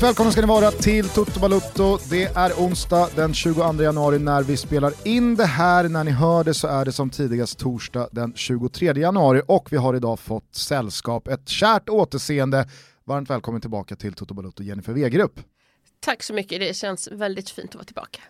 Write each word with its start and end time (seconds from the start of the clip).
Varmt 0.00 0.08
välkomna 0.08 0.32
ska 0.32 0.40
ni 0.40 0.46
vara 0.46 0.70
till 0.70 1.08
Toto 1.08 1.40
Balutto. 1.40 1.98
Det 2.10 2.24
är 2.24 2.52
onsdag 2.52 3.08
den 3.16 3.34
22 3.34 3.82
januari 3.82 4.18
när 4.18 4.42
vi 4.42 4.56
spelar 4.56 4.92
in 5.04 5.34
det 5.36 5.44
här. 5.44 5.88
När 5.88 6.04
ni 6.04 6.10
hör 6.10 6.44
det 6.44 6.54
så 6.54 6.68
är 6.68 6.84
det 6.84 6.92
som 6.92 7.10
tidigast 7.10 7.58
torsdag 7.58 8.08
den 8.12 8.32
23 8.34 8.92
januari 8.92 9.42
och 9.46 9.72
vi 9.72 9.76
har 9.76 9.94
idag 9.96 10.18
fått 10.20 10.54
sällskap. 10.54 11.28
Ett 11.28 11.48
kärt 11.48 11.88
återseende. 11.88 12.68
Varmt 13.04 13.30
välkommen 13.30 13.60
tillbaka 13.60 13.96
till 13.96 14.12
Toto 14.12 14.34
Balutto, 14.34 14.62
Jennifer 14.62 14.92
Wegerup. 14.92 15.40
Tack 16.00 16.22
så 16.22 16.34
mycket, 16.34 16.60
det 16.60 16.76
känns 16.76 17.08
väldigt 17.12 17.50
fint 17.50 17.70
att 17.70 17.74
vara 17.74 17.84
tillbaka. 17.84 18.20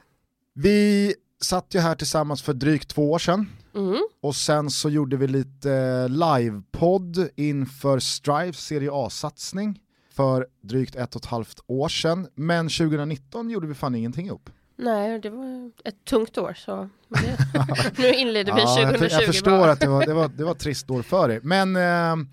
Vi 0.55 1.15
satt 1.43 1.75
ju 1.75 1.81
här 1.81 1.95
tillsammans 1.95 2.43
för 2.43 2.53
drygt 2.53 2.89
två 2.89 3.13
år 3.13 3.19
sedan. 3.19 3.51
Mm. 3.75 4.01
Och 4.23 4.37
sen 4.37 4.71
så 4.71 4.91
gjorde 4.91 5.17
vi 5.17 5.27
lite 5.27 6.09
livepodd 6.09 7.29
inför 7.37 7.99
Strives 7.99 8.67
Serie 8.67 8.91
A-satsning 8.93 9.81
för 10.21 10.47
drygt 10.61 10.97
ett 10.97 11.17
och 11.17 11.23
ett 11.23 11.31
halvt 11.31 11.61
år 11.67 11.89
sedan. 11.89 12.29
Men 12.35 12.69
2019 12.69 13.51
gjorde 13.51 13.67
vi 13.67 13.75
fan 13.75 13.95
ingenting 13.95 14.27
ihop. 14.27 14.51
Nej, 14.77 15.19
det 15.19 15.31
var 15.31 15.71
ett 15.85 16.05
tungt 16.05 16.39
år 16.39 16.55
så 16.55 16.89
nu 17.99 18.13
inleder 18.15 18.55
vi 18.55 18.61
2020. 18.61 19.05
Jag, 19.05 19.23
jag 19.23 19.27
förstår 19.27 19.59
bara. 19.59 19.71
att 19.71 19.81
det 19.81 19.87
var, 19.87 20.07
det, 20.07 20.15
var, 20.15 20.29
det 20.29 20.45
var 20.45 20.53
ett 20.53 20.59
trist 20.59 20.91
år 20.91 21.03
för 21.03 21.29
dig. 21.29 21.41
Men 21.43 21.77
eh, 21.77 22.27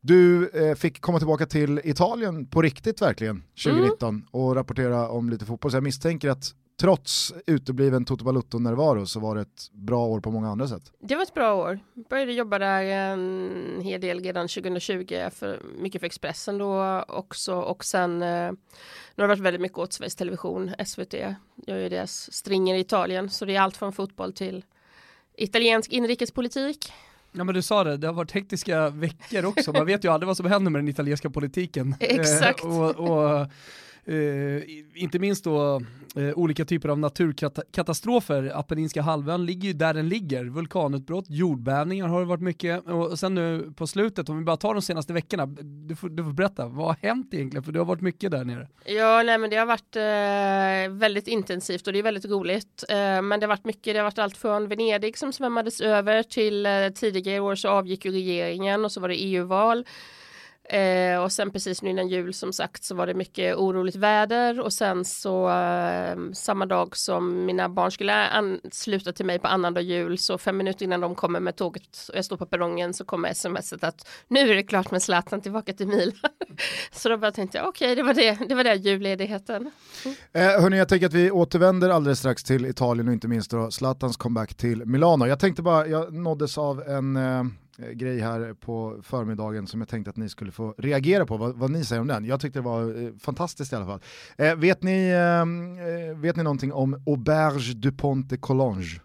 du 0.00 0.48
eh, 0.48 0.74
fick 0.74 1.00
komma 1.00 1.18
tillbaka 1.18 1.46
till 1.46 1.80
Italien 1.84 2.46
på 2.46 2.62
riktigt 2.62 3.02
verkligen 3.02 3.42
2019 3.64 4.08
mm. 4.08 4.26
och 4.30 4.54
rapportera 4.54 5.08
om 5.08 5.30
lite 5.30 5.44
fotboll. 5.44 5.70
Så 5.70 5.76
jag 5.76 5.84
misstänker 5.84 6.28
att 6.30 6.54
trots 6.80 7.34
utebliven 7.46 8.04
Toto 8.04 8.24
Balutto-närvaro 8.24 9.06
så 9.06 9.20
var 9.20 9.34
det 9.34 9.40
ett 9.40 9.70
bra 9.72 10.06
år 10.06 10.20
på 10.20 10.30
många 10.30 10.48
andra 10.48 10.68
sätt. 10.68 10.92
Det 11.00 11.16
var 11.16 11.22
ett 11.22 11.34
bra 11.34 11.54
år. 11.54 11.80
Började 12.08 12.32
jobba 12.32 12.58
där 12.58 12.82
en 12.82 13.80
hel 13.82 14.00
del 14.00 14.20
redan 14.20 14.48
2020, 14.48 15.28
för, 15.30 15.62
mycket 15.78 16.00
för 16.00 16.06
Expressen 16.06 16.58
då 16.58 17.04
också 17.08 17.54
och 17.54 17.84
sen 17.84 18.22
eh, 18.22 18.52
nu 19.14 19.22
har 19.22 19.22
det 19.22 19.26
varit 19.26 19.38
väldigt 19.38 19.60
mycket 19.60 19.78
åt 19.78 19.92
Sveriges 19.92 20.14
Television, 20.14 20.70
SVT, 20.86 21.14
gör 21.66 21.76
ju 21.76 21.88
deras 21.88 22.32
stringer 22.32 22.74
i 22.74 22.80
Italien, 22.80 23.30
så 23.30 23.44
det 23.44 23.56
är 23.56 23.60
allt 23.60 23.76
från 23.76 23.92
fotboll 23.92 24.32
till 24.32 24.64
italiensk 25.36 25.92
inrikespolitik. 25.92 26.92
Ja 27.32 27.44
men 27.44 27.54
du 27.54 27.62
sa 27.62 27.84
det, 27.84 27.96
det 27.96 28.06
har 28.06 28.14
varit 28.14 28.32
hektiska 28.32 28.88
veckor 28.88 29.44
också, 29.44 29.72
man 29.72 29.86
vet 29.86 30.04
ju 30.04 30.08
aldrig 30.08 30.26
vad 30.26 30.36
som 30.36 30.46
händer 30.46 30.70
med 30.70 30.78
den 30.80 30.88
italienska 30.88 31.30
politiken. 31.30 31.94
Exakt. 32.00 32.64
Eh, 32.64 32.80
och, 32.80 33.10
och 33.10 33.46
Eh, 34.04 34.62
inte 34.94 35.18
minst 35.18 35.44
då 35.44 35.80
eh, 36.16 36.38
olika 36.38 36.64
typer 36.64 36.88
av 36.88 36.98
naturkatastrofer. 36.98 38.52
Apenninska 38.54 39.02
halvön 39.02 39.46
ligger 39.46 39.68
ju 39.68 39.74
där 39.74 39.94
den 39.94 40.08
ligger. 40.08 40.44
Vulkanutbrott, 40.44 41.24
jordbävningar 41.28 42.08
har 42.08 42.20
det 42.20 42.26
varit 42.26 42.42
mycket. 42.42 42.86
Och 42.86 43.18
sen 43.18 43.34
nu 43.34 43.72
på 43.76 43.86
slutet, 43.86 44.28
om 44.28 44.38
vi 44.38 44.44
bara 44.44 44.56
tar 44.56 44.74
de 44.74 44.82
senaste 44.82 45.12
veckorna, 45.12 45.46
du 45.86 45.96
får, 45.96 46.08
du 46.08 46.24
får 46.24 46.32
berätta, 46.32 46.66
vad 46.66 46.86
har 46.86 46.96
hänt 47.02 47.34
egentligen? 47.34 47.64
För 47.64 47.72
det 47.72 47.78
har 47.78 47.86
varit 47.86 48.02
mycket 48.02 48.30
där 48.30 48.44
nere. 48.44 48.68
Ja, 48.84 49.22
nej 49.22 49.38
men 49.38 49.50
det 49.50 49.56
har 49.56 49.66
varit 49.66 49.96
eh, 49.96 50.98
väldigt 50.98 51.28
intensivt 51.28 51.86
och 51.86 51.92
det 51.92 51.98
är 51.98 52.02
väldigt 52.02 52.24
roligt. 52.24 52.84
Eh, 52.88 52.96
men 52.96 53.30
det 53.30 53.46
har 53.46 53.48
varit 53.48 53.64
mycket, 53.64 53.94
det 53.94 53.98
har 53.98 54.04
varit 54.04 54.18
allt 54.18 54.36
från 54.36 54.68
Venedig 54.68 55.18
som 55.18 55.32
svämmades 55.32 55.80
över 55.80 56.22
till 56.22 56.66
eh, 56.66 56.72
tidigare 56.94 57.40
år 57.40 57.54
så 57.54 57.68
avgick 57.68 58.04
ju 58.04 58.10
regeringen 58.10 58.84
och 58.84 58.92
så 58.92 59.00
var 59.00 59.08
det 59.08 59.14
EU-val. 59.14 59.84
Eh, 60.70 61.22
och 61.22 61.32
sen 61.32 61.50
precis 61.50 61.82
nu 61.82 61.90
innan 61.90 62.08
jul 62.08 62.34
som 62.34 62.52
sagt 62.52 62.84
så 62.84 62.94
var 62.94 63.06
det 63.06 63.14
mycket 63.14 63.56
oroligt 63.56 63.96
väder 63.96 64.60
och 64.60 64.72
sen 64.72 65.04
så 65.04 65.50
eh, 65.50 66.16
samma 66.32 66.66
dag 66.66 66.96
som 66.96 67.44
mina 67.44 67.68
barn 67.68 67.90
skulle 67.90 68.28
ansluta 68.28 69.12
till 69.12 69.26
mig 69.26 69.38
på 69.38 69.48
annandag 69.48 69.80
jul 69.80 70.18
så 70.18 70.38
fem 70.38 70.56
minuter 70.56 70.84
innan 70.84 71.00
de 71.00 71.14
kommer 71.14 71.40
med 71.40 71.56
tåget 71.56 72.08
och 72.08 72.16
jag 72.16 72.24
står 72.24 72.36
på 72.36 72.46
perrongen 72.46 72.94
så 72.94 73.04
kommer 73.04 73.34
smset 73.34 73.84
att 73.84 74.08
nu 74.28 74.50
är 74.50 74.54
det 74.54 74.62
klart 74.62 74.90
med 74.90 75.02
Zlatan 75.02 75.40
tillbaka 75.40 75.72
till 75.72 75.88
Milan. 75.88 76.30
så 76.92 77.08
då 77.08 77.16
bara 77.16 77.32
tänkte 77.32 77.58
jag 77.58 77.68
okej 77.68 77.86
okay, 77.86 77.94
det 77.94 78.02
var 78.02 78.14
det, 78.14 78.48
det 78.48 78.54
var 78.54 78.64
det 78.64 78.74
julledigheten. 78.74 79.70
Mm. 80.04 80.16
Eh, 80.32 80.62
hörni, 80.62 80.78
jag 80.78 80.88
tänker 80.88 81.06
att 81.06 81.14
vi 81.14 81.30
återvänder 81.30 81.90
alldeles 81.90 82.18
strax 82.18 82.44
till 82.44 82.66
Italien 82.66 83.08
och 83.08 83.14
inte 83.14 83.28
minst 83.28 83.50
då 83.50 83.70
Zlatans 83.70 84.16
comeback 84.16 84.54
till 84.54 84.86
Milano. 84.86 85.26
Jag 85.26 85.40
tänkte 85.40 85.62
bara, 85.62 85.86
jag 85.86 86.12
nåddes 86.14 86.58
av 86.58 86.82
en 86.82 87.16
eh 87.16 87.44
grej 87.92 88.20
här 88.20 88.54
på 88.54 89.00
förmiddagen 89.02 89.66
som 89.66 89.80
jag 89.80 89.88
tänkte 89.88 90.10
att 90.10 90.16
ni 90.16 90.28
skulle 90.28 90.52
få 90.52 90.74
reagera 90.78 91.26
på, 91.26 91.36
vad, 91.36 91.56
vad 91.56 91.70
ni 91.70 91.84
säger 91.84 92.00
om 92.00 92.06
den. 92.06 92.24
Jag 92.24 92.40
tyckte 92.40 92.58
det 92.58 92.62
var 92.62 93.04
eh, 93.04 93.12
fantastiskt 93.18 93.72
i 93.72 93.76
alla 93.76 93.86
fall. 93.86 94.00
Eh, 94.38 94.54
vet, 94.54 94.82
ni, 94.82 95.10
ehm, 95.10 95.78
eh, 95.78 96.18
vet 96.18 96.36
ni 96.36 96.42
någonting 96.42 96.72
om 96.72 97.02
Auberge 97.06 97.74
du 97.74 97.92
Pont 97.92 98.30
de 98.30 98.36
Collonge? 98.36 99.00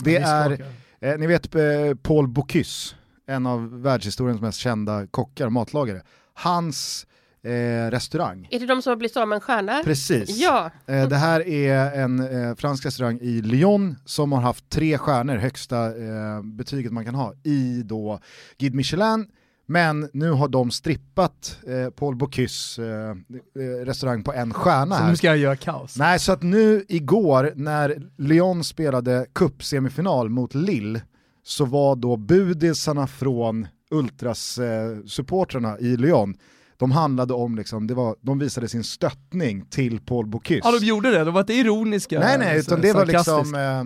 Det 0.00 0.16
är, 0.16 0.66
eh, 1.00 1.18
ni 1.18 1.26
vet 1.26 1.54
eh, 1.54 1.62
Paul 2.02 2.28
Bocuse, 2.28 2.96
en 3.26 3.46
av 3.46 3.82
världshistoriens 3.82 4.40
mest 4.40 4.58
kända 4.58 5.06
kockar, 5.06 5.48
matlagare. 5.48 6.02
Hans 6.34 7.06
eh, 7.44 7.90
restaurang. 7.90 8.48
Är 8.50 8.60
det 8.60 8.66
de 8.66 8.82
som 8.82 8.90
har 8.90 8.96
blivit 8.96 9.16
av 9.16 9.28
med 9.28 9.36
en 9.36 9.40
stjärna? 9.40 9.80
Precis. 9.84 10.38
Ja. 10.38 10.70
Eh, 10.86 11.08
det 11.08 11.16
här 11.16 11.48
är 11.48 12.00
en 12.00 12.48
eh, 12.48 12.54
fransk 12.54 12.86
restaurang 12.86 13.18
i 13.22 13.42
Lyon 13.42 13.96
som 14.04 14.32
har 14.32 14.40
haft 14.40 14.70
tre 14.70 14.98
stjärnor, 14.98 15.36
högsta 15.36 15.86
eh, 15.86 16.42
betyget 16.42 16.92
man 16.92 17.04
kan 17.04 17.14
ha, 17.14 17.34
i 17.44 17.82
då 17.84 18.20
Guide 18.58 18.74
Michelin. 18.74 19.26
Men 19.70 20.08
nu 20.12 20.30
har 20.30 20.48
de 20.48 20.70
strippat 20.70 21.58
eh, 21.66 21.90
Paul 21.90 22.16
Bocuse 22.16 22.82
eh, 22.82 23.84
restaurang 23.84 24.24
på 24.24 24.32
en 24.32 24.54
stjärna 24.54 24.96
så 24.96 25.02
här. 25.02 25.10
nu 25.10 25.16
ska 25.16 25.26
jag 25.26 25.38
göra 25.38 25.56
kaos? 25.56 25.96
Nej, 25.96 26.18
så 26.18 26.32
att 26.32 26.42
nu 26.42 26.84
igår 26.88 27.52
när 27.56 28.02
Lyon 28.18 28.64
spelade 28.64 29.26
cupsemifinal 29.34 30.28
mot 30.28 30.54
Lille 30.54 31.00
så 31.42 31.64
var 31.64 31.96
då 31.96 32.16
budisarna 32.16 33.06
från 33.06 33.66
Ultras-supportrarna 33.90 35.78
i 35.78 35.96
Lyon 35.96 36.34
de 36.78 36.90
handlade 36.90 37.34
om, 37.34 37.56
liksom, 37.56 37.86
det 37.86 37.94
var, 37.94 38.16
de 38.20 38.38
visade 38.38 38.68
sin 38.68 38.84
stöttning 38.84 39.66
till 39.66 40.00
Paul 40.00 40.26
Bocuse. 40.26 40.60
Ja 40.64 40.78
de 40.78 40.86
gjorde 40.86 41.10
det, 41.10 41.24
de 41.24 41.34
var 41.34 41.40
inte 41.40 41.54
ironiska. 41.54 42.20
Nej 42.20 42.38
nej, 42.38 42.58
utan 42.58 42.80
det 42.80 42.92
var 42.92 43.06
liksom 43.06 43.54
eh, 43.54 43.84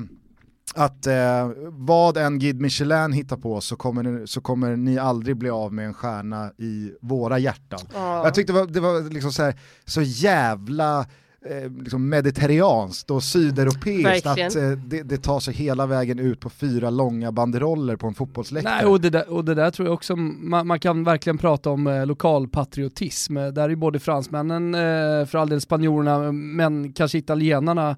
att 0.74 1.06
eh, 1.06 1.50
vad 1.70 2.16
en 2.16 2.38
Guide 2.38 2.60
Michelin 2.60 3.12
hittar 3.12 3.36
på 3.36 3.60
så 3.60 3.76
kommer, 3.76 4.02
ni, 4.02 4.26
så 4.26 4.40
kommer 4.40 4.76
ni 4.76 4.98
aldrig 4.98 5.36
bli 5.36 5.50
av 5.50 5.72
med 5.72 5.86
en 5.86 5.94
stjärna 5.94 6.50
i 6.58 6.92
våra 7.00 7.38
hjärtan. 7.38 7.80
Ja. 7.94 8.24
Jag 8.24 8.34
tyckte 8.34 8.52
det 8.52 8.58
var, 8.58 8.66
det 8.66 8.80
var 8.80 9.10
liksom 9.10 9.32
så, 9.32 9.42
här, 9.42 9.54
så 9.84 10.02
jävla 10.02 11.06
eh, 11.44 11.70
liksom 11.70 12.08
mediterranskt 12.08 13.10
och 13.10 13.22
sydeuropeiskt 13.22 14.26
att 14.26 14.56
eh, 14.56 14.70
det, 14.70 15.02
det, 15.02 15.16
tar 15.16 15.40
sig 15.40 15.54
hela 15.54 15.86
vägen 15.86 16.18
ut 16.18 16.40
på 16.40 16.50
fyra 16.50 16.90
långa 16.90 17.32
banderoller 17.32 17.96
på 17.96 18.06
en 18.06 18.14
fotbollsläktare. 18.14 18.76
Nej, 18.76 18.86
och 18.86 19.00
det 19.00 19.10
där, 19.10 19.30
och 19.30 19.44
det 19.44 19.54
där 19.54 19.70
tror 19.70 19.88
jag 19.88 19.94
också, 19.94 20.16
man, 20.16 20.66
man 20.66 20.80
kan 20.80 21.04
verkligen 21.04 21.38
prata 21.38 21.70
om 21.70 21.86
eh, 21.86 22.06
lokalpatriotism. 22.06 23.34
Där 23.34 23.68
är 23.68 23.74
både 23.74 23.98
fransmännen, 23.98 24.74
eh, 24.74 25.26
för 25.26 25.36
all 25.36 25.48
del 25.48 25.60
spanjorerna, 25.60 26.32
men 26.32 26.92
kanske 26.92 27.18
italienarna 27.18 27.96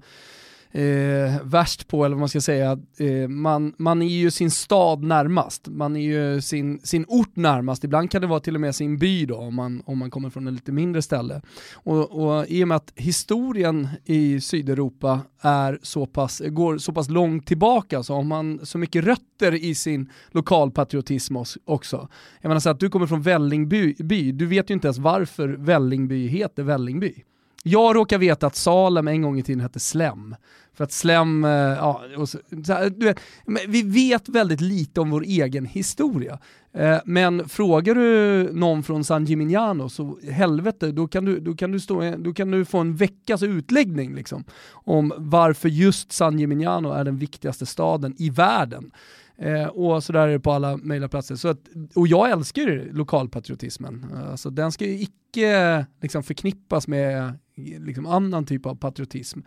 eh, 0.75 1.41
värst 1.43 1.87
på, 1.87 2.05
eller 2.05 2.15
vad 2.15 2.19
man 2.19 2.29
ska 2.29 2.41
säga, 2.41 2.79
eh, 2.97 3.27
man, 3.27 3.73
man 3.77 4.01
är 4.01 4.07
ju 4.07 4.31
sin 4.31 4.51
stad 4.51 5.03
närmast, 5.03 5.67
man 5.67 5.95
är 5.95 6.01
ju 6.01 6.41
sin, 6.41 6.79
sin 6.83 7.05
ort 7.07 7.35
närmast, 7.35 7.83
ibland 7.83 8.11
kan 8.11 8.21
det 8.21 8.27
vara 8.27 8.39
till 8.39 8.55
och 8.55 8.61
med 8.61 8.75
sin 8.75 8.97
by 8.97 9.25
då, 9.25 9.37
om 9.37 9.55
man, 9.55 9.81
om 9.85 9.97
man 9.97 10.11
kommer 10.11 10.29
från 10.29 10.47
en 10.47 10.53
lite 10.53 10.71
mindre 10.71 11.01
ställe. 11.01 11.41
Och, 11.73 12.11
och 12.11 12.45
i 12.47 12.63
och 12.63 12.67
med 12.67 12.75
att 12.77 12.93
historien 12.95 13.87
i 14.05 14.41
Sydeuropa 14.41 15.19
är 15.41 15.79
så 15.81 16.05
pass, 16.05 16.41
går 16.45 16.77
så 16.77 16.93
pass 16.93 17.09
långt 17.09 17.47
tillbaka 17.47 18.03
så 18.03 18.13
har 18.15 18.23
man 18.23 18.59
så 18.63 18.77
mycket 18.77 19.05
rötter 19.05 19.53
i 19.53 19.75
sin 19.75 20.09
lokalpatriotism 20.31 21.35
också. 21.65 22.07
Jag 22.41 22.49
menar 22.49 22.59
så 22.59 22.69
att 22.69 22.79
du 22.79 22.89
kommer 22.89 23.07
från 23.07 23.21
Vällingby, 23.21 23.95
du 24.31 24.45
vet 24.45 24.69
ju 24.69 24.73
inte 24.73 24.87
ens 24.87 24.97
varför 24.97 25.47
Vällingby 25.47 26.27
heter 26.27 26.63
Vällingby. 26.63 27.23
Jag 27.67 27.95
råkar 27.95 28.17
veta 28.17 28.47
att 28.47 28.55
Salem 28.55 29.07
en 29.07 29.21
gång 29.21 29.39
i 29.39 29.43
tiden 29.43 29.61
hette 29.61 29.79
Slem. 29.79 30.35
För 30.73 30.83
att 30.83 30.91
Slem, 30.91 31.45
eh, 31.45 31.51
ja, 31.51 32.03
så, 32.17 32.25
så, 32.25 32.89
du 32.97 33.05
vet, 33.05 33.19
vi 33.67 33.81
vet 33.81 34.29
väldigt 34.29 34.61
lite 34.61 35.01
om 35.01 35.09
vår 35.09 35.23
egen 35.23 35.65
historia. 35.65 36.39
Eh, 36.73 36.97
men 37.05 37.49
frågar 37.49 37.95
du 37.95 38.49
någon 38.53 38.83
från 38.83 39.03
San 39.03 39.25
Gimignano 39.25 39.89
så 39.89 40.19
helvete, 40.31 40.91
då 40.91 41.07
kan 41.07 41.25
du, 41.25 41.39
då 41.39 41.55
kan 41.55 41.71
du, 41.71 41.79
stå, 41.79 42.15
då 42.17 42.33
kan 42.33 42.51
du 42.51 42.65
få 42.65 42.77
en 42.77 42.95
veckas 42.95 43.43
utläggning 43.43 44.15
liksom, 44.15 44.43
om 44.71 45.13
varför 45.17 45.69
just 45.69 46.11
San 46.11 46.39
Gimignano 46.39 46.91
är 46.91 47.03
den 47.03 47.17
viktigaste 47.17 47.65
staden 47.65 48.15
i 48.17 48.29
världen. 48.29 48.91
Eh, 49.37 49.67
och 49.67 50.03
så 50.03 50.13
där 50.13 50.27
är 50.27 50.31
det 50.31 50.39
på 50.39 50.51
alla 50.51 50.77
möjliga 50.77 51.09
platser. 51.09 51.35
Så 51.35 51.47
att, 51.47 51.59
och 51.95 52.07
jag 52.07 52.31
älskar 52.31 52.61
ju 52.61 52.93
lokalpatriotismen. 52.93 54.05
Alltså, 54.31 54.49
den 54.49 54.71
ska 54.71 54.85
ju 54.85 55.01
icke 55.01 55.85
liksom, 56.01 56.23
förknippas 56.23 56.87
med 56.87 57.33
liksom, 57.55 58.05
annan 58.05 58.45
typ 58.45 58.65
av 58.65 58.75
patriotism. 58.75 59.39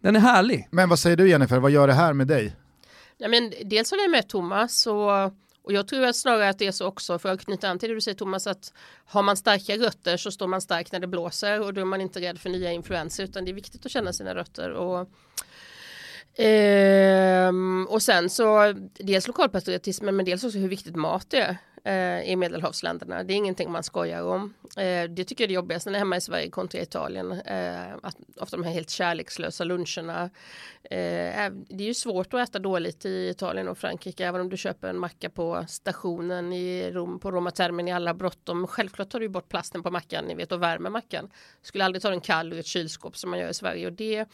Den 0.00 0.16
är 0.16 0.20
härlig. 0.20 0.68
Men 0.70 0.88
vad 0.88 0.98
säger 0.98 1.16
du 1.16 1.28
Jennifer, 1.28 1.58
vad 1.58 1.70
gör 1.70 1.86
det 1.86 1.94
här 1.94 2.12
med 2.12 2.26
dig? 2.26 2.56
Ja, 3.18 3.28
men 3.28 3.52
dels 3.64 3.90
håller 3.90 4.04
jag 4.04 4.10
med 4.10 4.28
Thomas 4.28 4.86
och, 4.86 5.24
och 5.62 5.72
jag 5.72 5.88
tror 5.88 6.04
att 6.04 6.16
snarare 6.16 6.48
att 6.48 6.58
det 6.58 6.66
är 6.66 6.72
så 6.72 6.86
också 6.86 7.18
för 7.18 7.32
att 7.32 7.44
knyta 7.44 7.68
an 7.68 7.78
till 7.78 7.88
det 7.88 7.94
du 7.94 8.00
säger 8.00 8.16
Thomas 8.16 8.46
att 8.46 8.72
har 9.06 9.22
man 9.22 9.36
starka 9.36 9.76
rötter 9.76 10.16
så 10.16 10.30
står 10.30 10.46
man 10.46 10.60
stark 10.60 10.92
när 10.92 11.00
det 11.00 11.06
blåser 11.06 11.60
och 11.60 11.74
då 11.74 11.80
är 11.80 11.84
man 11.84 12.00
inte 12.00 12.20
rädd 12.20 12.38
för 12.38 12.50
nya 12.50 12.72
influenser 12.72 13.24
utan 13.24 13.44
det 13.44 13.50
är 13.50 13.54
viktigt 13.54 13.86
att 13.86 13.92
känna 13.92 14.12
sina 14.12 14.34
rötter 14.34 14.70
och 14.70 15.10
Ehm, 16.38 17.86
och 17.90 18.02
sen 18.02 18.30
så 18.30 18.74
dels 18.94 19.26
lokalpatriotismen 19.26 20.16
men 20.16 20.24
dels 20.24 20.44
också 20.44 20.58
hur 20.58 20.68
viktigt 20.68 20.96
mat 20.96 21.34
är 21.34 21.56
eh, 21.86 22.30
i 22.30 22.36
medelhavsländerna. 22.36 23.22
Det 23.22 23.34
är 23.34 23.36
ingenting 23.36 23.72
man 23.72 23.82
skojar 23.82 24.22
om. 24.22 24.54
Eh, 24.76 25.10
det 25.10 25.24
tycker 25.24 25.44
jag 25.44 25.46
är 25.46 25.48
det 25.48 25.54
jobbigaste 25.54 25.90
när 25.90 25.98
jag 25.98 26.00
är 26.00 26.04
hemma 26.04 26.16
i 26.16 26.20
Sverige 26.20 26.50
kontra 26.50 26.80
Italien. 26.80 27.32
Eh, 27.32 27.94
att 28.02 28.16
ofta 28.40 28.56
de 28.56 28.62
här 28.62 28.72
helt 28.72 28.90
kärlekslösa 28.90 29.64
luncherna. 29.64 30.30
Eh, 30.82 31.50
det 31.68 31.84
är 31.84 31.86
ju 31.86 31.94
svårt 31.94 32.34
att 32.34 32.48
äta 32.48 32.58
dåligt 32.58 33.04
i 33.04 33.28
Italien 33.28 33.68
och 33.68 33.78
Frankrike 33.78 34.26
även 34.26 34.40
om 34.40 34.48
du 34.48 34.56
köper 34.56 34.88
en 34.88 34.98
macka 34.98 35.30
på 35.30 35.64
stationen 35.68 36.52
i 36.52 36.90
Rom, 36.90 37.18
på 37.18 37.30
Roma 37.30 37.50
Termini 37.50 37.92
alla 37.92 38.14
bråttom. 38.14 38.66
Självklart 38.66 39.08
tar 39.08 39.20
du 39.20 39.28
bort 39.28 39.48
plasten 39.48 39.82
på 39.82 39.90
mackan 39.90 40.24
ni 40.24 40.34
vet 40.34 40.52
och 40.52 40.62
värmer 40.62 40.90
mackan. 40.90 41.30
Skulle 41.62 41.84
aldrig 41.84 42.02
ta 42.02 42.10
den 42.10 42.20
kall 42.20 42.52
ur 42.52 42.58
ett 42.58 42.66
kylskåp 42.66 43.16
som 43.16 43.30
man 43.30 43.38
gör 43.38 43.48
i 43.48 43.54
Sverige 43.54 43.86
och 43.86 43.92
det 43.92 44.26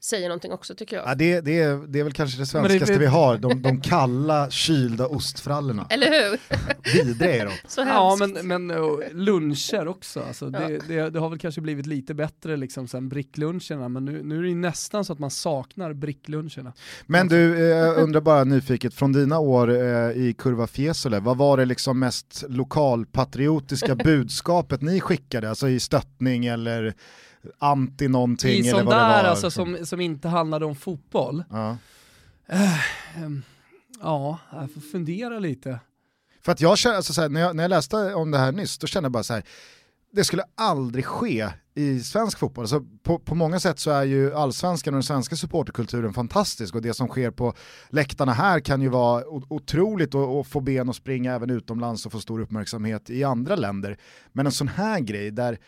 säger 0.00 0.28
någonting 0.28 0.52
också 0.52 0.74
tycker 0.74 0.96
jag. 0.96 1.06
Ja, 1.06 1.14
det, 1.14 1.40
det, 1.40 1.60
är, 1.60 1.86
det 1.88 2.00
är 2.00 2.04
väl 2.04 2.12
kanske 2.12 2.38
det 2.38 2.46
svenskaste 2.46 2.92
det, 2.92 2.98
vi 2.98 3.06
har, 3.06 3.38
de, 3.38 3.62
de 3.62 3.80
kalla 3.80 4.50
kylda 4.50 5.06
ostfrallorna. 5.06 5.86
Eller 5.90 6.06
hur? 6.06 6.38
Vidriga 6.94 7.34
är 7.34 7.46
de. 7.46 7.52
Så 7.68 7.80
ja 7.80 8.16
men, 8.20 8.46
men 8.46 8.68
luncher 9.12 9.88
också, 9.88 10.20
alltså, 10.20 10.44
ja. 10.44 10.58
det, 10.58 10.78
det, 10.88 11.10
det, 11.10 11.18
har 11.18 11.28
väl 11.28 11.38
kanske 11.38 11.60
blivit 11.60 11.86
lite 11.86 12.14
bättre 12.14 12.56
liksom 12.56 12.88
sen 12.88 13.08
brickluncherna 13.08 13.88
men 13.88 14.04
nu, 14.04 14.22
nu 14.22 14.38
är 14.38 14.42
det 14.42 14.54
nästan 14.54 15.04
så 15.04 15.12
att 15.12 15.18
man 15.18 15.30
saknar 15.30 15.92
brickluncherna. 15.92 16.72
Men 17.06 17.28
du, 17.28 17.58
jag 17.58 17.98
eh, 17.98 18.02
undrar 18.02 18.20
bara 18.20 18.44
nyfiket, 18.44 18.94
från 18.94 19.12
dina 19.12 19.38
år 19.38 19.70
eh, 19.70 20.10
i 20.10 20.34
Kurva 20.38 20.66
Fiesole, 20.66 21.20
vad 21.20 21.36
var 21.36 21.56
det 21.56 21.64
liksom 21.64 21.98
mest 21.98 22.44
lokalpatriotiska 22.48 23.94
budskapet 24.04 24.82
ni 24.82 25.00
skickade, 25.00 25.48
alltså 25.48 25.68
i 25.68 25.80
stöttning 25.80 26.46
eller 26.46 26.94
anti 27.58 28.08
någonting 28.08 28.64
I 28.64 28.68
eller 28.68 28.84
vad 28.84 28.94
det 28.94 29.00
var. 29.00 29.24
alltså 29.24 29.50
som, 29.50 29.86
som 29.86 30.00
inte 30.00 30.28
handlade 30.28 30.64
om 30.64 30.76
fotboll. 30.76 31.44
Ja. 31.50 31.76
Um, 33.24 33.42
ja, 34.00 34.38
jag 34.52 34.72
får 34.72 34.80
fundera 34.80 35.38
lite. 35.38 35.80
För 36.42 36.52
att 36.52 36.60
jag 36.60 36.78
känner, 36.78 36.96
alltså 36.96 37.12
så 37.12 37.20
här, 37.20 37.28
när, 37.28 37.40
jag, 37.40 37.56
när 37.56 37.64
jag 37.64 37.70
läste 37.70 38.14
om 38.14 38.30
det 38.30 38.38
här 38.38 38.52
nyss, 38.52 38.78
då 38.78 38.86
kände 38.86 39.04
jag 39.04 39.12
bara 39.12 39.22
så 39.22 39.34
här, 39.34 39.42
det 40.12 40.24
skulle 40.24 40.44
aldrig 40.54 41.04
ske 41.04 41.48
i 41.74 42.00
svensk 42.00 42.38
fotboll. 42.38 42.62
Alltså 42.62 42.84
på, 43.02 43.18
på 43.18 43.34
många 43.34 43.60
sätt 43.60 43.78
så 43.78 43.90
är 43.90 44.04
ju 44.04 44.34
allsvenskan 44.34 44.94
och 44.94 44.96
den 44.96 45.02
svenska 45.02 45.36
supporterkulturen 45.36 46.12
fantastisk 46.12 46.74
och 46.74 46.82
det 46.82 46.94
som 46.94 47.08
sker 47.08 47.30
på 47.30 47.54
läktarna 47.90 48.32
här 48.32 48.60
kan 48.60 48.82
ju 48.82 48.88
vara 48.88 49.24
otroligt 49.28 50.14
att 50.14 50.46
få 50.46 50.60
ben 50.60 50.88
att 50.88 50.96
springa 50.96 51.34
även 51.34 51.50
utomlands 51.50 52.06
och 52.06 52.12
få 52.12 52.20
stor 52.20 52.40
uppmärksamhet 52.40 53.10
i 53.10 53.24
andra 53.24 53.56
länder. 53.56 53.98
Men 54.32 54.46
en 54.46 54.52
sån 54.52 54.68
här 54.68 55.00
grej 55.00 55.30
där 55.30 55.58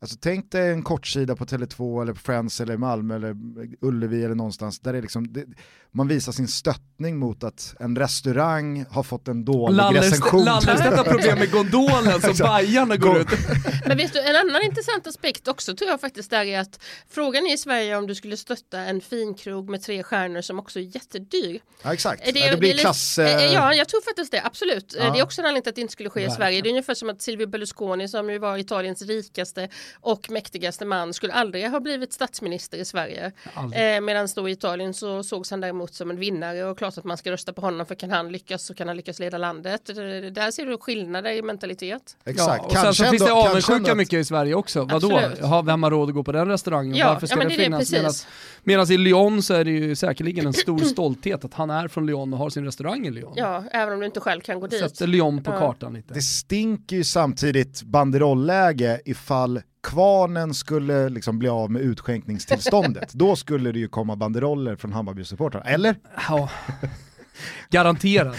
Alltså 0.00 0.16
tänk 0.20 0.52
dig 0.52 0.72
en 0.72 0.82
kortsida 0.82 1.36
på 1.36 1.44
Tele2 1.44 2.02
eller 2.02 2.12
på 2.12 2.20
Friends 2.20 2.60
eller 2.60 2.76
Malmö 2.76 3.16
eller 3.16 3.36
Ullevi 3.80 4.24
eller 4.24 4.34
någonstans 4.34 4.80
där 4.80 4.92
det 4.92 5.00
liksom, 5.00 5.32
det, 5.32 5.44
man 5.90 6.08
visar 6.08 6.32
sin 6.32 6.48
stöttning 6.48 7.16
mot 7.16 7.44
att 7.44 7.74
en 7.80 7.96
restaurang 7.96 8.84
har 8.90 9.02
fått 9.02 9.28
en 9.28 9.44
dålig 9.44 9.76
Lallerst 9.76 10.12
recension. 10.12 10.44
Lallerstedt 10.44 10.96
har 10.96 11.04
problem 11.04 11.38
med 11.38 11.50
gondolen 11.50 12.20
som 12.20 12.34
Bajarna 12.46 12.96
går 12.96 13.20
ut. 13.20 13.28
Men 13.86 13.96
vet 13.96 14.12
du, 14.12 14.20
en 14.20 14.36
annan 14.36 14.62
intressant 14.62 15.06
aspekt 15.06 15.48
också 15.48 15.76
tror 15.76 15.90
jag 15.90 16.00
faktiskt 16.00 16.32
är 16.32 16.58
att 16.58 16.80
frågan 17.10 17.46
är 17.46 17.54
i 17.54 17.58
Sverige 17.58 17.96
om 17.96 18.06
du 18.06 18.14
skulle 18.14 18.36
stötta 18.36 18.78
en 18.78 19.00
finkrog 19.00 19.70
med 19.70 19.82
tre 19.82 20.02
stjärnor 20.02 20.40
som 20.40 20.58
också 20.58 20.78
är 20.78 20.94
jättedyr. 20.94 21.60
Ja 21.82 21.92
exakt, 21.94 22.24
det, 22.24 22.40
ja, 22.40 22.50
det 22.50 22.56
blir 22.56 22.78
klass... 22.78 23.18
Eh, 23.18 23.52
ja, 23.52 23.74
jag 23.74 23.88
tror 23.88 24.00
faktiskt 24.00 24.32
det, 24.32 24.42
absolut. 24.44 24.94
Ja. 24.98 25.12
Det 25.12 25.18
är 25.18 25.22
också 25.22 25.40
en 25.40 25.46
anledning 25.46 25.62
till 25.62 25.70
att 25.70 25.76
det 25.76 25.80
inte 25.80 25.92
skulle 25.92 26.10
ske 26.10 26.24
i 26.24 26.30
Sverige. 26.30 26.62
Det 26.62 26.68
är 26.68 26.70
ungefär 26.70 26.94
som 26.94 27.08
att 27.10 27.22
Silvio 27.22 27.46
Berlusconi 27.46 28.08
som 28.08 28.30
ju 28.30 28.38
var 28.38 28.56
Italiens 28.56 29.02
rikaste 29.02 29.68
och 29.94 30.30
mäktigaste 30.30 30.84
man 30.84 31.14
skulle 31.14 31.32
aldrig 31.32 31.70
ha 31.70 31.80
blivit 31.80 32.12
statsminister 32.12 32.78
i 32.78 32.84
Sverige. 32.84 33.32
Eh, 33.56 34.00
Medan 34.00 34.28
då 34.34 34.48
i 34.48 34.52
Italien 34.52 34.94
så 34.94 35.22
sågs 35.22 35.50
han 35.50 35.60
däremot 35.60 35.94
som 35.94 36.10
en 36.10 36.16
vinnare 36.16 36.64
och 36.64 36.78
klart 36.78 36.98
att 36.98 37.04
man 37.04 37.16
ska 37.16 37.30
rösta 37.30 37.52
på 37.52 37.60
honom 37.60 37.86
för 37.86 37.94
kan 37.94 38.10
han 38.10 38.32
lyckas 38.32 38.62
så 38.62 38.74
kan 38.74 38.88
han 38.88 38.96
lyckas 38.96 39.18
leda 39.18 39.38
landet. 39.38 39.86
Där 39.86 40.50
ser 40.50 40.66
du 40.66 40.78
skillnader 40.78 41.32
i 41.32 41.42
mentalitet. 41.42 42.16
Exakt. 42.24 42.62
Ja, 42.62 42.66
och 42.66 42.72
sen 42.72 42.94
så 42.94 43.04
finns 43.04 43.24
det 43.24 43.32
avundsjuka 43.32 43.94
mycket 43.94 44.12
i 44.12 44.24
Sverige 44.24 44.54
också. 44.54 44.84
Vadå? 44.84 45.20
Har, 45.42 45.62
vem 45.62 45.82
har 45.82 45.90
råd 45.90 46.08
att 46.08 46.14
gå 46.14 46.24
på 46.24 46.32
den 46.32 46.48
restaurangen? 46.48 46.94
Ja, 46.94 47.12
Varför 47.12 47.26
ska 47.26 47.34
ja, 47.34 47.38
men 47.38 47.48
det, 47.48 47.78
det 47.78 47.86
finnas? 47.86 48.26
Medan 48.62 48.92
i 48.92 48.98
Lyon 48.98 49.42
så 49.42 49.54
är 49.54 49.64
det 49.64 49.70
ju 49.70 49.96
säkerligen 49.96 50.46
en 50.46 50.52
stor 50.52 50.78
stolthet 50.84 51.44
att 51.44 51.54
han 51.54 51.70
är 51.70 51.88
från 51.88 52.06
Lyon 52.06 52.32
och 52.32 52.38
har 52.38 52.50
sin 52.50 52.64
restaurang 52.64 53.06
i 53.06 53.10
Lyon. 53.10 53.32
Ja, 53.36 53.64
även 53.70 53.94
om 53.94 54.00
du 54.00 54.06
inte 54.06 54.20
själv 54.20 54.40
kan 54.40 54.60
gå 54.60 54.66
dit. 54.66 54.80
Sätter 54.80 55.06
Lyon 55.06 55.42
på 55.42 55.50
ja. 55.50 55.58
kartan 55.58 55.94
lite. 55.94 56.14
Det 56.14 56.22
stinker 56.22 56.96
ju 56.96 57.04
samtidigt 57.04 57.82
banderolläge 57.82 59.00
ifall 59.04 59.60
kvarnen 59.82 60.54
skulle 60.54 61.08
liksom 61.08 61.38
bli 61.38 61.48
av 61.48 61.70
med 61.70 61.82
utskänkningstillståndet, 61.82 63.12
då 63.12 63.36
skulle 63.36 63.72
det 63.72 63.78
ju 63.78 63.88
komma 63.88 64.16
banderoller 64.16 64.76
från 64.76 64.92
Hammarby-supportrarna, 64.92 65.64
eller? 65.64 65.96
Ja, 66.28 66.50
garanterat. 67.70 68.36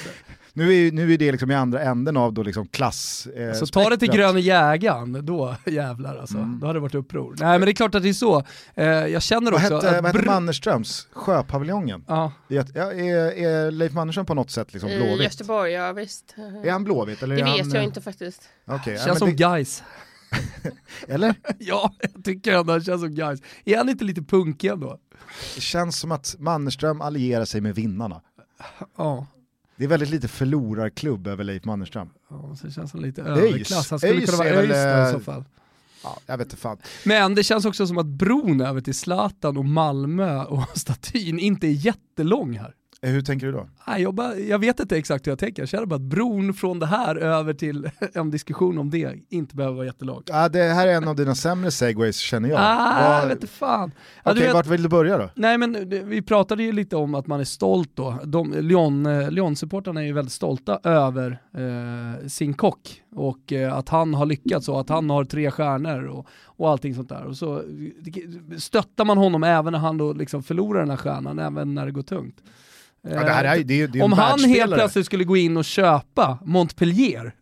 Nu 0.54 0.88
är, 0.88 0.92
nu 0.92 1.14
är 1.14 1.18
det 1.18 1.32
liksom 1.32 1.52
i 1.52 1.56
andra 1.56 1.82
änden 1.82 2.18
av 2.18 2.34
då 2.34 2.44
liksom 2.44 2.68
klass. 2.68 3.28
Eh, 3.36 3.54
så 3.54 3.66
ta 3.66 3.90
det 3.90 3.98
till 3.98 4.12
gröna 4.12 4.40
jägaren, 4.40 5.26
då 5.26 5.56
jävlar 5.66 6.18
alltså. 6.18 6.38
Mm. 6.38 6.60
Då 6.60 6.68
hade 6.68 6.80
det 6.80 6.82
varit 6.82 6.96
uppror. 6.96 7.36
Nej 7.40 7.60
men 7.60 7.62
det 7.62 7.72
är 7.72 7.74
klart 7.74 7.96
att 7.96 8.04
det 8.04 8.10
är 8.10 8.14
så. 8.14 8.44
Eh, 8.76 8.86
jag 8.88 9.22
känner 9.22 9.52
vad 9.52 9.62
också 9.62 9.76
hette, 9.76 9.98
att... 9.98 10.04
Vad 10.04 10.16
hette 10.16 10.26
Mannerströms? 10.26 11.08
Sjöpaviljongen? 11.12 12.06
Ja. 12.08 12.32
Är, 12.50 12.78
är, 12.78 13.32
är 13.32 13.72
Leif 13.72 13.94
Mannerström 13.94 14.26
på 14.26 14.34
något 14.34 14.52
sätt 14.52 14.74
liksom 14.74 14.90
blåvitt? 14.90 15.20
I 15.20 15.24
Göteborg, 15.24 15.72
ja 15.72 15.94
visst. 15.94 16.36
Är 16.66 16.72
han 16.72 16.84
blåvitt? 16.84 17.24
Eller 17.24 17.36
det 17.36 17.44
vet 17.44 17.60
han, 17.60 17.72
jag 17.72 17.84
inte 17.84 18.02
faktiskt. 18.02 18.42
Okay, 18.66 18.96
Känns 18.96 19.08
ja, 19.08 19.16
som 19.16 19.30
det... 19.30 19.36
guys. 19.36 19.84
Eller? 21.08 21.36
ja, 21.60 21.94
jag 22.14 22.24
tycker 22.24 22.54
ändå 22.54 22.74
han 22.74 22.84
känns 22.84 23.02
som 23.02 23.16
guys. 23.16 23.42
Är 23.66 23.78
han 23.78 23.90
inte 23.90 24.04
lite 24.04 24.22
punkig 24.22 24.68
ändå? 24.68 25.00
Det 25.56 25.62
känns 25.62 26.00
som 26.00 26.12
att 26.12 26.36
Mannerström 26.40 27.02
allierar 27.02 27.46
sig 27.46 27.62
med 27.62 27.76
vinnarna. 27.76 28.22
Ja. 28.98 29.28
Det 29.76 29.84
är 29.84 29.88
väldigt 29.88 30.10
lite 30.10 30.28
förlorarklubb 30.28 31.28
över 31.28 31.44
Leif 31.44 31.66
Mannerström. 31.66 32.10
Ja, 32.30 32.56
så 32.62 32.72
känns 32.72 32.92
som 32.92 33.02
lite 33.02 33.22
överklass. 33.22 33.90
Han 33.90 34.00
skulle 34.00 34.14
Öjs 34.14 34.26
kunna 34.26 34.38
vara 34.38 34.50
ÖIS 34.50 35.10
i 35.10 35.14
så 35.14 35.20
fall. 35.20 35.44
Ja, 36.04 36.18
jag 36.26 36.38
vet 36.38 36.48
inte 36.48 36.58
fan. 36.58 36.78
Men 37.06 37.36
det 37.36 37.44
känns 37.44 37.66
också 37.66 37.88
som 37.88 37.98
att 37.98 38.06
bron 38.06 38.62
över 38.62 38.82
till 38.82 38.96
Zlatan 38.96 39.58
och 39.58 39.66
Malmö 39.66 40.44
och 40.44 40.64
statyn 40.76 41.40
inte 41.40 41.68
är 41.68 41.72
jättelång 41.72 42.58
här. 42.58 42.74
Eh, 43.02 43.12
hur 43.12 43.22
tänker 43.22 43.46
du 43.46 43.52
då? 43.52 43.68
Jag, 43.98 44.14
bara, 44.14 44.36
jag 44.36 44.60
vet 44.60 44.80
inte 44.80 44.98
exakt 44.98 45.28
hur 45.28 45.32
jag 45.32 45.40
tänker, 45.40 45.62
jag 45.62 45.70
känner 45.70 45.86
bara 45.86 45.96
att 45.96 46.02
bron 46.02 46.54
från 46.54 46.80
det 46.80 46.86
här 46.86 47.16
över 47.16 47.54
till 47.54 47.90
en 48.14 48.32
diskussion 48.32 48.78
om 48.78 48.90
det 48.90 49.16
inte 49.30 49.56
behöver 49.56 49.76
vara 49.76 49.86
jättelång. 49.86 50.24
Ja, 50.26 50.50
det 50.50 50.64
här 50.64 50.88
är 50.88 50.94
en 50.94 51.08
av 51.08 51.16
dina 51.16 51.36
sämre 51.36 51.72
segways 51.72 52.18
känner 52.18 52.50
jag. 52.50 52.60
Ah, 52.62 53.22
jag 53.22 53.28
vet 53.28 53.50
fan. 53.50 53.92
Okej, 54.24 54.34
okay, 54.34 54.54
vart 54.54 54.68
vill 54.68 54.84
du 54.84 54.90
börja 54.90 55.18
då? 55.18 55.30
Nej 55.36 55.58
men 55.58 55.90
vi 55.90 56.22
pratade 56.22 56.64
ju 56.64 56.72
lite 56.72 56.96
om 56.96 57.16
att 57.16 57.28
man 57.28 57.40
är 57.40 57.44
stolt 57.44 57.92
då. 57.94 58.20
De, 58.24 58.54
Lyon, 58.54 59.06
eh, 59.06 59.32
Lyon-supportrarna 59.32 60.02
är 60.02 60.06
ju 60.06 60.14
väldigt 60.14 60.34
stolta 60.34 60.80
över 60.84 61.42
eh, 61.58 62.28
sin 62.28 62.54
kock 62.54 63.02
och 63.16 63.54
eh, 63.54 63.74
att 63.74 63.90
han 63.90 64.14
har 64.14 64.26
lyckats 64.26 64.70
och 64.70 64.80
att 64.80 64.90
han 64.90 65.10
har 65.10 65.26
tre 65.26 65.52
stjärnor 65.52 66.04
och, 66.04 66.28
och 66.46 66.70
allting 66.70 66.96
sånt 66.96 67.10
där. 67.10 67.24
Och 67.24 67.38
så 67.38 67.64
stöttar 68.58 69.06
man 69.06 69.18
honom 69.18 69.44
även 69.44 69.74
när 69.74 69.80
han 69.80 69.98
då 69.98 70.14
liksom 70.14 70.44
förlorar 70.44 70.80
den 70.80 70.90
här 70.90 70.98
stjärnan, 70.98 71.40
även 71.40 71.76
när 71.76 71.86
det 71.86 71.92
går 71.92 72.02
tungt. 72.02 72.42
Ja, 73.10 73.24
det 73.24 73.32
här 73.32 73.44
är, 73.58 73.64
det 73.64 73.82
är, 73.82 73.88
det 73.88 74.00
är 74.00 74.04
Om 74.04 74.14
han 74.14 74.40
helt 74.40 74.74
plötsligt 74.74 75.06
skulle 75.06 75.24
gå 75.24 75.38
in 75.38 75.58
och 75.58 75.66
köpa 75.66 76.40
Montpellier, 76.46 77.36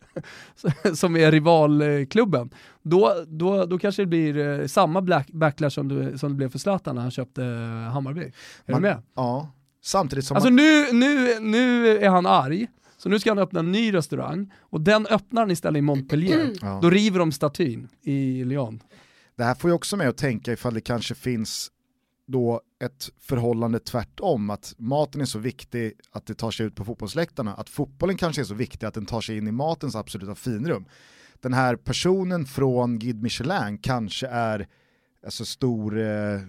som 0.94 1.16
är 1.16 1.32
rivalklubben, 1.32 2.50
då, 2.84 3.14
då, 3.28 3.66
då 3.66 3.80
kanske 3.80 4.02
det 4.02 4.06
blir 4.06 4.38
eh, 4.38 4.68
samma 4.68 5.02
black, 5.02 5.28
backlash 5.28 5.70
som 5.70 5.88
det, 5.88 6.18
som 6.18 6.30
det 6.30 6.36
blev 6.36 6.50
för 6.50 6.60
Zlatan 6.60 6.96
när 6.96 7.02
han 7.02 7.12
köpte 7.12 7.44
eh, 7.44 7.92
Hammarby. 7.94 8.32
Är 8.66 8.72
man, 8.72 8.82
du 8.82 8.88
med? 8.88 9.02
Ja, 9.16 9.52
samtidigt 9.84 10.26
som 10.26 10.36
Alltså 10.36 10.50
man... 10.50 10.56
nu, 10.56 10.92
nu, 10.92 11.40
nu 11.40 11.88
är 11.98 12.10
han 12.10 12.26
arg, 12.26 12.68
så 12.98 13.10
nu 13.10 13.20
ska 13.20 13.32
han 13.32 13.40
öppna 13.40 13.60
en 13.60 13.72
ny 13.72 13.94
restaurang 13.94 14.54
och 14.60 14.82
den 14.82 15.08
öppnar 15.08 15.42
han 15.42 15.52
istället 15.52 15.80
i 15.80 15.82
Montpellier. 15.82 16.50
Ja. 16.62 16.80
Då 16.82 16.90
river 16.90 17.20
de 17.20 17.32
statyn 17.32 17.88
i 18.04 18.44
Lyon. 18.44 18.80
Det 19.38 19.44
här 19.44 19.56
får 19.56 19.70
ju 19.70 19.74
också 19.74 19.98
med 19.98 20.10
att 20.10 20.18
tänka 20.18 20.52
ifall 20.54 20.74
det 20.74 20.82
kanske 20.82 21.16
finns 21.16 21.72
då 22.28 22.62
ett 22.80 23.10
förhållande 23.20 23.80
tvärtom, 23.80 24.50
att 24.50 24.76
maten 24.78 25.22
är 25.22 25.26
så 25.26 25.40
viktig 25.40 25.94
att 26.12 26.26
det 26.26 26.34
tar 26.34 26.52
sig 26.52 26.66
ut 26.66 26.76
på 26.76 26.86
fotbollsläktarna, 26.86 27.54
att 27.54 27.70
fotbollen 27.70 28.18
kanske 28.18 28.42
är 28.42 28.46
så 28.46 28.54
viktig 28.54 28.88
att 28.88 28.94
den 28.94 29.06
tar 29.06 29.22
sig 29.22 29.38
in 29.38 29.48
i 29.48 29.52
matens 29.52 29.96
absoluta 29.96 30.36
finrum. 30.36 30.86
Den 31.42 31.54
här 31.54 31.76
personen 31.76 32.46
från 32.46 33.00
Guide 33.00 33.24
Michelin 33.24 33.78
kanske 33.78 34.28
är 34.28 34.68
alltså 35.26 35.46
stor 35.46 36.00
eh, 36.00 36.40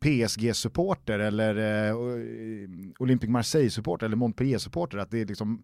PSG-supporter 0.00 1.18
eller 1.18 1.56
eh, 1.56 1.90
eh, 1.90 2.68
Olympic 2.98 3.30
Marseille-supporter 3.30 4.06
eller 4.06 4.16
Montpellier-supporter, 4.16 4.98
att 4.98 5.10
det 5.10 5.20
är, 5.20 5.26
liksom, 5.26 5.62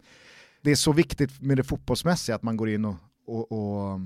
det 0.62 0.70
är 0.70 0.76
så 0.76 0.92
viktigt 0.92 1.40
med 1.40 1.56
det 1.56 1.64
fotbollsmässiga 1.64 2.36
att 2.36 2.42
man 2.42 2.56
går 2.56 2.68
in 2.68 2.84
och, 2.84 2.96
och, 3.26 3.52
och, 3.52 4.00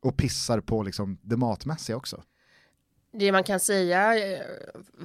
och 0.00 0.16
pissar 0.16 0.60
på 0.60 0.82
liksom 0.82 1.18
det 1.22 1.36
matmässiga 1.36 1.96
också 1.96 2.22
det 3.18 3.32
man 3.32 3.44
kan 3.44 3.60
säga, 3.60 4.16
eh, 4.16 4.42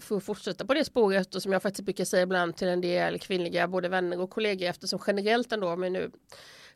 för 0.01 0.17
att 0.17 0.23
fortsätta 0.23 0.65
på 0.65 0.73
det 0.73 0.85
spåret 0.85 1.35
och 1.35 1.41
som 1.41 1.53
jag 1.53 1.61
faktiskt 1.61 1.85
brukar 1.85 2.05
säga 2.05 2.23
ibland 2.23 2.57
till 2.57 2.67
en 2.67 2.81
del 2.81 3.19
kvinnliga 3.19 3.67
både 3.67 3.89
vänner 3.89 4.19
och 4.19 4.29
kollegor 4.29 4.67
eftersom 4.67 4.99
generellt 5.07 5.51
ändå, 5.51 5.69
om 5.69 5.83
jag 5.83 5.91
nu 5.91 6.11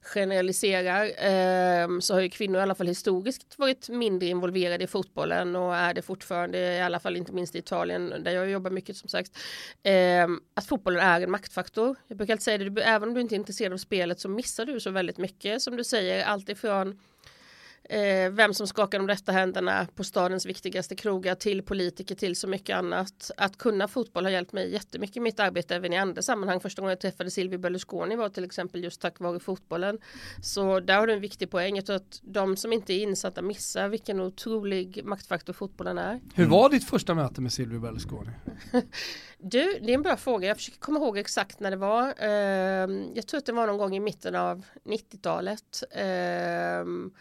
generaliserar 0.03 1.03
eh, 1.05 1.99
så 1.99 2.13
har 2.13 2.21
ju 2.21 2.29
kvinnor 2.29 2.59
i 2.59 2.61
alla 2.61 2.75
fall 2.75 2.87
historiskt 2.87 3.59
varit 3.59 3.89
mindre 3.89 4.27
involverade 4.27 4.83
i 4.83 4.87
fotbollen 4.87 5.55
och 5.55 5.75
är 5.75 5.93
det 5.93 6.01
fortfarande, 6.01 6.57
i 6.57 6.81
alla 6.81 6.99
fall 6.99 7.17
inte 7.17 7.31
minst 7.33 7.55
i 7.55 7.59
Italien 7.59 8.13
där 8.23 8.31
jag 8.31 8.49
jobbar 8.49 8.71
mycket 8.71 8.97
som 8.97 9.09
sagt, 9.09 9.37
eh, 9.83 10.27
att 10.53 10.65
fotbollen 10.65 10.99
är 10.99 11.21
en 11.21 11.31
maktfaktor. 11.31 11.95
Jag 12.07 12.17
brukar 12.17 12.33
alltid 12.33 12.43
säga 12.43 12.57
det, 12.57 12.81
även 12.81 13.09
om 13.09 13.15
du 13.15 13.21
inte 13.21 13.35
är 13.35 13.37
intresserad 13.37 13.73
av 13.73 13.77
spelet 13.77 14.19
så 14.19 14.29
missar 14.29 14.65
du 14.65 14.79
så 14.79 14.91
väldigt 14.91 15.17
mycket 15.17 15.61
som 15.61 15.77
du 15.77 15.83
säger, 15.83 16.25
alltifrån 16.25 16.99
eh, 17.89 18.31
vem 18.31 18.53
som 18.53 18.67
skakar 18.67 18.99
de 18.99 19.07
rätta 19.07 19.31
händerna 19.31 19.87
på 19.95 20.03
stadens 20.03 20.45
viktigaste 20.45 20.95
krogar 20.95 21.35
till 21.35 21.63
politiker 21.63 22.15
till 22.15 22.35
så 22.35 22.47
mycket 22.47 22.77
annat. 22.77 23.31
Att 23.37 23.57
kunna 23.57 23.87
fotboll 23.87 24.23
har 24.23 24.31
hjälpt 24.31 24.53
mig 24.53 24.73
jättemycket 24.73 25.17
i 25.17 25.19
mitt 25.19 25.39
arbete 25.39 25.75
även 25.75 25.93
i 25.93 25.97
andra 25.97 26.21
sammanhang. 26.21 26.59
Första 26.59 26.81
gången 26.81 26.89
jag 26.89 26.99
träffade 26.99 27.31
Silvio 27.31 27.57
Berlusconi 27.57 28.15
var 28.15 28.29
till 28.29 28.43
exempel 28.43 28.83
just 28.83 29.01
tack 29.01 29.19
vare 29.19 29.39
fotbollen. 29.39 29.99
Så 30.41 30.79
där 30.79 30.97
har 30.99 31.07
du 31.07 31.13
en 31.13 31.21
viktig 31.21 31.49
poäng. 31.51 31.75
Jag 31.75 31.85
tror 31.85 31.95
att 31.95 32.19
de 32.23 32.57
som 32.57 32.73
inte 32.73 32.93
är 32.93 32.99
insatta 32.99 33.41
missar 33.41 33.87
vilken 33.87 34.19
otrolig 34.19 35.01
maktfaktor 35.05 35.53
fotbollen 35.53 35.97
är. 35.97 36.21
Hur 36.35 36.45
var 36.45 36.69
ditt 36.69 36.89
första 36.89 37.13
möte 37.13 37.41
med 37.41 37.53
Silvio 37.53 37.79
Berlusconi? 37.79 38.31
du, 39.37 39.79
det 39.81 39.91
är 39.91 39.95
en 39.95 40.01
bra 40.01 40.17
fråga. 40.17 40.47
Jag 40.47 40.57
försöker 40.57 40.79
komma 40.79 40.99
ihåg 40.99 41.17
exakt 41.17 41.59
när 41.59 41.71
det 41.71 41.77
var. 41.77 42.03
Uh, 42.03 43.07
jag 43.15 43.27
tror 43.27 43.37
att 43.37 43.45
det 43.45 43.51
var 43.51 43.67
någon 43.67 43.77
gång 43.77 43.95
i 43.95 43.99
mitten 43.99 44.35
av 44.35 44.65
90-talet. 44.85 45.83
Uh, 45.95 47.11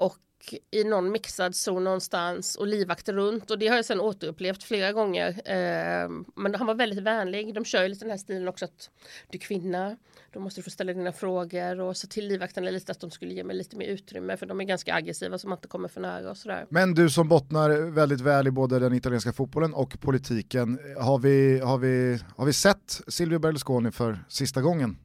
och 0.00 0.54
i 0.70 0.84
någon 0.84 1.12
mixad 1.12 1.54
zon 1.54 1.84
någonstans 1.84 2.56
och 2.56 2.66
livvakter 2.66 3.12
runt 3.12 3.50
och 3.50 3.58
det 3.58 3.68
har 3.68 3.76
jag 3.76 3.84
sedan 3.84 4.00
återupplevt 4.00 4.62
flera 4.62 4.92
gånger. 4.92 5.28
Eh, 5.28 6.10
men 6.36 6.54
han 6.54 6.66
var 6.66 6.74
väldigt 6.74 7.02
vänlig. 7.02 7.54
De 7.54 7.64
kör 7.64 7.82
ju 7.82 7.88
lite 7.88 8.04
den 8.04 8.10
här 8.10 8.18
stilen 8.18 8.48
också 8.48 8.64
att 8.64 8.90
du 9.30 9.38
är 9.38 9.40
kvinna, 9.40 9.96
då 10.32 10.40
måste 10.40 10.60
du 10.60 10.62
få 10.62 10.70
ställa 10.70 10.92
dina 10.92 11.12
frågor 11.12 11.80
och 11.80 11.96
så 11.96 12.06
till 12.06 12.28
livvakterna 12.28 12.70
lite 12.70 12.92
att 12.92 13.00
de 13.00 13.10
skulle 13.10 13.34
ge 13.34 13.44
mig 13.44 13.56
lite 13.56 13.76
mer 13.76 13.86
utrymme 13.86 14.36
för 14.36 14.46
de 14.46 14.60
är 14.60 14.64
ganska 14.64 14.94
aggressiva 14.94 15.38
så 15.38 15.48
man 15.48 15.58
inte 15.58 15.68
kommer 15.68 15.88
för 15.88 16.00
nära 16.00 16.30
och 16.30 16.36
sådär. 16.36 16.66
Men 16.68 16.94
du 16.94 17.10
som 17.10 17.28
bottnar 17.28 17.90
väldigt 17.90 18.20
väl 18.20 18.46
i 18.46 18.50
både 18.50 18.78
den 18.78 18.94
italienska 18.94 19.32
fotbollen 19.32 19.74
och 19.74 20.00
politiken, 20.00 20.78
har 20.98 21.18
vi, 21.18 21.58
har 21.58 21.78
vi, 21.78 22.18
har 22.36 22.46
vi 22.46 22.52
sett 22.52 23.00
Silvio 23.08 23.38
Berlusconi 23.38 23.90
för 23.90 24.24
sista 24.28 24.62
gången? 24.62 24.96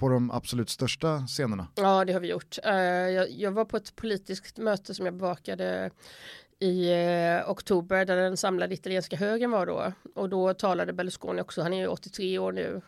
På 0.00 0.08
de 0.08 0.30
absolut 0.30 0.70
största 0.70 1.26
scenerna. 1.26 1.66
Ja, 1.74 2.04
det 2.04 2.12
har 2.12 2.20
vi 2.20 2.28
gjort. 2.28 2.58
Eh, 2.64 2.72
jag, 2.72 3.50
var 3.50 3.64
på 3.64 3.76
ett 3.76 3.96
politiskt 3.96 4.58
möte 4.58 4.94
som 4.94 5.04
jag 5.04 5.14
bevakade 5.14 5.90
i 6.58 6.90
eh, 6.92 7.50
oktober 7.50 8.04
där 8.04 8.16
den 8.16 8.36
samlade 8.36 8.74
italienska 8.74 9.16
högern 9.16 9.50
var 9.50 9.66
då. 9.66 9.92
Och 10.14 10.28
då 10.28 10.54
talade 10.54 10.92
Berlusconi 10.92 11.42
också, 11.42 11.62
han 11.62 11.72
är 11.72 11.78
ju 11.78 11.86
83 11.86 12.38
år 12.38 12.52
nu. 12.52 12.80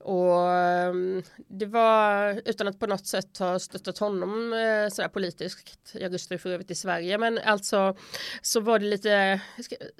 Och 0.00 0.52
ehm, 0.52 1.22
det 1.48 1.66
var 1.66 2.42
utan 2.44 2.68
att 2.68 2.78
på 2.78 2.86
något 2.86 3.06
sätt 3.06 3.38
ha 3.38 3.58
stöttat 3.58 3.98
honom 3.98 4.52
eh, 4.52 4.88
sådär 4.88 5.08
politiskt. 5.08 5.94
Jag 5.94 6.14
röstade 6.14 6.38
för 6.38 6.50
övrigt 6.50 6.70
i 6.70 6.74
Sverige 6.74 7.18
men 7.18 7.38
alltså 7.38 7.96
så 8.42 8.60
var 8.60 8.78
det 8.78 8.86
lite 8.86 9.40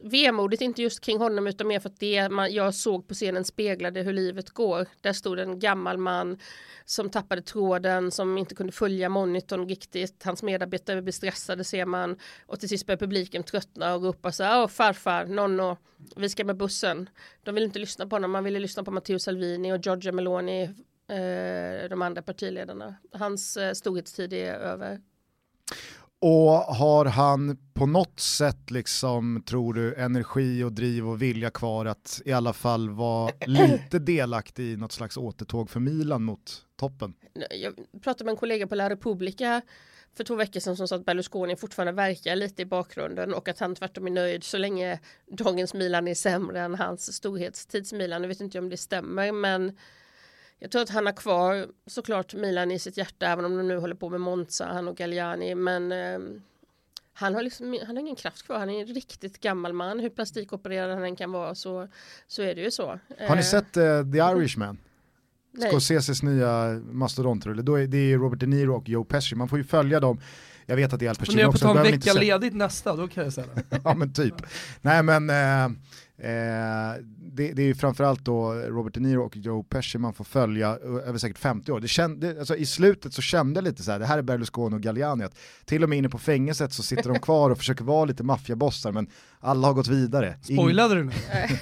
vemodigt, 0.02 0.62
inte 0.62 0.82
just 0.82 1.00
kring 1.00 1.18
honom 1.18 1.46
utan 1.46 1.66
mer 1.66 1.80
för 1.80 1.88
att 1.88 2.00
det 2.00 2.28
man, 2.28 2.52
jag 2.52 2.74
såg 2.74 3.08
på 3.08 3.14
scenen 3.14 3.44
speglade 3.44 4.02
hur 4.02 4.12
livet 4.12 4.50
går. 4.50 4.86
Där 5.00 5.12
stod 5.12 5.38
en 5.38 5.58
gammal 5.58 5.98
man 5.98 6.38
som 6.84 7.10
tappade 7.10 7.42
tråden, 7.42 8.10
som 8.10 8.38
inte 8.38 8.54
kunde 8.54 8.72
följa 8.72 9.08
monitorn 9.08 9.68
riktigt. 9.68 10.22
Hans 10.24 10.42
medarbetare 10.42 11.02
blev 11.02 11.12
stressade 11.12 11.64
ser 11.64 11.84
man 11.86 12.16
och 12.46 12.60
till 12.60 12.68
sist 12.68 12.86
började 12.86 13.00
publiken 13.00 13.42
tröttna 13.42 13.94
och 13.94 14.02
ropa 14.02 14.32
så 14.32 14.42
här, 14.42 14.68
farfar, 14.68 15.26
nonno, 15.26 15.76
vi 16.16 16.28
ska 16.28 16.44
med 16.44 16.56
bussen. 16.56 17.08
De 17.42 17.54
vill 17.54 17.64
inte 17.64 17.78
lyssna 17.78 18.06
på 18.06 18.16
honom, 18.16 18.30
man 18.30 18.44
ville 18.44 18.58
lyssna 18.58 18.84
på 18.84 18.90
Matteo 18.90 19.18
Salvini 19.18 19.72
och 19.72 19.80
Giorgia 19.90 20.12
Meloni, 20.12 20.62
eh, 21.08 21.88
de 21.90 22.02
andra 22.02 22.22
partiledarna. 22.22 22.94
Hans 23.12 23.56
eh, 23.56 23.72
storhetstid 23.72 24.32
är 24.32 24.54
över. 24.54 25.00
Och 26.22 26.50
har 26.52 27.04
han 27.04 27.58
på 27.74 27.86
något 27.86 28.20
sätt, 28.20 28.70
liksom, 28.70 29.42
tror 29.46 29.74
du, 29.74 29.94
energi 29.94 30.64
och 30.64 30.72
driv 30.72 31.08
och 31.08 31.22
vilja 31.22 31.50
kvar 31.50 31.86
att 31.86 32.22
i 32.24 32.32
alla 32.32 32.52
fall 32.52 32.90
vara 32.90 33.32
lite 33.46 33.98
delaktig 33.98 34.72
i 34.72 34.76
något 34.76 34.92
slags 34.92 35.16
återtåg 35.16 35.70
för 35.70 35.80
Milan 35.80 36.22
mot 36.22 36.66
toppen? 36.76 37.14
Jag 37.50 37.74
pratade 38.02 38.24
med 38.24 38.32
en 38.32 38.36
kollega 38.36 38.66
på 38.66 38.74
La 38.74 38.90
Repubblica 38.90 39.62
för 40.14 40.24
två 40.24 40.34
veckor 40.34 40.60
sedan 40.60 40.76
som 40.76 40.88
sa 40.88 40.96
att 40.96 41.04
Berlusconi 41.04 41.56
fortfarande 41.56 41.92
verkar 41.92 42.36
lite 42.36 42.62
i 42.62 42.64
bakgrunden 42.64 43.34
och 43.34 43.48
att 43.48 43.58
han 43.58 43.74
tvärtom 43.74 44.06
är 44.06 44.10
nöjd 44.10 44.44
så 44.44 44.58
länge 44.58 45.00
dagens 45.26 45.74
Milan 45.74 46.08
är 46.08 46.14
sämre 46.14 46.60
än 46.60 46.74
hans 46.74 47.12
storhetstids 47.12 47.92
Milan. 47.92 48.22
Jag 48.22 48.28
vet 48.28 48.40
inte 48.40 48.58
om 48.58 48.68
det 48.68 48.76
stämmer 48.76 49.32
men 49.32 49.76
jag 50.58 50.70
tror 50.70 50.82
att 50.82 50.90
han 50.90 51.06
har 51.06 51.12
kvar 51.12 51.68
såklart 51.86 52.34
Milan 52.34 52.70
i 52.70 52.78
sitt 52.78 52.96
hjärta 52.96 53.26
även 53.26 53.44
om 53.44 53.56
de 53.56 53.68
nu 53.68 53.78
håller 53.78 53.94
på 53.94 54.08
med 54.08 54.20
Monza, 54.20 54.66
han 54.66 54.88
och 54.88 54.96
Galliani. 54.96 55.54
Men 55.54 55.92
eh, 55.92 56.18
han, 57.12 57.34
har 57.34 57.42
liksom, 57.42 57.78
han 57.86 57.96
har 57.96 58.00
ingen 58.00 58.16
kraft 58.16 58.42
kvar. 58.42 58.58
Han 58.58 58.70
är 58.70 58.80
en 58.80 58.86
riktigt 58.86 59.40
gammal 59.40 59.72
man. 59.72 60.00
Hur 60.00 60.10
plastikopererad 60.10 60.90
han 60.90 61.04
än 61.04 61.16
kan 61.16 61.32
vara 61.32 61.54
så, 61.54 61.88
så 62.26 62.42
är 62.42 62.54
det 62.54 62.60
ju 62.60 62.70
så. 62.70 62.86
Har 63.18 63.34
ni 63.34 63.40
eh. 63.40 63.40
sett 63.40 63.76
uh, 63.76 64.12
The 64.12 64.18
Irishman? 64.18 64.78
Scorseses 65.58 66.22
nya 66.22 66.80
mastodontrulle. 66.92 67.62
Då 67.62 67.74
är 67.74 67.86
det 67.86 68.12
är 68.12 68.18
Robert 68.18 68.40
De 68.40 68.46
Niro 68.46 68.76
och 68.76 68.88
Joe 68.88 69.04
Pesci. 69.04 69.34
Man 69.34 69.48
får 69.48 69.58
ju 69.58 69.64
följa 69.64 70.00
dem. 70.00 70.20
Jag 70.66 70.76
vet 70.76 70.92
att 70.92 71.00
det 71.00 71.06
är 71.06 71.10
Al 71.10 71.16
Pacino 71.16 71.48
också. 71.48 71.66
Ni 71.66 71.70
är 71.70 71.74
på 71.74 71.80
ta 71.80 71.86
en 71.86 71.92
vecka 71.92 72.12
ledigt 72.12 72.54
nästa, 72.54 72.96
då 72.96 73.08
kan 73.08 73.24
jag 73.24 73.32
säga 73.32 73.46
det. 73.54 73.80
ja 73.84 73.94
men 73.94 74.12
typ. 74.12 74.34
Nej 74.82 75.02
men 75.02 75.30
eh, 75.30 75.78
Eh, 76.22 76.94
det, 77.32 77.52
det, 77.52 77.62
är 77.62 77.66
ju 77.66 77.74
framförallt 77.74 78.24
då 78.24 78.52
Robert 78.52 78.94
De 78.94 79.00
Niro 79.00 79.22
och 79.22 79.36
Joe 79.36 79.62
Pesci 79.62 79.98
man 79.98 80.14
får 80.14 80.24
följa 80.24 80.68
över 81.06 81.18
säkert 81.18 81.38
50 81.38 81.72
år. 81.72 81.80
Det 81.80 81.88
kände, 81.88 82.38
alltså 82.38 82.56
I 82.56 82.66
slutet 82.66 83.14
så 83.14 83.22
kände 83.22 83.58
jag 83.58 83.64
lite 83.64 83.82
så 83.82 83.92
här, 83.92 83.98
det 83.98 84.06
här 84.06 84.18
är 84.18 84.22
Berlusconi 84.22 84.76
och 84.76 84.80
Galliani, 84.80 85.24
att 85.24 85.38
till 85.64 85.82
och 85.82 85.88
med 85.88 85.98
inne 85.98 86.08
på 86.08 86.18
fängelset 86.18 86.72
så 86.72 86.82
sitter 86.82 87.08
de 87.08 87.18
kvar 87.18 87.50
och 87.50 87.58
försöker 87.58 87.84
vara 87.84 88.04
lite 88.04 88.22
maffiabossar 88.22 88.92
men 88.92 89.06
alla 89.40 89.66
har 89.66 89.74
gått 89.74 89.88
vidare. 89.88 90.34
Spoilade 90.42 90.94
du 90.94 91.04
nu? 91.04 91.12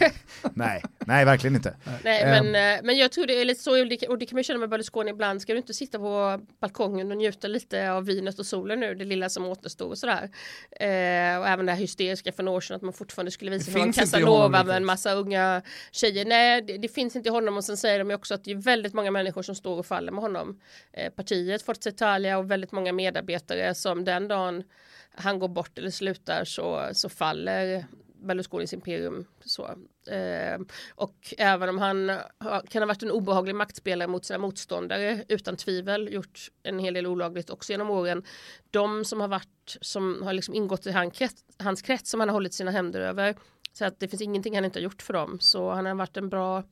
nej, 0.55 0.83
nej 1.07 1.25
verkligen 1.25 1.57
inte. 1.57 1.77
Nej, 2.05 2.25
men, 2.25 2.47
um, 2.47 2.87
men 2.87 2.97
jag 2.97 3.13
tror 3.13 3.27
det 3.27 3.41
är 3.41 3.45
lite 3.45 3.63
så, 3.63 3.71
och 4.09 4.19
det 4.19 4.27
kan 4.27 4.37
man 4.37 4.45
känna 4.45 4.59
med 4.59 4.69
Berlusconi 4.69 5.11
ibland, 5.11 5.43
ska 5.43 5.53
du 5.53 5.59
inte 5.59 5.75
sitta 5.75 5.99
på 5.99 6.41
balkongen 6.61 7.11
och 7.11 7.17
njuta 7.17 7.49
lite 7.49 7.93
av 7.93 8.05
vinet 8.05 8.39
och 8.39 8.47
solen 8.47 8.81
nu, 8.81 8.95
det 8.95 9.05
lilla 9.05 9.29
som 9.29 9.45
återstår 9.45 9.89
och 9.89 9.99
sådär. 9.99 10.23
Uh, 10.23 11.41
och 11.41 11.49
även 11.49 11.67
det 11.67 11.73
här 11.73 11.79
hysteriska 11.79 12.33
för 12.33 12.43
några 12.43 12.57
år 12.57 12.61
sedan 12.61 12.77
att 12.77 12.83
man 12.83 12.93
fortfarande 12.93 13.31
skulle 13.31 13.51
visa 13.51 13.79
en 13.79 13.93
Casanova 13.93 14.65
med 14.65 14.77
en 14.77 14.85
massa 14.85 15.13
unga 15.13 15.58
tjejer. 15.91 16.25
Nej, 16.25 16.63
det, 16.63 16.79
det, 16.79 16.89
finns 16.89 17.17
inte 17.17 17.29
i 17.29 17.33
honom 17.33 17.57
och 17.57 17.65
sen 17.65 17.77
säger 17.77 18.05
de 18.05 18.15
också 18.15 18.35
att 18.35 18.45
det 18.45 18.51
är 18.51 18.57
väldigt 18.57 18.95
många 18.95 19.11
människor 19.11 19.43
som 19.43 19.55
står 19.55 19.79
och 19.79 19.87
faller 19.87 20.13
med 20.13 20.23
honom. 20.23 20.61
Eh, 20.93 21.13
partiet, 21.13 21.63
Forza 21.63 21.91
Italia 21.91 22.39
och 22.39 22.51
väldigt 22.51 22.73
många 22.73 22.93
medarbetare 22.93 23.75
som 23.75 24.05
den 24.05 24.29
dagen 24.29 24.65
han 25.11 25.39
går 25.39 25.49
bort 25.49 25.79
eller 25.79 25.91
slutar 25.91 26.45
så, 26.45 26.89
så 26.93 27.09
faller 27.09 27.85
Berlusconis 28.21 28.73
imperium. 28.73 29.25
Så. 29.45 29.65
Eh, 30.13 30.61
och 30.95 31.35
även 31.39 31.69
om 31.69 31.79
han 31.79 32.09
har, 32.39 32.61
kan 32.71 32.83
ha 32.83 32.87
varit 32.87 33.03
en 33.03 33.11
obehaglig 33.11 33.55
maktspelare 33.55 34.09
mot 34.09 34.25
sina 34.25 34.39
motståndare 34.39 35.25
utan 35.29 35.57
tvivel 35.57 36.13
gjort 36.13 36.51
en 36.63 36.79
hel 36.79 36.95
del 36.95 37.07
olagligt 37.07 37.51
också 37.51 37.73
genom 37.73 37.91
åren. 37.91 38.25
De 38.71 39.05
som 39.05 39.21
har 39.21 39.29
varit 39.29 39.77
som 39.81 40.23
har 40.23 40.33
liksom 40.33 40.55
ingått 40.55 40.87
i 40.87 40.91
han 40.91 41.11
krets, 41.11 41.45
hans 41.59 41.83
krets 41.83 42.11
som 42.11 42.21
han 42.21 42.29
har 42.29 42.35
hållit 42.35 42.55
sina 42.55 42.71
händer 42.71 43.01
över. 43.01 43.37
Så 43.79 43.85
att 43.85 44.01
det 44.01 44.09
finns 44.09 44.23
ingenting 44.23 44.55
han 44.55 44.65
inte 44.65 44.79
har 44.79 44.85
gjort 44.85 45.03
för 45.03 45.13
dem. 45.13 45.39
Så 45.41 45.71
han 45.71 45.87
har 45.87 45.95
varit 45.95 46.17
en 46.17 46.29
bra 46.29 46.65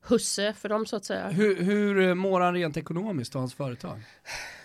husse 0.00 0.52
för 0.52 0.68
dem 0.68 0.86
så 0.86 0.96
att 0.96 1.04
säga. 1.04 1.28
Hur, 1.28 1.62
hur 1.62 2.08
eh, 2.08 2.14
mår 2.14 2.40
han 2.40 2.54
rent 2.54 2.76
ekonomiskt 2.76 3.34
och 3.34 3.40
hans 3.40 3.54
företag? 3.54 4.00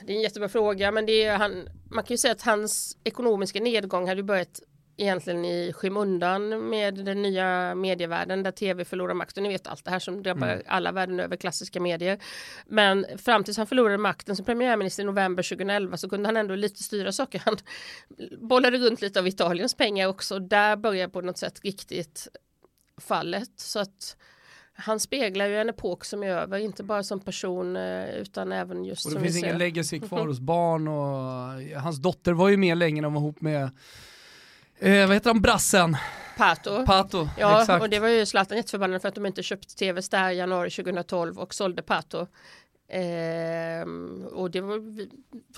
Det 0.06 0.14
är 0.14 0.16
en 0.16 0.22
jättebra 0.22 0.50
fråga 0.50 0.92
men 0.92 1.06
det 1.06 1.24
är 1.24 1.38
han, 1.38 1.70
man 1.92 2.04
kan 2.04 2.14
ju 2.14 2.18
säga 2.18 2.32
att 2.32 2.42
hans 2.42 2.98
ekonomiska 3.04 3.60
nedgång 3.60 4.08
hade 4.08 4.24
börjat 4.24 4.62
egentligen 5.02 5.46
i 5.46 5.74
skymundan 5.74 6.70
med 6.70 7.06
den 7.06 7.22
nya 7.22 7.76
medievärlden 7.76 8.44
där 8.44 8.52
tv 8.52 8.86
förlorar 8.86 9.14
makten. 9.14 9.44
Ni 9.44 9.50
vet 9.50 9.68
allt 9.68 9.86
det 9.86 9.92
här 9.92 10.00
som 10.00 10.24
drabbar 10.24 10.48
mm. 10.48 10.64
alla 10.68 10.92
världen 10.92 11.20
över 11.20 11.36
klassiska 11.36 11.80
medier. 11.80 12.20
Men 12.66 13.06
fram 13.18 13.44
tills 13.44 13.58
han 13.58 13.68
förlorade 13.68 13.98
makten 13.98 14.36
som 14.36 14.46
premiärminister 14.46 15.04
i 15.04 15.06
november 15.06 15.44
2011 15.44 15.98
så 15.98 16.10
kunde 16.10 16.28
han 16.28 16.38
ändå 16.38 16.56
lite 16.56 16.84
styra 16.84 17.12
saker. 17.12 17.42
Han 17.46 17.58
bollade 18.42 18.78
runt 18.78 19.02
lite 19.02 19.20
av 19.20 19.28
Italiens 19.28 19.74
pengar 19.74 20.08
också. 20.08 20.40
Där 20.40 20.76
börjar 20.76 21.08
på 21.08 21.22
något 21.22 21.38
sätt 21.38 21.60
riktigt 21.64 22.28
fallet. 22.98 23.60
Så 23.60 23.80
att 23.80 24.18
han 24.74 25.00
speglar 25.00 25.48
ju 25.48 25.58
en 25.58 25.70
epok 25.70 26.06
som 26.06 26.24
är 26.24 26.28
över, 26.28 26.58
inte 26.58 26.84
bara 26.84 27.04
som 27.04 27.20
person 27.20 27.76
eh, 27.76 28.10
utan 28.10 28.52
även 28.52 28.86
just 28.86 29.06
Och 29.06 29.14
det 29.14 29.20
finns 29.20 29.38
ingen 29.38 29.58
legacy 29.58 30.00
kvar 30.00 30.28
hos 30.28 30.40
barn 30.40 30.88
och 30.88 31.82
hans 31.82 31.98
dotter 31.98 32.34
var 32.34 32.50
ju 32.50 32.58
med 32.58 32.78
länge 32.78 33.02
när 33.02 33.08
hon 33.08 33.14
var 33.14 33.22
ihop 33.22 33.42
med 33.42 33.70
Eh, 34.80 35.08
vad 35.08 35.16
heter 35.16 35.30
han, 35.30 35.42
brassen? 35.42 35.98
Pato. 36.38 36.86
Pato, 36.86 37.30
ja, 37.38 37.62
exakt. 37.62 37.82
och 37.82 37.90
det 37.90 38.00
var 38.00 38.08
ju 38.08 38.26
Zlatan 38.26 38.58
jätteförbannad 38.58 39.02
för 39.02 39.10
att 39.10 39.16
de 39.16 39.26
inte 39.26 39.44
köpt 39.44 39.78
tv 39.78 40.02
där 40.12 40.30
i 40.30 40.38
januari 40.38 40.70
2012 40.70 41.40
och 41.40 41.54
sålde 41.54 41.82
Pato 41.82 42.28
Eh, 42.92 43.88
och 44.32 44.52
det 44.52 44.62
var, 44.62 44.82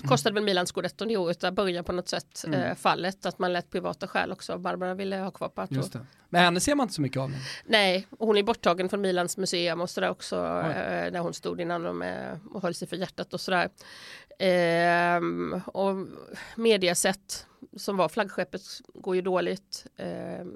kostade 0.08 0.34
väl 0.34 0.44
Milan 0.44 0.66
scudetton 0.66 1.08
det 1.08 1.16
året, 1.16 1.40
där 1.40 1.50
började 1.50 1.82
på 1.82 1.92
något 1.92 2.08
sätt 2.08 2.44
mm. 2.46 2.60
eh, 2.60 2.74
fallet, 2.74 3.26
att 3.26 3.38
man 3.38 3.52
lät 3.52 3.70
privata 3.70 4.06
skäl 4.06 4.32
också. 4.32 4.58
Barbara 4.58 4.94
ville 4.94 5.16
ha 5.16 5.30
kvar 5.30 5.48
Pato. 5.48 5.82
Men 6.28 6.44
henne 6.44 6.60
ser 6.60 6.74
man 6.74 6.84
inte 6.84 6.94
så 6.94 7.02
mycket 7.02 7.20
av 7.20 7.30
nu. 7.30 7.36
Nej, 7.64 8.06
hon 8.18 8.36
är 8.36 8.42
borttagen 8.42 8.88
från 8.88 9.00
Milans 9.00 9.36
museum 9.36 9.80
och 9.80 9.90
sådär 9.90 10.10
också, 10.10 10.36
eh, 10.36 11.12
där 11.12 11.18
hon 11.18 11.34
stod 11.34 11.60
innan 11.60 11.82
de, 11.82 12.02
eh, 12.02 12.32
och 12.50 12.62
höll 12.62 12.74
sig 12.74 12.88
för 12.88 12.96
hjärtat 12.96 13.34
och 13.34 13.40
sådär. 13.40 13.68
Eh, 14.38 15.20
och 15.66 16.06
mediaset 16.56 17.46
som 17.76 17.96
var 17.96 18.08
flaggskeppet 18.08 18.62
går 18.94 19.16
ju 19.16 19.22
dåligt. 19.22 19.86
Eh, 19.96 20.46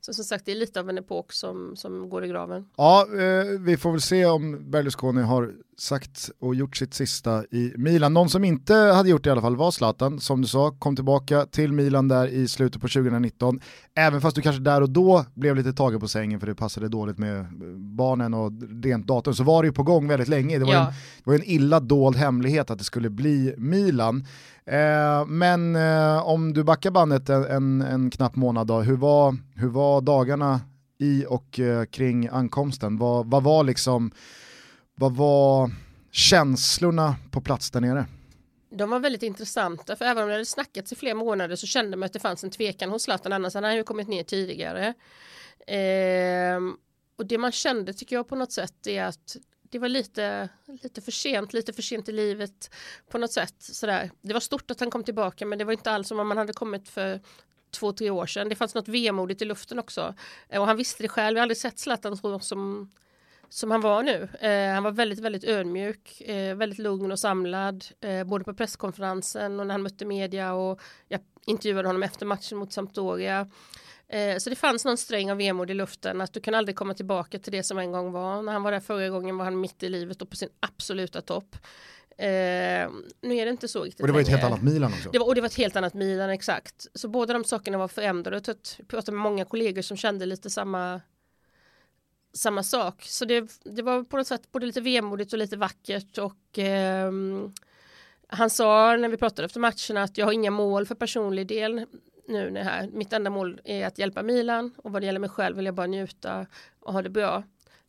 så 0.00 0.14
som 0.14 0.24
sagt, 0.24 0.44
det 0.44 0.52
är 0.52 0.56
lite 0.56 0.80
av 0.80 0.88
en 0.88 0.98
epok 0.98 1.32
som, 1.32 1.76
som 1.76 2.08
går 2.08 2.24
i 2.24 2.28
graven. 2.28 2.68
Ja, 2.76 3.06
eh, 3.12 3.44
vi 3.60 3.76
får 3.76 3.90
väl 3.90 4.00
se 4.00 4.26
om 4.26 4.70
Berlusconi 4.70 5.22
har 5.22 5.54
sagt 5.78 6.30
och 6.40 6.54
gjort 6.54 6.76
sitt 6.76 6.94
sista 6.94 7.44
i 7.44 7.72
Milan. 7.76 8.14
Någon 8.14 8.28
som 8.28 8.44
inte 8.44 8.74
hade 8.74 9.08
gjort 9.08 9.24
det 9.24 9.28
i 9.28 9.30
alla 9.30 9.40
fall 9.40 9.56
var 9.56 9.70
Zlatan, 9.70 10.20
som 10.20 10.42
du 10.42 10.48
sa, 10.48 10.70
kom 10.70 10.96
tillbaka 10.96 11.46
till 11.46 11.72
Milan 11.72 12.08
där 12.08 12.26
i 12.26 12.48
slutet 12.48 12.82
på 12.82 12.88
2019. 12.88 13.60
Även 13.94 14.20
fast 14.20 14.36
du 14.36 14.42
kanske 14.42 14.62
där 14.62 14.80
och 14.80 14.90
då 14.90 15.24
blev 15.34 15.56
lite 15.56 15.72
tagen 15.72 16.00
på 16.00 16.08
sängen 16.08 16.40
för 16.40 16.46
det 16.46 16.54
passade 16.54 16.88
dåligt 16.88 17.18
med 17.18 17.46
barnen 17.76 18.34
och 18.34 18.52
rent 18.82 19.06
datum, 19.06 19.34
så 19.34 19.44
var 19.44 19.62
det 19.62 19.66
ju 19.66 19.72
på 19.72 19.82
gång 19.82 20.08
väldigt 20.08 20.28
länge. 20.28 20.58
Det 20.58 20.64
var, 20.64 20.74
ja. 20.74 20.86
en, 20.86 20.92
det 21.24 21.30
var 21.30 21.34
en 21.34 21.44
illa 21.44 21.80
dold 21.80 22.16
hemlighet 22.16 22.70
att 22.70 22.78
det 22.78 22.84
skulle 22.84 23.10
bli 23.10 23.54
Milan. 23.58 24.26
Eh, 24.66 25.26
men 25.26 25.76
eh, 25.76 26.28
om 26.28 26.52
du 26.52 26.64
backar 26.64 26.90
bandet 26.90 27.28
en, 27.28 27.44
en, 27.44 27.80
en, 27.80 28.10
knapp 28.10 28.36
månad 28.36 28.66
då, 28.66 28.80
hur 28.80 28.96
var, 28.96 29.36
hur 29.54 29.68
var 29.68 30.00
dagarna 30.00 30.60
i 31.00 31.24
och 31.28 31.60
eh, 31.60 31.84
kring 31.84 32.28
ankomsten? 32.28 32.98
Vad, 32.98 33.30
vad 33.30 33.42
var 33.42 33.64
liksom, 33.64 34.10
vad 34.98 35.16
var 35.16 35.70
känslorna 36.10 37.16
på 37.30 37.40
plats 37.40 37.70
där 37.70 37.80
nere? 37.80 38.06
De 38.70 38.90
var 38.90 38.98
väldigt 39.00 39.22
intressanta, 39.22 39.96
för 39.96 40.04
även 40.04 40.22
om 40.22 40.28
det 40.28 40.34
hade 40.34 40.46
snackats 40.46 40.92
i 40.92 40.96
flera 40.96 41.14
månader 41.14 41.56
så 41.56 41.66
kände 41.66 41.96
man 41.96 42.06
att 42.06 42.12
det 42.12 42.18
fanns 42.18 42.44
en 42.44 42.50
tvekan 42.50 42.90
hos 42.90 43.02
Zlatan, 43.02 43.32
annars 43.32 43.54
hade 43.54 43.66
han 43.66 43.76
ju 43.76 43.84
kommit 43.84 44.08
ner 44.08 44.22
tidigare. 44.22 44.94
Eh, 45.66 46.60
och 47.16 47.26
det 47.26 47.38
man 47.38 47.52
kände 47.52 47.92
tycker 47.92 48.16
jag 48.16 48.28
på 48.28 48.36
något 48.36 48.52
sätt 48.52 48.86
är 48.86 49.04
att 49.04 49.36
det 49.70 49.78
var 49.78 49.88
lite, 49.88 50.48
lite 50.82 51.00
för 51.00 51.12
sent, 51.12 51.52
lite 51.52 51.72
för 51.72 51.82
sent 51.82 52.08
i 52.08 52.12
livet 52.12 52.70
på 53.10 53.18
något 53.18 53.32
sätt. 53.32 53.54
Sådär. 53.58 54.10
Det 54.20 54.32
var 54.32 54.40
stort 54.40 54.70
att 54.70 54.80
han 54.80 54.90
kom 54.90 55.04
tillbaka 55.04 55.46
men 55.46 55.58
det 55.58 55.64
var 55.64 55.72
inte 55.72 55.90
alls 55.90 56.08
som 56.08 56.20
om 56.20 56.28
man 56.28 56.36
hade 56.36 56.52
kommit 56.52 56.88
för 56.88 57.20
två, 57.70 57.92
tre 57.92 58.10
år 58.10 58.26
sedan. 58.26 58.48
Det 58.48 58.56
fanns 58.56 58.74
något 58.74 58.88
vemodigt 58.88 59.42
i 59.42 59.44
luften 59.44 59.78
också. 59.78 60.14
Och 60.48 60.66
han 60.66 60.76
visste 60.76 61.02
det 61.02 61.08
själv. 61.08 61.36
Jag 61.36 61.40
har 61.40 61.42
aldrig 61.42 61.58
sett 61.58 61.78
Zlatan 61.78 62.16
så 62.16 62.40
som, 62.40 62.90
som 63.50 63.70
han 63.70 63.80
var 63.80 64.02
nu. 64.02 64.28
Eh, 64.40 64.74
han 64.74 64.82
var 64.82 64.90
väldigt, 64.90 65.18
väldigt 65.18 65.44
ödmjuk, 65.44 66.20
eh, 66.20 66.56
väldigt 66.56 66.78
lugn 66.78 67.12
och 67.12 67.18
samlad. 67.18 67.84
Eh, 68.00 68.24
både 68.24 68.44
på 68.44 68.54
presskonferensen 68.54 69.60
och 69.60 69.66
när 69.66 69.74
han 69.74 69.82
mötte 69.82 70.04
media 70.04 70.54
och 70.54 70.80
jag 71.08 71.20
intervjuade 71.46 71.88
honom 71.88 72.02
efter 72.02 72.26
matchen 72.26 72.58
mot 72.58 72.72
Sampdoria. 72.72 73.50
Eh, 74.08 74.36
så 74.38 74.50
det 74.50 74.56
fanns 74.56 74.84
någon 74.84 74.96
sträng 74.96 75.30
av 75.30 75.36
vemod 75.36 75.70
i 75.70 75.74
luften 75.74 76.20
att 76.20 76.32
du 76.32 76.40
kan 76.40 76.54
aldrig 76.54 76.76
komma 76.76 76.94
tillbaka 76.94 77.38
till 77.38 77.52
det 77.52 77.62
som 77.62 77.78
en 77.78 77.92
gång 77.92 78.12
var. 78.12 78.42
När 78.42 78.52
han 78.52 78.62
var 78.62 78.72
där 78.72 78.80
förra 78.80 79.08
gången 79.08 79.38
var 79.38 79.44
han 79.44 79.60
mitt 79.60 79.82
i 79.82 79.88
livet 79.88 80.22
och 80.22 80.30
på 80.30 80.36
sin 80.36 80.48
absoluta 80.60 81.20
topp. 81.20 81.56
Eh, 82.18 82.90
nu 83.20 83.36
är 83.36 83.44
det 83.44 83.50
inte 83.50 83.68
så 83.68 83.82
riktigt 83.82 84.00
Och 84.00 84.06
det 84.06 84.12
var 84.12 84.20
ett 84.20 84.28
helt 84.28 84.44
annat 84.44 84.62
Milan 84.62 84.92
också. 84.92 85.10
Det 85.10 85.18
var, 85.18 85.26
och 85.26 85.34
det 85.34 85.40
var 85.40 85.48
ett 85.48 85.54
helt 85.54 85.76
annat 85.76 85.94
Milan, 85.94 86.30
exakt. 86.30 86.86
Så 86.94 87.08
båda 87.08 87.32
de 87.32 87.44
sakerna 87.44 87.78
var 87.78 87.88
förändrade. 87.88 88.42
Jag 88.46 88.88
pratade 88.88 89.12
med 89.12 89.22
många 89.22 89.44
kollegor 89.44 89.82
som 89.82 89.96
kände 89.96 90.26
lite 90.26 90.50
samma 90.50 91.00
samma 92.32 92.62
sak. 92.62 93.02
Så 93.02 93.24
det, 93.24 93.60
det 93.64 93.82
var 93.82 94.04
på 94.04 94.16
något 94.16 94.26
sätt 94.26 94.52
både 94.52 94.66
lite 94.66 94.80
vemodigt 94.80 95.32
och 95.32 95.38
lite 95.38 95.56
vackert 95.56 96.18
och 96.18 96.58
eh, 96.58 97.12
han 98.28 98.50
sa 98.50 98.96
när 98.96 99.08
vi 99.08 99.16
pratade 99.16 99.46
efter 99.46 99.60
matchen 99.60 99.96
att 99.96 100.18
jag 100.18 100.26
har 100.26 100.32
inga 100.32 100.50
mål 100.50 100.86
för 100.86 100.94
personlig 100.94 101.46
del 101.46 101.86
nu 102.28 102.50
när 102.50 102.62
här. 102.62 102.88
Mitt 102.92 103.12
enda 103.12 103.30
mål 103.30 103.60
är 103.64 103.86
att 103.86 103.98
hjälpa 103.98 104.22
Milan 104.22 104.74
och 104.76 104.92
vad 104.92 105.02
det 105.02 105.06
gäller 105.06 105.20
mig 105.20 105.30
själv 105.30 105.56
vill 105.56 105.66
jag 105.66 105.74
bara 105.74 105.86
njuta 105.86 106.46
och 106.80 106.92
ha 106.92 107.02
det 107.02 107.10
bra. 107.10 107.42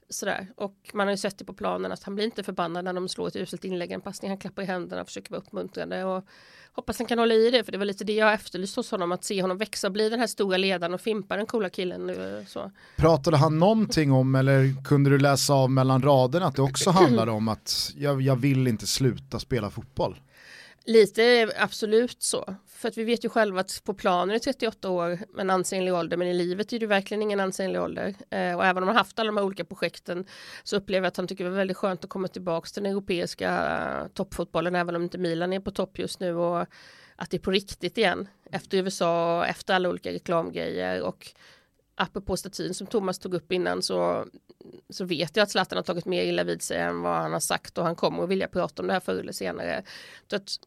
Sådär. 0.09 0.47
Och 0.55 0.75
man 0.93 1.07
har 1.07 1.11
ju 1.11 1.17
sett 1.17 1.37
det 1.37 1.45
på 1.45 1.53
planen 1.53 1.91
att 1.91 2.03
han 2.03 2.15
blir 2.15 2.25
inte 2.25 2.43
förbannad 2.43 2.85
när 2.85 2.93
de 2.93 3.09
slår 3.09 3.27
ett 3.27 3.35
uselt 3.35 3.65
inlägg, 3.65 3.91
en 3.91 4.01
passning, 4.01 4.31
han 4.31 4.37
klappar 4.37 4.63
i 4.63 4.65
händerna 4.65 5.01
och 5.01 5.07
försöker 5.07 5.31
vara 5.31 5.41
uppmuntrande 5.41 6.03
och 6.03 6.25
hoppas 6.73 6.97
han 6.99 7.07
kan 7.07 7.19
hålla 7.19 7.33
i 7.33 7.51
det 7.51 7.63
för 7.63 7.71
det 7.71 7.77
var 7.77 7.85
lite 7.85 8.03
det 8.03 8.13
jag 8.13 8.33
efterlyste 8.33 8.79
hos 8.79 8.91
honom 8.91 9.11
att 9.11 9.23
se 9.23 9.41
honom 9.41 9.57
växa 9.57 9.87
och 9.87 9.93
bli 9.93 10.09
den 10.09 10.19
här 10.19 10.27
stora 10.27 10.57
ledaren 10.57 10.93
och 10.93 11.01
fimpa 11.01 11.37
den 11.37 11.45
coola 11.45 11.69
killen. 11.69 12.07
Nu, 12.07 12.45
så. 12.47 12.71
Pratade 12.97 13.37
han 13.37 13.59
någonting 13.59 14.11
om 14.11 14.35
eller 14.35 14.83
kunde 14.83 15.09
du 15.09 15.19
läsa 15.19 15.53
av 15.53 15.71
mellan 15.71 16.01
raderna 16.01 16.45
att 16.45 16.55
det 16.55 16.61
också 16.61 16.89
handlade 16.89 17.31
om 17.31 17.47
att 17.47 17.93
jag, 17.97 18.21
jag 18.21 18.35
vill 18.35 18.67
inte 18.67 18.87
sluta 18.87 19.39
spela 19.39 19.69
fotboll? 19.69 20.19
Lite 20.89 21.51
absolut 21.57 22.23
så. 22.23 22.55
För 22.67 22.87
att 22.87 22.97
vi 22.97 23.03
vet 23.03 23.25
ju 23.25 23.29
själva 23.29 23.59
att 23.59 23.81
på 23.83 23.93
planen 23.93 24.35
är 24.35 24.39
38 24.39 24.89
år 24.89 25.19
en 25.37 25.49
ansenlig 25.49 25.93
ålder 25.93 26.17
men 26.17 26.27
i 26.27 26.33
livet 26.33 26.73
är 26.73 26.79
det 26.79 26.85
verkligen 26.85 27.21
ingen 27.21 27.39
ansenlig 27.39 27.81
ålder. 27.81 28.15
Eh, 28.29 28.55
och 28.55 28.65
även 28.65 28.83
om 28.83 28.87
han 28.87 28.97
haft 28.97 29.19
alla 29.19 29.27
de 29.27 29.37
här 29.37 29.43
olika 29.43 29.65
projekten 29.65 30.25
så 30.63 30.75
upplever 30.75 31.05
jag 31.05 31.07
att 31.07 31.17
han 31.17 31.27
tycker 31.27 31.43
det 31.43 31.49
är 31.49 31.55
väldigt 31.55 31.77
skönt 31.77 32.03
att 32.03 32.09
komma 32.09 32.27
tillbaka 32.27 32.69
till 32.69 32.83
den 32.83 32.91
europeiska 32.91 33.49
eh, 33.49 34.07
toppfotbollen 34.07 34.75
även 34.75 34.95
om 34.95 35.03
inte 35.03 35.17
Milan 35.17 35.53
är 35.53 35.59
på 35.59 35.71
topp 35.71 35.99
just 35.99 36.19
nu 36.19 36.35
och 36.35 36.65
att 37.15 37.29
det 37.29 37.37
är 37.37 37.41
på 37.41 37.51
riktigt 37.51 37.97
igen 37.97 38.27
efter 38.51 38.77
USA, 38.77 39.39
och 39.39 39.47
efter 39.47 39.73
alla 39.73 39.89
olika 39.89 40.11
reklamgrejer 40.11 41.01
och 41.01 41.27
apropå 41.95 42.37
statyn 42.37 42.73
som 42.73 42.87
Thomas 42.87 43.19
tog 43.19 43.33
upp 43.33 43.51
innan 43.51 43.81
så, 43.81 44.25
så 44.89 45.05
vet 45.05 45.35
jag 45.35 45.43
att 45.43 45.51
Zlatan 45.51 45.77
har 45.77 45.83
tagit 45.83 46.05
mer 46.05 46.23
illa 46.23 46.43
vid 46.43 46.61
sig 46.61 46.77
än 46.77 47.01
vad 47.01 47.17
han 47.17 47.33
har 47.33 47.39
sagt 47.39 47.77
och 47.77 47.83
han 47.83 47.95
kommer 47.95 48.23
att 48.23 48.29
vilja 48.29 48.47
prata 48.47 48.81
om 48.81 48.87
det 48.87 48.93
här 48.93 48.99
förr 48.99 49.19
eller 49.19 49.33
senare. 49.33 49.83
Så 50.29 50.35
att 50.35 50.59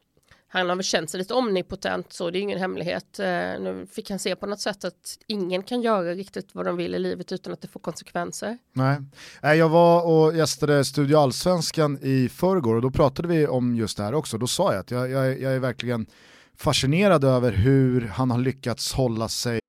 han 0.52 0.68
har 0.68 0.76
väl 0.76 0.84
känt 0.84 1.10
sig 1.10 1.18
lite 1.18 1.34
omnipotent 1.34 2.12
så 2.12 2.30
det 2.30 2.38
är 2.38 2.40
ingen 2.40 2.58
hemlighet. 2.58 3.18
Eh, 3.18 3.26
nu 3.26 3.86
fick 3.92 4.10
han 4.10 4.18
se 4.18 4.36
på 4.36 4.46
något 4.46 4.60
sätt 4.60 4.84
att 4.84 5.18
ingen 5.26 5.62
kan 5.62 5.82
göra 5.82 6.14
riktigt 6.14 6.54
vad 6.54 6.66
de 6.66 6.76
vill 6.76 6.94
i 6.94 6.98
livet 6.98 7.32
utan 7.32 7.52
att 7.52 7.60
det 7.60 7.68
får 7.68 7.80
konsekvenser. 7.80 8.58
Nej, 9.42 9.58
jag 9.58 9.68
var 9.68 10.06
och 10.06 10.36
gästade 10.36 10.84
Studio 10.84 11.16
Allsvenskan 11.16 11.98
i 12.02 12.28
förrgår 12.28 12.74
och 12.74 12.82
då 12.82 12.90
pratade 12.90 13.28
vi 13.28 13.46
om 13.46 13.76
just 13.76 13.96
det 13.96 14.02
här 14.02 14.14
också. 14.14 14.38
Då 14.38 14.46
sa 14.46 14.72
jag 14.72 14.80
att 14.80 14.90
jag, 14.90 15.10
jag, 15.10 15.40
jag 15.40 15.52
är 15.52 15.58
verkligen 15.58 16.06
fascinerad 16.56 17.24
över 17.24 17.52
hur 17.52 18.00
han 18.00 18.30
har 18.30 18.38
lyckats 18.38 18.92
hålla 18.92 19.28
sig 19.28 19.61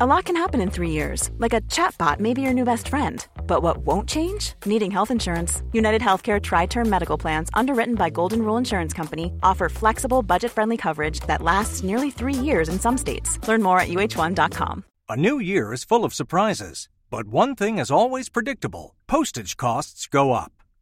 A 0.00 0.06
lot 0.06 0.24
can 0.24 0.34
happen 0.34 0.60
in 0.60 0.70
three 0.72 0.90
years, 0.90 1.30
like 1.38 1.52
a 1.52 1.60
chatbot 1.60 2.18
may 2.18 2.34
be 2.34 2.42
your 2.42 2.52
new 2.52 2.64
best 2.64 2.88
friend. 2.88 3.24
But 3.46 3.62
what 3.62 3.86
won't 3.86 4.08
change? 4.08 4.54
Needing 4.66 4.90
health 4.90 5.12
insurance. 5.12 5.62
United 5.72 6.02
Healthcare 6.02 6.42
Tri 6.42 6.66
Term 6.66 6.90
Medical 6.90 7.16
Plans, 7.16 7.48
underwritten 7.54 7.94
by 7.94 8.10
Golden 8.10 8.42
Rule 8.42 8.56
Insurance 8.56 8.92
Company, 8.92 9.32
offer 9.44 9.68
flexible, 9.68 10.20
budget 10.20 10.50
friendly 10.50 10.76
coverage 10.76 11.20
that 11.28 11.42
lasts 11.42 11.84
nearly 11.84 12.10
three 12.10 12.34
years 12.34 12.68
in 12.68 12.80
some 12.80 12.98
states. 12.98 13.38
Learn 13.46 13.62
more 13.62 13.78
at 13.78 13.88
uh1.com. 13.88 14.84
A 15.08 15.16
new 15.16 15.38
year 15.38 15.72
is 15.72 15.84
full 15.84 16.04
of 16.04 16.12
surprises, 16.12 16.88
but 17.08 17.28
one 17.28 17.54
thing 17.54 17.78
is 17.78 17.88
always 17.88 18.28
predictable 18.28 18.96
postage 19.06 19.56
costs 19.56 20.08
go 20.08 20.32
up. 20.32 20.50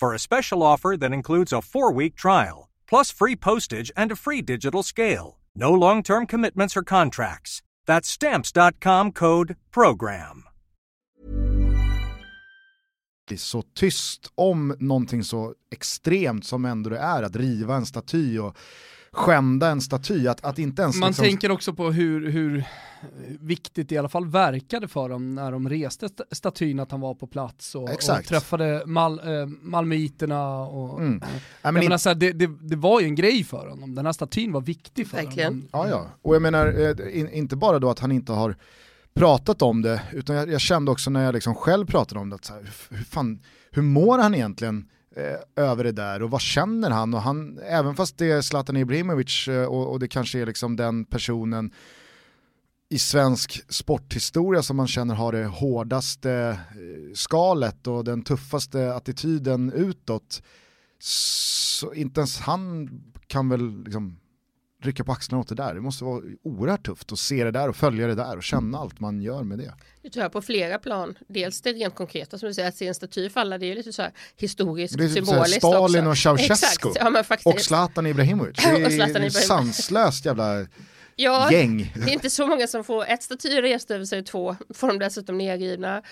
for 0.00 0.14
a 0.14 0.18
special 0.18 0.62
offer 0.62 0.96
that 0.96 1.12
includes 1.12 1.52
a 1.52 1.62
four 1.62 1.92
week 1.92 2.14
trial, 2.16 2.68
plus 2.88 3.12
free 3.12 3.36
postage 3.36 3.92
and 3.96 4.12
a 4.12 4.16
free 4.16 4.42
digital 4.42 4.82
scale. 4.82 5.38
No 5.54 5.72
long 5.72 6.02
term 6.02 6.26
commitments 6.26 6.76
or 6.76 6.82
contracts. 6.82 7.62
That's 7.86 8.08
stamps.com 8.08 9.12
code 9.12 9.56
program. 9.70 10.42
Så 13.36 13.62
tyst 13.62 14.32
om 14.34 14.76
någonting 14.78 15.24
så 15.24 15.54
extremt 15.70 16.44
som 16.44 16.64
ändå 16.64 16.90
det 16.90 16.98
är 16.98 17.22
att 17.22 17.36
riva 17.36 17.76
en 17.76 17.86
staty 17.86 18.38
och 18.38 18.56
skända 19.16 19.70
en 19.70 19.80
staty, 19.80 20.28
att, 20.28 20.44
att 20.44 20.58
inte 20.58 20.82
ens... 20.82 20.96
Man 20.96 21.08
liksom... 21.08 21.24
tänker 21.24 21.50
också 21.50 21.72
på 21.72 21.90
hur, 21.90 22.30
hur 22.30 22.64
viktigt 23.40 23.88
det 23.88 23.94
i 23.94 23.98
alla 23.98 24.08
fall 24.08 24.26
verkade 24.26 24.88
för 24.88 25.08
dem 25.08 25.34
när 25.34 25.52
de 25.52 25.68
reste 25.68 26.08
statyn 26.30 26.80
att 26.80 26.90
han 26.90 27.00
var 27.00 27.14
på 27.14 27.26
plats 27.26 27.74
och, 27.74 27.82
och 27.82 28.24
träffade 28.26 28.82
Mal, 28.86 29.18
äh, 29.18 29.46
malmöiterna. 29.46 30.58
Och, 30.58 31.00
mm. 31.00 31.22
äh, 31.22 31.28
jag 31.62 31.74
menar, 31.74 31.92
in... 31.92 31.98
så 31.98 32.08
här, 32.08 32.16
det, 32.16 32.32
det, 32.32 32.50
det, 32.60 32.76
var 32.76 33.00
ju 33.00 33.06
en 33.06 33.14
grej 33.14 33.44
för 33.44 33.68
honom, 33.68 33.94
den 33.94 34.06
här 34.06 34.12
statyn 34.12 34.52
var 34.52 34.60
viktig 34.60 35.06
för 35.08 35.16
Verkligen. 35.16 35.52
honom. 35.52 35.68
Ja, 35.72 35.88
ja. 35.88 36.06
Och 36.22 36.34
jag 36.34 36.42
menar, 36.42 36.66
eh, 36.66 37.18
in, 37.20 37.30
inte 37.30 37.56
bara 37.56 37.78
då 37.78 37.90
att 37.90 37.98
han 37.98 38.12
inte 38.12 38.32
har 38.32 38.56
pratat 39.14 39.62
om 39.62 39.82
det, 39.82 40.02
utan 40.12 40.36
jag, 40.36 40.50
jag 40.50 40.60
kände 40.60 40.90
också 40.90 41.10
när 41.10 41.24
jag 41.24 41.34
liksom 41.34 41.54
själv 41.54 41.86
pratade 41.86 42.20
om 42.20 42.30
det, 42.30 42.36
att 42.36 42.44
så 42.44 42.52
här, 42.52 42.70
hur, 42.90 43.04
fan, 43.04 43.40
hur 43.70 43.82
mår 43.82 44.18
han 44.18 44.34
egentligen 44.34 44.88
eh, 45.16 45.64
över 45.64 45.84
det 45.84 45.92
där 45.92 46.22
och 46.22 46.30
vad 46.30 46.40
känner 46.40 46.90
han? 46.90 47.14
Och 47.14 47.22
han 47.22 47.58
även 47.58 47.96
fast 47.96 48.18
det 48.18 48.30
är 48.30 48.42
Zlatan 48.42 48.76
Ibrahimovic 48.76 49.48
eh, 49.48 49.64
och, 49.64 49.92
och, 49.92 50.00
det 50.00 50.08
kanske 50.08 50.38
är 50.38 50.46
liksom 50.46 50.76
den 50.76 51.04
personen 51.04 51.70
i 52.88 52.98
svensk 52.98 53.72
sporthistoria 53.72 54.62
som 54.62 54.76
man 54.76 54.88
känner 54.88 55.14
har 55.14 55.32
det 55.32 55.46
hårdaste 55.46 56.32
eh, 56.70 57.14
skalet 57.14 57.86
och 57.86 58.04
den 58.04 58.22
tuffaste 58.22 58.94
attityden 58.94 59.72
utåt. 59.72 60.42
Så 60.98 61.94
inte 61.94 62.20
ens 62.20 62.38
han 62.38 62.90
kan 63.26 63.48
väl 63.48 63.82
liksom 63.84 64.18
rycka 64.86 65.04
på 65.04 65.12
axlarna 65.12 65.40
åt 65.40 65.48
det 65.48 65.54
där. 65.54 65.74
Det 65.74 65.80
måste 65.80 66.04
vara 66.04 66.22
oerhört 66.42 66.86
tufft 66.86 67.12
att 67.12 67.18
se 67.18 67.44
det 67.44 67.50
där 67.50 67.68
och 67.68 67.76
följa 67.76 68.06
det 68.06 68.14
där 68.14 68.36
och 68.36 68.42
känna 68.42 68.78
allt 68.78 69.00
man 69.00 69.22
gör 69.22 69.42
med 69.42 69.58
det. 69.58 69.72
Det 70.02 70.10
tror 70.10 70.22
jag 70.22 70.32
på 70.32 70.42
flera 70.42 70.78
plan. 70.78 71.18
Dels 71.28 71.60
det 71.60 71.72
rent 71.72 71.94
konkreta 71.94 72.38
som 72.38 72.48
du 72.48 72.54
säger, 72.54 72.68
att 72.68 72.76
se 72.76 72.86
en 72.86 72.94
staty 72.94 73.30
falla, 73.30 73.58
det 73.58 73.66
är 73.66 73.68
ju 73.68 73.74
lite 73.74 73.92
så 73.92 74.02
här 74.02 74.12
historiskt, 74.36 74.98
det 74.98 75.04
är 75.04 75.08
typ 75.08 75.26
symboliskt 75.26 75.56
Stalin 75.56 76.06
också. 76.06 76.30
och 76.30 76.40
Ceausescu 76.40 76.88
ja, 76.94 77.24
och 77.44 77.60
Zlatan 77.60 78.06
Ibrahimovic. 78.06 78.56
Det 78.64 78.96
är 78.96 79.30
sanslöst 79.30 80.24
jävla 80.24 80.66
ja, 81.16 81.52
gäng. 81.52 81.92
Det 81.94 82.10
är 82.10 82.12
inte 82.12 82.30
så 82.30 82.46
många 82.46 82.66
som 82.66 82.84
får 82.84 83.06
ett 83.06 83.22
staty 83.22 83.48
rest 83.48 83.90
över 83.90 84.04
sig, 84.04 84.24
två 84.24 84.56
får 84.74 84.88
de 84.88 84.98
dessutom 84.98 85.38
nedrivna. 85.38 86.02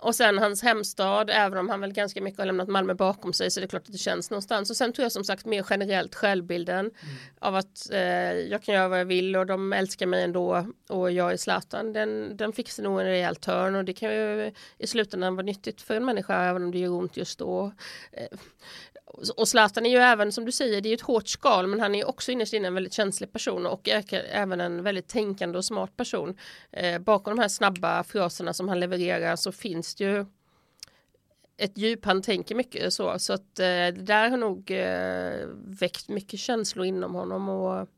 Och 0.00 0.14
sen 0.14 0.38
hans 0.38 0.62
hemstad, 0.62 1.30
även 1.30 1.58
om 1.58 1.68
han 1.68 1.80
väl 1.80 1.92
ganska 1.92 2.22
mycket 2.22 2.38
har 2.38 2.46
lämnat 2.46 2.68
Malmö 2.68 2.94
bakom 2.94 3.32
sig 3.32 3.50
så 3.50 3.60
är 3.60 3.62
det 3.62 3.68
klart 3.68 3.86
att 3.86 3.92
det 3.92 3.98
känns 3.98 4.30
någonstans. 4.30 4.70
Och 4.70 4.76
sen 4.76 4.92
tror 4.92 5.04
jag 5.04 5.12
som 5.12 5.24
sagt 5.24 5.46
mer 5.46 5.66
generellt 5.70 6.14
självbilden 6.14 6.78
mm. 6.78 6.94
av 7.38 7.54
att 7.56 7.90
eh, 7.92 8.32
jag 8.32 8.62
kan 8.62 8.74
göra 8.74 8.88
vad 8.88 9.00
jag 9.00 9.04
vill 9.04 9.36
och 9.36 9.46
de 9.46 9.72
älskar 9.72 10.06
mig 10.06 10.24
ändå 10.24 10.66
och 10.88 11.12
jag 11.12 11.32
är 11.32 11.36
Zlatan. 11.36 11.92
Den, 11.92 12.36
den 12.36 12.52
fixar 12.52 12.82
nog 12.82 13.00
en 13.00 13.06
rejäl 13.06 13.36
törn 13.36 13.74
och 13.74 13.84
det 13.84 13.92
kan 13.92 14.14
ju 14.14 14.52
i 14.78 14.86
slutändan 14.86 15.36
vara 15.36 15.46
nyttigt 15.46 15.82
för 15.82 15.94
en 15.94 16.04
människa 16.04 16.44
även 16.44 16.62
om 16.62 16.70
det 16.70 16.78
gör 16.78 16.92
ont 16.92 17.16
just 17.16 17.38
då. 17.38 17.72
Eh, 18.12 18.38
och 19.36 19.48
Zlatan 19.48 19.86
är 19.86 19.90
ju 19.90 19.96
även 19.96 20.32
som 20.32 20.44
du 20.44 20.52
säger, 20.52 20.80
det 20.80 20.88
är 20.88 20.90
ju 20.90 20.94
ett 20.94 21.00
hårt 21.00 21.28
skal 21.28 21.66
men 21.66 21.80
han 21.80 21.94
är 21.94 22.08
också 22.08 22.32
innerst 22.32 22.52
inne 22.52 22.68
en 22.68 22.74
väldigt 22.74 22.92
känslig 22.92 23.32
person 23.32 23.66
och 23.66 23.88
även 24.12 24.60
en 24.60 24.82
väldigt 24.82 25.08
tänkande 25.08 25.58
och 25.58 25.64
smart 25.64 25.96
person. 25.96 26.36
Eh, 26.70 26.98
bakom 26.98 27.36
de 27.36 27.42
här 27.42 27.48
snabba 27.48 28.04
fraserna 28.04 28.52
som 28.52 28.68
han 28.68 28.80
levererar 28.80 29.36
så 29.36 29.52
finns 29.52 29.94
det 29.94 30.04
ju 30.04 30.26
ett 31.56 31.78
djup, 31.78 32.04
han 32.04 32.22
tänker 32.22 32.54
mycket 32.54 32.92
så, 32.92 33.18
så 33.18 33.32
att 33.32 33.58
eh, 33.58 33.64
det 33.64 33.90
där 33.90 34.30
har 34.30 34.36
nog 34.36 34.70
eh, 34.70 35.48
väckt 35.64 36.08
mycket 36.08 36.40
känslor 36.40 36.86
inom 36.86 37.14
honom 37.14 37.48
och 37.48 37.88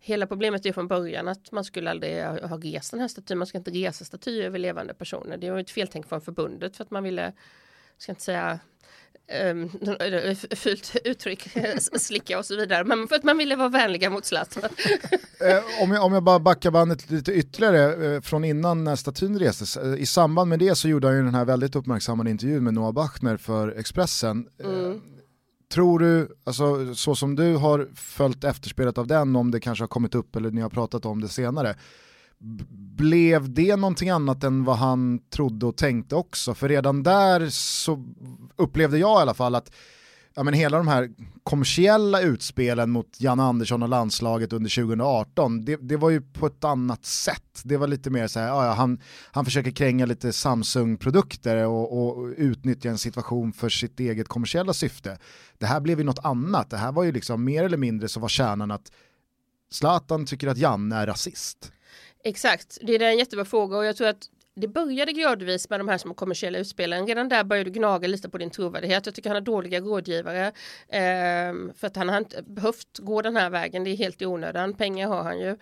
hela 0.00 0.26
problemet 0.26 0.66
är 0.66 0.72
från 0.72 0.88
början 0.88 1.28
att 1.28 1.52
man 1.52 1.64
skulle 1.64 1.90
aldrig 1.90 2.24
ha, 2.24 2.46
ha 2.46 2.56
rest 2.56 2.90
den 2.90 3.00
här 3.00 3.08
statyn, 3.08 3.38
man 3.38 3.46
ska 3.46 3.58
inte 3.58 3.70
resa 3.70 4.04
statyer 4.04 4.46
över 4.46 4.58
levande 4.58 4.94
personer. 4.94 5.36
Det 5.36 5.50
var 5.50 5.58
ett 5.58 5.70
feltänk 5.70 6.08
från 6.08 6.20
förbundet 6.20 6.76
för 6.76 6.84
att 6.84 6.90
man 6.90 7.04
ville, 7.04 7.32
ska 7.98 8.12
inte 8.12 8.24
säga 8.24 8.60
um, 9.50 9.70
fult 10.56 10.96
uttryck, 11.04 11.48
slicka 11.96 12.38
och 12.38 12.44
så 12.44 12.56
vidare, 12.56 12.84
men 12.84 13.08
för 13.08 13.16
att 13.16 13.24
man 13.24 13.38
ville 13.38 13.56
vara 13.56 13.68
vänliga 13.68 14.10
mot 14.10 14.24
Zlatan. 14.24 14.62
eh, 15.40 15.82
om, 15.82 15.90
jag, 15.90 16.04
om 16.04 16.12
jag 16.12 16.22
bara 16.22 16.38
backar 16.38 16.70
bandet 16.70 17.10
lite 17.10 17.32
ytterligare 17.32 18.14
eh, 18.14 18.20
från 18.20 18.44
innan 18.44 18.84
när 18.84 18.96
statyn 18.96 19.38
restes, 19.38 19.76
eh, 19.76 19.94
i 19.94 20.06
samband 20.06 20.48
med 20.48 20.58
det 20.58 20.74
så 20.74 20.88
gjorde 20.88 21.06
han 21.06 21.16
ju 21.16 21.22
den 21.22 21.34
här 21.34 21.44
väldigt 21.44 21.76
uppmärksammade 21.76 22.30
intervjun 22.30 22.64
med 22.64 22.74
Noah 22.74 22.92
Bachner 22.92 23.36
för 23.36 23.68
Expressen. 23.68 24.48
Eh, 24.64 24.70
mm. 24.70 25.00
Tror 25.72 25.98
du, 25.98 26.28
alltså, 26.44 26.94
så 26.94 27.14
som 27.14 27.36
du 27.36 27.56
har 27.56 27.88
följt 27.94 28.44
efterspelet 28.44 28.98
av 28.98 29.06
den, 29.06 29.36
om 29.36 29.50
det 29.50 29.60
kanske 29.60 29.82
har 29.82 29.88
kommit 29.88 30.14
upp 30.14 30.36
eller 30.36 30.50
ni 30.50 30.60
har 30.60 30.70
pratat 30.70 31.04
om 31.04 31.20
det 31.20 31.28
senare, 31.28 31.74
blev 32.96 33.54
det 33.54 33.76
någonting 33.76 34.10
annat 34.10 34.44
än 34.44 34.64
vad 34.64 34.76
han 34.76 35.20
trodde 35.30 35.66
och 35.66 35.76
tänkte 35.76 36.14
också? 36.14 36.54
För 36.54 36.68
redan 36.68 37.02
där 37.02 37.48
så 37.50 38.04
upplevde 38.56 38.98
jag 38.98 39.20
i 39.20 39.22
alla 39.22 39.34
fall 39.34 39.54
att 39.54 39.70
ja, 40.38 40.42
men 40.42 40.54
hela 40.54 40.76
de 40.76 40.88
här 40.88 41.10
kommersiella 41.42 42.20
utspelen 42.20 42.90
mot 42.90 43.16
Jan 43.20 43.40
Andersson 43.40 43.82
och 43.82 43.88
landslaget 43.88 44.52
under 44.52 44.70
2018, 44.70 45.64
det, 45.64 45.76
det 45.76 45.96
var 45.96 46.10
ju 46.10 46.20
på 46.20 46.46
ett 46.46 46.64
annat 46.64 47.04
sätt. 47.04 47.60
Det 47.64 47.76
var 47.76 47.86
lite 47.86 48.10
mer 48.10 48.26
så 48.26 48.40
här, 48.40 48.46
ja, 48.46 48.72
han, 48.72 49.00
han 49.32 49.44
försöker 49.44 49.70
kränga 49.70 50.06
lite 50.06 50.32
Samsung-produkter 50.32 51.66
och, 51.66 52.18
och 52.18 52.28
utnyttja 52.36 52.88
en 52.88 52.98
situation 52.98 53.52
för 53.52 53.68
sitt 53.68 54.00
eget 54.00 54.28
kommersiella 54.28 54.72
syfte. 54.72 55.18
Det 55.58 55.66
här 55.66 55.80
blev 55.80 55.98
ju 55.98 56.04
något 56.04 56.24
annat, 56.24 56.70
det 56.70 56.76
här 56.76 56.92
var 56.92 57.04
ju 57.04 57.12
liksom 57.12 57.44
mer 57.44 57.64
eller 57.64 57.76
mindre 57.76 58.08
så 58.08 58.20
var 58.20 58.28
kärnan 58.28 58.70
att 58.70 58.92
Zlatan 59.70 60.26
tycker 60.26 60.48
att 60.48 60.58
Janne 60.58 60.96
är 60.96 61.06
rasist. 61.06 61.72
Exakt, 62.28 62.78
det 62.82 62.94
är 62.94 63.02
en 63.02 63.18
jättebra 63.18 63.44
fråga 63.44 63.76
och 63.76 63.84
jag 63.84 63.96
tror 63.96 64.08
att 64.08 64.28
det 64.60 64.68
började 64.68 65.12
gradvis 65.12 65.70
med 65.70 65.80
de 65.80 65.88
här 65.88 65.98
som 65.98 66.14
kommersiella 66.14 66.58
utspelen. 66.58 67.06
Redan 67.06 67.28
där 67.28 67.44
började 67.44 67.70
du 67.70 67.78
gnaga 67.78 68.08
lite 68.08 68.28
på 68.28 68.38
din 68.38 68.50
trovärdighet. 68.50 69.06
Jag 69.06 69.14
tycker 69.14 69.30
han 69.30 69.36
har 69.36 69.40
dåliga 69.40 69.80
rådgivare. 69.80 70.46
Eh, 70.88 71.72
för 71.76 71.86
att 71.86 71.96
han 71.96 72.08
har 72.08 72.18
inte 72.18 72.42
behövt 72.42 72.98
gå 72.98 73.22
den 73.22 73.36
här 73.36 73.50
vägen. 73.50 73.84
Det 73.84 73.90
är 73.90 73.96
helt 73.96 74.22
i 74.22 74.26
onödan. 74.26 74.74
Pengar 74.74 75.08
har 75.08 75.22
han 75.22 75.40
ju. 75.40 75.56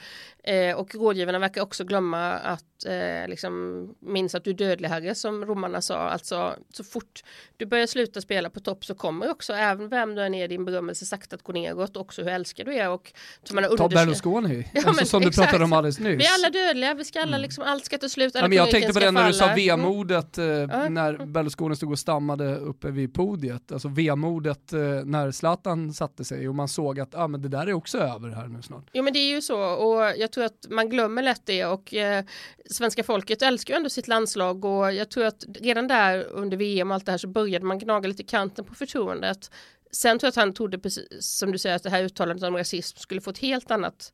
Eh, 0.44 0.76
och 0.76 0.94
rådgivarna 0.94 1.38
verkar 1.38 1.62
också 1.62 1.85
glömma 1.85 2.33
att 2.33 2.75
eh, 2.84 3.28
liksom, 3.28 3.94
minns 4.00 4.34
att 4.34 4.44
du 4.44 4.50
är 4.50 4.54
dödlig 4.54 4.88
herre 4.88 5.14
som 5.14 5.44
romarna 5.44 5.80
sa. 5.80 5.98
Alltså 5.98 6.56
så 6.72 6.84
fort 6.84 7.22
du 7.56 7.66
börjar 7.66 7.86
sluta 7.86 8.20
spela 8.20 8.50
på 8.50 8.60
topp 8.60 8.84
så 8.84 8.94
kommer 8.94 9.30
också 9.30 9.52
även 9.52 9.88
vem 9.88 10.14
du 10.14 10.22
än 10.22 10.34
är 10.34 10.48
din 10.48 10.64
berömmelse 10.64 11.06
sakta 11.06 11.36
att 11.36 11.42
gå 11.42 11.52
neråt. 11.52 11.96
Också 11.96 12.22
hur 12.22 12.30
älskar 12.30 12.64
du 12.64 12.74
är. 12.74 12.90
Och, 12.90 13.12
man 13.52 13.76
Ta 13.76 13.88
Berlusconi, 13.88 14.68
ja, 14.74 14.82
alltså, 14.86 15.04
som 15.06 15.22
exakt. 15.22 15.36
du 15.36 15.42
pratade 15.42 15.64
om 15.64 15.72
alldeles 15.72 15.98
nyss. 15.98 16.20
Vi 16.20 16.26
är 16.26 16.34
alla 16.34 16.50
dödliga, 16.50 16.94
vi 16.94 17.04
ska 17.04 17.20
alla 17.20 17.28
mm. 17.28 17.42
liksom, 17.42 17.64
allt 17.64 17.84
ska 17.84 17.98
ta 17.98 18.08
slut. 18.08 18.34
Ja, 18.34 18.48
men 18.48 18.52
jag 18.52 18.70
tänkte 18.70 18.92
på 18.92 19.00
det 19.00 19.10
när 19.10 19.26
du 19.26 19.32
sa 19.32 19.54
vemodet 19.54 20.38
eh, 20.38 20.44
mm. 20.44 20.94
när 20.94 21.26
Berlusconi 21.26 21.76
stod 21.76 21.92
och 21.92 21.98
stammade 21.98 22.56
uppe 22.56 22.90
vid 22.90 23.14
podiet. 23.14 23.72
Alltså 23.72 23.88
vemodet 23.88 24.72
eh, 24.72 24.80
när 25.04 25.30
Zlatan 25.30 25.92
satte 25.92 26.24
sig 26.24 26.48
och 26.48 26.54
man 26.54 26.68
såg 26.68 27.00
att 27.00 27.14
ah, 27.14 27.28
men 27.28 27.42
det 27.42 27.48
där 27.48 27.66
är 27.66 27.72
också 27.72 27.98
över 27.98 28.28
här 28.28 28.46
nu 28.46 28.62
snart. 28.62 28.84
Jo 28.92 29.02
men 29.02 29.12
det 29.12 29.18
är 29.18 29.34
ju 29.34 29.42
så 29.42 29.60
och 29.60 30.02
jag 30.16 30.32
tror 30.32 30.44
att 30.44 30.66
man 30.70 30.88
glömmer 30.88 31.22
lätt 31.22 31.42
det 31.44 31.64
och 31.64 31.94
eh, 31.94 32.24
svenska 32.70 33.02
folket 33.05 33.42
älskar 33.42 33.74
ju 33.74 33.76
ändå 33.76 33.90
sitt 33.90 34.09
landslag 34.09 34.64
och 34.64 34.92
jag 34.92 35.11
tror 35.11 35.24
att 35.24 35.44
redan 35.61 35.88
där 35.88 36.24
under 36.24 36.57
VM 36.57 36.90
och 36.90 36.94
allt 36.94 37.07
det 37.07 37.12
här 37.12 37.18
så 37.18 37.29
började 37.29 37.64
man 37.64 37.79
gnaga 37.79 38.09
lite 38.09 38.22
kanten 38.22 38.64
på 38.64 38.74
förtroendet. 38.74 39.50
Sen 39.90 40.18
tror 40.18 40.26
jag 40.26 40.31
att 40.31 40.37
han 40.37 40.55
trodde, 40.55 40.79
precis 40.79 41.07
som 41.20 41.52
du 41.52 41.59
säger, 41.59 41.76
att 41.76 41.83
det 41.83 41.90
här 41.90 42.02
uttalandet 42.02 42.48
om 42.48 42.57
rasism 42.57 42.98
skulle 42.98 43.20
få 43.20 43.31
ett 43.31 43.38
helt 43.38 43.70
annat 43.70 44.12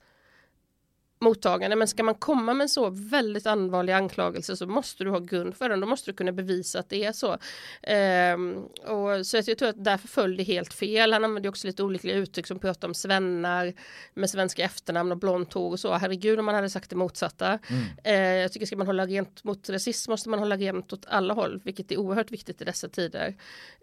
mottagande. 1.22 1.76
Men 1.76 1.88
ska 1.88 2.02
man 2.02 2.14
komma 2.14 2.54
med 2.54 2.64
en 2.64 2.68
så 2.68 2.90
väldigt 2.90 3.46
allvarlig 3.46 3.92
anklagelse 3.92 4.56
så 4.56 4.66
måste 4.66 5.04
du 5.04 5.10
ha 5.10 5.18
grund 5.18 5.56
för 5.56 5.68
den. 5.68 5.80
Då 5.80 5.86
måste 5.86 6.10
du 6.10 6.16
kunna 6.16 6.32
bevisa 6.32 6.78
att 6.78 6.88
det 6.88 7.04
är 7.04 7.12
så. 7.12 7.38
Ehm, 7.82 8.56
och 8.64 9.26
så 9.26 9.36
jag 9.36 9.58
tror 9.58 9.68
att 9.68 9.84
därför 9.84 10.08
föll 10.08 10.36
det 10.36 10.42
helt 10.42 10.74
fel. 10.74 11.12
Han 11.12 11.24
använde 11.24 11.48
också 11.48 11.66
lite 11.66 11.82
olika 11.82 12.12
uttryck 12.12 12.46
som 12.46 12.58
pratar 12.58 12.88
om 12.88 12.94
svennar 12.94 13.72
med 14.14 14.30
svenska 14.30 14.64
efternamn 14.64 15.12
och 15.12 15.18
blont 15.18 15.52
hår 15.52 15.70
och 15.70 15.80
så. 15.80 15.92
Herregud 15.92 16.38
om 16.38 16.44
man 16.44 16.54
hade 16.54 16.70
sagt 16.70 16.90
det 16.90 16.96
motsatta. 16.96 17.58
Mm. 17.68 17.82
Ehm, 18.04 18.40
jag 18.42 18.52
tycker 18.52 18.66
ska 18.66 18.76
man 18.76 18.86
hålla 18.86 19.06
rent 19.06 19.44
mot 19.44 19.70
rasism 19.70 20.10
måste 20.10 20.28
man 20.28 20.38
hålla 20.38 20.56
rent 20.56 20.92
åt 20.92 21.06
alla 21.08 21.34
håll, 21.34 21.60
vilket 21.64 21.92
är 21.92 21.96
oerhört 21.96 22.30
viktigt 22.30 22.62
i 22.62 22.64
dessa 22.64 22.88
tider. 22.88 23.36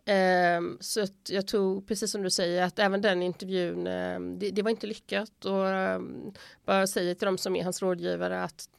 Ehm, 0.06 0.78
så 0.80 1.08
jag 1.30 1.47
tror, 1.47 1.82
precis 1.82 2.12
som 2.12 2.23
du 2.23 2.30
säger, 2.30 2.63
att 2.63 2.80
även 2.80 3.02
den 3.02 3.21
intervjun, 3.21 3.88
ehm, 3.88 4.39
det, 4.39 4.49
det 4.49 4.62
var 4.62 4.69
inte 4.69 4.88
lyckat. 4.88 5.45
Och 5.45 5.67
ehm, 5.67 6.34
bara 6.65 6.88
säger 6.88 7.15
till 7.15 7.28
de 7.31 7.37
som 7.37 7.55
är 7.55 7.63
hans 7.63 7.81
rådgivare 7.81 8.43
att 8.43 8.69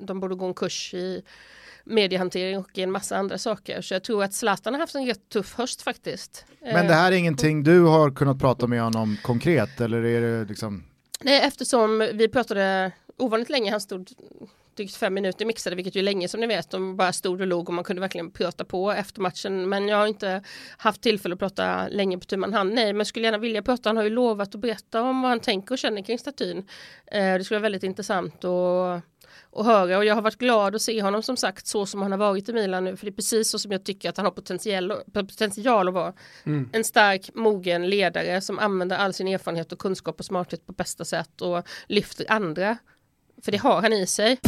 de 0.00 0.20
borde 0.20 0.34
gå 0.34 0.46
en 0.46 0.54
kurs 0.54 0.94
i 0.94 1.22
mediehantering 1.84 2.58
och 2.58 2.78
en 2.78 2.90
massa 2.90 3.16
andra 3.16 3.38
saker. 3.38 3.80
Så 3.82 3.94
jag 3.94 4.02
tror 4.02 4.24
att 4.24 4.34
Zlatan 4.34 4.74
har 4.74 4.80
haft 4.80 4.94
en 4.94 5.06
rätt 5.06 5.28
tuff 5.28 5.54
höst 5.54 5.82
faktiskt. 5.82 6.44
Men 6.60 6.86
det 6.86 6.94
här 6.94 7.12
är 7.12 7.16
ingenting 7.16 7.62
du 7.62 7.80
har 7.80 8.10
kunnat 8.10 8.38
prata 8.38 8.66
med 8.66 8.82
honom 8.82 9.16
konkret 9.22 9.80
eller 9.80 10.04
är 10.04 10.20
det 10.20 10.44
liksom? 10.44 10.84
Nej, 11.20 11.40
eftersom 11.40 12.10
vi 12.14 12.28
pratade 12.28 12.92
ovanligt 13.16 13.50
länge, 13.50 13.70
han 13.70 13.80
stod 13.80 14.10
drygt 14.76 14.96
fem 14.96 15.14
minuter 15.14 15.44
mixade, 15.44 15.76
vilket 15.76 15.94
ju 15.94 15.98
är 15.98 16.04
länge 16.04 16.28
som 16.28 16.40
ni 16.40 16.46
vet. 16.46 16.70
De 16.70 16.96
bara 16.96 17.12
stod 17.12 17.40
och 17.40 17.46
låg 17.46 17.68
och 17.68 17.74
man 17.74 17.84
kunde 17.84 18.00
verkligen 18.00 18.30
prata 18.30 18.64
på 18.64 18.92
efter 18.92 19.20
matchen. 19.20 19.68
Men 19.68 19.88
jag 19.88 19.96
har 19.96 20.06
inte 20.06 20.42
haft 20.76 21.02
tillfälle 21.02 21.32
att 21.32 21.38
prata 21.38 21.88
länge 21.88 22.18
på 22.18 22.24
tu 22.24 22.36
man 22.36 22.52
hand. 22.52 22.74
Nej, 22.74 22.92
men 22.92 23.06
skulle 23.06 23.24
gärna 23.24 23.38
vilja 23.38 23.62
prata. 23.62 23.88
Han 23.88 23.96
har 23.96 24.04
ju 24.04 24.10
lovat 24.10 24.54
att 24.54 24.60
berätta 24.60 25.02
om 25.02 25.22
vad 25.22 25.28
han 25.28 25.40
tänker 25.40 25.74
och 25.74 25.78
känner 25.78 26.02
kring 26.02 26.18
statyn. 26.18 26.58
Eh, 27.06 27.34
det 27.34 27.44
skulle 27.44 27.58
vara 27.58 27.62
väldigt 27.62 27.82
intressant 27.82 28.44
att 28.44 29.02
och 29.50 29.64
höra 29.64 29.98
och 29.98 30.04
jag 30.04 30.14
har 30.14 30.22
varit 30.22 30.38
glad 30.38 30.74
att 30.74 30.82
se 30.82 31.02
honom 31.02 31.22
som 31.22 31.36
sagt 31.36 31.66
så 31.66 31.86
som 31.86 32.02
han 32.02 32.10
har 32.10 32.18
varit 32.18 32.48
i 32.48 32.52
Milan 32.52 32.84
nu 32.84 32.96
för 32.96 33.06
det 33.06 33.10
är 33.10 33.12
precis 33.12 33.50
så 33.50 33.58
som 33.58 33.72
jag 33.72 33.84
tycker 33.84 34.08
att 34.08 34.16
han 34.16 34.26
har 34.26 34.30
potential, 34.32 34.92
potential 35.12 35.88
att 35.88 35.94
vara 35.94 36.12
mm. 36.44 36.70
en 36.72 36.84
stark 36.84 37.30
mogen 37.34 37.90
ledare 37.90 38.40
som 38.40 38.58
använder 38.58 38.96
all 38.96 39.12
sin 39.12 39.28
erfarenhet 39.28 39.72
och 39.72 39.78
kunskap 39.78 40.18
och 40.18 40.24
smarthet 40.24 40.66
på 40.66 40.72
bästa 40.72 41.04
sätt 41.04 41.42
och 41.42 41.62
lyfter 41.88 42.26
andra. 42.28 42.78
För 43.42 43.52
det 43.52 43.58
har 43.58 43.82
han 43.82 43.92
i 43.92 44.06
sig. 44.06 44.38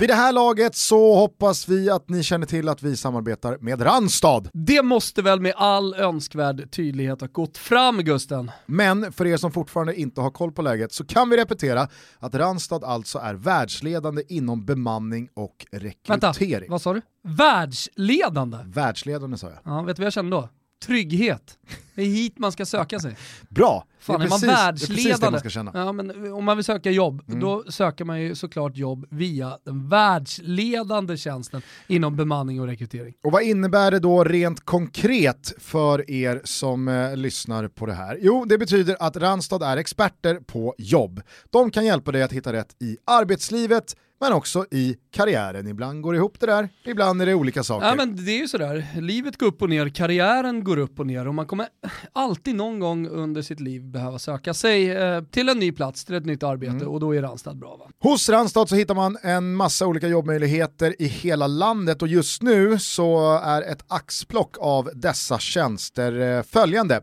Vid 0.00 0.08
det 0.08 0.14
här 0.14 0.32
laget 0.32 0.74
så 0.74 1.14
hoppas 1.14 1.68
vi 1.68 1.90
att 1.90 2.08
ni 2.08 2.22
känner 2.22 2.46
till 2.46 2.68
att 2.68 2.82
vi 2.82 2.96
samarbetar 2.96 3.58
med 3.60 3.86
Randstad. 3.86 4.42
Det 4.52 4.82
måste 4.82 5.22
väl 5.22 5.40
med 5.40 5.52
all 5.56 5.94
önskvärd 5.94 6.70
tydlighet 6.70 7.20
ha 7.20 7.28
gått 7.28 7.58
fram 7.58 7.98
Gusten. 7.98 8.50
Men 8.66 9.12
för 9.12 9.26
er 9.26 9.36
som 9.36 9.52
fortfarande 9.52 9.94
inte 9.94 10.20
har 10.20 10.30
koll 10.30 10.52
på 10.52 10.62
läget 10.62 10.92
så 10.92 11.04
kan 11.04 11.30
vi 11.30 11.36
repetera 11.36 11.88
att 12.18 12.34
Randstad 12.34 12.86
alltså 12.86 13.18
är 13.18 13.34
världsledande 13.34 14.22
inom 14.28 14.64
bemanning 14.64 15.28
och 15.34 15.66
rekrytering. 15.72 16.20
Vänta, 16.20 16.34
vad 16.68 16.82
sa 16.82 16.94
du? 16.94 17.02
Världsledande? 17.22 18.58
Världsledande 18.64 19.38
sa 19.38 19.46
jag. 19.46 19.58
Ja, 19.64 19.82
vet 19.82 19.96
du 19.96 20.00
vad 20.00 20.06
jag 20.06 20.12
kände 20.12 20.36
då? 20.36 20.48
Trygghet. 20.86 21.58
Det 21.94 22.02
är 22.02 22.06
hit 22.06 22.38
man 22.38 22.52
ska 22.52 22.66
söka 22.66 23.00
sig. 23.00 23.16
Bra! 23.48 23.86
Fan, 24.06 24.20
är, 24.20 24.24
är 24.24 24.28
man 24.28 24.40
precis, 24.40 24.48
världsledande, 24.48 25.30
man 25.30 25.40
ska 25.40 25.48
känna. 25.48 25.70
Ja, 25.74 25.92
men 25.92 26.32
om 26.32 26.44
man 26.44 26.56
vill 26.56 26.64
söka 26.64 26.90
jobb, 26.90 27.22
mm. 27.28 27.40
då 27.40 27.64
söker 27.68 28.04
man 28.04 28.20
ju 28.20 28.34
såklart 28.34 28.76
jobb 28.76 29.06
via 29.10 29.58
den 29.64 29.88
världsledande 29.88 31.16
tjänsten 31.16 31.62
inom 31.86 32.16
bemanning 32.16 32.60
och 32.60 32.66
rekrytering. 32.66 33.14
Och 33.24 33.32
vad 33.32 33.42
innebär 33.42 33.90
det 33.90 33.98
då 33.98 34.24
rent 34.24 34.64
konkret 34.64 35.52
för 35.58 36.10
er 36.10 36.40
som 36.44 36.88
eh, 36.88 37.16
lyssnar 37.16 37.68
på 37.68 37.86
det 37.86 37.94
här? 37.94 38.18
Jo, 38.20 38.44
det 38.44 38.58
betyder 38.58 38.96
att 39.00 39.16
Randstad 39.16 39.66
är 39.66 39.76
experter 39.76 40.34
på 40.34 40.74
jobb. 40.78 41.22
De 41.50 41.70
kan 41.70 41.84
hjälpa 41.84 42.12
dig 42.12 42.22
att 42.22 42.32
hitta 42.32 42.52
rätt 42.52 42.76
i 42.80 42.96
arbetslivet, 43.04 43.96
men 44.20 44.32
också 44.32 44.66
i 44.70 44.96
karriären. 45.10 45.68
Ibland 45.68 46.02
går 46.02 46.12
det 46.12 46.16
ihop 46.16 46.40
det 46.40 46.46
där, 46.46 46.68
ibland 46.84 47.22
är 47.22 47.26
det 47.26 47.34
olika 47.34 47.62
saker. 47.62 47.86
Ja 47.86 47.94
men 47.94 48.24
det 48.24 48.30
är 48.30 48.38
ju 48.38 48.48
sådär, 48.48 48.86
livet 49.00 49.38
går 49.38 49.46
upp 49.46 49.62
och 49.62 49.70
ner, 49.70 49.88
karriären 49.88 50.64
går 50.64 50.76
upp 50.76 51.00
och 51.00 51.06
ner 51.06 51.28
och 51.28 51.34
man 51.34 51.46
kommer 51.46 51.68
alltid 52.12 52.54
någon 52.54 52.80
gång 52.80 53.08
under 53.08 53.42
sitt 53.42 53.60
liv 53.60 53.82
behöva 53.96 54.18
söka 54.18 54.54
sig 54.54 54.90
eh, 54.90 55.22
till 55.22 55.48
en 55.48 55.58
ny 55.58 55.72
plats, 55.72 56.04
till 56.04 56.14
ett 56.14 56.26
nytt 56.26 56.42
arbete 56.42 56.72
mm. 56.72 56.88
och 56.88 57.00
då 57.00 57.14
är 57.14 57.22
Randstad 57.22 57.54
bra 57.54 57.76
va? 57.76 57.90
Hos 57.98 58.28
Randstad 58.28 58.66
så 58.66 58.74
hittar 58.74 58.94
man 58.94 59.18
en 59.22 59.54
massa 59.54 59.86
olika 59.86 60.08
jobbmöjligheter 60.08 61.02
i 61.02 61.06
hela 61.06 61.46
landet 61.46 62.02
och 62.02 62.08
just 62.08 62.42
nu 62.42 62.78
så 62.78 63.38
är 63.38 63.62
ett 63.62 63.84
axplock 63.88 64.56
av 64.60 64.90
dessa 64.94 65.38
tjänster 65.38 66.20
eh, 66.20 66.42
följande. 66.42 67.00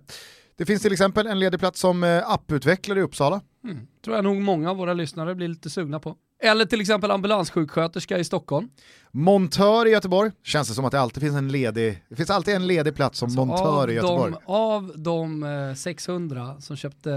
Det 0.58 0.66
finns 0.66 0.82
till 0.82 0.94
exempel 0.94 1.28
en 1.28 1.40
ledig 1.40 1.60
plats 1.60 1.80
som 1.80 2.04
eh, 2.04 2.32
apputvecklare 2.32 3.00
i 3.00 3.04
Uppsala. 3.04 3.42
Mm. 3.64 3.88
Tror 4.04 4.16
jag 4.16 4.24
nog 4.24 4.42
många 4.42 4.70
av 4.70 4.78
våra 4.78 4.94
lyssnare 4.94 5.36
blir 5.36 5.48
lite 5.48 5.70
sugna 5.70 6.00
på. 6.00 6.16
Eller 6.44 6.66
till 6.66 6.82
exempel 6.82 7.12
ambulanssjuksköterska 7.12 8.18
i 8.18 8.24
Stockholm. 8.24 8.70
Montör 9.12 9.88
i 9.88 9.90
Göteborg, 9.90 10.32
känns 10.44 10.68
det 10.68 10.74
som 10.74 10.86
att 10.86 10.92
det 10.92 11.00
alltid 11.00 11.24
finns 11.24 11.36
en 11.36 11.52
ledig, 11.52 12.04
det 12.10 12.16
finns 12.16 12.30
alltid 12.30 12.56
en 12.56 12.68
ledig 12.68 12.96
plats 12.96 13.20
som 13.20 13.26
alltså 13.26 13.46
montör 13.46 13.90
i 13.90 13.94
Göteborg. 13.94 14.32
De, 14.32 14.54
av 14.54 14.94
de 14.96 15.76
600 15.78 16.42
eh, 16.42 16.60
som 16.60 16.76
köpte 16.76 17.10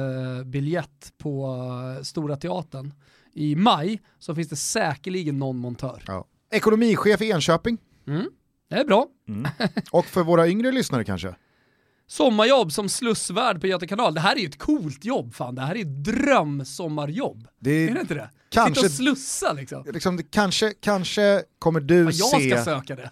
biljett 0.44 1.12
på 1.18 1.56
eh, 1.98 2.02
Stora 2.02 2.36
Teatern 2.36 2.92
i 3.32 3.56
maj 3.56 4.00
så 4.18 4.34
finns 4.34 4.48
det 4.48 4.56
säkerligen 4.56 5.38
någon 5.38 5.58
montör. 5.58 6.02
Ja. 6.06 6.24
Ekonomichef 6.52 7.22
i 7.22 7.30
Enköping. 7.30 7.78
Mm. 8.06 8.26
Det 8.70 8.76
är 8.76 8.84
bra. 8.84 9.06
Mm. 9.28 9.46
Och 9.90 10.04
för 10.04 10.22
våra 10.22 10.48
yngre 10.48 10.72
lyssnare 10.72 11.04
kanske? 11.04 11.34
Sommarjobb 12.06 12.72
som 12.72 12.88
slussvärd 12.88 13.60
på 13.60 13.66
Göta 13.66 13.86
kanal. 13.86 14.14
Det 14.14 14.20
här 14.20 14.36
är 14.36 14.40
ju 14.40 14.46
ett 14.46 14.58
coolt 14.58 15.04
jobb 15.04 15.34
fan. 15.34 15.54
Det 15.54 15.62
här 15.62 15.74
är 15.74 15.80
ett 15.80 16.04
drömsommarjobb. 16.04 17.48
Det 17.58 17.70
är, 17.70 17.90
är 17.90 17.94
det 17.94 18.00
inte 18.00 18.14
det? 18.14 18.30
Kanske, 18.48 18.74
Sitta 18.74 18.86
och 18.86 18.92
slussa 18.92 19.52
liksom. 19.52 19.84
liksom 19.92 20.22
kanske, 20.30 20.72
kanske 20.80 21.42
kommer 21.58 21.80
du 21.80 22.12
se... 22.12 22.62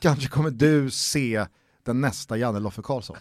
Kanske 0.00 0.28
kommer 0.28 0.50
du 0.50 0.90
se 0.90 1.46
den 1.84 2.00
nästa 2.00 2.36
Janne 2.36 2.60
Loffe 2.60 2.82
Karlsson 2.82 3.16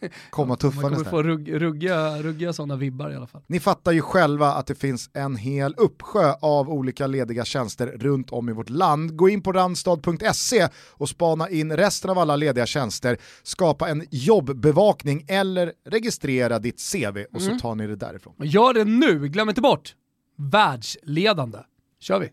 komma 0.30 0.56
tuffandes 0.56 0.82
Man 0.82 1.04
kommer 1.04 1.10
få 1.10 1.22
rugg, 1.22 1.62
ruggiga, 1.62 2.22
ruggiga 2.22 2.52
sådana 2.52 2.76
vibbar 2.76 3.10
i 3.10 3.16
alla 3.16 3.26
fall. 3.26 3.42
Ni 3.46 3.60
fattar 3.60 3.92
ju 3.92 4.02
själva 4.02 4.52
att 4.52 4.66
det 4.66 4.74
finns 4.74 5.10
en 5.12 5.36
hel 5.36 5.74
uppsjö 5.76 6.34
av 6.40 6.70
olika 6.70 7.06
lediga 7.06 7.44
tjänster 7.44 7.86
runt 7.86 8.30
om 8.30 8.48
i 8.48 8.52
vårt 8.52 8.70
land. 8.70 9.16
Gå 9.16 9.28
in 9.28 9.42
på 9.42 9.52
randstad.se 9.52 10.68
och 10.90 11.08
spana 11.08 11.48
in 11.48 11.76
resten 11.76 12.10
av 12.10 12.18
alla 12.18 12.36
lediga 12.36 12.66
tjänster, 12.66 13.18
skapa 13.42 13.88
en 13.88 14.06
jobbbevakning 14.10 15.24
eller 15.28 15.72
registrera 15.86 16.58
ditt 16.58 16.92
CV 16.92 17.24
och 17.32 17.40
mm. 17.40 17.54
så 17.54 17.58
tar 17.58 17.74
ni 17.74 17.86
det 17.86 17.96
därifrån. 17.96 18.34
Gör 18.38 18.74
det 18.74 18.84
nu, 18.84 19.28
glöm 19.28 19.48
inte 19.48 19.60
bort! 19.60 19.94
Världsledande. 20.40 21.58
Kör 22.00 22.20
vi! 22.20 22.30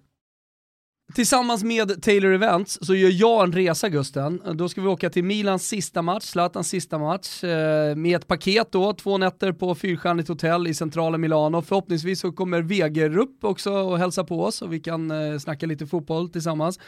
Tillsammans 1.15 1.63
med 1.63 2.03
Taylor 2.03 2.33
Events 2.33 2.79
så 2.81 2.95
gör 2.95 3.11
jag 3.13 3.43
en 3.43 3.51
resa 3.51 3.89
Gusten. 3.89 4.41
Då 4.53 4.69
ska 4.69 4.81
vi 4.81 4.87
åka 4.87 5.09
till 5.09 5.23
Milans 5.23 5.67
sista 5.67 6.01
match, 6.01 6.23
Zlatans 6.23 6.69
sista 6.69 6.97
match, 6.97 7.43
eh, 7.43 7.95
med 7.95 8.15
ett 8.15 8.27
paket 8.27 8.71
då, 8.71 8.93
två 8.93 9.17
nätter 9.17 9.51
på 9.51 9.75
fyrstjärnigt 9.75 10.29
hotell 10.29 10.67
i 10.67 10.73
centrala 10.73 11.17
Milano. 11.17 11.61
Förhoppningsvis 11.61 12.19
så 12.19 12.31
kommer 12.31 12.61
Wegerup 12.61 13.43
också 13.43 13.71
och 13.71 13.97
hälsa 13.97 14.23
på 14.23 14.43
oss 14.43 14.61
och 14.61 14.73
vi 14.73 14.79
kan 14.79 15.11
eh, 15.11 15.37
snacka 15.37 15.65
lite 15.65 15.87
fotboll 15.87 16.29
tillsammans. 16.29 16.79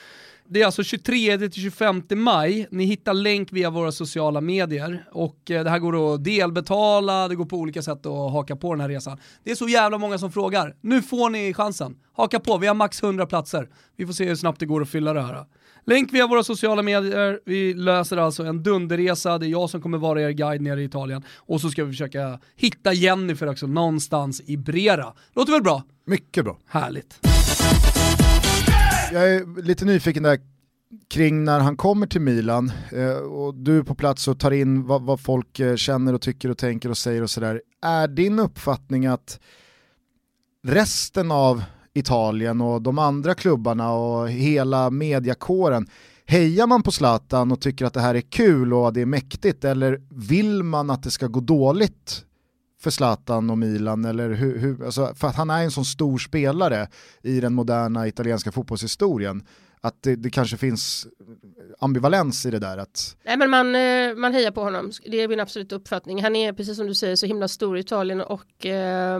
Det 0.51 0.61
är 0.61 0.65
alltså 0.65 0.81
23-25 0.81 2.15
maj, 2.15 2.67
ni 2.71 2.85
hittar 2.85 3.13
länk 3.13 3.51
via 3.51 3.69
våra 3.69 3.91
sociala 3.91 4.41
medier 4.41 5.05
och 5.11 5.51
eh, 5.51 5.63
det 5.63 5.69
här 5.69 5.79
går 5.79 6.13
att 6.13 6.23
delbetala, 6.23 7.27
det 7.27 7.35
går 7.35 7.45
på 7.45 7.57
olika 7.57 7.81
sätt 7.81 8.05
att 8.05 8.31
haka 8.31 8.55
på 8.55 8.73
den 8.73 8.81
här 8.81 8.89
resan. 8.89 9.17
Det 9.43 9.51
är 9.51 9.55
så 9.55 9.67
jävla 9.67 9.97
många 9.97 10.17
som 10.17 10.31
frågar. 10.31 10.75
Nu 10.81 11.01
får 11.01 11.29
ni 11.29 11.53
chansen. 11.53 11.95
Haka 12.13 12.39
på, 12.39 12.57
vi 12.57 12.67
har 12.67 12.73
max 12.73 13.03
100 13.03 13.25
platser. 13.25 13.69
Vi 13.97 14.05
får 14.05 14.13
se 14.13 14.25
hur 14.25 14.35
snabbt 14.35 14.59
det 14.59 14.65
går 14.65 14.81
att 14.81 14.89
fylla 14.89 15.13
det 15.13 15.21
här. 15.21 15.45
Länk 15.85 16.13
via 16.13 16.27
våra 16.27 16.43
sociala 16.43 16.81
medier, 16.81 17.39
vi 17.45 17.73
löser 17.73 18.17
alltså 18.17 18.43
en 18.43 18.63
dunderresa, 18.63 19.37
det 19.37 19.45
är 19.45 19.49
jag 19.49 19.69
som 19.69 19.81
kommer 19.81 19.97
vara 19.97 20.21
er 20.21 20.29
guide 20.29 20.61
nere 20.61 20.81
i 20.81 20.85
Italien 20.85 21.23
och 21.37 21.61
så 21.61 21.69
ska 21.69 21.83
vi 21.83 21.91
försöka 21.91 22.39
hitta 22.55 22.93
Jennifer 22.93 23.49
också 23.49 23.67
någonstans 23.67 24.41
i 24.45 24.57
Brera. 24.57 25.13
Låter 25.35 25.51
väl 25.51 25.63
bra? 25.63 25.83
Mycket 26.05 26.43
bra. 26.43 26.57
Härligt 26.67 27.38
jag 29.11 29.35
är 29.35 29.61
lite 29.61 29.85
nyfiken 29.85 30.23
där 30.23 30.39
kring 31.09 31.43
när 31.43 31.59
han 31.59 31.77
kommer 31.77 32.07
till 32.07 32.21
Milan 32.21 32.71
eh, 32.91 33.17
och 33.17 33.55
du 33.55 33.77
är 33.77 33.83
på 33.83 33.95
plats 33.95 34.27
och 34.27 34.39
tar 34.39 34.51
in 34.51 34.87
vad, 34.87 35.01
vad, 35.01 35.19
folk 35.19 35.59
eh, 35.59 35.75
känner 35.75 36.13
och 36.13 36.21
tycker 36.21 36.51
och 36.51 36.57
tänker 36.57 36.89
och 36.89 36.97
säger 36.97 37.21
och 37.21 37.29
sådär. 37.29 37.61
Är 37.81 38.07
din 38.07 38.39
uppfattning 38.39 39.05
att 39.05 39.39
resten 40.63 41.31
av 41.31 41.63
Italien 41.93 42.61
och 42.61 42.81
de 42.81 42.99
andra 42.99 43.35
klubbarna 43.35 43.91
och 43.91 44.29
hela 44.29 44.89
mediakåren 44.89 45.87
Hejar 46.25 46.67
man 46.67 46.83
på 46.83 46.91
Zlatan 46.91 47.51
och 47.51 47.61
tycker 47.61 47.85
att 47.85 47.93
det 47.93 48.01
här 48.01 48.15
är 48.15 48.21
kul 48.21 48.73
och 48.73 48.93
det 48.93 49.01
är 49.01 49.05
mäktigt 49.05 49.63
eller 49.63 50.01
vill 50.09 50.63
man 50.63 50.89
att 50.89 51.03
det 51.03 51.11
ska 51.11 51.27
gå 51.27 51.39
dåligt 51.39 52.25
för 52.79 52.89
Zlatan 52.89 53.49
och 53.49 53.57
Milan, 53.57 54.05
eller 54.05 54.29
hur, 54.29 54.57
hur, 54.59 54.85
alltså, 54.85 55.13
för 55.15 55.27
att 55.27 55.35
han 55.35 55.49
är 55.49 55.63
en 55.63 55.71
sån 55.71 55.85
stor 55.85 56.17
spelare 56.17 56.87
i 57.21 57.39
den 57.39 57.53
moderna 57.53 58.07
italienska 58.07 58.51
fotbollshistorien 58.51 59.43
att 59.81 60.03
det, 60.03 60.15
det, 60.15 60.29
kanske 60.29 60.57
finns 60.57 61.07
ambivalens 61.79 62.45
i 62.45 62.51
det 62.51 62.59
där. 62.59 62.77
Att... 62.77 63.17
Nej 63.23 63.37
men 63.37 63.49
man, 63.49 63.75
eh, 63.75 64.15
man 64.15 64.33
hejar 64.33 64.51
på 64.51 64.63
honom, 64.63 64.91
det 65.05 65.21
är 65.21 65.27
min 65.27 65.39
absoluta 65.39 65.75
uppfattning. 65.75 66.23
Han 66.23 66.35
är 66.35 66.53
precis 66.53 66.77
som 66.77 66.87
du 66.87 66.95
säger 66.95 67.15
så 67.15 67.25
himla 67.25 67.47
stor 67.47 67.77
i 67.77 67.79
Italien 67.79 68.21
och 68.21 68.65
eh, 68.65 69.19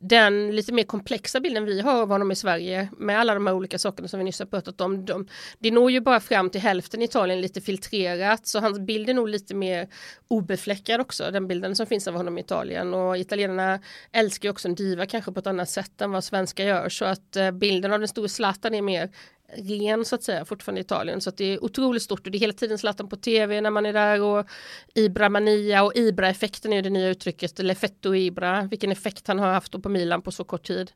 den 0.00 0.56
lite 0.56 0.72
mer 0.72 0.84
komplexa 0.84 1.40
bilden 1.40 1.64
vi 1.64 1.80
har 1.80 2.02
av 2.02 2.08
honom 2.08 2.30
i 2.30 2.36
Sverige 2.36 2.88
med 2.96 3.18
alla 3.18 3.34
de 3.34 3.46
här 3.46 3.54
olika 3.54 3.78
sakerna 3.78 4.08
som 4.08 4.18
vi 4.18 4.24
nyss 4.24 4.38
har 4.38 4.46
pratat 4.46 4.80
om. 4.80 5.04
De, 5.04 5.28
det 5.58 5.70
når 5.70 5.90
ju 5.90 6.00
bara 6.00 6.20
fram 6.20 6.50
till 6.50 6.60
hälften 6.60 7.02
i 7.02 7.04
Italien 7.04 7.40
lite 7.40 7.60
filtrerat 7.60 8.46
så 8.46 8.60
hans 8.60 8.78
bild 8.78 9.10
är 9.10 9.14
nog 9.14 9.28
lite 9.28 9.54
mer 9.54 9.88
obefläckad 10.28 11.00
också, 11.00 11.30
den 11.30 11.48
bilden 11.48 11.76
som 11.76 11.86
finns 11.86 12.08
av 12.08 12.14
honom 12.14 12.38
i 12.38 12.40
Italien 12.40 12.94
och 12.94 13.18
italienarna 13.18 13.80
älskar 14.12 14.48
ju 14.48 14.50
också 14.50 14.68
en 14.68 14.74
diva 14.74 15.06
kanske 15.06 15.32
på 15.32 15.40
ett 15.40 15.46
annat 15.46 15.70
sätt 15.70 16.00
än 16.00 16.10
vad 16.10 16.24
svenskar 16.24 16.64
gör 16.64 16.88
så 16.88 17.04
att 17.04 17.36
eh, 17.36 17.50
bilden 17.50 17.92
av 17.92 17.98
den 17.98 18.08
stora 18.08 18.28
Zlatan 18.28 18.74
är 18.74 18.82
mer 18.82 19.10
ren 19.56 20.04
så 20.04 20.14
att 20.14 20.22
säga 20.22 20.44
fortfarande 20.44 20.80
i 20.80 20.84
Italien 20.84 21.20
så 21.20 21.28
att 21.28 21.36
det 21.36 21.44
är 21.44 21.64
otroligt 21.64 22.02
stort 22.02 22.26
och 22.26 22.32
det 22.32 22.38
är 22.38 22.40
hela 22.40 22.52
tiden 22.52 22.78
Zlatan 22.78 23.08
på 23.08 23.16
tv 23.16 23.60
när 23.60 23.70
man 23.70 23.86
är 23.86 23.92
där 23.92 24.22
och 24.22 24.46
Ibra 24.94 25.28
Mania 25.28 25.82
och 25.82 25.92
Ibra-effekten 25.96 26.72
är 26.72 26.82
det 26.82 26.90
nya 26.90 27.08
uttrycket, 27.08 27.58
Leffetto 27.58 28.14
Ibra, 28.14 28.62
vilken 28.62 28.92
effekt 28.92 29.28
han 29.28 29.38
har 29.38 29.52
haft 29.52 29.82
på 29.82 29.88
Milan 29.88 30.22
på 30.22 30.32
så 30.32 30.44
kort 30.44 30.66
tid. 30.66 30.92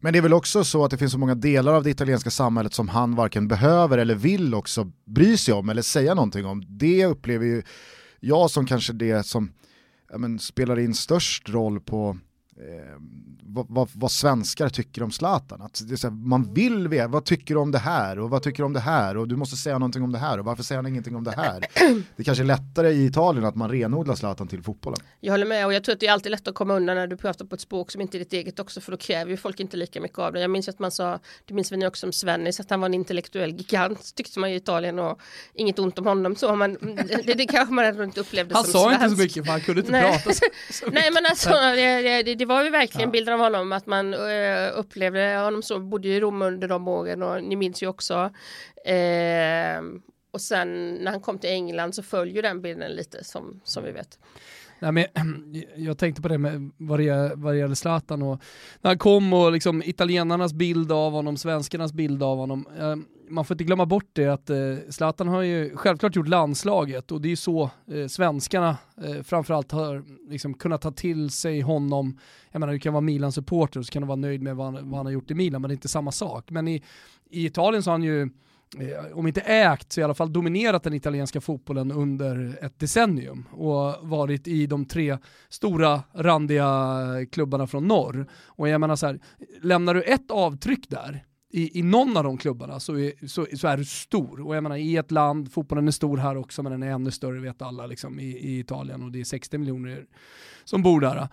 Men 0.00 0.12
det 0.12 0.18
är 0.18 0.22
väl 0.22 0.34
också 0.34 0.64
så 0.64 0.84
att 0.84 0.90
det 0.90 0.98
finns 0.98 1.12
så 1.12 1.18
många 1.18 1.34
delar 1.34 1.74
av 1.74 1.82
det 1.82 1.90
italienska 1.90 2.30
samhället 2.30 2.74
som 2.74 2.88
han 2.88 3.14
varken 3.14 3.48
behöver 3.48 3.98
eller 3.98 4.14
vill 4.14 4.54
också 4.54 4.92
bry 5.04 5.36
sig 5.36 5.54
om 5.54 5.68
eller 5.68 5.82
säga 5.82 6.14
någonting 6.14 6.46
om. 6.46 6.64
Det 6.68 7.06
upplever 7.06 7.46
ju 7.46 7.62
jag 8.20 8.50
som 8.50 8.66
kanske 8.66 8.92
det 8.92 9.26
som 9.26 9.52
ja, 10.10 10.18
men, 10.18 10.38
spelar 10.38 10.78
in 10.78 10.94
störst 10.94 11.48
roll 11.48 11.80
på 11.80 12.18
eh, 12.68 12.96
vad, 13.54 13.66
vad, 13.68 13.88
vad, 13.94 14.10
svenskar 14.10 14.68
tycker 14.68 15.02
om 15.02 15.10
Zlatan. 15.10 15.62
Att 15.62 15.82
det 15.88 15.94
är 15.94 15.96
så 15.96 16.08
här, 16.08 16.14
man 16.14 16.54
vill 16.54 16.88
veta, 16.88 17.08
vad 17.08 17.24
tycker 17.24 17.54
du 17.54 17.60
om 17.60 17.70
det 17.70 17.78
här 17.78 18.18
och 18.18 18.30
vad 18.30 18.42
tycker 18.42 18.58
du 18.58 18.64
om 18.64 18.72
det 18.72 18.80
här 18.80 19.16
och 19.16 19.28
du 19.28 19.36
måste 19.36 19.56
säga 19.56 19.78
någonting 19.78 20.02
om 20.02 20.12
det 20.12 20.18
här 20.18 20.38
och 20.38 20.44
varför 20.44 20.62
säger 20.62 20.78
han 20.78 20.86
ingenting 20.86 21.16
om 21.16 21.24
det 21.24 21.30
här. 21.30 21.64
Det 22.16 22.24
kanske 22.24 22.44
är 22.44 22.46
lättare 22.46 22.90
i 22.90 23.06
Italien 23.06 23.44
att 23.44 23.54
man 23.54 23.70
renodlar 23.70 24.14
Zlatan 24.14 24.48
till 24.48 24.62
fotbollen. 24.62 24.98
Jag 25.20 25.32
håller 25.32 25.46
med 25.46 25.66
och 25.66 25.74
jag 25.74 25.84
tror 25.84 25.92
att 25.92 26.00
det 26.00 26.06
är 26.06 26.12
alltid 26.12 26.32
lätt 26.32 26.48
att 26.48 26.54
komma 26.54 26.74
undan 26.74 26.96
när 26.96 27.06
du 27.06 27.16
pratar 27.16 27.44
på 27.44 27.54
ett 27.54 27.60
språk 27.60 27.90
som 27.90 28.00
inte 28.00 28.16
är 28.16 28.18
ditt 28.18 28.32
eget 28.32 28.58
också 28.58 28.80
för 28.80 28.92
då 28.92 28.98
kräver 28.98 29.30
ju 29.30 29.36
folk 29.36 29.60
inte 29.60 29.76
lika 29.76 30.00
mycket 30.00 30.18
av 30.18 30.32
det. 30.32 30.40
Jag 30.40 30.50
minns 30.50 30.68
att 30.68 30.78
man 30.78 30.90
sa, 30.90 31.18
det 31.44 31.54
minns 31.54 31.72
vi 31.72 31.86
också 31.86 32.06
om 32.06 32.12
Svennis, 32.12 32.60
att 32.60 32.70
han 32.70 32.80
var 32.80 32.86
en 32.86 32.94
intellektuell 32.94 33.50
gigant 33.50 34.14
tyckte 34.14 34.40
man 34.40 34.50
i 34.50 34.54
Italien 34.54 34.98
och 34.98 35.20
inget 35.54 35.78
ont 35.78 35.98
om 35.98 36.06
honom 36.06 36.36
så 36.36 36.56
men 36.56 36.72
det, 37.24 37.34
det 37.34 37.46
kanske 37.46 37.74
man 37.74 37.84
ändå 37.84 38.04
inte 38.04 38.20
upplevde 38.20 38.54
han 38.54 38.64
som 38.64 38.72
sa 38.72 38.88
svensk. 38.88 39.04
inte 39.04 39.16
så 39.16 39.22
mycket 39.22 39.44
för 39.44 39.52
han 39.52 39.60
kunde 39.60 39.80
inte 39.80 39.92
Nej. 39.92 40.02
prata 40.02 40.32
så, 40.32 40.44
så 40.70 40.86
Nej 40.92 41.10
men 41.10 41.26
alltså 41.26 41.50
det, 41.50 42.22
det, 42.22 42.34
det 42.34 42.44
var 42.44 42.51
ju 42.64 42.70
verkligen 42.70 43.08
Ja. 43.08 43.12
bilden 43.12 43.34
av 43.34 43.40
honom 43.40 43.72
att 43.72 43.86
man 43.86 44.14
eh, 44.14 44.70
upplevde 44.74 45.36
honom 45.36 45.62
så, 45.62 45.78
bodde 45.78 46.08
i 46.08 46.20
Rom 46.20 46.42
under 46.42 46.68
de 46.68 46.88
åren 46.88 47.22
och 47.22 47.44
ni 47.44 47.56
minns 47.56 47.82
ju 47.82 47.86
också. 47.86 48.30
Eh, 48.84 49.82
och 50.30 50.40
sen 50.40 50.94
när 50.94 51.10
han 51.10 51.20
kom 51.20 51.38
till 51.38 51.50
England 51.50 51.94
så 51.94 52.02
följer 52.02 52.42
den 52.42 52.62
bilden 52.62 52.92
lite 52.92 53.24
som, 53.24 53.60
som 53.64 53.84
vi 53.84 53.92
vet. 53.92 54.18
Nej, 54.82 54.92
men, 54.92 55.04
jag 55.84 55.98
tänkte 55.98 56.22
på 56.22 56.28
det 56.28 56.38
med 56.38 56.70
vad 56.76 56.98
det, 56.98 57.02
gäller- 57.04 57.36
vad 57.36 57.54
det 57.54 57.58
gäller 57.58 57.74
Zlatan 57.74 58.22
och 58.22 58.40
när 58.80 58.90
han 58.90 58.98
kom 58.98 59.32
och 59.32 59.52
liksom 59.52 59.82
italienarnas 59.82 60.52
bild 60.52 60.92
av 60.92 61.12
honom, 61.12 61.36
svenskarnas 61.36 61.92
bild 61.92 62.22
av 62.22 62.38
honom. 62.38 62.66
Eh, 62.78 62.96
man 63.28 63.44
får 63.44 63.54
inte 63.54 63.64
glömma 63.64 63.86
bort 63.86 64.08
det 64.12 64.26
att 64.26 64.50
eh, 64.50 64.56
Zlatan 64.90 65.28
har 65.28 65.42
ju 65.42 65.76
självklart 65.76 66.16
gjort 66.16 66.28
landslaget 66.28 67.12
och 67.12 67.20
det 67.20 67.28
är 67.28 67.30
ju 67.30 67.36
så 67.36 67.70
eh, 67.92 68.06
svenskarna 68.06 68.76
eh, 69.04 69.22
framförallt 69.22 69.72
har 69.72 70.04
liksom 70.30 70.54
kunnat 70.54 70.80
ta 70.80 70.90
till 70.90 71.30
sig 71.30 71.60
honom. 71.60 72.18
Jag 72.50 72.60
menar 72.60 72.72
du 72.72 72.78
kan 72.78 72.92
vara 72.92 73.00
Milan-supporter 73.00 73.80
och 73.80 73.86
så 73.86 73.92
kan 73.92 74.02
du 74.02 74.08
vara 74.08 74.16
nöjd 74.16 74.42
med 74.42 74.56
vad 74.56 74.66
han, 74.66 74.90
vad 74.90 74.96
han 74.98 75.06
har 75.06 75.12
gjort 75.12 75.30
i 75.30 75.34
Milan 75.34 75.62
men 75.62 75.68
det 75.68 75.72
är 75.72 75.76
inte 75.76 75.88
samma 75.88 76.12
sak. 76.12 76.50
Men 76.50 76.68
i, 76.68 76.82
i 77.30 77.46
Italien 77.46 77.82
så 77.82 77.90
har 77.90 77.94
han 77.94 78.02
ju 78.02 78.28
Eh, 78.78 79.18
om 79.18 79.26
inte 79.26 79.40
ägt 79.40 79.92
så 79.92 80.00
i 80.00 80.04
alla 80.04 80.14
fall 80.14 80.32
dominerat 80.32 80.82
den 80.82 80.94
italienska 80.94 81.40
fotbollen 81.40 81.92
under 81.92 82.58
ett 82.64 82.78
decennium 82.78 83.44
och 83.50 84.08
varit 84.08 84.48
i 84.48 84.66
de 84.66 84.84
tre 84.84 85.18
stora 85.48 86.02
randiga 86.12 86.98
klubbarna 87.32 87.66
från 87.66 87.88
norr. 87.88 88.26
Och 88.46 88.68
jag 88.68 88.80
menar 88.80 88.96
så 88.96 89.06
här, 89.06 89.20
lämnar 89.62 89.94
du 89.94 90.02
ett 90.02 90.30
avtryck 90.30 90.88
där 90.88 91.24
i, 91.52 91.78
i 91.78 91.82
någon 91.82 92.16
av 92.16 92.24
de 92.24 92.38
klubbarna 92.38 92.80
så 92.80 92.98
är, 92.98 93.26
så, 93.26 93.46
så 93.56 93.68
är 93.68 93.76
du 93.76 93.84
stor. 93.84 94.46
Och 94.46 94.56
jag 94.56 94.62
menar 94.62 94.76
i 94.76 94.96
ett 94.96 95.10
land, 95.10 95.52
fotbollen 95.52 95.88
är 95.88 95.92
stor 95.92 96.16
här 96.16 96.36
också 96.36 96.62
men 96.62 96.72
den 96.72 96.82
är 96.82 96.90
ännu 96.90 97.10
större 97.10 97.40
vet 97.40 97.62
alla 97.62 97.86
liksom, 97.86 98.20
i, 98.20 98.24
i 98.24 98.58
Italien 98.58 99.02
och 99.02 99.12
det 99.12 99.20
är 99.20 99.24
60 99.24 99.58
miljoner 99.58 100.06
som 100.64 100.82
bor 100.82 101.00
där. 101.00 101.28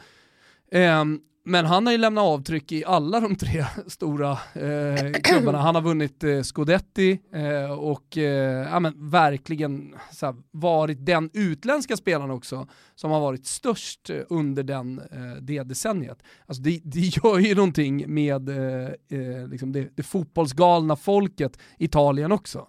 Um, 1.02 1.22
men 1.50 1.66
han 1.66 1.86
har 1.86 1.94
ju 1.94 1.98
lämnat 1.98 2.24
avtryck 2.24 2.72
i 2.72 2.86
alla 2.86 3.20
de 3.20 3.36
tre 3.36 3.66
stora 3.88 4.32
eh, 4.32 5.12
klubbarna. 5.24 5.58
Han 5.58 5.76
har 5.76 5.82
vunnit 5.82 6.24
eh, 6.24 6.42
Scudetti 6.42 7.20
eh, 7.34 7.72
och 7.72 8.18
eh, 8.18 8.68
ja, 8.72 8.80
men 8.80 9.10
verkligen 9.10 9.96
så 10.12 10.26
här, 10.26 10.36
varit 10.52 11.06
den 11.06 11.30
utländska 11.34 11.98
spelaren 11.98 12.32
också 12.32 12.68
som 12.96 13.12
har 13.12 13.20
varit 13.20 13.46
störst 13.46 14.10
eh, 14.10 14.22
under 14.30 14.64
den, 14.64 15.00
eh, 15.00 15.42
det 15.42 15.64
decenniet. 15.64 16.24
Alltså 16.46 16.64
det, 16.64 16.82
det 16.84 17.00
gör 17.24 17.40
ju 17.40 17.56
någonting 17.56 18.14
med 18.14 18.50
eh, 18.50 18.90
eh, 19.20 19.48
liksom 19.48 19.72
det, 19.72 19.90
det 19.96 20.04
fotbollsgalna 20.04 20.96
folket 20.96 21.60
Italien 21.78 22.32
också. 22.32 22.68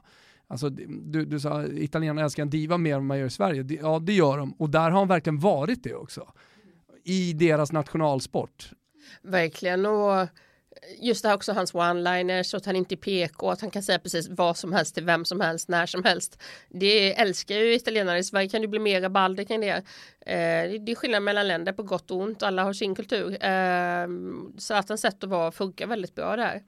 Alltså, 0.49 0.69
du, 0.69 1.25
du 1.25 1.41
sa 1.41 1.65
italienarna 1.65 2.23
älskar 2.23 2.43
en 2.43 2.51
diva 2.51 2.79
mer 2.79 2.97
än 2.97 3.07
man 3.07 3.19
gör 3.19 3.27
i 3.27 3.31
Sverige. 3.31 3.79
Ja, 3.83 3.99
det 3.99 4.13
gör 4.13 4.39
de. 4.39 4.53
Och 4.53 4.71
där 4.71 4.91
har 4.91 4.99
han 4.99 5.09
verkligen 5.09 5.39
varit 5.39 5.83
det 5.83 5.95
också. 5.95 6.33
I 7.05 7.33
deras 7.33 7.73
nationalsport. 7.73 8.71
Verkligen 9.23 9.87
och 9.87 10.29
just 10.99 11.23
det 11.23 11.29
här 11.29 11.37
också 11.37 11.53
hans 11.53 11.75
one-liners 11.75 12.55
och 12.55 12.59
att 12.59 12.67
han 12.67 12.77
inte 12.77 12.95
är 12.95 12.97
PK, 12.97 13.51
att 13.51 13.61
han 13.61 13.71
kan 13.71 13.83
säga 13.83 13.99
precis 13.99 14.29
vad 14.29 14.57
som 14.57 14.73
helst 14.73 14.95
till 14.95 15.05
vem 15.05 15.25
som 15.25 15.41
helst, 15.41 15.69
när 15.69 15.87
som 15.87 16.05
helst. 16.05 16.43
Det 16.69 17.21
älskar 17.21 17.55
ju 17.55 17.75
italienare 17.75 18.19
i 18.19 18.25
Sverige, 18.25 18.49
kan 18.49 18.63
det 18.63 18.69
bli 18.69 18.79
mer 18.79 19.01
rabalder 19.01 19.45
kring 19.45 19.61
det. 19.61 19.83
Eh, 20.21 20.81
det 20.81 20.93
är 20.93 20.95
skillnad 20.95 21.23
mellan 21.23 21.49
länder 21.49 21.73
på 21.73 21.83
gott 21.83 22.11
och 22.11 22.19
ont, 22.19 22.43
alla 22.43 22.65
har 22.65 22.73
sin 22.73 22.95
kultur. 22.95 23.45
Eh, 23.45 24.09
Zlatans 24.59 25.01
sätt 25.01 25.25
att 25.25 25.31
vara 25.31 25.53
funkar 25.53 25.87
väldigt 25.87 26.15
bra 26.15 26.37
där. 26.37 26.63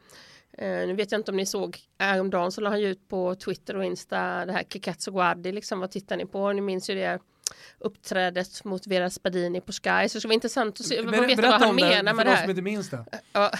Eh, 0.58 0.86
nu 0.86 0.94
vet 0.94 1.12
jag 1.12 1.18
inte 1.18 1.30
om 1.30 1.36
ni 1.36 1.46
såg 1.46 1.78
häromdagen 1.98 2.52
så 2.52 2.60
la 2.60 2.70
han 2.70 2.80
ju 2.80 2.88
ut 2.88 3.08
på 3.08 3.34
Twitter 3.34 3.76
och 3.76 3.84
Insta 3.84 4.46
det 4.46 4.52
här 4.52 4.64
Kikatsu 4.68 5.12
Guardi, 5.12 5.52
liksom 5.52 5.80
vad 5.80 5.90
tittar 5.90 6.16
ni 6.16 6.26
på? 6.26 6.52
Ni 6.52 6.60
minns 6.60 6.90
ju 6.90 6.94
det 6.94 7.18
uppträdet 7.78 8.64
mot 8.64 8.86
Vera 8.86 9.10
Spadini 9.10 9.60
på 9.60 9.72
Sky 9.72 9.80
så 9.82 10.02
det 10.02 10.08
skulle 10.08 10.28
vara 10.28 10.34
intressant 10.34 10.80
att 10.80 10.86
se, 10.86 11.02
vad 11.02 11.26
veta 11.26 11.42
vad 11.42 11.60
han 11.60 11.76
menar 11.76 12.14
med 12.14 12.26
det 12.26 12.30
här. 12.30 12.40
som 12.40 12.50
inte 12.50 12.62
minns 12.62 12.90
det. 12.90 13.04
Ja, 13.32 13.52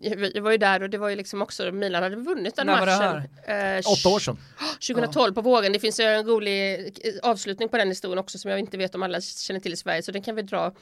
jag 0.00 0.42
var 0.42 0.50
ju 0.50 0.56
där 0.56 0.82
och 0.82 0.90
det 0.90 0.98
var 0.98 1.08
ju 1.08 1.16
liksom 1.16 1.42
också 1.42 1.72
Milan 1.72 2.02
hade 2.02 2.16
vunnit 2.16 2.56
den 2.56 2.66
När 2.66 2.86
matchen. 2.86 3.22
Eh, 3.46 3.92
Åtta 3.92 4.08
år 4.08 4.18
sedan. 4.18 4.38
2012 4.88 5.34
på 5.34 5.40
våren. 5.40 5.72
Det 5.72 5.78
finns 5.78 6.00
ju 6.00 6.04
en 6.04 6.26
rolig 6.26 6.80
eh, 7.04 7.12
avslutning 7.30 7.68
på 7.68 7.76
den 7.76 7.88
historien 7.88 8.18
också 8.18 8.38
som 8.38 8.50
jag 8.50 8.60
inte 8.60 8.76
vet 8.76 8.94
om 8.94 9.02
alla 9.02 9.20
känner 9.20 9.60
till 9.60 9.72
i 9.72 9.76
Sverige 9.76 10.02
så 10.02 10.12
den 10.12 10.22
kan 10.22 10.36
vi 10.36 10.42
dra. 10.42 10.72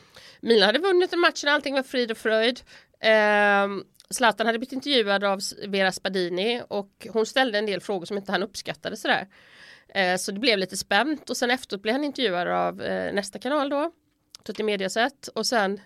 Milan 0.41 0.67
hade 0.67 0.79
vunnit 0.79 1.11
den 1.11 1.21
matchen, 1.21 1.49
allting 1.49 1.75
var 1.75 1.83
frid 1.83 2.11
och 2.11 2.19
fröjd. 2.19 2.61
Ehm, 3.01 3.85
Zlatan 4.11 4.47
hade 4.47 4.59
blivit 4.59 4.73
intervjuad 4.73 5.25
av 5.25 5.41
Vera 5.67 5.93
Spadini 5.93 6.63
och 6.69 7.07
hon 7.11 7.27
ställde 7.27 7.59
en 7.59 7.67
del 7.67 7.81
frågor 7.81 8.07
som 8.07 8.17
inte 8.17 8.33
han 8.33 8.43
uppskattade 8.43 8.97
sådär. 8.97 9.27
Eh, 9.95 10.17
så 10.17 10.33
det 10.33 10.41
blev 10.41 10.59
lite 10.59 10.77
spänt 10.77 11.31
och 11.31 11.37
sen 11.37 11.51
efteråt 11.51 11.83
blev 11.83 11.95
han 11.95 12.05
intervjuad 12.05 12.49
av 12.49 12.83
eh, 12.83 13.13
nästa 13.13 13.39
kanal 13.39 13.69
då, 13.69 13.93
Tutti 14.45 14.63
Mediaset 14.63 15.29
och 15.29 15.47
sen 15.47 15.81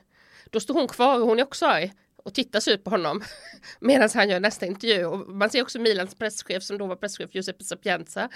då 0.51 0.61
står 0.61 0.75
hon 0.75 0.89
kvar 0.89 1.21
och 1.21 1.27
hon 1.27 1.39
är 1.39 1.43
också 1.43 1.67
arg 1.67 1.93
och 2.25 2.35
tittar 2.35 2.71
ut 2.71 2.85
på 2.85 2.91
honom 2.91 3.23
medan 3.81 4.09
han 4.15 4.29
gör 4.29 4.41
nästa 4.41 4.67
intervju 4.67 5.05
och 5.05 5.29
man 5.29 5.51
ser 5.51 5.63
också 5.63 5.79
Milans 5.79 6.15
presschef 6.15 6.63
som 6.63 6.79
då 6.79 6.87
var 6.87 6.97
presschef 6.97 7.35
Giuseppe 7.35 7.65
Sapienza 7.65 8.29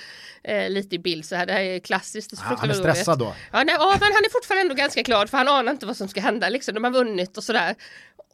eh, 0.45 0.71
lite 0.71 0.97
i 0.97 0.99
bild 0.99 1.25
så 1.25 1.37
här 1.37 1.47
det 1.47 1.53
här 1.53 1.61
är 1.61 1.79
klassiskt. 1.79 2.33
Är 2.33 2.37
så 2.37 2.43
Han 2.43 2.71
är 2.71 2.75
stressad 2.75 3.19
då. 3.19 3.35
Ja, 3.53 3.63
nej, 3.65 3.75
ja, 3.79 3.97
men 4.01 4.13
han 4.13 4.25
är 4.25 4.33
fortfarande 4.33 4.63
ändå 4.63 4.75
ganska 4.75 5.03
glad 5.03 5.31
för 5.31 5.39
han 5.39 5.49
anar 5.49 5.73
inte 5.73 5.87
vad 5.87 5.97
som 5.97 6.09
ska 6.09 6.21
hända 6.21 6.49
liksom. 6.49 6.75
De 6.75 6.85
har 6.85 6.91
vunnit 6.91 7.37
och 7.37 7.45
sådär. 7.45 7.75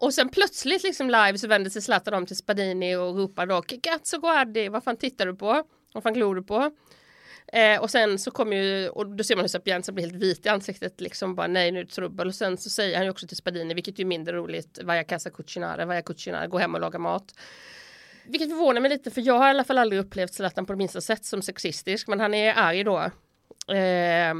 Och 0.00 0.14
sen 0.14 0.28
plötsligt 0.28 0.82
liksom 0.82 1.06
live 1.06 1.38
så 1.38 1.48
vänder 1.48 1.70
sig 1.70 1.82
Zlatan 1.82 2.14
om 2.14 2.26
till 2.26 2.36
Spadini 2.36 2.96
och 2.96 3.16
ropar 3.16 3.46
då 3.46 3.62
Cazzo 3.62 4.20
Guardi, 4.20 4.68
vad 4.68 4.84
fan 4.84 4.96
tittar 4.96 5.26
du 5.26 5.36
på? 5.36 5.64
Vad 5.94 6.02
fan 6.02 6.14
glor 6.14 6.34
du 6.34 6.42
på? 6.42 6.70
Eh, 7.46 7.81
och 7.81 7.90
sen 7.90 8.18
så 8.18 8.31
kommer 8.31 8.57
ju, 8.57 8.88
och 8.88 9.07
då 9.07 9.24
ser 9.24 9.37
man 9.37 9.44
hur 9.44 9.48
Sapienza 9.48 9.92
blir 9.92 10.05
helt 10.05 10.22
vit 10.22 10.46
i 10.46 10.48
ansiktet 10.48 11.00
liksom 11.00 11.35
bara 11.35 11.46
nej 11.46 11.72
nu 11.72 11.81
är 11.81 11.85
det 11.85 11.90
trubbel 11.90 12.28
och 12.28 12.35
sen 12.35 12.57
så 12.57 12.70
säger 12.70 12.96
han 12.96 13.05
ju 13.05 13.11
också 13.11 13.26
till 13.26 13.37
Spadini 13.37 13.74
vilket 13.74 13.98
ju 13.98 14.02
är 14.02 14.07
mindre 14.07 14.37
roligt 14.37 14.78
Vaja 14.83 15.05
casa 15.05 15.31
cucinare, 15.31 15.85
vaja 15.85 16.02
cucinare, 16.02 16.46
gå 16.46 16.59
hem 16.59 16.74
och 16.74 16.81
laga 16.81 16.98
mat. 16.98 17.35
Vilket 18.26 18.48
förvånar 18.48 18.81
mig 18.81 18.90
lite 18.90 19.11
för 19.11 19.20
jag 19.20 19.38
har 19.38 19.46
i 19.46 19.50
alla 19.50 19.64
fall 19.64 19.78
aldrig 19.78 20.00
upplevt 20.00 20.35
Zlatan 20.35 20.66
på 20.66 20.72
det 20.72 20.76
minsta 20.76 21.00
sätt 21.00 21.24
som 21.24 21.42
sexistisk 21.42 22.09
men 22.09 22.20
han 22.20 22.35
är 22.35 22.55
arg 22.55 22.85
då. 22.85 22.98
Eh, 23.74 24.35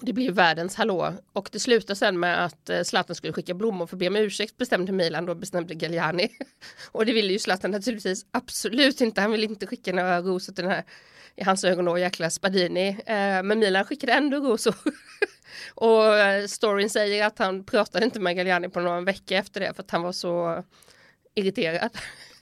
det 0.00 0.12
blir 0.12 0.24
ju 0.24 0.32
världens 0.32 0.74
hallå 0.74 1.14
och 1.32 1.48
det 1.52 1.60
slutar 1.60 1.94
sen 1.94 2.20
med 2.20 2.44
att 2.44 2.70
eh, 2.70 2.82
Zlatan 2.82 3.16
skulle 3.16 3.32
skicka 3.32 3.54
blommor 3.54 3.86
för 3.86 3.96
att 3.96 4.00
be 4.00 4.08
om 4.08 4.16
ursäkt 4.16 4.56
bestämde 4.56 4.92
Milan 4.92 5.26
då 5.26 5.34
bestämde 5.34 5.74
Galliani. 5.74 6.28
och 6.92 7.06
det 7.06 7.12
ville 7.12 7.32
ju 7.32 7.38
Zlatan 7.38 7.70
naturligtvis 7.70 8.26
absolut 8.30 9.00
inte. 9.00 9.20
Han 9.20 9.32
vill 9.32 9.44
inte 9.44 9.66
skicka 9.66 9.92
några 9.92 10.20
rosor 10.20 10.52
till 10.52 10.64
den 10.64 10.72
här 10.72 10.84
i 11.36 11.44
hans 11.44 11.64
ögon 11.64 11.84
då 11.84 11.98
jäkla 11.98 12.30
Spadini. 12.30 12.88
Eh, 12.88 13.42
men 13.42 13.58
Milan 13.58 13.84
skickade 13.84 14.12
ändå 14.12 14.36
rosor. 14.36 14.74
och 15.74 16.18
eh, 16.18 16.46
storyn 16.46 16.90
säger 16.90 17.26
att 17.26 17.38
han 17.38 17.64
pratade 17.64 18.04
inte 18.04 18.20
med 18.20 18.36
Galliani 18.36 18.68
på 18.68 18.80
någon 18.80 19.04
vecka 19.04 19.38
efter 19.38 19.60
det 19.60 19.74
för 19.74 19.82
att 19.82 19.90
han 19.90 20.02
var 20.02 20.12
så 20.12 20.64
irriterad. 21.34 21.90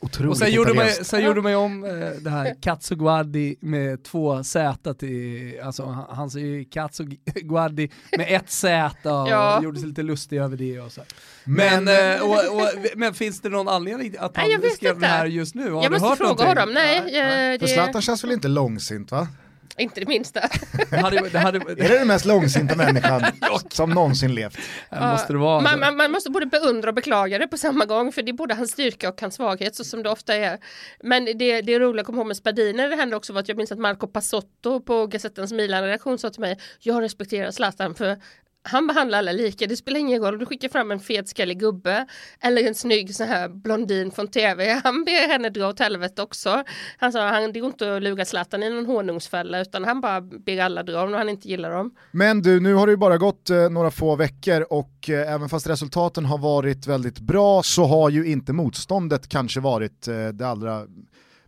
Otroligt 0.00 0.30
Och 0.30 0.36
sen 0.38 0.50
gjorde, 0.52 0.74
man, 0.74 0.88
sen 0.88 1.24
gjorde 1.24 1.42
man 1.42 1.52
ju 1.52 1.56
om 1.58 1.84
eh, 1.84 1.90
det 2.20 2.30
här 2.30 2.54
Cazzo 2.62 2.94
Guardi 2.94 3.56
med 3.60 4.04
två 4.04 4.44
Z 4.44 4.94
till, 4.94 5.60
alltså 5.64 5.84
han 5.84 6.04
han 6.16 6.30
säger 6.30 6.46
ju 6.46 6.64
Cazzo 6.64 7.04
Guardi 7.34 7.90
med 8.18 8.26
ett 8.28 8.50
Z 8.50 8.90
och 9.04 9.28
Ja. 9.28 9.62
gjorde 9.62 9.78
sig 9.80 9.88
lite 9.88 10.02
lustig 10.02 10.38
över 10.38 10.56
det 10.56 10.80
och 10.80 10.92
så. 10.92 11.00
Men- 11.44 11.84
Men, 11.84 12.14
eh, 12.16 12.22
och, 12.22 12.30
och, 12.56 12.68
men 12.96 13.14
finns 13.14 13.40
det 13.40 13.48
någon 13.48 13.68
anledning 13.68 14.14
att 14.18 14.36
Nej, 14.36 14.52
han 14.62 14.70
skrev 14.70 14.94
inte. 14.94 15.06
det 15.06 15.12
här 15.12 15.26
just 15.26 15.54
nu? 15.54 15.70
Har 15.70 15.82
jag 15.82 15.92
du 15.92 15.94
måste 15.94 16.08
hört 16.08 16.18
fråga 16.18 16.30
någonting? 16.44 16.58
honom. 16.60 16.74
Nej, 16.74 16.96
Ja, 17.12 17.20
eh, 17.20 17.58
För 17.58 17.66
det, 17.66 17.72
Zlatan 17.72 18.02
känns 18.02 18.24
väl 18.24 18.32
inte 18.32 18.48
långsint 18.48 19.10
va? 19.10 19.28
Inte 19.78 20.00
det 20.00 20.06
minsta. 20.08 20.40
det 20.90 20.96
hade, 20.96 21.28
det 21.28 21.38
hade, 21.38 21.58
Är 21.58 21.88
det 21.88 21.98
den 21.98 22.08
mest 22.08 22.24
långsinta 22.24 22.76
människan 22.76 23.22
som 23.70 23.90
någonsin 23.90 24.34
levt? 24.34 24.58
det 24.90 25.00
måste 25.00 25.32
det 25.32 25.38
vara. 25.38 25.60
man, 25.60 25.66
alltså. 25.66 25.86
man, 25.86 25.96
man 25.96 26.10
måste 26.12 26.30
både 26.30 26.46
beundra 26.46 26.88
och 26.88 26.94
beklaga 26.94 27.38
det 27.38 27.48
på 27.48 27.56
samma 27.56 27.84
gång 27.84 28.12
för 28.12 28.22
det 28.22 28.30
är 28.30 28.32
både 28.32 28.54
hans 28.54 28.70
styrka 28.70 29.08
och 29.08 29.20
hans 29.20 29.34
svaghet 29.34 29.76
så 29.76 29.84
som 29.84 30.02
det 30.02 30.10
ofta 30.10 30.34
är. 30.34 30.58
Men 31.02 31.24
det, 31.24 31.60
det 31.60 31.78
roliga 31.78 32.04
komma 32.04 32.18
ihåg 32.18 32.26
med 32.26 32.36
Spadini 32.36 32.88
det 32.88 32.96
hände 32.96 33.16
också 33.16 33.32
var 33.32 33.40
att 33.40 33.48
jag 33.48 33.56
minns 33.56 33.72
att 33.72 33.78
Marco 33.78 34.06
Passotto 34.06 34.80
på 34.80 35.06
Gazettans 35.06 35.52
Milan-redaktion 35.52 36.18
sa 36.18 36.30
till 36.30 36.40
mig 36.40 36.58
jag 36.80 37.02
respekterar 37.02 37.50
Zlatan 37.50 37.94
för 37.94 38.16
han 38.62 38.86
behandlar 38.86 39.18
alla 39.18 39.32
lika, 39.32 39.66
det 39.66 39.76
spelar 39.76 40.00
ingen 40.00 40.22
roll 40.22 40.34
om 40.34 40.40
du 40.40 40.46
skickar 40.46 40.68
fram 40.68 40.90
en 40.90 41.00
fet 41.00 41.28
skallig 41.28 41.58
gubbe 41.60 42.06
eller 42.40 42.66
en 42.68 42.74
snygg 42.74 43.14
så 43.14 43.24
här 43.24 43.48
blondin 43.48 44.10
från 44.10 44.28
tv. 44.28 44.80
Han 44.84 45.04
ber 45.04 45.28
henne 45.28 45.48
dra 45.48 45.68
åt 45.68 45.78
helvete 45.78 46.22
också. 46.22 46.64
Han 46.98 47.12
sa 47.12 47.28
han 47.28 47.52
det 47.52 47.60
går 47.60 47.70
inte 47.70 47.96
att 47.96 48.02
lura 48.02 48.24
Zlatan 48.24 48.62
i 48.62 48.70
någon 48.70 48.86
honungsfälla 48.86 49.60
utan 49.60 49.84
han 49.84 50.00
bara 50.00 50.20
ber 50.20 50.58
alla 50.58 50.82
dra 50.82 51.02
om 51.02 51.12
han 51.12 51.28
inte 51.28 51.48
gillar 51.48 51.70
dem. 51.70 51.94
Men 52.10 52.42
du, 52.42 52.60
nu 52.60 52.74
har 52.74 52.86
det 52.86 52.90
ju 52.90 52.96
bara 52.96 53.18
gått 53.18 53.50
eh, 53.50 53.70
några 53.70 53.90
få 53.90 54.16
veckor 54.16 54.66
och 54.70 55.10
eh, 55.10 55.32
även 55.32 55.48
fast 55.48 55.68
resultaten 55.68 56.24
har 56.24 56.38
varit 56.38 56.86
väldigt 56.86 57.20
bra 57.20 57.62
så 57.62 57.84
har 57.84 58.10
ju 58.10 58.26
inte 58.26 58.52
motståndet 58.52 59.28
kanske 59.28 59.60
varit 59.60 60.08
eh, 60.08 60.28
det 60.28 60.48
allra 60.48 60.86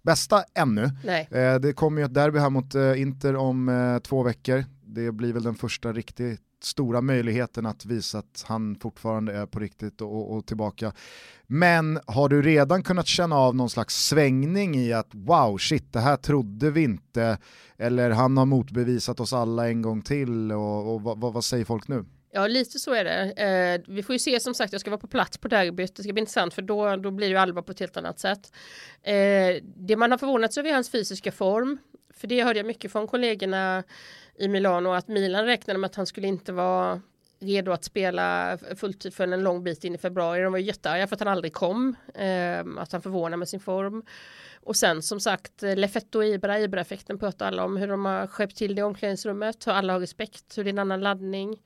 bästa 0.03 0.45
ännu. 0.55 0.85
Eh, 1.31 1.55
det 1.55 1.73
kommer 1.73 2.01
ju 2.01 2.05
ett 2.05 2.15
derby 2.15 2.39
här 2.39 2.51
mot 2.51 2.75
eh, 2.75 3.01
Inter 3.01 3.37
om 3.37 3.69
eh, 3.69 3.99
två 3.99 4.23
veckor. 4.23 4.65
Det 4.85 5.13
blir 5.13 5.33
väl 5.33 5.43
den 5.43 5.55
första 5.55 5.93
riktigt 5.93 6.41
stora 6.65 7.01
möjligheten 7.01 7.67
att 7.67 7.87
visa 7.87 8.19
att 8.19 8.45
han 8.47 8.77
fortfarande 8.77 9.33
är 9.33 9.47
på 9.47 9.59
riktigt 9.59 10.01
och, 10.01 10.37
och, 10.37 10.47
tillbaka. 10.47 10.93
Men 11.47 12.01
har 12.07 12.29
du 12.29 12.43
redan 12.43 12.83
kunnat 12.83 13.07
känna 13.07 13.37
av 13.37 13.55
någon 13.55 13.71
slags 13.71 14.07
svängning 14.07 14.77
i 14.77 14.93
att 14.93 15.09
wow, 15.13 15.59
shit, 15.59 15.93
det 15.93 16.01
här 16.01 16.17
trodde 16.17 16.71
vi 16.71 16.83
inte, 16.83 17.39
eller 17.79 18.11
han 18.11 18.37
har 18.37 18.47
motbevisat 18.47 19.21
oss 19.21 19.33
alla 19.33 19.69
en 19.69 19.83
gång 19.83 20.03
till 20.03 20.53
och, 20.53 20.95
och 20.95 21.03
vad, 21.03 21.33
vad 21.33 21.45
säger 21.45 21.65
folk 21.65 21.89
nu? 21.89 22.05
Ja, 22.33 22.47
lite 22.47 22.79
så 22.79 22.95
är 22.95 23.05
det. 23.05 23.33
Eh, 23.33 23.95
vi 23.95 24.03
får 24.03 24.13
ju 24.13 24.19
se 24.19 24.41
som 24.41 24.55
sagt, 24.55 24.73
jag 24.73 24.81
ska 24.81 24.91
vara 24.91 25.01
på 25.01 25.07
plats 25.07 25.39
på 25.39 25.49
derbyt. 25.49 25.97
Det 25.97 26.03
ska 26.03 26.13
bli 26.13 26.21
intressant 26.21 26.55
för 26.55 26.63
då, 26.63 26.97
då 26.97 27.11
blir 27.11 27.27
det 27.27 27.33
ju 27.33 27.39
allvar 27.39 27.63
på 27.63 27.73
ett 27.73 27.81
helt 27.81 27.97
annat 27.97 28.19
sätt. 28.19 28.53
Eh, 29.03 29.63
det 29.77 29.97
man 29.97 30.11
har 30.11 30.19
förvånats 30.19 30.59
över 30.59 30.71
är 30.71 30.75
hans 30.75 30.91
fysiska 30.91 31.33
form. 31.33 31.79
För 32.15 32.27
det 32.27 32.45
hörde 32.45 32.59
jag 32.59 32.67
mycket 32.67 32.93
från 32.93 33.07
kollegorna 33.07 33.85
i 34.41 34.49
Milano 34.49 34.93
att 34.93 35.09
Milan 35.09 35.45
räknade 35.45 35.79
med 35.79 35.89
att 35.89 35.95
han 35.95 36.07
skulle 36.07 36.27
inte 36.27 36.53
vara 36.53 37.01
redo 37.41 37.73
att 37.73 37.85
spela 37.85 38.59
fulltid 38.77 39.15
för 39.15 39.29
en 39.29 39.43
lång 39.43 39.65
bit 39.65 39.85
in 39.85 39.95
i 39.95 39.99
februari. 39.99 40.43
De 40.43 40.53
var 40.53 40.59
jättearga 40.59 41.07
för 41.07 41.17
att 41.17 41.21
han 41.21 41.29
aldrig 41.29 41.53
kom. 41.53 41.97
Eh, 42.15 42.83
att 42.83 42.93
han 42.93 43.03
förvånar 43.03 43.37
med 43.37 43.49
sin 43.49 43.61
form. 43.61 44.03
Och 44.65 44.77
sen 44.77 45.03
som 45.03 45.21
sagt 45.21 45.63
Lefetto 45.63 46.19
och 46.19 46.25
Ibra, 46.25 46.61
Ibra-effekten 46.61 47.19
pratar 47.19 47.47
alla 47.47 47.65
om 47.65 47.77
hur 47.77 47.89
de 47.89 48.05
har 48.05 48.27
skärpt 48.27 48.57
till 48.57 48.75
det 48.75 48.81
i 48.81 48.83
omklädningsrummet, 48.83 49.67
hur 49.67 49.73
alla 49.73 49.93
har 49.93 50.01
respekt, 50.01 50.59
hur 50.59 50.65
det 50.65 50.71
är 50.71 50.73
en 50.73 50.79
annan 50.79 51.01
laddning. 51.01 51.57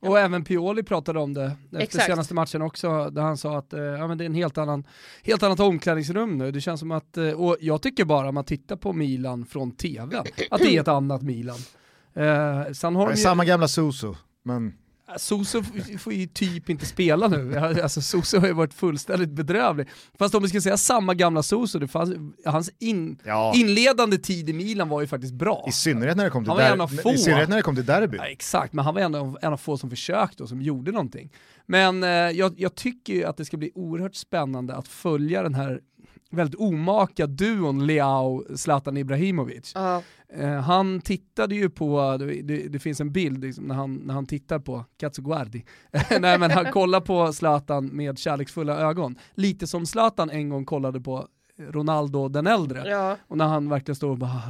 Och 0.00 0.18
även 0.18 0.44
Pioli 0.44 0.82
pratade 0.82 1.20
om 1.20 1.34
det 1.34 1.44
efter 1.44 1.78
Exakt. 1.78 2.06
senaste 2.06 2.34
matchen 2.34 2.62
också, 2.62 3.10
där 3.10 3.22
han 3.22 3.36
sa 3.36 3.58
att 3.58 3.72
eh, 3.72 3.80
ja, 3.80 4.06
men 4.06 4.18
det 4.18 4.24
är 4.24 4.26
en 4.26 4.34
helt, 4.34 4.58
annan, 4.58 4.84
helt 5.22 5.42
annat 5.42 5.60
omklädningsrum 5.60 6.38
nu. 6.38 6.50
Det 6.50 6.60
känns 6.60 6.80
som 6.80 6.90
att, 6.90 7.16
eh, 7.16 7.30
och 7.30 7.56
jag 7.60 7.82
tycker 7.82 8.04
bara 8.04 8.28
om 8.28 8.34
man 8.34 8.44
tittar 8.44 8.76
på 8.76 8.92
Milan 8.92 9.46
från 9.46 9.72
tv, 9.72 10.16
att 10.50 10.60
det 10.60 10.76
är 10.76 10.80
ett 10.80 10.88
annat 10.88 11.22
Milan. 11.22 11.58
Eh, 12.16 12.72
sen 12.72 12.96
har 12.96 13.06
de 13.06 13.10
ju... 13.10 13.16
Samma 13.16 13.44
gamla 13.44 13.68
Suso, 13.68 14.16
men... 14.44 14.72
Soso 15.18 15.62
får 15.98 16.12
ju 16.12 16.26
typ 16.26 16.70
inte 16.70 16.86
spela 16.86 17.28
nu, 17.28 17.58
alltså 17.58 18.02
Soso 18.02 18.38
har 18.38 18.46
ju 18.46 18.52
varit 18.52 18.74
fullständigt 18.74 19.30
bedrövlig. 19.30 19.88
Fast 20.18 20.34
om 20.34 20.42
vi 20.42 20.48
ska 20.48 20.60
säga 20.60 20.76
samma 20.76 21.14
gamla 21.14 21.42
Soso, 21.42 21.78
det 21.78 21.88
fanns, 21.88 22.14
hans 22.44 22.70
in, 22.78 23.18
ja. 23.24 23.52
inledande 23.56 24.18
tid 24.18 24.50
i 24.50 24.52
Milan 24.52 24.88
var 24.88 25.00
ju 25.00 25.06
faktiskt 25.06 25.34
bra. 25.34 25.64
I 25.68 25.72
synnerhet 25.72 26.16
när 26.16 26.24
det 26.24 26.30
kom 26.30 26.44
till, 26.44 26.54
der 26.54 27.14
I 27.14 27.18
synnerhet 27.18 27.48
när 27.48 27.56
det 27.56 27.62
kom 27.62 27.74
till 27.74 27.86
derby. 27.86 28.16
Ja, 28.16 28.26
exakt, 28.26 28.72
men 28.72 28.84
han 28.84 28.94
var 28.94 29.00
en 29.00 29.14
av, 29.14 29.38
en 29.42 29.52
av 29.52 29.56
få 29.56 29.78
som 29.78 29.90
försökte 29.90 30.42
och 30.42 30.48
som 30.48 30.62
gjorde 30.62 30.92
någonting. 30.92 31.32
Men 31.66 32.02
eh, 32.02 32.08
jag, 32.10 32.54
jag 32.56 32.74
tycker 32.74 33.12
ju 33.12 33.24
att 33.24 33.36
det 33.36 33.44
ska 33.44 33.56
bli 33.56 33.70
oerhört 33.74 34.14
spännande 34.14 34.74
att 34.74 34.88
följa 34.88 35.42
den 35.42 35.54
här 35.54 35.80
väldigt 36.30 36.60
omaka 36.60 37.26
duon 37.26 37.86
Leao-Zlatan 37.86 38.98
Ibrahimovic. 38.98 39.74
Uh. 39.76 40.00
Eh, 40.28 40.60
han 40.60 41.00
tittade 41.00 41.54
ju 41.54 41.70
på, 41.70 42.16
det, 42.18 42.42
det, 42.42 42.68
det 42.68 42.78
finns 42.78 43.00
en 43.00 43.12
bild 43.12 43.40
liksom, 43.40 43.64
när, 43.64 43.74
han, 43.74 43.94
när 43.94 44.14
han 44.14 44.26
tittar 44.26 44.58
på 44.58 44.84
Katsuguardi, 44.96 45.64
nej 46.20 46.38
men 46.38 46.50
han 46.50 46.72
kollar 46.72 47.00
på 47.00 47.32
Zlatan 47.32 47.86
med 47.86 48.18
kärleksfulla 48.18 48.80
ögon. 48.80 49.18
Lite 49.34 49.66
som 49.66 49.86
Zlatan 49.86 50.30
en 50.30 50.48
gång 50.48 50.64
kollade 50.64 51.00
på 51.00 51.28
Ronaldo 51.58 52.28
den 52.28 52.46
äldre. 52.46 52.88
Ja. 52.88 53.16
Och 53.28 53.36
när 53.36 53.46
han 53.46 53.68
verkligen 53.68 53.96
står 53.96 54.10
och 54.10 54.18
bara, 54.18 54.42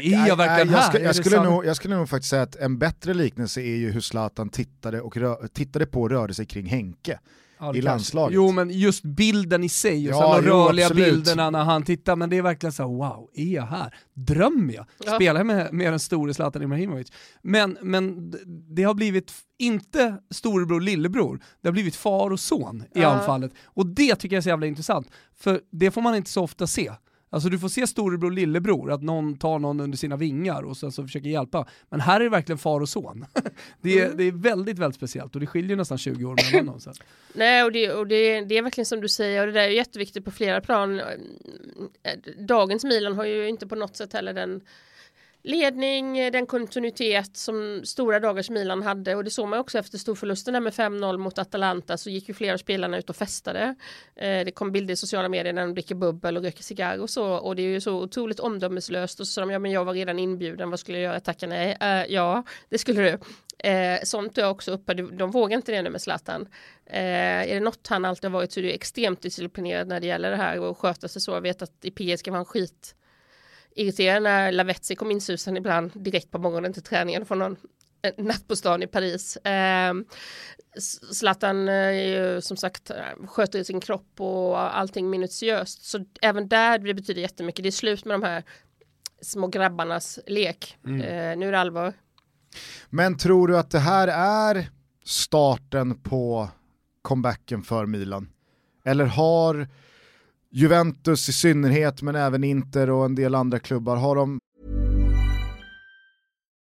är 0.00 0.28
jag 0.28 0.36
verkligen 0.36 0.68
här? 0.68 0.76
Jag, 0.76 0.84
ska, 0.84 1.00
jag, 1.00 1.16
skulle 1.16 1.42
nog, 1.42 1.66
jag 1.66 1.76
skulle 1.76 1.96
nog 1.96 2.08
faktiskt 2.08 2.30
säga 2.30 2.42
att 2.42 2.56
en 2.56 2.78
bättre 2.78 3.14
liknelse 3.14 3.60
är 3.60 3.76
ju 3.76 3.90
hur 3.90 4.00
Zlatan 4.00 4.48
tittade, 4.48 5.00
och 5.00 5.16
rö, 5.16 5.34
tittade 5.52 5.86
på 5.86 6.02
och 6.02 6.10
rörde 6.10 6.34
sig 6.34 6.46
kring 6.46 6.66
Henke 6.66 7.18
ja, 7.60 7.74
i 7.74 7.80
landslaget. 7.80 8.34
Jo 8.34 8.52
men 8.52 8.70
just 8.70 9.02
bilden 9.02 9.64
i 9.64 9.68
sig 9.68 10.08
och 10.08 10.14
ja, 10.14 10.34
sen 10.34 10.44
de 10.44 10.50
rörliga 10.50 10.86
absolut. 10.86 11.04
bilderna 11.06 11.50
när 11.50 11.64
han 11.64 11.82
tittar, 11.82 12.16
men 12.16 12.30
det 12.30 12.36
är 12.36 12.42
verkligen 12.42 12.72
så 12.72 12.82
här, 12.82 12.90
wow, 12.90 13.30
är 13.34 13.44
jag 13.54 13.66
här? 13.66 13.94
Drömmer 14.14 14.74
jag? 14.74 14.86
Ja. 15.04 15.14
Spelar 15.14 15.40
jag 15.40 15.46
med, 15.46 15.72
med 15.72 15.92
den 15.92 16.00
store 16.00 16.34
Zlatan 16.34 16.62
Ibrahimovic? 16.62 17.12
Men, 17.42 17.78
men 17.82 18.34
det 18.76 18.82
har 18.82 18.94
blivit, 18.94 19.32
inte 19.58 20.16
storebror 20.30 20.80
lillebror, 20.80 21.40
det 21.60 21.68
har 21.68 21.72
blivit 21.72 21.96
far 21.96 22.30
och 22.30 22.40
son 22.40 22.84
i 22.94 23.02
anfallet. 23.04 23.52
Och 23.64 23.86
det 23.86 24.14
tycker 24.16 24.36
jag 24.36 24.40
är 24.40 24.42
så 24.42 24.48
jävla 24.48 24.66
intressant, 24.66 25.10
för 25.36 25.60
det 25.70 25.90
får 25.90 26.00
man 26.00 26.14
inte 26.14 26.30
så 26.30 26.42
ofta 26.42 26.66
se. 26.66 26.92
Alltså 27.30 27.48
du 27.48 27.58
får 27.58 27.68
se 27.68 27.86
storebror 27.86 28.30
lillebror, 28.30 28.92
att 28.92 29.02
någon 29.02 29.38
tar 29.38 29.58
någon 29.58 29.80
under 29.80 29.98
sina 29.98 30.16
vingar 30.16 30.62
och 30.62 30.76
sen 30.76 30.92
så 30.92 31.02
försöker 31.02 31.28
hjälpa. 31.28 31.66
Men 31.90 32.00
här 32.00 32.20
är 32.20 32.24
det 32.24 32.30
verkligen 32.30 32.58
far 32.58 32.80
och 32.80 32.88
son. 32.88 33.24
det, 33.80 33.98
är, 33.98 34.04
mm. 34.04 34.16
det 34.16 34.24
är 34.24 34.32
väldigt, 34.32 34.78
väldigt 34.78 34.96
speciellt 34.96 35.34
och 35.34 35.40
det 35.40 35.46
skiljer 35.46 35.76
nästan 35.76 35.98
20 35.98 36.24
år 36.24 36.52
mellan 36.52 36.66
dem. 36.66 36.94
Nej, 37.32 37.64
och, 37.64 37.72
det, 37.72 37.92
och 37.92 38.06
det, 38.06 38.40
det, 38.40 38.58
är 38.58 38.62
verkligen 38.62 38.86
som 38.86 39.00
du 39.00 39.08
säger 39.08 39.40
och 39.40 39.46
det 39.46 39.52
där 39.52 39.68
är 39.68 39.68
jätteviktigt 39.68 40.24
på 40.24 40.30
flera 40.30 40.60
plan. 40.60 41.00
Dagens 42.38 42.84
Milan 42.84 43.16
har 43.16 43.24
ju 43.24 43.48
inte 43.48 43.66
på 43.66 43.74
något 43.74 43.96
sätt 43.96 44.12
heller 44.12 44.32
den 44.32 44.60
ledning, 45.48 46.18
eh, 46.18 46.32
den 46.32 46.46
kontinuitet 46.46 47.36
som 47.36 47.80
stora 47.84 48.20
dagars 48.20 48.50
Milan 48.50 48.82
hade 48.82 49.14
och 49.14 49.24
det 49.24 49.30
såg 49.30 49.48
man 49.48 49.58
också 49.58 49.78
efter 49.78 49.98
storförlusten 49.98 50.54
där 50.54 50.60
med 50.60 50.72
5-0 50.72 51.18
mot 51.18 51.38
Atalanta 51.38 51.96
så 51.96 52.10
gick 52.10 52.28
ju 52.28 52.34
flera 52.34 52.54
av 52.54 52.58
spelarna 52.58 52.98
ut 52.98 53.10
och 53.10 53.16
festade. 53.16 53.74
Eh, 54.16 54.44
det 54.44 54.54
kom 54.54 54.72
bilder 54.72 54.94
i 54.94 54.96
sociala 54.96 55.28
medier 55.28 55.52
när 55.52 55.62
de 55.62 55.74
dricker 55.74 55.94
bubbel 55.94 56.36
och 56.36 56.42
röker 56.42 56.62
cigarr 56.62 57.00
och 57.00 57.10
så 57.10 57.34
och 57.34 57.56
det 57.56 57.62
är 57.62 57.66
ju 57.66 57.80
så 57.80 58.02
otroligt 58.02 58.40
omdömeslöst 58.40 59.20
och 59.20 59.26
så 59.26 59.32
sa 59.32 59.40
de 59.40 59.50
ja 59.50 59.58
men 59.58 59.70
jag 59.70 59.84
var 59.84 59.94
redan 59.94 60.18
inbjuden, 60.18 60.70
vad 60.70 60.80
skulle 60.80 60.98
jag 60.98 61.04
göra? 61.04 61.20
Tacka 61.20 61.46
nej. 61.46 61.76
eh, 61.80 62.04
ja, 62.14 62.44
det 62.68 62.78
skulle 62.78 63.02
du. 63.02 63.18
Eh, 63.68 63.98
sånt 64.02 64.38
är 64.38 64.48
också 64.48 64.70
uppe, 64.70 64.94
de, 64.94 65.16
de 65.16 65.30
vågar 65.30 65.56
inte 65.56 65.72
det 65.72 65.82
nu 65.82 65.90
med 65.90 66.02
Zlatan. 66.02 66.48
Eh, 66.86 67.50
är 67.50 67.54
det 67.54 67.60
något 67.60 67.86
han 67.86 68.04
alltid 68.04 68.30
har 68.30 68.38
varit 68.38 68.52
så 68.52 68.60
är 68.60 68.64
det 68.64 68.74
extremt 68.74 69.22
disciplinerad 69.22 69.88
när 69.88 70.00
det 70.00 70.06
gäller 70.06 70.30
det 70.30 70.36
här 70.36 70.60
och 70.60 70.78
sköta 70.78 71.08
sig 71.08 71.22
så. 71.22 71.30
Jag 71.30 71.40
vet 71.40 71.62
att 71.62 71.84
i 71.84 71.90
PSG 71.90 72.30
var 72.30 72.36
han 72.36 72.44
skit 72.44 72.94
irriterad 73.78 74.22
när 74.22 74.52
Lavetzi 74.52 74.96
kom 74.96 75.10
insusen 75.10 75.56
ibland 75.56 75.92
direkt 75.94 76.30
på 76.30 76.38
morgonen 76.38 76.72
till 76.72 76.82
träningen 76.82 77.26
från 77.26 77.38
någon 77.38 77.56
natt 78.16 78.48
på 78.48 78.56
stan 78.56 78.82
i 78.82 78.86
Paris. 78.86 79.36
Eh, 79.36 79.94
Zlatan 81.12 81.68
är 81.68 81.90
ju 81.90 82.40
som 82.40 82.56
sagt 82.56 82.90
sköter 83.26 83.64
sin 83.64 83.80
kropp 83.80 84.20
och 84.20 84.76
allting 84.76 85.10
minutiöst. 85.10 85.84
Så 85.84 86.04
även 86.22 86.48
där 86.48 86.78
det 86.78 86.94
betyder 86.94 87.22
jättemycket. 87.22 87.62
Det 87.62 87.68
är 87.68 87.70
slut 87.70 88.04
med 88.04 88.14
de 88.14 88.22
här 88.22 88.44
små 89.22 89.46
grabbarnas 89.46 90.18
lek. 90.26 90.76
Mm. 90.86 91.00
Eh, 91.00 91.38
nu 91.38 91.48
är 91.48 91.52
det 91.52 91.60
allvar. 91.60 91.92
Men 92.90 93.16
tror 93.16 93.48
du 93.48 93.58
att 93.58 93.70
det 93.70 93.78
här 93.78 94.08
är 94.54 94.68
starten 95.04 96.00
på 96.02 96.48
comebacken 97.02 97.62
för 97.62 97.86
Milan? 97.86 98.30
Eller 98.84 99.04
har 99.04 99.68
Juventus 100.50 101.28
i 101.28 101.32
synnerhet, 101.32 102.02
men 102.02 102.16
även 102.16 102.44
Inter 102.44 102.90
och 102.90 103.04
en 103.04 103.14
del 103.14 103.34
andra 103.34 103.58
klubbar, 103.58 103.96
har 103.96 104.16
de... 104.16 104.38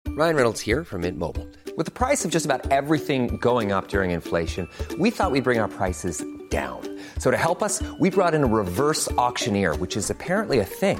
Ryan 0.10 0.36
Reynolds 0.36 0.68
här 0.68 0.84
från 0.84 1.02
Mint 1.02 1.18
Mobile. 1.18 1.46
Med 1.78 1.94
priset 1.94 2.32
på 2.32 2.36
nästan 2.36 2.62
allt 2.72 3.06
som 3.08 3.38
går 3.38 3.62
upp 3.62 3.94
under 3.94 4.04
inflationen, 4.04 4.68
trodde 4.88 5.04
vi 5.04 5.10
att 5.10 5.34
vi 5.34 5.42
skulle 5.42 5.42
bring 5.42 5.62
våra 5.62 5.68
priser 5.68 6.14
down. 6.52 7.00
So 7.18 7.32
to 7.32 7.38
help 7.38 7.62
us, 7.62 7.82
we 8.00 8.10
brought 8.10 8.34
in 8.34 8.44
a 8.44 8.48
reverse 8.48 9.12
auctioneer, 9.18 9.74
which 9.74 9.98
is 9.98 10.12
apparently 10.12 10.60
a 10.60 10.66
thing. 10.80 11.00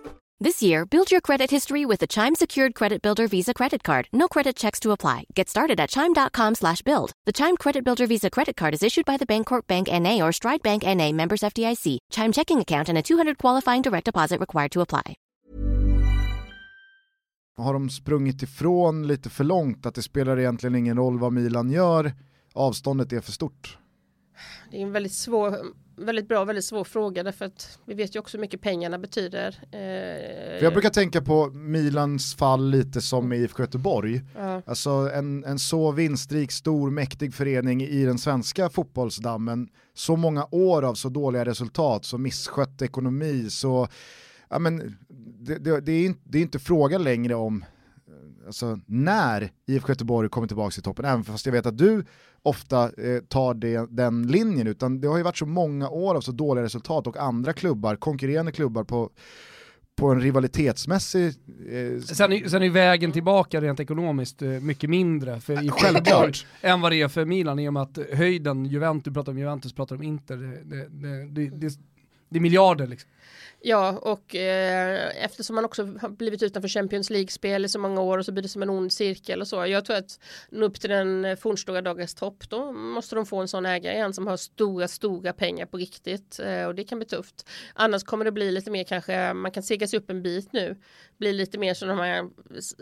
This 0.43 0.63
year, 0.63 0.87
build 0.87 1.11
your 1.11 1.21
credit 1.21 1.51
history 1.51 1.85
with 1.85 1.99
the 1.99 2.07
Chime 2.07 2.33
Secured 2.33 2.73
Credit 2.73 3.03
Builder 3.03 3.27
Visa 3.27 3.53
Credit 3.53 3.83
Card. 3.83 4.07
No 4.11 4.27
credit 4.27 4.55
checks 4.55 4.79
to 4.79 4.91
apply. 4.91 5.25
Get 5.35 5.47
started 5.47 5.79
at 5.79 5.91
Chime.com 5.91 6.55
slash 6.55 6.81
build. 6.81 7.11
The 7.27 7.31
Chime 7.31 7.55
Credit 7.55 7.83
Builder 7.83 8.07
Visa 8.07 8.31
Credit 8.31 8.55
Card 8.55 8.73
is 8.73 8.81
issued 8.81 9.05
by 9.05 9.17
the 9.17 9.27
Bancorp 9.27 9.67
Bank 9.67 9.87
N.A. 9.87 10.19
or 10.19 10.31
Stride 10.31 10.63
Bank 10.63 10.83
N.A. 10.83 11.13
members 11.13 11.41
FDIC. 11.41 11.99
Chime 12.09 12.31
checking 12.31 12.59
account 12.59 12.89
and 12.89 12.97
a 12.97 13.03
200 13.03 13.37
qualifying 13.37 13.83
direct 13.83 14.05
deposit 14.05 14.39
required 14.39 14.71
to 14.71 14.81
apply. 14.81 15.15
Har 17.57 17.73
de 17.73 17.89
sprungit 17.89 18.43
ifrån 18.43 19.07
lite 19.07 19.29
för 19.29 19.43
långt 19.43 19.85
att 19.85 19.95
det 19.95 20.03
spelar 20.03 20.39
egentligen 20.39 20.75
ingen 20.75 20.97
roll 20.97 21.19
vad 21.19 21.33
Milan 21.33 21.71
gör? 21.71 22.13
Avståndet 22.53 23.13
är 23.13 23.21
för 23.21 23.31
stort. 23.31 23.77
Det 24.71 24.77
är 24.77 24.81
en 24.81 24.91
väldigt 24.91 25.13
svår, 25.13 25.57
väldigt 26.05 26.27
bra, 26.27 26.45
väldigt 26.45 26.65
svår 26.65 26.83
fråga 26.83 27.23
därför 27.23 27.45
att 27.45 27.79
vi 27.85 27.93
vet 27.93 28.15
ju 28.15 28.19
också 28.19 28.37
hur 28.37 28.41
mycket 28.41 28.61
pengarna 28.61 28.99
betyder. 28.99 29.63
Eh, 29.71 29.79
jag 30.63 30.73
brukar 30.73 30.89
tänka 30.89 31.21
på 31.21 31.49
Milans 31.49 32.35
fall 32.35 32.69
lite 32.69 33.01
som 33.01 33.29
med 33.29 33.39
IFK 33.39 33.63
Göteborg. 33.63 34.21
Ja. 34.37 34.61
Alltså 34.65 34.89
en, 34.89 35.43
en 35.43 35.59
så 35.59 35.91
vinstrik, 35.91 36.51
stor, 36.51 36.91
mäktig 36.91 37.33
förening 37.33 37.81
i 37.81 38.05
den 38.05 38.17
svenska 38.17 38.69
fotbollsdammen, 38.69 39.69
så 39.93 40.15
många 40.15 40.47
år 40.51 40.83
av 40.83 40.93
så 40.93 41.09
dåliga 41.09 41.45
resultat, 41.45 42.05
så 42.05 42.17
misskött 42.17 42.81
ekonomi, 42.81 43.49
så 43.49 43.87
ja, 44.49 44.59
men, 44.59 44.97
det, 45.39 45.57
det, 45.57 45.81
det, 45.81 45.91
är 45.91 46.05
inte, 46.05 46.21
det 46.23 46.37
är 46.37 46.41
inte 46.41 46.59
fråga 46.59 46.97
längre 46.97 47.35
om 47.35 47.65
alltså, 48.45 48.79
när 48.85 49.51
IFK 49.67 49.89
Göteborg 49.89 50.29
kommer 50.29 50.47
tillbaka 50.47 50.71
till 50.71 50.83
toppen, 50.83 51.05
även 51.05 51.23
fast 51.23 51.45
jag 51.45 51.53
vet 51.53 51.65
att 51.65 51.77
du 51.77 52.05
ofta 52.41 52.83
eh, 52.83 53.21
tar 53.27 53.53
det, 53.53 53.87
den 53.89 54.27
linjen, 54.27 54.67
utan 54.67 55.01
det 55.01 55.07
har 55.07 55.17
ju 55.17 55.23
varit 55.23 55.37
så 55.37 55.45
många 55.45 55.89
år 55.89 56.15
av 56.15 56.21
så 56.21 56.31
dåliga 56.31 56.63
resultat 56.63 57.07
och 57.07 57.17
andra 57.17 57.53
klubbar, 57.53 57.95
konkurrerande 57.95 58.51
klubbar 58.51 58.83
på 58.83 59.09
på 59.95 60.07
en 60.07 60.21
rivalitetsmässig... 60.21 61.25
Eh... 61.25 62.01
Sen, 62.01 62.33
är, 62.33 62.47
sen 62.47 62.63
är 62.63 62.69
vägen 62.69 63.11
tillbaka 63.11 63.61
rent 63.61 63.79
ekonomiskt 63.79 64.41
eh, 64.41 64.49
mycket 64.49 64.89
mindre 64.89 65.39
för 65.39 65.65
i 65.65 65.69
självklart. 65.69 66.45
Än 66.61 66.81
vad 66.81 66.91
det 66.91 67.01
är 67.01 67.07
för 67.07 67.25
Milan 67.25 67.59
i 67.59 67.69
och 67.69 67.73
med 67.73 67.81
att 67.81 67.99
höjden, 68.13 68.65
Juventus, 68.65 69.13
pratar 69.13 69.31
om 69.31 69.37
Juventus, 69.37 69.73
pratar 69.73 69.95
om 69.95 70.03
Inter, 70.03 70.37
det, 70.37 70.89
det, 71.29 71.49
det, 71.49 71.77
det 72.31 72.37
är 72.37 72.41
miljarder 72.41 72.87
liksom. 72.87 73.09
Ja, 73.63 73.99
och 74.01 74.35
eh, 74.35 75.23
eftersom 75.23 75.55
man 75.55 75.65
också 75.65 75.85
har 76.01 76.09
blivit 76.09 76.43
utanför 76.43 76.69
Champions 76.69 77.09
League-spel 77.09 77.65
i 77.65 77.69
så 77.69 77.79
många 77.79 78.01
år 78.01 78.17
och 78.17 78.25
så 78.25 78.31
blir 78.31 78.43
det 78.43 78.49
som 78.49 78.61
en 78.61 78.69
ond 78.69 78.93
cirkel 78.93 79.41
och 79.41 79.47
så. 79.47 79.65
Jag 79.65 79.85
tror 79.85 79.95
att 79.95 80.19
nå 80.49 80.65
upp 80.65 80.79
till 80.79 80.89
den 80.89 81.25
eh, 81.25 81.35
fornstora 81.35 81.81
dagens 81.81 82.15
topp 82.15 82.49
då 82.49 82.71
måste 82.71 83.15
de 83.15 83.25
få 83.25 83.41
en 83.41 83.47
sån 83.47 83.65
ägare 83.65 83.93
igen 83.93 84.13
som 84.13 84.27
har 84.27 84.37
stora, 84.37 84.87
stora 84.87 85.33
pengar 85.33 85.65
på 85.65 85.77
riktigt 85.77 86.39
eh, 86.39 86.65
och 86.65 86.75
det 86.75 86.83
kan 86.83 86.99
bli 86.99 87.07
tufft. 87.07 87.49
Annars 87.73 88.03
kommer 88.03 88.25
det 88.25 88.31
bli 88.31 88.51
lite 88.51 88.71
mer 88.71 88.83
kanske, 88.83 89.33
man 89.33 89.51
kan 89.51 89.63
sega 89.63 89.87
sig 89.87 89.99
upp 89.99 90.09
en 90.09 90.23
bit 90.23 90.53
nu, 90.53 90.75
bli 91.17 91.33
lite 91.33 91.57
mer 91.57 91.73
som 91.73 91.87
de 91.87 91.97
här 91.97 92.29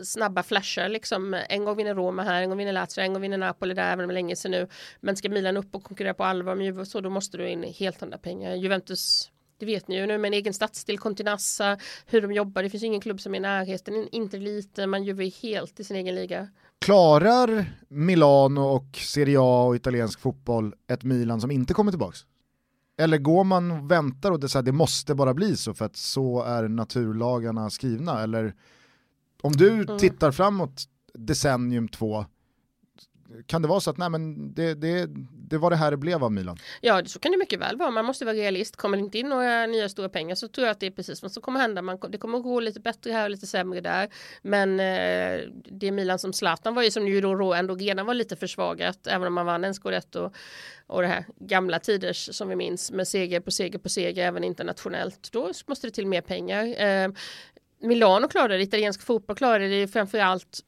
snabba 0.04 0.42
flashar 0.42 0.88
liksom. 0.88 1.34
En 1.48 1.64
gång 1.64 1.76
vinner 1.76 1.94
Roma 1.94 2.22
här, 2.22 2.42
en 2.42 2.48
gång 2.48 2.58
vinner 2.58 2.72
Lazio, 2.72 3.00
en 3.00 3.12
gång 3.12 3.22
vinner 3.22 3.38
Napoli 3.38 3.74
där, 3.74 3.92
även 3.92 4.00
om 4.00 4.08
det 4.08 4.12
är 4.12 4.14
länge 4.14 4.36
sedan 4.36 4.50
nu. 4.50 4.68
Men 5.00 5.16
ska 5.16 5.28
Milan 5.28 5.56
upp 5.56 5.74
och 5.74 5.84
konkurrera 5.84 6.14
på 6.14 6.24
allvar 6.24 6.54
med 6.54 6.66
Juve 6.66 6.86
så 6.86 7.00
då 7.00 7.10
måste 7.10 7.36
du 7.36 7.48
in 7.48 7.62
helt 7.62 8.02
andra 8.02 8.18
pengar. 8.18 8.54
Juventus 8.54 9.30
det 9.60 9.66
vet 9.66 9.88
ni 9.88 9.96
ju 9.96 10.06
nu 10.06 10.18
med 10.18 10.28
en 10.28 10.34
egen 10.34 10.54
stadsdel, 10.54 10.98
Continassa, 10.98 11.78
hur 12.06 12.22
de 12.22 12.32
jobbar. 12.32 12.62
Det 12.62 12.70
finns 12.70 12.82
ingen 12.82 13.00
klubb 13.00 13.20
som 13.20 13.34
är 13.34 13.38
i 13.38 13.40
närheten, 13.40 14.08
inte 14.12 14.36
lite, 14.36 14.86
man 14.86 15.04
gör 15.04 15.42
helt 15.42 15.80
i 15.80 15.84
sin 15.84 15.96
egen 15.96 16.14
liga. 16.14 16.48
Klarar 16.78 17.64
Milano 17.88 18.60
och 18.60 18.96
Serie 18.96 19.38
A 19.40 19.64
och 19.64 19.76
italiensk 19.76 20.20
fotboll 20.20 20.74
ett 20.88 21.02
Milan 21.02 21.40
som 21.40 21.50
inte 21.50 21.74
kommer 21.74 21.92
tillbaks? 21.92 22.26
Eller 22.98 23.18
går 23.18 23.44
man 23.44 23.70
och 23.70 23.90
väntar 23.90 24.30
och 24.30 24.40
det, 24.40 24.48
så 24.48 24.58
här, 24.58 24.62
det 24.62 24.72
måste 24.72 25.14
bara 25.14 25.34
bli 25.34 25.56
så 25.56 25.74
för 25.74 25.84
att 25.84 25.96
så 25.96 26.42
är 26.42 26.68
naturlagarna 26.68 27.70
skrivna? 27.70 28.22
Eller 28.22 28.54
om 29.42 29.52
du 29.52 29.70
mm. 29.70 29.98
tittar 29.98 30.32
framåt 30.32 30.84
decennium 31.14 31.88
två, 31.88 32.24
kan 33.46 33.62
det 33.62 33.68
vara 33.68 33.80
så 33.80 33.90
att 33.90 33.98
nej, 33.98 34.10
men 34.10 34.54
det, 34.54 34.74
det, 34.74 35.06
det 35.48 35.58
var 35.58 35.70
det 35.70 35.76
här 35.76 35.90
det 35.90 35.96
blev 35.96 36.24
av 36.24 36.32
Milan? 36.32 36.58
Ja, 36.80 37.04
så 37.04 37.18
kan 37.18 37.32
det 37.32 37.38
mycket 37.38 37.60
väl 37.60 37.76
vara. 37.76 37.90
Man 37.90 38.04
måste 38.04 38.24
vara 38.24 38.34
realist. 38.34 38.76
Kommer 38.76 38.96
det 38.96 39.00
inte 39.00 39.18
in 39.18 39.28
några 39.28 39.66
nya 39.66 39.88
stora 39.88 40.08
pengar 40.08 40.34
så 40.34 40.48
tror 40.48 40.66
jag 40.66 40.72
att 40.72 40.80
det 40.80 40.86
är 40.86 40.90
precis 40.90 41.22
vad 41.22 41.32
som 41.32 41.42
kommer 41.42 41.60
hända. 41.60 41.82
Man, 41.82 41.98
det 42.08 42.18
kommer 42.18 42.38
gå 42.38 42.60
lite 42.60 42.80
bättre 42.80 43.12
här 43.12 43.24
och 43.24 43.30
lite 43.30 43.46
sämre 43.46 43.80
där. 43.80 44.08
Men 44.42 44.80
eh, 44.80 45.48
det 45.70 45.90
Milan 45.90 46.18
som 46.18 46.32
Zlatan 46.32 46.74
var 46.74 46.82
ju 46.82 46.90
som 46.90 47.08
ju 47.08 47.20
då 47.20 47.54
ändå 47.54 47.74
redan 47.74 48.06
var 48.06 48.14
lite 48.14 48.36
försvagat, 48.36 49.06
även 49.06 49.26
om 49.26 49.34
man 49.34 49.46
vann 49.46 49.64
en 49.64 49.74
scudetto 49.74 50.20
och, 50.20 50.34
och 50.86 51.02
det 51.02 51.08
här 51.08 51.24
gamla 51.38 51.78
tiders 51.78 52.28
som 52.32 52.48
vi 52.48 52.56
minns 52.56 52.90
med 52.90 53.08
seger 53.08 53.40
på 53.40 53.50
seger 53.50 53.78
på 53.78 53.88
seger 53.88 54.26
även 54.26 54.44
internationellt. 54.44 55.32
Då 55.32 55.52
måste 55.66 55.86
det 55.86 55.90
till 55.90 56.06
mer 56.06 56.20
pengar. 56.20 56.82
Eh, 56.82 57.08
Milano 57.82 58.28
klarade 58.28 58.56
det, 58.56 58.62
italiensk 58.62 59.02
fotboll 59.02 59.36
klarade 59.36 59.68
det 59.68 59.88
framförallt 59.88 60.64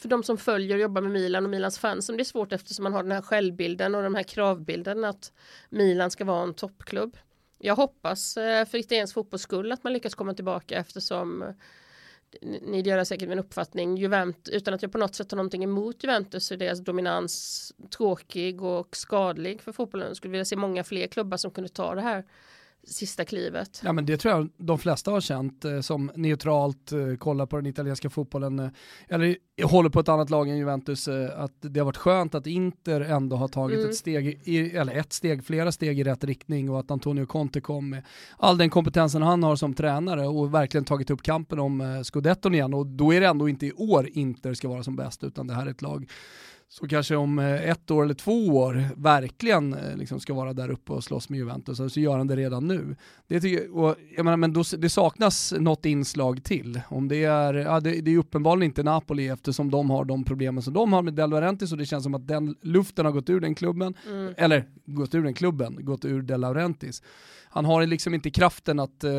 för 0.00 0.08
de 0.08 0.22
som 0.22 0.38
följer 0.38 0.76
och 0.76 0.82
jobbar 0.82 1.02
med 1.02 1.10
Milan 1.10 1.44
och 1.44 1.50
Milans 1.50 1.78
fans 1.78 2.06
som 2.06 2.16
det 2.16 2.22
är 2.22 2.24
svårt 2.24 2.52
eftersom 2.52 2.82
man 2.82 2.92
har 2.92 3.02
den 3.02 3.12
här 3.12 3.22
självbilden 3.22 3.94
och 3.94 4.02
den 4.02 4.14
här 4.14 4.22
kravbilden 4.22 5.04
att 5.04 5.32
Milan 5.68 6.10
ska 6.10 6.24
vara 6.24 6.42
en 6.42 6.54
toppklubb. 6.54 7.16
Jag 7.58 7.76
hoppas 7.76 8.36
eh, 8.36 8.66
för 8.66 8.78
italiensk 8.78 9.14
fotbolls 9.14 9.42
skull 9.42 9.72
att 9.72 9.84
man 9.84 9.92
lyckas 9.92 10.14
komma 10.14 10.34
tillbaka 10.34 10.76
eftersom 10.76 11.42
eh, 11.42 11.48
ni 12.62 12.82
delar 12.82 13.04
säkert 13.04 13.28
min 13.28 13.38
uppfattning, 13.38 13.96
Juventus, 13.96 14.54
utan 14.54 14.74
att 14.74 14.82
jag 14.82 14.92
på 14.92 14.98
något 14.98 15.14
sätt 15.14 15.30
har 15.30 15.36
någonting 15.36 15.64
emot 15.64 16.04
Juventus 16.04 16.46
så 16.46 16.54
är 16.54 16.58
deras 16.58 16.80
dominans 16.80 17.72
tråkig 17.96 18.62
och 18.62 18.96
skadlig 18.96 19.62
för 19.62 19.72
fotbollen. 19.72 20.06
Jag 20.06 20.16
skulle 20.16 20.32
vilja 20.32 20.44
se 20.44 20.56
många 20.56 20.84
fler 20.84 21.06
klubbar 21.06 21.36
som 21.36 21.50
kunde 21.50 21.68
ta 21.68 21.94
det 21.94 22.00
här 22.00 22.24
sista 22.86 23.24
klivet. 23.24 23.80
Ja 23.84 23.92
men 23.92 24.06
det 24.06 24.16
tror 24.16 24.34
jag 24.34 24.48
de 24.56 24.78
flesta 24.78 25.10
har 25.10 25.20
känt 25.20 25.64
eh, 25.64 25.80
som 25.80 26.10
neutralt 26.14 26.92
eh, 26.92 27.16
kollar 27.18 27.46
på 27.46 27.56
den 27.56 27.66
italienska 27.66 28.10
fotbollen 28.10 28.58
eh, 28.58 28.70
eller 29.08 29.36
håller 29.64 29.90
på 29.90 30.00
ett 30.00 30.08
annat 30.08 30.30
lag 30.30 30.48
än 30.48 30.58
Juventus 30.58 31.08
att 31.34 31.54
det 31.60 31.80
har 31.80 31.84
varit 31.84 31.96
skönt 31.96 32.34
att 32.34 32.46
Inter 32.46 33.00
ändå 33.00 33.36
har 33.36 33.48
tagit 33.48 33.78
mm. 33.78 33.90
ett 33.90 33.96
steg, 33.96 34.40
i, 34.44 34.76
eller 34.76 34.94
ett 34.94 35.12
steg, 35.12 35.44
flera 35.44 35.72
steg 35.72 36.00
i 36.00 36.04
rätt 36.04 36.24
riktning 36.24 36.70
och 36.70 36.80
att 36.80 36.90
Antonio 36.90 37.26
Conte 37.26 37.60
kom 37.60 37.90
med 37.90 38.02
all 38.36 38.58
den 38.58 38.70
kompetensen 38.70 39.22
han 39.22 39.42
har 39.42 39.56
som 39.56 39.74
tränare 39.74 40.26
och 40.26 40.54
verkligen 40.54 40.84
tagit 40.84 41.10
upp 41.10 41.22
kampen 41.22 41.58
om 41.58 41.80
eh, 41.80 42.02
scudetton 42.02 42.54
igen 42.54 42.74
och 42.74 42.86
då 42.86 43.14
är 43.14 43.20
det 43.20 43.26
ändå 43.26 43.48
inte 43.48 43.66
i 43.66 43.72
år 43.72 44.08
Inter 44.12 44.54
ska 44.54 44.68
vara 44.68 44.82
som 44.82 44.96
bäst 44.96 45.24
utan 45.24 45.46
det 45.46 45.54
här 45.54 45.66
är 45.66 45.70
ett 45.70 45.82
lag 45.82 46.10
så 46.72 46.88
kanske 46.88 47.16
om 47.16 47.38
eh, 47.38 47.70
ett 47.70 47.90
år 47.90 48.04
eller 48.04 48.14
två 48.14 48.46
år 48.46 48.84
verkligen 48.96 49.74
eh, 49.74 49.96
liksom 49.96 50.20
ska 50.20 50.34
vara 50.34 50.52
där 50.52 50.70
uppe 50.70 50.92
och 50.92 51.04
slåss 51.04 51.28
med 51.28 51.38
Juventus, 51.38 51.92
så 51.92 52.00
gör 52.00 52.18
han 52.18 52.26
det 52.26 52.36
redan 52.36 52.66
nu. 52.66 52.96
Det, 53.26 53.40
tycker, 53.40 53.76
och, 53.76 53.96
jag 54.16 54.24
menar, 54.24 54.36
men 54.36 54.52
då, 54.52 54.62
det 54.78 54.88
saknas 54.88 55.54
något 55.58 55.86
inslag 55.86 56.44
till. 56.44 56.80
Om 56.88 57.08
det, 57.08 57.24
är, 57.24 57.54
ja, 57.54 57.80
det, 57.80 58.00
det 58.00 58.10
är 58.10 58.18
uppenbarligen 58.18 58.70
inte 58.70 58.82
Napoli 58.82 59.28
eftersom 59.28 59.70
de 59.70 59.90
har 59.90 60.04
de 60.04 60.24
problemen 60.24 60.62
som 60.62 60.74
de 60.74 60.92
har 60.92 61.02
med 61.02 61.14
Del 61.14 61.30
Laurentiis 61.30 61.72
och 61.72 61.78
det 61.78 61.86
känns 61.86 62.04
som 62.04 62.14
att 62.14 62.28
den 62.28 62.56
luften 62.62 63.04
har 63.04 63.12
gått 63.12 63.30
ur 63.30 63.40
den 63.40 63.54
klubben, 63.54 63.94
mm. 64.08 64.34
eller 64.36 64.64
gått 64.86 65.14
ur 65.14 65.22
den 65.22 65.34
klubben, 65.34 65.84
gått 65.84 66.04
ur 66.04 66.22
Del 66.22 66.40
Laurentiis 66.40 67.02
han 67.52 67.64
har 67.64 67.86
liksom 67.86 68.14
inte 68.14 68.30
kraften 68.30 68.78
att 68.78 69.04
eh, 69.04 69.12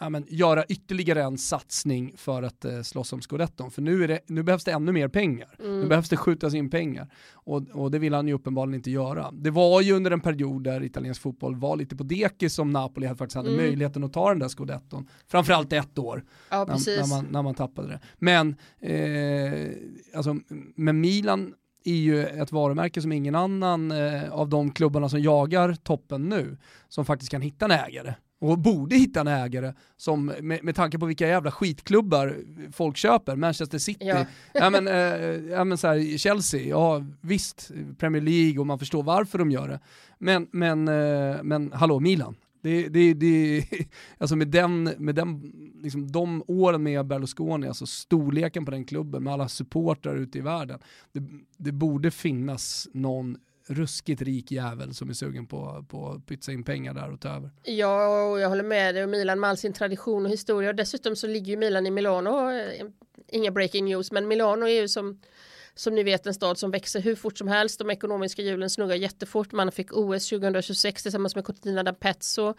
ja, 0.00 0.08
men, 0.10 0.26
göra 0.28 0.64
ytterligare 0.64 1.22
en 1.22 1.38
satsning 1.38 2.12
för 2.16 2.42
att 2.42 2.64
eh, 2.64 2.82
slåss 2.82 3.12
om 3.12 3.20
scudetton. 3.20 3.70
För 3.70 3.82
nu, 3.82 4.06
det, 4.06 4.20
nu 4.26 4.42
behövs 4.42 4.64
det 4.64 4.72
ännu 4.72 4.92
mer 4.92 5.08
pengar. 5.08 5.56
Mm. 5.58 5.80
Nu 5.80 5.86
behövs 5.86 6.08
det 6.08 6.16
skjutas 6.16 6.54
in 6.54 6.70
pengar. 6.70 7.08
Och, 7.32 7.62
och 7.72 7.90
det 7.90 7.98
vill 7.98 8.14
han 8.14 8.28
ju 8.28 8.34
uppenbarligen 8.34 8.74
inte 8.74 8.90
göra. 8.90 9.30
Det 9.32 9.50
var 9.50 9.80
ju 9.80 9.92
under 9.92 10.10
en 10.10 10.20
period 10.20 10.64
där 10.64 10.82
italiensk 10.82 11.22
fotboll 11.22 11.56
var 11.56 11.76
lite 11.76 11.96
på 11.96 12.04
dekis 12.04 12.54
som 12.54 12.70
Napoli 12.70 13.08
faktiskt 13.08 13.36
hade 13.36 13.48
mm. 13.48 13.60
möjligheten 13.60 14.04
att 14.04 14.12
ta 14.12 14.28
den 14.28 14.38
där 14.38 14.48
scudetton. 14.48 15.08
Framförallt 15.26 15.72
ett 15.72 15.98
år. 15.98 16.24
Ja, 16.50 16.64
när, 16.64 16.96
när, 17.00 17.08
man, 17.08 17.26
när 17.30 17.42
man 17.42 17.54
tappade 17.54 17.88
det. 17.88 18.00
Men, 18.18 18.56
eh, 18.80 19.70
alltså, 20.14 20.36
med 20.76 20.94
Milan 20.94 21.54
är 21.84 21.96
ju 21.96 22.26
ett 22.26 22.52
varumärke 22.52 23.02
som 23.02 23.12
ingen 23.12 23.34
annan 23.34 23.90
eh, 23.90 24.32
av 24.32 24.48
de 24.48 24.70
klubbarna 24.70 25.08
som 25.08 25.20
jagar 25.20 25.74
toppen 25.74 26.28
nu, 26.28 26.56
som 26.88 27.04
faktiskt 27.04 27.30
kan 27.30 27.42
hitta 27.42 27.64
en 27.64 27.70
ägare. 27.70 28.14
Och 28.40 28.58
borde 28.58 28.96
hitta 28.96 29.20
en 29.20 29.26
ägare 29.26 29.72
som, 29.96 30.26
med, 30.26 30.64
med 30.64 30.76
tanke 30.76 30.98
på 30.98 31.06
vilka 31.06 31.28
jävla 31.28 31.50
skitklubbar 31.50 32.36
folk 32.72 32.96
köper, 32.96 33.36
Manchester 33.36 33.78
City, 33.78 34.06
ja. 34.06 34.26
ja 34.52 34.70
men, 34.70 34.88
eh, 34.88 34.94
ja, 35.50 35.64
men 35.64 35.78
så 35.78 35.86
här, 35.86 36.18
Chelsea, 36.18 36.60
ja 36.60 37.04
visst, 37.20 37.70
Premier 37.98 38.22
League 38.22 38.60
och 38.60 38.66
man 38.66 38.78
förstår 38.78 39.02
varför 39.02 39.38
de 39.38 39.50
gör 39.50 39.68
det. 39.68 39.80
Men, 40.18 40.48
men, 40.50 40.88
eh, 40.88 41.42
men 41.42 41.72
hallå 41.72 42.00
Milan, 42.00 42.36
det, 42.64 42.88
det, 42.88 43.14
det, 43.14 43.64
alltså 44.18 44.36
med, 44.36 44.48
den, 44.48 44.84
med 44.84 45.14
den, 45.14 45.52
liksom 45.82 46.12
de 46.12 46.44
åren 46.46 46.82
med 46.82 47.06
Berlusconi, 47.06 47.68
alltså 47.68 47.86
storleken 47.86 48.64
på 48.64 48.70
den 48.70 48.84
klubben 48.84 49.24
med 49.24 49.32
alla 49.32 49.48
supportrar 49.48 50.16
ute 50.16 50.38
i 50.38 50.40
världen, 50.40 50.78
det, 51.12 51.22
det 51.56 51.72
borde 51.72 52.10
finnas 52.10 52.88
någon 52.92 53.36
ruskigt 53.66 54.22
rik 54.22 54.52
jävel 54.52 54.94
som 54.94 55.10
är 55.10 55.14
sugen 55.14 55.46
på, 55.46 55.84
på 55.88 56.08
att 56.08 56.26
pytsa 56.26 56.52
in 56.52 56.64
pengar 56.64 56.94
där 56.94 57.12
och 57.12 57.20
ta 57.20 57.28
över. 57.28 57.50
Ja, 57.62 58.24
och 58.30 58.40
jag 58.40 58.48
håller 58.48 58.64
med 58.64 58.94
dig. 58.94 59.04
Och 59.04 59.10
Milan 59.10 59.40
med 59.40 59.50
all 59.50 59.56
sin 59.56 59.72
tradition 59.72 60.26
och 60.26 60.32
historia. 60.32 60.70
Och 60.70 60.76
dessutom 60.76 61.16
så 61.16 61.26
ligger 61.26 61.52
ju 61.52 61.56
Milan 61.56 61.86
i 61.86 61.90
Milano, 61.90 62.50
eh, 62.50 62.86
inga 63.28 63.50
breaking 63.50 63.84
news, 63.84 64.12
men 64.12 64.28
Milano 64.28 64.66
är 64.66 64.80
ju 64.80 64.88
som 64.88 65.20
som 65.76 65.94
ni 65.94 66.02
vet 66.02 66.26
en 66.26 66.34
stad 66.34 66.58
som 66.58 66.70
växer 66.70 67.00
hur 67.00 67.16
fort 67.16 67.38
som 67.38 67.48
helst. 67.48 67.78
De 67.78 67.90
ekonomiska 67.90 68.42
hjulen 68.42 68.70
snurrar 68.70 68.94
jättefort. 68.94 69.52
Man 69.52 69.72
fick 69.72 69.92
OS 69.92 70.28
2026 70.28 71.02
tillsammans 71.02 71.34
med 71.34 71.44
Cortina 71.44 71.82
d'Ampezzo. 71.82 72.54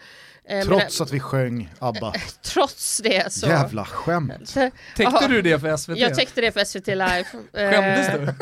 Eh, 0.45 0.66
trots 0.66 1.01
att 1.01 1.11
vi 1.11 1.20
sjöng 1.20 1.70
ABBA. 1.80 2.13
trots 2.41 3.01
det 3.03 3.34
så. 3.34 3.47
Jävla 3.47 3.86
skämt. 3.86 4.55
Täckte 4.95 5.28
du 5.28 5.41
det 5.41 5.59
för 5.59 5.78
SVT? 5.78 5.97
Jag 5.97 6.16
täckte 6.16 6.41
det 6.41 6.51
för 6.51 6.63
SVT 6.63 6.88
live. 6.88 7.26
Skämdes 7.53 8.07
du? 8.07 8.34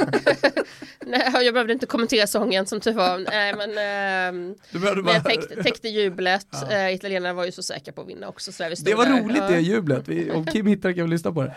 Nej, 1.06 1.46
jag 1.46 1.54
behövde 1.54 1.74
inte 1.74 1.86
kommentera 1.86 2.28
sången 2.28 2.66
som 2.66 2.80
tur 2.80 2.94
var. 2.94 3.20
Nej, 3.20 3.54
men, 3.56 3.70
eh, 3.70 4.56
men 4.72 5.06
jag 5.06 5.26
täckte, 5.26 5.64
täckte 5.64 5.88
jublet. 5.88 6.48
Ja. 6.52 6.72
Eh, 6.72 6.94
italienarna 6.94 7.34
var 7.34 7.46
ju 7.46 7.52
så 7.52 7.64
säkra 7.64 7.94
på 7.94 8.02
att 8.02 8.08
vinna 8.08 8.28
också. 8.28 8.52
Så 8.52 8.64
det 8.64 8.94
var 8.94 9.06
där. 9.06 9.22
roligt 9.22 9.48
det 9.48 9.60
jublet. 9.60 10.08
Vi, 10.08 10.32
om 10.32 10.46
Kim 10.46 10.68
hittar 10.68 10.94
kan 10.94 11.04
vi 11.04 11.10
lyssna 11.10 11.32
på 11.32 11.42
det. 11.42 11.56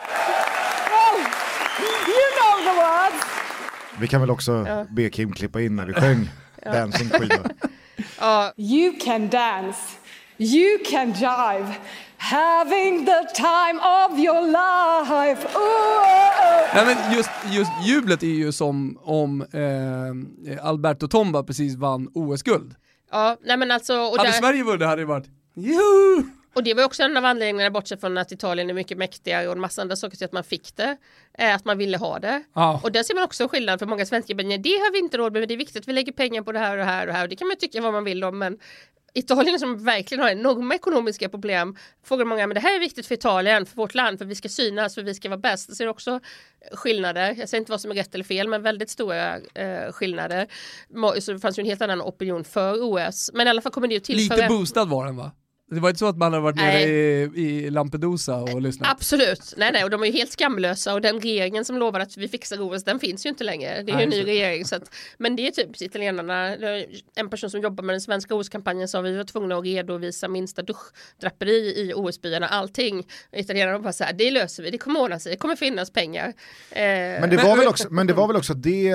Vi 4.00 4.08
kan 4.08 4.20
väl 4.20 4.30
också 4.30 4.64
ja. 4.68 4.86
be 4.90 5.10
Kim 5.10 5.32
klippa 5.32 5.60
in 5.60 5.76
när 5.76 5.86
vi 5.86 5.92
sjöng 5.92 6.30
Dancing 6.64 7.08
Queen. 7.08 7.44
Ja, 8.20 8.52
You 8.56 8.92
can 9.00 9.28
dance. 9.28 9.80
You 10.38 10.78
can 10.90 11.12
jive. 11.12 11.74
Having 12.18 13.06
the 13.06 13.26
time 13.34 13.78
of 13.80 14.18
your 14.18 14.40
life. 14.46 15.48
Ooh, 15.54 15.60
oh, 15.60 16.00
oh. 16.40 16.74
Nej, 16.74 16.86
men 16.86 17.16
just, 17.16 17.30
just 17.50 17.70
jublet 17.84 18.22
är 18.22 18.26
ju 18.26 18.52
som 18.52 18.98
om 19.02 19.42
eh, 19.42 20.66
Alberto 20.66 21.08
Tomba 21.08 21.42
precis 21.42 21.76
vann 21.76 22.08
OS-guld. 22.14 22.74
ja, 23.12 23.36
nej 23.44 23.56
men 23.56 23.70
alltså. 23.70 23.94
Och, 24.00 24.16
Hade 24.16 24.28
där, 24.30 24.32
Sverige 24.32 24.64
vunnit 24.64 24.86
hade 24.88 25.02
det 25.02 25.06
varit 25.06 25.26
Juhu! 25.54 26.22
Och 26.56 26.62
det 26.62 26.74
var 26.74 26.84
också 26.84 27.02
en 27.02 27.16
av 27.16 27.24
anledningarna, 27.24 27.70
bortsett 27.70 28.00
från 28.00 28.18
att 28.18 28.32
Italien 28.32 28.70
är 28.70 28.74
mycket 28.74 28.98
mäktigare 28.98 29.46
och 29.46 29.52
en 29.52 29.60
massa 29.60 29.82
andra 29.82 29.96
saker 29.96 30.16
till 30.16 30.24
att 30.24 30.32
man 30.32 30.44
fick 30.44 30.76
det, 30.76 30.96
är 31.34 31.54
att 31.54 31.64
man 31.64 31.78
ville 31.78 31.96
ha 31.96 32.18
det. 32.18 32.42
Ja. 32.54 32.80
Och 32.84 32.92
där 32.92 33.02
ser 33.02 33.14
man 33.14 33.24
också 33.24 33.48
skillnad 33.48 33.78
för 33.78 33.86
många 33.86 34.06
svenskar, 34.06 34.34
men 34.34 34.62
det 34.62 34.68
har 34.68 34.92
vi 34.92 34.98
inte 34.98 35.16
råd 35.16 35.32
med, 35.32 35.40
men 35.40 35.48
det 35.48 35.54
är 35.54 35.58
viktigt 35.58 35.76
att 35.76 35.88
vi 35.88 35.92
lägger 35.92 36.12
pengar 36.12 36.42
på 36.42 36.52
det 36.52 36.58
här 36.58 36.70
och 36.70 36.76
det 36.76 36.84
här 36.84 37.00
och 37.00 37.06
det 37.06 37.12
här. 37.12 37.22
Och 37.22 37.28
det 37.28 37.36
kan 37.36 37.48
man 37.48 37.56
tycka 37.56 37.80
vad 37.80 37.92
man 37.92 38.04
vill 38.04 38.24
om, 38.24 38.38
men 38.38 38.58
Italien 39.14 39.58
som 39.58 39.84
verkligen 39.84 40.22
har 40.22 40.30
enorma 40.30 40.74
ekonomiska 40.74 41.28
problem 41.28 41.76
frågar 42.04 42.24
många, 42.24 42.46
men 42.46 42.54
det 42.54 42.60
här 42.60 42.76
är 42.76 42.80
viktigt 42.80 43.06
för 43.06 43.14
Italien, 43.14 43.66
för 43.66 43.76
vårt 43.76 43.94
land, 43.94 44.18
för 44.18 44.24
vi 44.24 44.34
ska 44.34 44.48
synas, 44.48 44.94
för 44.94 45.02
vi 45.02 45.14
ska 45.14 45.28
vara 45.28 45.38
bäst. 45.38 45.68
Det 45.68 45.74
ser 45.74 45.88
också 45.88 46.20
skillnader. 46.72 47.34
Jag 47.38 47.48
säger 47.48 47.60
inte 47.60 47.72
vad 47.72 47.80
som 47.80 47.90
är 47.90 47.94
rätt 47.94 48.14
eller 48.14 48.24
fel, 48.24 48.48
men 48.48 48.62
väldigt 48.62 48.90
stora 48.90 49.36
eh, 49.36 49.92
skillnader. 49.92 50.46
Så 51.20 51.32
det 51.32 51.38
fanns 51.38 51.58
ju 51.58 51.60
en 51.60 51.66
helt 51.66 51.82
annan 51.82 52.02
opinion 52.02 52.44
för 52.44 52.82
OS. 52.82 53.30
Men 53.34 53.46
i 53.46 53.50
alla 53.50 53.62
fall 53.62 53.72
kommer 53.72 53.88
det 53.88 53.94
ju 53.94 54.00
tillföra... 54.00 54.36
Lite 54.36 54.48
boostad 54.48 54.84
var 54.84 55.06
den 55.06 55.16
va? 55.16 55.32
Det 55.70 55.80
var 55.80 55.88
inte 55.88 55.98
så 55.98 56.06
att 56.06 56.16
man 56.16 56.32
hade 56.32 56.42
varit 56.42 56.56
nere 56.56 56.80
i, 56.80 57.22
i 57.34 57.70
Lampedusa 57.70 58.36
och 58.36 58.62
lyssnat? 58.62 58.90
Absolut, 58.90 59.54
nej 59.56 59.72
nej 59.72 59.84
och 59.84 59.90
de 59.90 60.02
är 60.02 60.06
ju 60.06 60.12
helt 60.12 60.30
skamlösa 60.32 60.94
och 60.94 61.00
den 61.00 61.20
regeringen 61.20 61.64
som 61.64 61.76
lovar 61.76 62.00
att 62.00 62.16
vi 62.16 62.28
fixar 62.28 62.60
OS 62.60 62.84
den 62.84 63.00
finns 63.00 63.26
ju 63.26 63.30
inte 63.30 63.44
längre. 63.44 63.82
Det 63.82 63.92
är 63.92 63.96
ju 63.96 64.02
en 64.02 64.10
ny 64.10 64.24
regering 64.24 64.64
så 64.64 64.76
att, 64.76 64.94
men 65.18 65.36
det 65.36 65.46
är 65.46 65.50
typ 65.50 65.82
italienarna, 65.82 66.56
en 67.16 67.30
person 67.30 67.50
som 67.50 67.60
jobbar 67.60 67.84
med 67.84 67.94
den 67.94 68.00
svenska 68.00 68.34
OS-kampanjen 68.34 68.88
sa 68.88 69.00
vi 69.00 69.16
var 69.16 69.24
tvungna 69.24 69.56
att 69.56 69.64
redovisa 69.64 70.28
minsta 70.28 70.62
duschdraperi 70.62 71.80
i 71.80 71.92
OS-byarna, 71.94 72.48
allting. 72.48 73.06
Italienarna 73.32 73.78
bara 73.78 73.92
så 73.92 74.04
här, 74.04 74.12
det 74.12 74.30
löser 74.30 74.62
vi, 74.62 74.70
det 74.70 74.78
kommer 74.78 75.00
ordna 75.00 75.18
sig, 75.18 75.32
det 75.32 75.38
kommer 75.38 75.56
finnas 75.56 75.90
pengar. 75.90 76.26
Eh, 76.70 76.82
Men 77.20 77.30
det, 77.30 77.36
var 77.36 77.56
väl 77.56 77.68
också, 77.68 77.88
men 77.90 78.06
det 78.06 78.12
var 78.12 78.26
väl 78.26 78.36
också 78.36 78.54
det 78.54 78.94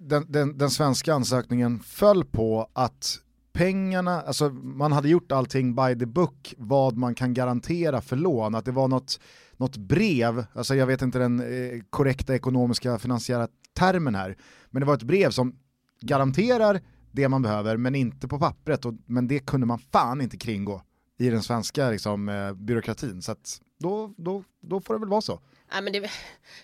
den, 0.00 0.32
den, 0.32 0.58
den 0.58 0.70
svenska 0.70 1.14
ansökningen 1.14 1.80
föll 1.80 2.24
på 2.24 2.70
att 2.72 3.18
pengarna, 3.58 4.20
alltså 4.20 4.48
man 4.50 4.92
hade 4.92 5.08
gjort 5.08 5.32
allting 5.32 5.74
by 5.74 5.98
the 5.98 6.06
book 6.06 6.54
vad 6.58 6.96
man 6.96 7.14
kan 7.14 7.34
garantera 7.34 8.00
för 8.00 8.16
lån, 8.16 8.54
att 8.54 8.64
det 8.64 8.72
var 8.72 8.88
något, 8.88 9.20
något 9.56 9.76
brev, 9.76 10.44
alltså 10.52 10.74
jag 10.74 10.86
vet 10.86 11.02
inte 11.02 11.18
den 11.18 11.40
eh, 11.40 11.80
korrekta 11.90 12.34
ekonomiska 12.34 12.98
finansiella 12.98 13.48
termen 13.72 14.14
här, 14.14 14.36
men 14.70 14.80
det 14.80 14.86
var 14.86 14.94
ett 14.94 15.02
brev 15.02 15.30
som 15.30 15.56
garanterar 16.00 16.80
det 17.12 17.28
man 17.28 17.42
behöver 17.42 17.76
men 17.76 17.94
inte 17.94 18.28
på 18.28 18.38
pappret, 18.38 18.84
och, 18.84 18.94
men 19.06 19.28
det 19.28 19.38
kunde 19.38 19.66
man 19.66 19.78
fan 19.78 20.20
inte 20.20 20.36
kringgå 20.36 20.82
i 21.18 21.30
den 21.30 21.42
svenska 21.42 21.90
liksom, 21.90 22.28
eh, 22.28 22.52
byråkratin, 22.52 23.22
så 23.22 23.32
att 23.32 23.60
då, 23.78 24.14
då, 24.16 24.44
då 24.60 24.80
får 24.80 24.94
det 24.94 25.00
väl 25.00 25.08
vara 25.08 25.20
så. 25.20 25.40
Ja, 25.70 25.80
men 25.80 25.92
det, 25.92 26.10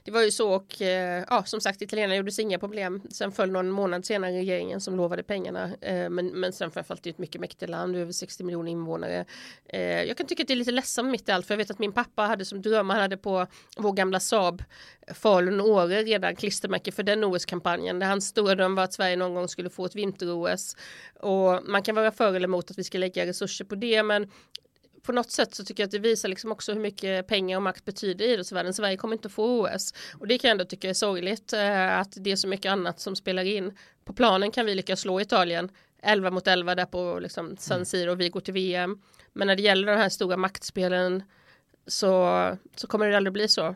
det 0.04 0.10
var 0.10 0.22
ju 0.22 0.30
så 0.30 0.54
och 0.54 0.82
eh, 0.82 1.24
ja, 1.30 1.44
som 1.44 1.60
sagt 1.60 1.82
italienarna 1.82 2.16
gjorde 2.16 2.32
sig 2.32 2.42
inga 2.42 2.58
problem. 2.58 3.02
Sen 3.10 3.32
föll 3.32 3.50
någon 3.50 3.70
månad 3.70 4.04
senare 4.04 4.32
regeringen 4.32 4.80
som 4.80 4.96
lovade 4.96 5.22
pengarna. 5.22 5.70
Eh, 5.80 6.10
men, 6.10 6.26
men 6.26 6.52
sen 6.52 6.70
framförallt 6.70 7.02
det 7.02 7.08
är 7.08 7.12
ett 7.12 7.18
mycket 7.18 7.40
mäktigt 7.40 7.70
land, 7.70 7.96
över 7.96 8.12
60 8.12 8.44
miljoner 8.44 8.72
invånare. 8.72 9.24
Eh, 9.68 10.02
jag 10.02 10.16
kan 10.16 10.26
tycka 10.26 10.42
att 10.42 10.48
det 10.48 10.54
är 10.54 10.56
lite 10.56 10.70
ledsamt 10.70 11.10
mitt 11.10 11.28
i 11.28 11.32
allt 11.32 11.46
för 11.46 11.54
jag 11.54 11.58
vet 11.58 11.70
att 11.70 11.78
min 11.78 11.92
pappa 11.92 12.22
hade 12.22 12.44
som 12.44 12.62
dröm, 12.62 12.90
han 12.90 13.00
hade 13.00 13.16
på 13.16 13.46
vår 13.76 13.92
gamla 13.92 14.20
Saab 14.20 14.62
Falun-Åre 15.08 16.02
redan 16.02 16.36
klistermärke 16.36 16.92
för 16.92 17.02
den 17.02 17.24
OS-kampanjen. 17.24 17.98
Där 17.98 18.06
hans 18.06 18.26
stora 18.26 18.54
dröm 18.54 18.74
var 18.74 18.84
att 18.84 18.92
Sverige 18.92 19.16
någon 19.16 19.34
gång 19.34 19.48
skulle 19.48 19.70
få 19.70 19.86
ett 19.86 19.94
vinter-OS. 19.94 20.76
Och 21.20 21.60
man 21.64 21.82
kan 21.82 21.94
vara 21.94 22.10
för 22.10 22.34
eller 22.34 22.48
emot 22.48 22.70
att 22.70 22.78
vi 22.78 22.84
ska 22.84 22.98
lägga 22.98 23.26
resurser 23.26 23.64
på 23.64 23.74
det 23.74 24.02
men 24.02 24.30
på 25.04 25.12
något 25.12 25.30
sätt 25.30 25.54
så 25.54 25.64
tycker 25.64 25.82
jag 25.82 25.88
att 25.88 25.92
det 25.92 25.98
visar 25.98 26.28
liksom 26.28 26.52
också 26.52 26.72
hur 26.72 26.80
mycket 26.80 27.26
pengar 27.26 27.56
och 27.56 27.62
makt 27.62 27.84
betyder 27.84 28.24
i 28.24 28.32
idrottsvärlden. 28.32 28.74
Sverige 28.74 28.96
kommer 28.96 29.14
inte 29.14 29.28
få 29.28 29.66
OS 29.66 29.94
och 30.18 30.26
det 30.26 30.38
kan 30.38 30.48
jag 30.48 30.52
ändå 30.52 30.64
tycka 30.64 30.88
är 30.88 30.94
sorgligt 30.94 31.52
eh, 31.52 31.98
att 31.98 32.12
det 32.16 32.32
är 32.32 32.36
så 32.36 32.48
mycket 32.48 32.72
annat 32.72 33.00
som 33.00 33.16
spelar 33.16 33.44
in. 33.44 33.78
På 34.04 34.12
planen 34.12 34.50
kan 34.50 34.66
vi 34.66 34.74
lyckas 34.74 35.00
slå 35.00 35.20
Italien 35.20 35.70
11 36.02 36.30
mot 36.30 36.46
11 36.46 36.74
där 36.74 36.86
på 36.86 37.18
liksom 37.20 37.56
San 37.56 37.86
Siro 37.86 38.10
och 38.10 38.20
vi 38.20 38.28
går 38.28 38.40
till 38.40 38.54
VM. 38.54 38.98
Men 39.32 39.46
när 39.46 39.56
det 39.56 39.62
gäller 39.62 39.92
de 39.92 39.98
här 39.98 40.08
stora 40.08 40.36
maktspelen 40.36 41.22
så, 41.86 42.58
så 42.76 42.86
kommer 42.86 43.08
det 43.08 43.16
aldrig 43.16 43.32
bli 43.32 43.48
så. 43.48 43.74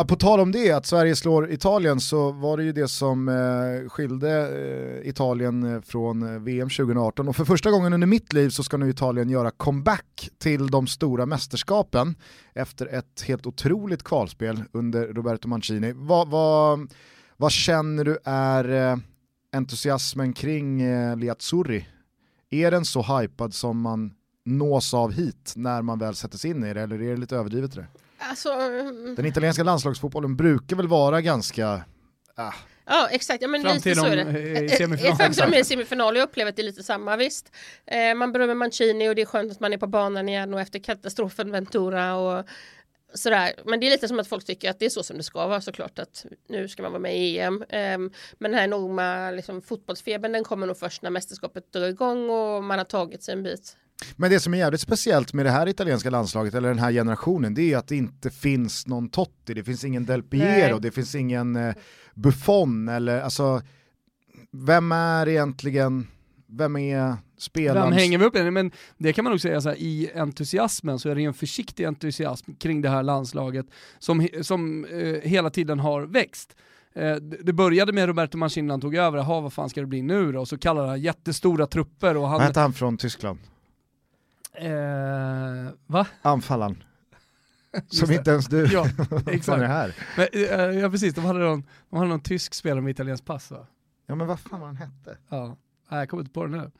Ja, 0.00 0.04
på 0.04 0.16
tal 0.16 0.40
om 0.40 0.52
det, 0.52 0.72
att 0.72 0.86
Sverige 0.86 1.16
slår 1.16 1.50
Italien, 1.50 2.00
så 2.00 2.32
var 2.32 2.56
det 2.56 2.64
ju 2.64 2.72
det 2.72 2.88
som 2.88 3.28
eh, 3.28 3.88
skilde 3.88 4.30
eh, 4.30 5.08
Italien 5.08 5.74
eh, 5.74 5.80
från 5.80 6.22
eh, 6.22 6.40
VM 6.40 6.68
2018. 6.68 7.28
Och 7.28 7.36
för 7.36 7.44
första 7.44 7.70
gången 7.70 7.92
under 7.92 8.06
mitt 8.06 8.32
liv 8.32 8.50
så 8.50 8.62
ska 8.62 8.76
nu 8.76 8.90
Italien 8.90 9.30
göra 9.30 9.50
comeback 9.50 10.28
till 10.38 10.66
de 10.66 10.86
stora 10.86 11.26
mästerskapen 11.26 12.14
efter 12.54 12.86
ett 12.86 13.22
helt 13.26 13.46
otroligt 13.46 14.02
kvalspel 14.02 14.62
under 14.72 15.06
Roberto 15.06 15.48
Mancini. 15.48 15.92
Vad, 15.96 16.28
vad, 16.28 16.92
vad 17.36 17.52
känner 17.52 18.04
du 18.04 18.18
är 18.24 18.92
eh, 18.92 18.98
entusiasmen 19.52 20.32
kring 20.32 20.82
eh, 20.82 21.16
Liazzurri? 21.16 21.86
Är 22.50 22.70
den 22.70 22.84
så 22.84 23.02
hypad 23.02 23.54
som 23.54 23.80
man 23.80 24.12
nås 24.44 24.94
av 24.94 25.12
hit 25.12 25.52
när 25.56 25.82
man 25.82 25.98
väl 25.98 26.14
sätter 26.14 26.38
sig 26.38 26.50
in 26.50 26.64
i 26.64 26.74
det, 26.74 26.80
eller 26.80 27.02
är 27.02 27.10
det 27.10 27.16
lite 27.16 27.36
överdrivet 27.36 27.74
det? 27.74 27.86
Alltså, 28.20 28.52
mm, 28.52 29.14
Den 29.14 29.26
italienska 29.26 29.62
landslagsfotbollen 29.62 30.36
brukar 30.36 30.76
väl 30.76 30.88
vara 30.88 31.20
ganska... 31.20 31.84
Ah, 32.34 32.52
Ja 32.92 33.08
exakt, 33.10 33.42
ja, 33.42 33.48
men 33.48 33.62
Fram 33.62 33.74
lite 33.74 33.82
till 33.82 33.96
så 33.98 34.04
de, 34.04 34.10
är 34.12 34.16
det. 34.16 34.72
eh, 34.72 34.76
semifinal. 34.78 35.12
Eh, 35.12 35.16
Fram 35.16 35.32
till 35.32 35.42
de 35.50 35.56
är 35.56 35.60
i 35.60 35.64
semifinal, 35.64 36.16
jag 36.16 36.22
upplever 36.24 36.48
att 36.48 36.56
det 36.56 36.62
är 36.62 36.64
lite 36.64 36.82
samma 36.82 37.16
visst. 37.16 37.52
Eh, 37.86 38.14
man 38.14 38.32
berömmer 38.32 38.54
Mancini 38.54 39.08
och 39.08 39.14
det 39.14 39.22
är 39.22 39.26
skönt 39.26 39.52
att 39.52 39.60
man 39.60 39.72
är 39.72 39.78
på 39.78 39.86
banan 39.86 40.28
igen 40.28 40.54
och 40.54 40.60
efter 40.60 40.78
katastrofen 40.78 41.50
Ventura 41.50 42.16
och 42.16 42.44
sådär. 43.14 43.52
Men 43.64 43.80
det 43.80 43.86
är 43.86 43.90
lite 43.90 44.08
som 44.08 44.18
att 44.20 44.28
folk 44.28 44.44
tycker 44.44 44.70
att 44.70 44.78
det 44.78 44.84
är 44.84 44.90
så 44.90 45.02
som 45.02 45.16
det 45.16 45.22
ska 45.22 45.46
vara 45.46 45.60
såklart 45.60 45.98
att 45.98 46.26
nu 46.48 46.68
ska 46.68 46.82
man 46.82 46.92
vara 46.92 47.02
med 47.02 47.18
i 47.18 47.38
EM. 47.38 47.62
Eh, 47.62 47.98
men 47.98 48.10
den 48.38 48.54
här 48.54 48.64
enorma 48.64 49.30
liksom, 49.30 49.62
fotbollsfebern 49.62 50.32
den 50.32 50.44
kommer 50.44 50.66
nog 50.66 50.78
först 50.78 51.02
när 51.02 51.10
mästerskapet 51.10 51.72
drar 51.72 51.88
igång 51.88 52.30
och 52.30 52.64
man 52.64 52.78
har 52.78 52.84
tagit 52.84 53.22
sig 53.22 53.32
en 53.32 53.42
bit. 53.42 53.76
Men 54.16 54.30
det 54.30 54.40
som 54.40 54.54
är 54.54 54.58
jävligt 54.58 54.80
speciellt 54.80 55.32
med 55.32 55.46
det 55.46 55.50
här 55.50 55.68
italienska 55.68 56.10
landslaget, 56.10 56.54
eller 56.54 56.68
den 56.68 56.78
här 56.78 56.92
generationen, 56.92 57.54
det 57.54 57.72
är 57.72 57.76
att 57.76 57.88
det 57.88 57.96
inte 57.96 58.30
finns 58.30 58.86
någon 58.86 59.08
Totti, 59.08 59.54
det 59.54 59.64
finns 59.64 59.84
ingen 59.84 60.06
Del 60.06 60.22
Piero, 60.22 60.72
Nej. 60.72 60.80
det 60.80 60.90
finns 60.90 61.14
ingen 61.14 61.56
eh, 61.56 61.74
Buffon, 62.14 62.88
eller 62.88 63.20
alltså, 63.20 63.62
vem 64.52 64.92
är 64.92 65.28
egentligen, 65.28 66.06
vem 66.46 66.76
är 66.76 67.16
spelaren? 67.38 67.90
Vem 67.90 67.98
hänger 67.98 68.18
vi 68.18 68.24
upp 68.24 68.36
i? 68.36 68.50
Men 68.50 68.70
det 68.98 69.12
kan 69.12 69.24
man 69.24 69.30
nog 69.30 69.40
säga 69.40 69.60
så 69.60 69.68
här, 69.68 69.76
i 69.76 70.10
entusiasmen 70.14 70.98
så 70.98 71.08
är 71.08 71.14
det 71.14 71.24
en 71.24 71.34
försiktig 71.34 71.84
entusiasm 71.84 72.52
kring 72.54 72.82
det 72.82 72.88
här 72.88 73.02
landslaget 73.02 73.66
som, 73.98 74.28
som 74.42 74.84
eh, 74.84 75.30
hela 75.30 75.50
tiden 75.50 75.78
har 75.78 76.02
växt. 76.02 76.56
Eh, 76.94 77.14
det 77.16 77.52
började 77.52 77.92
med 77.92 78.06
Roberto 78.06 78.38
Mancini 78.38 78.66
när 78.66 78.72
han 78.72 78.80
tog 78.80 78.94
över, 78.94 79.18
jaha 79.18 79.40
vad 79.40 79.52
fan 79.52 79.70
ska 79.70 79.80
det 79.80 79.86
bli 79.86 80.02
nu 80.02 80.32
då? 80.32 80.40
Och 80.40 80.48
så 80.48 80.58
kallade 80.58 80.88
han 80.88 81.00
jättestora 81.00 81.66
trupper 81.66 82.14
och 82.14 82.22
Vad 82.22 82.30
han... 82.30 82.40
hette 82.40 82.60
han 82.60 82.72
från 82.72 82.96
Tyskland? 82.96 83.38
Eh, 84.54 85.72
va? 85.86 86.06
Anfallaren. 86.22 86.82
Som 87.88 88.10
inte 88.12 88.30
ens 88.30 88.46
du 88.46 88.66
Ja, 88.72 88.84
fan 89.08 89.22
är 89.26 89.30
exakt. 89.32 89.62
här. 89.62 89.94
Men, 90.16 90.26
eh, 90.32 90.78
ja 90.80 90.90
precis, 90.90 91.14
de 91.14 91.24
hade, 91.24 91.38
någon, 91.38 91.62
de 91.90 91.96
hade 91.96 92.08
någon 92.10 92.20
tysk 92.20 92.54
spelare 92.54 92.80
med 92.80 92.90
italienskt 92.90 93.26
pass 93.26 93.50
va? 93.50 93.66
Ja 94.06 94.14
men 94.14 94.26
vad 94.26 94.40
fan 94.40 94.60
var 94.60 94.66
han 94.66 94.76
hette? 94.76 95.18
Ja. 95.28 95.56
Nej, 95.90 95.98
jag 96.00 96.08
kommer 96.08 96.22
inte 96.22 96.32
på 96.32 96.46
det 96.46 96.50
nu. 96.56 96.70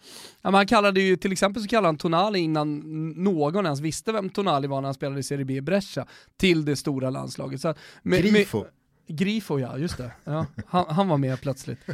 Ja, 0.42 0.50
men 0.50 0.54
han 0.54 0.66
kallade 0.66 1.00
ju, 1.00 1.16
till 1.16 1.32
exempel 1.32 1.62
så 1.62 1.68
kallade 1.68 1.88
han 1.88 1.96
Tonali 1.96 2.38
innan 2.38 2.78
någon 3.16 3.64
ens 3.66 3.80
visste 3.80 4.12
vem 4.12 4.28
Tonali 4.30 4.66
var 4.68 4.80
när 4.80 4.86
han 4.86 4.94
spelade 4.94 5.20
i 5.20 5.22
Serie 5.22 5.44
B 5.44 5.54
i 5.54 5.60
Brescia, 5.60 6.06
till 6.36 6.64
det 6.64 6.76
stora 6.76 7.10
landslaget. 7.10 7.60
Så, 7.60 7.68
med- 7.68 8.24
med- 8.24 8.32
Grifo. 8.32 8.64
Grifo 9.08 9.58
ja, 9.58 9.78
just 9.78 9.96
det. 9.98 10.12
Ja, 10.24 10.46
han, 10.66 10.84
han 10.88 11.08
var 11.08 11.16
med 11.18 11.40
plötsligt. 11.40 11.78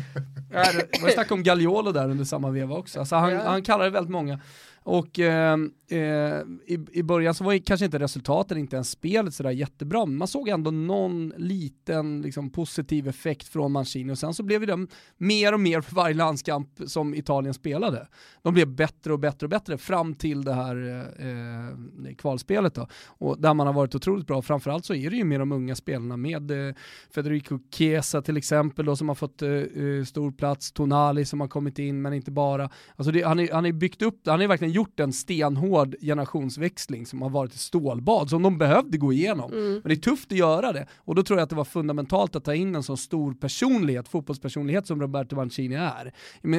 Ja, 0.52 0.64
det 0.72 1.02
var 1.02 1.08
snack 1.10 1.30
om 1.30 1.42
Gagliolo 1.42 1.92
där 1.92 2.10
under 2.10 2.24
samma 2.24 2.50
veva 2.50 2.74
också. 2.76 2.98
Alltså 3.00 3.16
han, 3.16 3.36
han 3.36 3.62
kallade 3.62 3.90
väldigt 3.90 4.10
många. 4.10 4.40
Och 4.88 5.18
eh, 5.18 5.58
eh, 5.90 6.40
i, 6.66 6.78
i 6.92 7.02
början 7.02 7.34
så 7.34 7.44
var 7.44 7.52
ju 7.52 7.60
kanske 7.60 7.84
inte 7.84 7.98
resultaten, 7.98 8.58
inte 8.58 8.76
ens 8.76 8.90
spelet 8.90 9.34
sådär 9.34 9.50
jättebra, 9.50 10.06
men 10.06 10.16
man 10.16 10.28
såg 10.28 10.48
ändå 10.48 10.70
någon 10.70 11.32
liten 11.36 12.22
liksom, 12.22 12.50
positiv 12.50 13.08
effekt 13.08 13.48
från 13.48 13.72
Mancini 13.72 14.12
och 14.12 14.18
sen 14.18 14.34
så 14.34 14.42
blev 14.42 14.66
det 14.66 14.86
mer 15.16 15.52
och 15.52 15.60
mer 15.60 15.80
för 15.80 15.94
varje 15.94 16.14
landskamp 16.14 16.68
som 16.86 17.14
Italien 17.14 17.54
spelade. 17.54 18.08
De 18.42 18.54
blev 18.54 18.68
bättre 18.68 19.12
och 19.12 19.18
bättre 19.18 19.46
och 19.46 19.50
bättre 19.50 19.78
fram 19.78 20.14
till 20.14 20.44
det 20.44 20.54
här 20.54 21.06
eh, 21.18 22.14
kvalspelet 22.14 22.74
då. 22.74 22.88
Och 23.06 23.40
där 23.40 23.54
man 23.54 23.66
har 23.66 23.74
varit 23.74 23.94
otroligt 23.94 24.26
bra, 24.26 24.42
framförallt 24.42 24.84
så 24.84 24.94
är 24.94 25.10
det 25.10 25.16
ju 25.16 25.24
med 25.24 25.40
de 25.40 25.52
unga 25.52 25.74
spelarna 25.74 26.16
med 26.16 26.68
eh, 26.68 26.74
Federico 27.14 27.58
Chiesa 27.74 28.22
till 28.22 28.36
exempel 28.36 28.84
då, 28.84 28.96
som 28.96 29.08
har 29.08 29.14
fått 29.14 29.42
eh, 29.42 29.50
eh 29.50 30.04
stor 30.04 30.32
plats, 30.32 30.72
Tonali 30.72 31.24
som 31.24 31.40
har 31.40 31.48
kommit 31.48 31.78
in 31.78 32.02
men 32.02 32.12
inte 32.12 32.30
bara. 32.30 32.70
Alltså 32.96 33.12
det, 33.12 33.22
han 33.22 33.38
har 33.38 33.48
han 33.52 33.66
är 33.66 33.72
byggt 33.72 34.02
upp, 34.02 34.20
han 34.26 34.40
har 34.40 34.48
verkligen 34.48 34.75
gjort 34.76 35.00
en 35.00 35.12
stenhård 35.12 35.94
generationsväxling 36.00 37.06
som 37.06 37.22
har 37.22 37.30
varit 37.30 37.52
ett 37.52 37.60
stålbad 37.60 38.30
som 38.30 38.42
de 38.42 38.58
behövde 38.58 38.98
gå 38.98 39.12
igenom. 39.12 39.52
Mm. 39.52 39.72
Men 39.72 39.82
det 39.82 39.94
är 39.94 39.96
tufft 39.96 40.32
att 40.32 40.38
göra 40.38 40.72
det 40.72 40.86
och 40.96 41.14
då 41.14 41.22
tror 41.22 41.38
jag 41.38 41.44
att 41.44 41.50
det 41.50 41.56
var 41.56 41.64
fundamentalt 41.64 42.36
att 42.36 42.44
ta 42.44 42.54
in 42.54 42.74
en 42.74 42.82
så 42.82 42.96
stor 42.96 43.34
personlighet, 43.34 44.08
fotbollspersonlighet 44.08 44.86
som 44.86 45.00
Roberto 45.00 45.36
Mancini 45.36 45.74
är. 45.74 46.12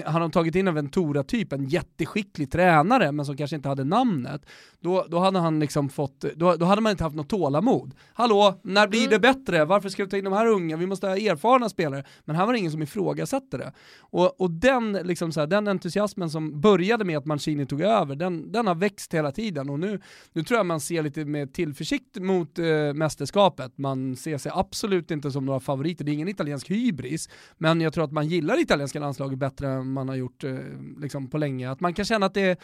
Han 0.06 0.22
har 0.22 0.30
tagit 0.30 0.56
in 0.56 0.68
en 0.68 0.76
Ventura-typ, 0.76 1.54
en 1.54 1.66
jätteskicklig 1.66 2.52
tränare 2.52 3.12
men 3.12 3.26
som 3.26 3.38
kanske 3.38 3.56
inte 3.56 3.70
hade 3.70 3.84
namnet. 3.84 4.46
Då, 4.80 5.06
då 5.10 5.20
hade 5.20 5.40
han 5.40 5.60
liksom 5.60 5.90
fått, 5.90 6.26
då, 6.36 6.56
då 6.56 6.66
hade 6.66 6.82
man 6.82 6.92
inte 6.92 7.04
haft 7.04 7.16
något 7.16 7.30
tålamod. 7.30 7.94
Hallå, 8.14 8.60
när 8.64 8.88
blir 8.88 9.08
det 9.10 9.20
bättre? 9.20 9.66
Varför 9.66 9.90
ska 9.90 10.04
du 10.04 10.10
ta 10.10 10.18
in 10.18 10.24
de 10.24 10.34
här 10.34 10.48
unga? 10.48 10.78
Vi 10.78 10.86
måste 10.86 11.08
ha 11.08 11.18
erfarna 11.18 11.70
spelare. 11.70 12.04
Men 12.26 12.36
här 12.36 12.46
var 12.46 12.54
det 12.54 12.60
ingen 12.60 12.72
som 12.72 12.82
ifrågasatte 12.82 13.58
det. 13.58 13.74
Och, 14.00 14.42
och 14.42 14.52
den, 14.52 14.94
liksom 14.94 15.32
så 15.32 15.40
här, 15.40 15.48
den 15.48 15.68
entusiasmen 15.68 16.30
som 16.30 16.62
började 16.62 17.06
med 17.06 17.18
att 17.18 17.26
Mancini 17.26 17.66
tog 17.66 17.82
över, 17.82 18.07
den, 18.16 18.52
den 18.52 18.68
har 18.68 18.76
växt 18.76 19.14
hela 19.14 19.32
tiden 19.32 19.70
och 19.70 19.80
nu, 19.80 20.00
nu 20.34 20.44
tror 20.44 20.58
jag 20.58 20.66
man 20.66 20.80
ser 20.80 21.04
lite 21.04 21.26
med 21.26 21.54
tillförsikt 21.54 22.20
mot 22.20 22.60
eh, 22.60 22.94
mästerskapet. 22.94 23.78
Man 23.78 24.16
ser 24.16 24.38
sig 24.38 24.52
absolut 24.56 25.12
inte 25.12 25.32
som 25.32 25.46
några 25.46 25.60
favoriter, 25.60 26.06
det 26.06 26.12
är 26.12 26.14
ingen 26.14 26.28
italiensk 26.28 26.72
hybris, 26.72 27.30
men 27.58 27.82
jag 27.82 27.94
tror 27.94 28.04
att 28.04 28.12
man 28.12 28.28
gillar 28.28 28.62
italienska 28.62 29.00
landslaget 29.00 29.40
bättre 29.40 29.68
än 29.70 29.92
man 29.92 30.10
har 30.10 30.16
gjort 30.16 30.44
eh, 30.44 30.58
liksom 30.98 31.30
på 31.30 31.38
länge. 31.38 31.72
Att 31.72 31.80
man 31.80 31.94
kan 31.94 32.06
känna 32.06 32.26
att 32.26 32.34
det 32.34 32.42
är 32.42 32.58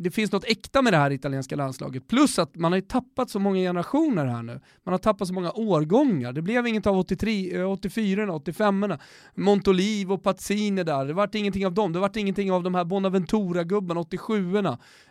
det 0.00 0.10
finns 0.10 0.32
något 0.32 0.44
äkta 0.44 0.82
med 0.82 0.92
det 0.92 0.96
här 0.96 1.10
italienska 1.10 1.56
landslaget. 1.56 2.08
Plus 2.08 2.38
att 2.38 2.56
man 2.56 2.72
har 2.72 2.76
ju 2.76 2.82
tappat 2.82 3.30
så 3.30 3.38
många 3.38 3.58
generationer 3.58 4.26
här 4.26 4.42
nu. 4.42 4.60
Man 4.84 4.92
har 4.92 4.98
tappat 4.98 5.28
så 5.28 5.34
många 5.34 5.52
årgångar. 5.52 6.32
Det 6.32 6.42
blev 6.42 6.66
inget 6.66 6.86
av 6.86 6.98
83, 6.98 7.64
84 7.64 8.34
85 8.34 8.92
Montolivo 9.34 10.14
och 10.14 10.22
Pazzini 10.22 10.84
där. 10.84 11.04
Det 11.04 11.12
vart 11.12 11.34
ingenting 11.34 11.66
av 11.66 11.74
dem. 11.74 11.92
Det 11.92 11.98
vart 11.98 12.16
ingenting 12.16 12.52
av 12.52 12.62
de 12.62 12.74
här 12.74 12.84
Bonaventura-gubbarna, 12.84 14.00
87 14.00 14.40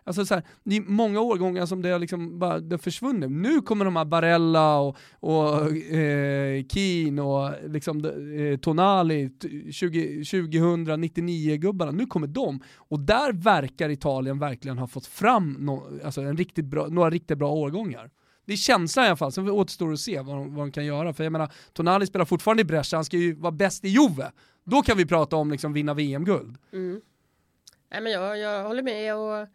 Alltså 0.03 0.25
så 0.25 0.33
här, 0.33 0.43
det 0.63 0.75
är 0.75 0.81
många 0.81 1.21
årgångar 1.21 1.65
som 1.65 1.81
det 1.81 1.89
har 1.89 1.99
liksom 1.99 2.39
bara 2.39 2.59
det 2.59 2.77
försvunnit. 2.77 3.31
Nu 3.31 3.61
kommer 3.61 3.85
de 3.85 3.95
här 3.95 4.05
Barella 4.05 4.79
och, 4.79 4.97
och 5.19 5.75
eh, 5.93 6.63
Keen 6.63 7.19
och 7.19 7.51
liksom, 7.67 8.05
eh, 8.05 8.57
Tonali, 8.59 9.29
20, 9.71 10.21
2099-gubbarna. 10.21 11.91
Nu 11.91 12.05
kommer 12.05 12.27
de. 12.27 12.61
Och 12.75 12.99
där 12.99 13.33
verkar 13.33 13.89
Italien 13.89 14.39
verkligen 14.39 14.77
ha 14.80 14.88
fått 14.88 15.05
fram 15.05 15.53
no, 15.53 15.99
alltså 16.03 16.21
riktigt 16.21 16.65
bra, 16.65 16.88
några 16.88 17.09
riktigt 17.09 17.38
bra 17.38 17.51
årgångar. 17.51 18.11
Det 18.45 18.53
är 18.53 18.57
känslan 18.57 19.05
i 19.05 19.07
alla 19.07 19.17
fall, 19.17 19.32
sen 19.32 19.49
återstår 19.49 19.93
att 19.93 19.99
se 19.99 20.21
vad 20.21 20.36
de, 20.36 20.55
vad 20.55 20.67
de 20.67 20.71
kan 20.71 20.86
göra. 20.86 21.13
För 21.13 21.23
jag 21.23 21.32
menar, 21.32 21.51
Tonali 21.73 22.05
spelar 22.07 22.25
fortfarande 22.25 22.61
i 22.61 22.65
Brescia, 22.65 22.97
han 22.97 23.05
ska 23.05 23.17
ju 23.17 23.36
vara 23.36 23.51
bäst 23.51 23.86
i 23.86 23.88
Juve. 23.88 24.32
Då 24.63 24.82
kan 24.82 24.97
vi 24.97 25.05
prata 25.05 25.36
om 25.36 25.51
liksom 25.51 25.73
vinna 25.73 25.93
VM-guld. 25.93 26.57
Mm. 26.73 27.01
Nej, 27.91 28.01
men 28.01 28.11
jag, 28.11 28.38
jag 28.38 28.63
håller 28.63 28.84
med 28.84 29.15
och 29.15 29.47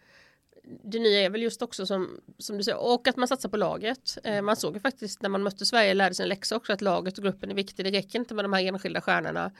det 0.84 0.98
nya 0.98 1.20
är 1.20 1.30
väl 1.30 1.42
just 1.42 1.62
också 1.62 1.86
som, 1.86 2.20
som 2.38 2.56
du 2.56 2.64
säger, 2.64 2.78
och 2.78 3.08
att 3.08 3.16
man 3.16 3.28
satsar 3.28 3.48
på 3.48 3.56
laget. 3.56 4.18
Eh, 4.24 4.42
man 4.42 4.56
såg 4.56 4.74
ju 4.74 4.80
faktiskt 4.80 5.22
när 5.22 5.28
man 5.28 5.42
mötte 5.42 5.66
Sverige 5.66 5.94
lärde 5.94 6.14
sig 6.14 6.22
en 6.22 6.28
läxa 6.28 6.56
också 6.56 6.72
att 6.72 6.80
laget 6.80 7.18
och 7.18 7.24
gruppen 7.24 7.50
är 7.50 7.54
viktig. 7.54 7.84
Det 7.84 7.90
räcker 7.90 8.18
inte 8.18 8.34
med 8.34 8.44
de 8.44 8.52
här 8.52 8.62
enskilda 8.62 9.00
stjärnorna 9.00 9.52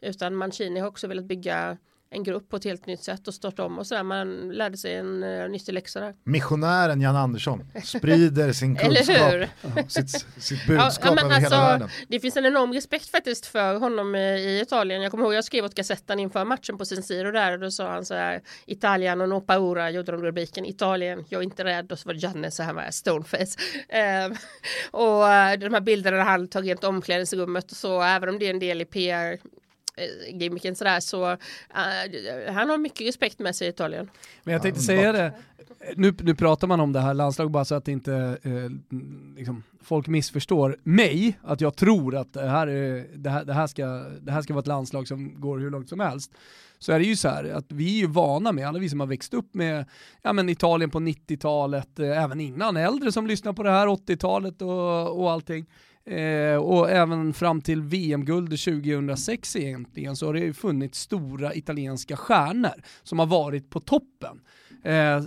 utan 0.00 0.34
Mancini 0.34 0.80
har 0.80 0.88
också 0.88 1.06
velat 1.06 1.24
bygga 1.24 1.78
en 2.12 2.22
grupp 2.22 2.48
på 2.48 2.56
ett 2.56 2.64
helt 2.64 2.86
nytt 2.86 3.02
sätt 3.02 3.28
och 3.28 3.34
starta 3.34 3.64
om 3.64 3.78
och 3.78 3.86
sådär. 3.86 4.02
Man 4.02 4.48
lärde 4.48 4.76
sig 4.76 4.94
en 4.94 5.22
uh, 5.22 5.50
nyttig 5.50 5.72
läxa 5.72 6.00
där. 6.00 6.14
Missionären 6.24 7.00
Jan 7.00 7.16
Andersson 7.16 7.64
sprider 7.84 8.52
sin 8.52 8.76
kunskap, 8.76 9.48
sitt, 9.88 10.26
sitt 10.38 10.66
budskap 10.66 11.14
ja, 11.16 11.24
över 11.24 11.34
alltså, 11.34 11.40
hela 11.40 11.68
världen. 11.68 11.88
Det 12.08 12.20
finns 12.20 12.36
en 12.36 12.46
enorm 12.46 12.72
respekt 12.72 13.10
faktiskt 13.10 13.46
för 13.46 13.78
honom 13.78 14.14
i 14.14 14.60
Italien. 14.62 15.02
Jag 15.02 15.10
kommer 15.10 15.24
ihåg 15.24 15.34
jag 15.34 15.44
skrev 15.44 15.64
åt 15.64 15.74
Gazettan 15.74 16.20
inför 16.20 16.44
matchen 16.44 16.78
på 16.78 16.84
San 16.84 17.02
Siro 17.02 17.32
där 17.32 17.52
och 17.52 17.58
då 17.58 17.70
sa 17.70 17.90
han 17.90 18.04
så 18.04 18.14
här 18.14 18.42
Italien 18.66 19.20
och 19.20 19.28
no 19.28 19.40
paura 19.40 19.90
gjorde 19.90 20.12
de 20.12 20.22
rubriken 20.22 20.64
Italien, 20.64 21.24
jag 21.28 21.38
är 21.38 21.44
inte 21.44 21.64
rädd 21.64 21.92
och 21.92 21.98
så 21.98 22.08
var 22.08 22.14
det 22.14 22.20
Janne 22.20 22.50
så 22.50 22.62
här 22.62 22.72
med 22.72 22.94
stoneface. 22.94 23.58
Uh, 23.94 24.36
och 24.90 25.22
uh, 25.22 25.60
de 25.60 25.74
här 25.74 25.80
bilderna 25.80 26.22
han 26.22 26.48
tar 26.48 26.62
rent 26.62 26.84
omklädningsrummet 26.84 27.70
och 27.70 27.76
så 27.76 28.02
även 28.02 28.28
om 28.28 28.38
det 28.38 28.46
är 28.46 28.50
en 28.50 28.58
del 28.58 28.80
i 28.80 28.84
PR 28.84 29.20
Eh, 29.32 29.38
gimmicken 30.28 30.76
sådär 30.76 31.00
så 31.00 31.32
uh, 31.32 31.38
han 32.52 32.70
har 32.70 32.78
mycket 32.78 33.08
respekt 33.08 33.38
med 33.38 33.56
sig 33.56 33.66
i 33.66 33.70
Italien. 33.70 34.10
Men 34.42 34.52
jag 34.52 34.62
tänkte 34.62 34.80
säga 34.80 35.12
det, 35.12 35.32
nu, 35.96 36.14
nu 36.22 36.34
pratar 36.34 36.66
man 36.66 36.80
om 36.80 36.92
det 36.92 37.00
här 37.00 37.14
landslaget 37.14 37.52
bara 37.52 37.64
så 37.64 37.74
att 37.74 37.88
inte 37.88 38.38
eh, 38.42 38.52
liksom, 39.36 39.62
folk 39.82 40.08
missförstår 40.08 40.76
mig, 40.82 41.38
att 41.42 41.60
jag 41.60 41.76
tror 41.76 42.16
att 42.16 42.32
det 42.32 42.48
här, 42.48 42.66
är, 42.66 43.06
det, 43.14 43.30
här, 43.30 43.44
det, 43.44 43.52
här 43.52 43.66
ska, 43.66 43.86
det 44.20 44.32
här 44.32 44.42
ska 44.42 44.52
vara 44.54 44.60
ett 44.60 44.66
landslag 44.66 45.08
som 45.08 45.40
går 45.40 45.58
hur 45.58 45.70
långt 45.70 45.88
som 45.88 46.00
helst. 46.00 46.32
Så 46.78 46.92
är 46.92 46.98
det 46.98 47.04
ju 47.04 47.16
så 47.16 47.28
här 47.28 47.44
att 47.44 47.72
vi 47.72 47.96
är 47.96 48.00
ju 48.00 48.06
vana 48.06 48.52
med, 48.52 48.68
alla 48.68 48.78
vi 48.78 48.88
som 48.88 49.00
har 49.00 49.06
växt 49.06 49.34
upp 49.34 49.54
med 49.54 49.84
ja, 50.22 50.32
men 50.32 50.48
Italien 50.48 50.90
på 50.90 50.98
90-talet, 50.98 51.98
eh, 51.98 52.24
även 52.24 52.40
innan, 52.40 52.76
äldre 52.76 53.12
som 53.12 53.26
lyssnar 53.26 53.52
på 53.52 53.62
det 53.62 53.70
här 53.70 53.86
80-talet 53.86 54.62
och, 54.62 55.20
och 55.20 55.30
allting 55.30 55.66
Eh, 56.04 56.56
och 56.56 56.90
även 56.90 57.32
fram 57.34 57.60
till 57.60 57.82
VM-guld 57.82 58.60
2006 58.60 59.56
egentligen 59.56 60.16
så 60.16 60.26
har 60.26 60.34
det 60.34 60.40
ju 60.40 60.52
funnits 60.52 61.00
stora 61.00 61.54
italienska 61.54 62.16
stjärnor 62.16 62.82
som 63.02 63.18
har 63.18 63.26
varit 63.26 63.70
på 63.70 63.80
toppen. 63.80 64.40
Eh, 64.84 65.22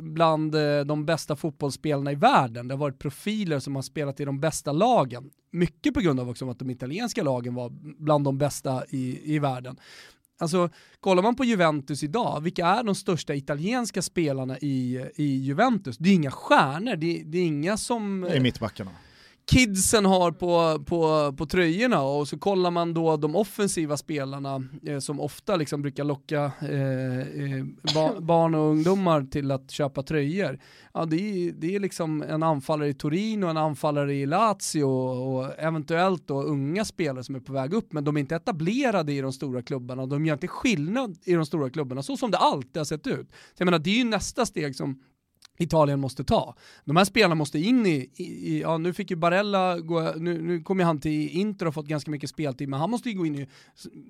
bland 0.00 0.54
eh, 0.54 0.80
de 0.80 1.06
bästa 1.06 1.36
fotbollsspelarna 1.36 2.12
i 2.12 2.14
världen. 2.14 2.68
Det 2.68 2.74
har 2.74 2.78
varit 2.78 2.98
profiler 2.98 3.58
som 3.58 3.74
har 3.74 3.82
spelat 3.82 4.20
i 4.20 4.24
de 4.24 4.40
bästa 4.40 4.72
lagen. 4.72 5.30
Mycket 5.50 5.94
på 5.94 6.00
grund 6.00 6.20
av 6.20 6.30
också 6.30 6.50
att 6.50 6.58
de 6.58 6.70
italienska 6.70 7.22
lagen 7.22 7.54
var 7.54 7.70
bland 8.04 8.24
de 8.24 8.38
bästa 8.38 8.84
i, 8.90 9.34
i 9.34 9.38
världen. 9.38 9.76
Alltså, 10.38 10.70
kollar 11.00 11.22
man 11.22 11.36
på 11.36 11.44
Juventus 11.44 12.02
idag, 12.02 12.40
vilka 12.40 12.66
är 12.66 12.82
de 12.82 12.94
största 12.94 13.34
italienska 13.34 14.02
spelarna 14.02 14.58
i, 14.58 15.06
i 15.14 15.36
Juventus? 15.36 15.98
Det 15.98 16.08
är 16.08 16.14
inga 16.14 16.30
stjärnor, 16.30 16.96
det, 16.96 17.22
det 17.24 17.38
är 17.38 17.46
inga 17.46 17.76
som... 17.76 18.20
Det 18.20 18.36
är 18.36 18.40
mittbackarna 18.40 18.90
kidsen 19.50 20.04
har 20.04 20.32
på, 20.32 20.84
på, 20.84 21.32
på 21.38 21.46
tröjorna 21.46 22.02
och 22.02 22.28
så 22.28 22.38
kollar 22.38 22.70
man 22.70 22.94
då 22.94 23.16
de 23.16 23.36
offensiva 23.36 23.96
spelarna 23.96 24.64
eh, 24.86 24.98
som 24.98 25.20
ofta 25.20 25.56
liksom 25.56 25.82
brukar 25.82 26.04
locka 26.04 26.52
eh, 26.60 27.18
eh, 27.18 27.64
ba, 27.94 28.20
barn 28.20 28.54
och 28.54 28.70
ungdomar 28.70 29.22
till 29.22 29.50
att 29.50 29.70
köpa 29.70 30.02
tröjor. 30.02 30.58
Ja, 30.94 31.04
det, 31.04 31.16
är, 31.16 31.52
det 31.52 31.74
är 31.76 31.80
liksom 31.80 32.22
en 32.22 32.42
anfallare 32.42 32.88
i 32.88 32.94
Turin 32.94 33.44
och 33.44 33.50
en 33.50 33.56
anfallare 33.56 34.14
i 34.14 34.26
Lazio 34.26 34.84
och 34.84 35.58
eventuellt 35.58 36.26
då 36.26 36.42
unga 36.42 36.84
spelare 36.84 37.24
som 37.24 37.34
är 37.34 37.40
på 37.40 37.52
väg 37.52 37.72
upp 37.72 37.92
men 37.92 38.04
de 38.04 38.16
är 38.16 38.20
inte 38.20 38.36
etablerade 38.36 39.12
i 39.12 39.20
de 39.20 39.32
stora 39.32 39.62
klubbarna 39.62 40.06
de 40.06 40.26
gör 40.26 40.34
inte 40.34 40.48
skillnad 40.48 41.18
i 41.24 41.32
de 41.32 41.46
stora 41.46 41.70
klubbarna 41.70 42.02
så 42.02 42.16
som 42.16 42.30
det 42.30 42.38
alltid 42.38 42.76
har 42.76 42.84
sett 42.84 43.06
ut. 43.06 43.26
Så 43.30 43.54
jag 43.58 43.64
menar, 43.64 43.78
det 43.78 43.90
är 43.90 43.98
ju 43.98 44.04
nästa 44.04 44.46
steg 44.46 44.76
som 44.76 45.00
Italien 45.58 46.00
måste 46.00 46.24
ta. 46.24 46.54
De 46.84 46.96
här 46.96 47.04
spelarna 47.04 47.34
måste 47.34 47.58
in 47.58 47.86
i, 47.86 48.10
i 48.16 48.60
ja 48.60 48.78
nu 48.78 48.92
fick 48.92 49.10
ju 49.10 49.16
Barella, 49.16 49.78
gå, 49.78 50.12
nu, 50.16 50.42
nu 50.42 50.60
kommer 50.60 50.84
han 50.84 51.00
till 51.00 51.28
Inter 51.28 51.66
och 51.66 51.74
fått 51.74 51.86
ganska 51.86 52.10
mycket 52.10 52.30
speltid, 52.30 52.68
men 52.68 52.80
han 52.80 52.90
måste 52.90 53.08
ju 53.08 53.18
gå 53.18 53.26
in 53.26 53.34
i, 53.34 53.48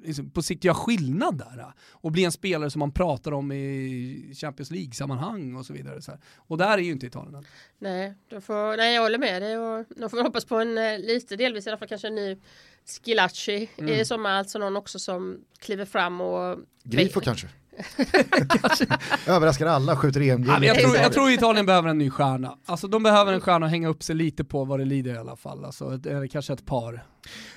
liksom, 0.04 0.30
på 0.30 0.42
sikt 0.42 0.64
göra 0.64 0.74
skillnad 0.74 1.38
där 1.38 1.72
och 1.90 2.12
bli 2.12 2.24
en 2.24 2.32
spelare 2.32 2.70
som 2.70 2.78
man 2.78 2.92
pratar 2.92 3.32
om 3.32 3.52
i 3.52 4.34
Champions 4.40 4.70
League-sammanhang 4.70 5.56
och 5.56 5.66
så 5.66 5.72
vidare. 5.72 6.02
Så 6.02 6.10
här. 6.10 6.20
Och 6.36 6.58
där 6.58 6.78
är 6.78 6.82
ju 6.82 6.92
inte 6.92 7.06
Italien 7.06 7.44
Nej, 7.78 8.14
då 8.28 8.40
får, 8.40 8.76
nej, 8.76 8.94
jag 8.94 9.02
håller 9.02 9.18
med 9.18 9.42
dig 9.42 9.58
och 9.58 9.84
då 9.96 10.08
får 10.08 10.16
vi 10.16 10.22
hoppas 10.22 10.44
på 10.44 10.56
en 10.56 10.78
eh, 10.78 10.98
lite 10.98 11.36
delvis 11.36 11.66
i 11.66 11.70
alla 11.70 11.78
fall 11.78 11.88
kanske 11.88 12.08
en 12.08 12.14
ny 12.14 12.36
Skilacci 13.04 13.70
mm. 13.78 13.94
i 13.94 14.04
sommar, 14.04 14.30
alltså 14.30 14.58
någon 14.58 14.76
också 14.76 14.98
som 14.98 15.40
kliver 15.58 15.84
fram 15.84 16.20
och 16.20 16.58
Grifo 16.82 17.20
kanske? 17.20 17.48
Överraskar 19.26 19.66
alla, 19.66 19.96
skjuter 19.96 20.20
EM 20.20 20.44
ja, 20.44 20.64
jag, 20.64 20.78
tror, 20.78 20.96
jag 20.96 21.12
tror 21.12 21.30
Italien 21.30 21.66
behöver 21.66 21.88
en 21.88 21.98
ny 21.98 22.10
stjärna. 22.10 22.58
Alltså 22.66 22.88
de 22.88 23.02
behöver 23.02 23.32
en 23.32 23.40
stjärna 23.40 23.66
att 23.66 23.72
hänga 23.72 23.88
upp 23.88 24.02
sig 24.02 24.16
lite 24.16 24.44
på 24.44 24.64
vad 24.64 24.78
det 24.78 24.84
lider 24.84 25.14
i 25.14 25.18
alla 25.18 25.36
fall. 25.36 25.64
Alltså, 25.64 25.84
eller 25.84 26.26
kanske 26.26 26.52
ett 26.52 26.66
par. 26.66 27.04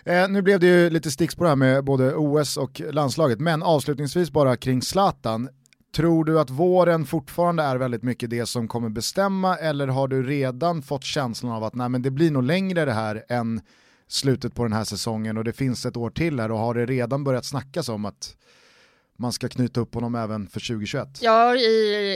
Eh, 0.04 0.30
nu 0.30 0.42
blev 0.42 0.60
det 0.60 0.68
ju 0.68 0.90
lite 0.90 1.12
stickspår 1.12 1.46
här 1.46 1.56
med 1.56 1.84
både 1.84 2.16
OS 2.16 2.58
och 2.58 2.82
landslaget, 2.92 3.40
men 3.40 3.64
avslutningsvis 3.64 4.32
bara 4.32 4.58
kring 4.58 4.82
Zlatan. 4.82 5.50
Tror 5.96 6.26
du 6.26 6.40
att 6.40 6.50
våren 6.50 7.06
fortfarande 7.06 7.64
är 7.64 7.78
väldigt 7.78 8.04
mycket 8.04 8.30
det 8.30 8.46
som 8.46 8.68
kommer 8.68 8.90
bestämma 8.90 9.56
eller 9.56 9.88
har 9.88 10.08
du 10.08 10.24
redan 10.24 10.82
fått 10.82 11.04
känslan 11.04 11.52
av 11.52 11.64
att 11.64 11.76
nej, 11.76 11.90
men 11.90 12.02
det 12.02 12.12
blir 12.12 12.32
nog 12.32 12.44
längre 12.44 12.86
det 12.86 12.94
här 12.94 13.24
än 13.30 13.62
slutet 14.08 14.56
på 14.56 14.64
den 14.64 14.74
här 14.74 14.84
säsongen 14.84 15.38
och 15.38 15.44
det 15.44 15.54
finns 15.54 15.86
ett 15.86 15.98
år 15.98 16.10
till 16.10 16.40
här 16.40 16.52
och 16.52 16.60
har 16.60 16.74
det 16.74 16.86
redan 16.86 17.24
börjat 17.24 17.46
snackas 17.46 17.90
om 17.90 18.06
att 18.06 18.36
man 19.20 19.32
ska 19.34 19.50
knyta 19.50 19.80
upp 19.80 19.94
honom 19.94 20.16
även 20.16 20.48
för 20.48 20.60
2021? 20.60 21.08
Ja, 21.22 21.56
i, 21.56 21.62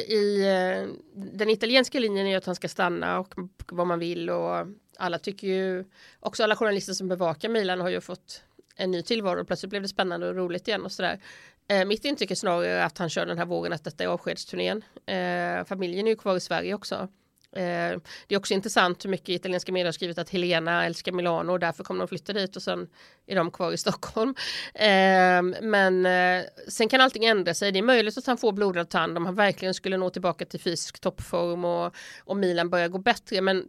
i 0.10 0.41
eh, 0.41 0.89
den 1.16 1.49
italienska 1.49 1.99
linjen 1.99 2.28
är 2.28 2.38
att 2.38 2.45
han 2.45 2.56
ska 2.56 2.70
stanna 2.70 3.20
och 3.20 3.34
vad 3.72 3.88
man 3.88 3.99
vill 3.99 4.30
och 4.30 4.68
alla 4.97 5.20
tycker 5.20 5.47
ju, 5.47 5.86
också 6.20 6.43
alla 6.43 6.56
journalister 6.56 6.93
som 6.93 7.08
bevakar 7.08 7.49
Milan 7.49 7.82
har 7.82 7.89
ju 7.89 8.01
fått 8.01 8.43
en 8.76 8.91
ny 8.91 9.01
tillvaro 9.01 9.41
och 9.41 9.47
plötsligt 9.47 9.70
blev 9.70 9.82
det 9.82 9.88
spännande 9.88 10.30
och 10.30 10.36
roligt 10.36 10.68
igen 10.68 10.86
och 10.86 10.91
sådär. 10.91 11.20
Eh, 11.68 11.86
mitt 11.86 12.06
intryck 12.06 12.32
är 12.32 12.36
snarare 12.36 12.84
att 12.84 12.97
han 12.97 13.10
kör 13.10 13.26
den 13.26 13.38
här 13.38 13.45
vågen 13.45 13.74
att 13.74 13.84
detta 13.84 14.04
är 14.04 14.08
avskedsturnén. 14.08 14.84
Eh, 15.06 15.66
familjen 15.66 16.08
är 16.08 16.12
ju 16.12 16.18
kvar 16.18 16.36
i 16.36 16.39
Sverige 16.39 16.74
också. 16.74 17.08
Eh, 17.56 17.99
det 18.28 18.36
är 18.36 18.38
också 18.38 18.54
intressant 18.54 19.06
hur 19.06 19.10
mycket 19.10 19.30
italienska 19.30 19.72
medier 19.72 19.86
har 19.86 19.91
skrivit 19.91 20.18
att 20.18 20.30
Helena 20.30 20.86
älskar 20.86 21.12
Milano 21.12 21.51
och 21.51 21.60
därför 21.60 21.84
kommer 21.84 21.99
de 21.99 22.08
flytta 22.08 22.34
dit 22.34 22.56
och 22.56 22.62
sen 22.62 22.88
är 23.28 23.36
de 23.36 23.51
kvar 23.51 23.72
i 23.72 23.78
Stockholm. 23.78 24.36
Eh, 24.74 25.62
men 25.62 26.06
eh, 26.06 26.43
sen 26.68 26.89
kan 26.89 27.01
allting 27.01 27.26
ändra 27.26 27.54
sig. 27.54 27.72
Det 27.72 27.80
är 27.80 27.84
möjligt 27.84 28.18
att 28.18 28.28
han 28.28 28.38
får 28.38 28.51
blodad 28.51 28.89
tand 28.89 29.18
om 29.18 29.26
han 29.26 29.36
verkligen 29.36 29.74
skulle 29.74 29.97
nå 29.97 30.10
tillbaka 30.10 30.45
till 30.45 30.60
fysisk 30.60 30.99
toppform 30.99 31.66
och, 31.66 31.95
och 32.24 32.38
Milan 32.38 32.70
börjar 32.70 32.88
gå 32.88 32.97
bättre. 32.97 33.41
Men 33.41 33.66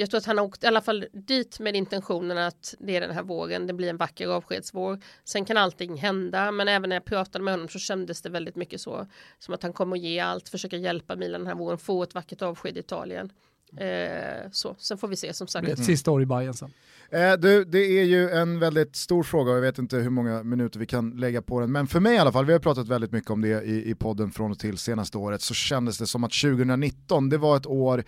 jag 0.00 0.10
tror 0.10 0.18
att 0.18 0.26
han 0.26 0.38
har 0.38 0.44
åkt 0.44 0.64
i 0.64 0.66
alla 0.66 0.80
fall 0.80 1.06
dit 1.12 1.60
med 1.60 1.76
intentionen 1.76 2.38
att 2.38 2.74
det 2.78 2.96
är 2.96 3.00
den 3.00 3.10
här 3.10 3.22
våren, 3.22 3.66
det 3.66 3.72
blir 3.72 3.88
en 3.88 3.96
vacker 3.96 4.28
avskedsvår. 4.28 4.98
Sen 5.24 5.44
kan 5.44 5.56
allting 5.56 5.96
hända, 5.96 6.52
men 6.52 6.68
även 6.68 6.88
när 6.88 6.96
jag 6.96 7.04
pratade 7.04 7.44
med 7.44 7.54
honom 7.54 7.68
så 7.68 7.78
kändes 7.78 8.22
det 8.22 8.30
väldigt 8.30 8.56
mycket 8.56 8.80
så 8.80 9.06
som 9.38 9.54
att 9.54 9.62
han 9.62 9.72
kommer 9.72 9.96
att 9.96 10.02
ge 10.02 10.20
allt, 10.20 10.48
försöka 10.48 10.76
hjälpa 10.76 11.16
Milan 11.16 11.40
den 11.40 11.46
här 11.46 11.54
våren, 11.54 11.78
få 11.78 12.02
ett 12.02 12.14
vackert 12.14 12.42
avsked 12.42 12.76
i 12.76 12.80
Italien. 12.80 13.32
Eh, 13.76 14.50
så, 14.52 14.74
sen 14.78 14.98
får 14.98 15.08
vi 15.08 15.16
se 15.16 15.34
som 15.34 15.46
sagt. 15.46 15.68
Ett 15.68 15.84
sista 15.84 16.10
år 16.10 16.22
i 16.22 16.26
Bayern 16.26 16.54
sen. 16.54 16.70
Eh, 17.10 17.32
du, 17.32 17.64
det 17.64 17.78
är 17.78 18.04
ju 18.04 18.30
en 18.30 18.58
väldigt 18.58 18.96
stor 18.96 19.22
fråga 19.22 19.50
och 19.50 19.56
jag 19.56 19.62
vet 19.62 19.78
inte 19.78 19.96
hur 19.96 20.10
många 20.10 20.42
minuter 20.42 20.80
vi 20.80 20.86
kan 20.86 21.10
lägga 21.10 21.42
på 21.42 21.60
den. 21.60 21.72
Men 21.72 21.86
för 21.86 22.00
mig 22.00 22.14
i 22.14 22.18
alla 22.18 22.32
fall, 22.32 22.44
vi 22.44 22.52
har 22.52 22.60
pratat 22.60 22.88
väldigt 22.88 23.12
mycket 23.12 23.30
om 23.30 23.40
det 23.40 23.62
i, 23.62 23.90
i 23.90 23.94
podden 23.94 24.30
från 24.30 24.50
och 24.50 24.58
till 24.58 24.78
senaste 24.78 25.18
året, 25.18 25.42
så 25.42 25.54
kändes 25.54 25.98
det 25.98 26.06
som 26.06 26.24
att 26.24 26.32
2019, 26.32 27.28
det 27.28 27.38
var 27.38 27.56
ett 27.56 27.66
år 27.66 28.04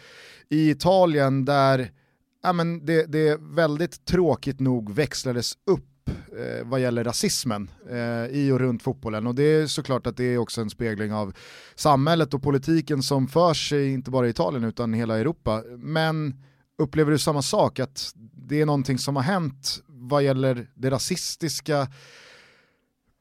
i 0.49 0.71
Italien 0.71 1.45
där 1.45 1.91
ja, 2.43 2.53
men 2.53 2.87
det, 2.87 3.13
det 3.13 3.39
väldigt 3.41 4.05
tråkigt 4.05 4.61
nog 4.61 4.95
växlades 4.95 5.53
upp 5.67 5.92
eh, 6.09 6.65
vad 6.65 6.81
gäller 6.81 7.05
rasismen 7.05 7.71
eh, 7.91 8.27
i 8.27 8.51
och 8.53 8.61
runt 8.61 8.83
fotbollen. 8.83 9.27
Och 9.27 9.35
det 9.35 9.43
är 9.43 9.67
såklart 9.67 10.07
att 10.07 10.17
det 10.17 10.25
är 10.25 10.39
också 10.39 10.61
en 10.61 10.71
spegling 10.71 11.13
av 11.13 11.35
samhället 11.75 12.35
och 12.35 12.43
politiken 12.43 13.03
som 13.03 13.29
förs 13.29 13.73
inte 13.73 14.11
bara 14.11 14.27
i 14.27 14.31
Italien 14.31 14.65
utan 14.65 14.95
i 14.95 14.99
hela 14.99 15.19
Europa. 15.19 15.63
Men 15.77 16.35
upplever 16.79 17.13
du 17.13 17.19
samma 17.19 17.43
sak, 17.43 17.79
att 17.79 18.13
det 18.35 18.61
är 18.61 18.67
någonting 18.67 18.99
som 18.99 19.17
har 19.17 19.23
hänt 19.23 19.83
vad 19.87 20.23
gäller 20.23 20.67
det 20.75 20.91
rasistiska 20.91 21.89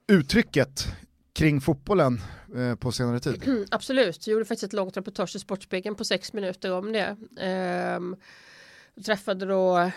uttrycket 0.08 0.88
kring 1.34 1.62
fotbollen 1.62 2.22
eh, 2.56 2.76
på 2.76 2.92
senare 2.92 3.20
tid? 3.20 3.66
Absolut, 3.72 4.28
jag 4.28 4.34
gjorde 4.34 4.46
faktiskt 4.46 4.64
ett 4.64 4.74
långt 4.74 4.98
reportage 4.98 5.36
i 5.36 5.40
Sportspegeln 5.40 5.96
på 5.96 6.06
sex 6.06 6.34
minuter 6.34 6.72
om 6.74 6.94
det. 6.94 7.16
Um, 7.98 8.16
jag 8.96 9.06
träffade 9.06 9.46
då 9.46 9.92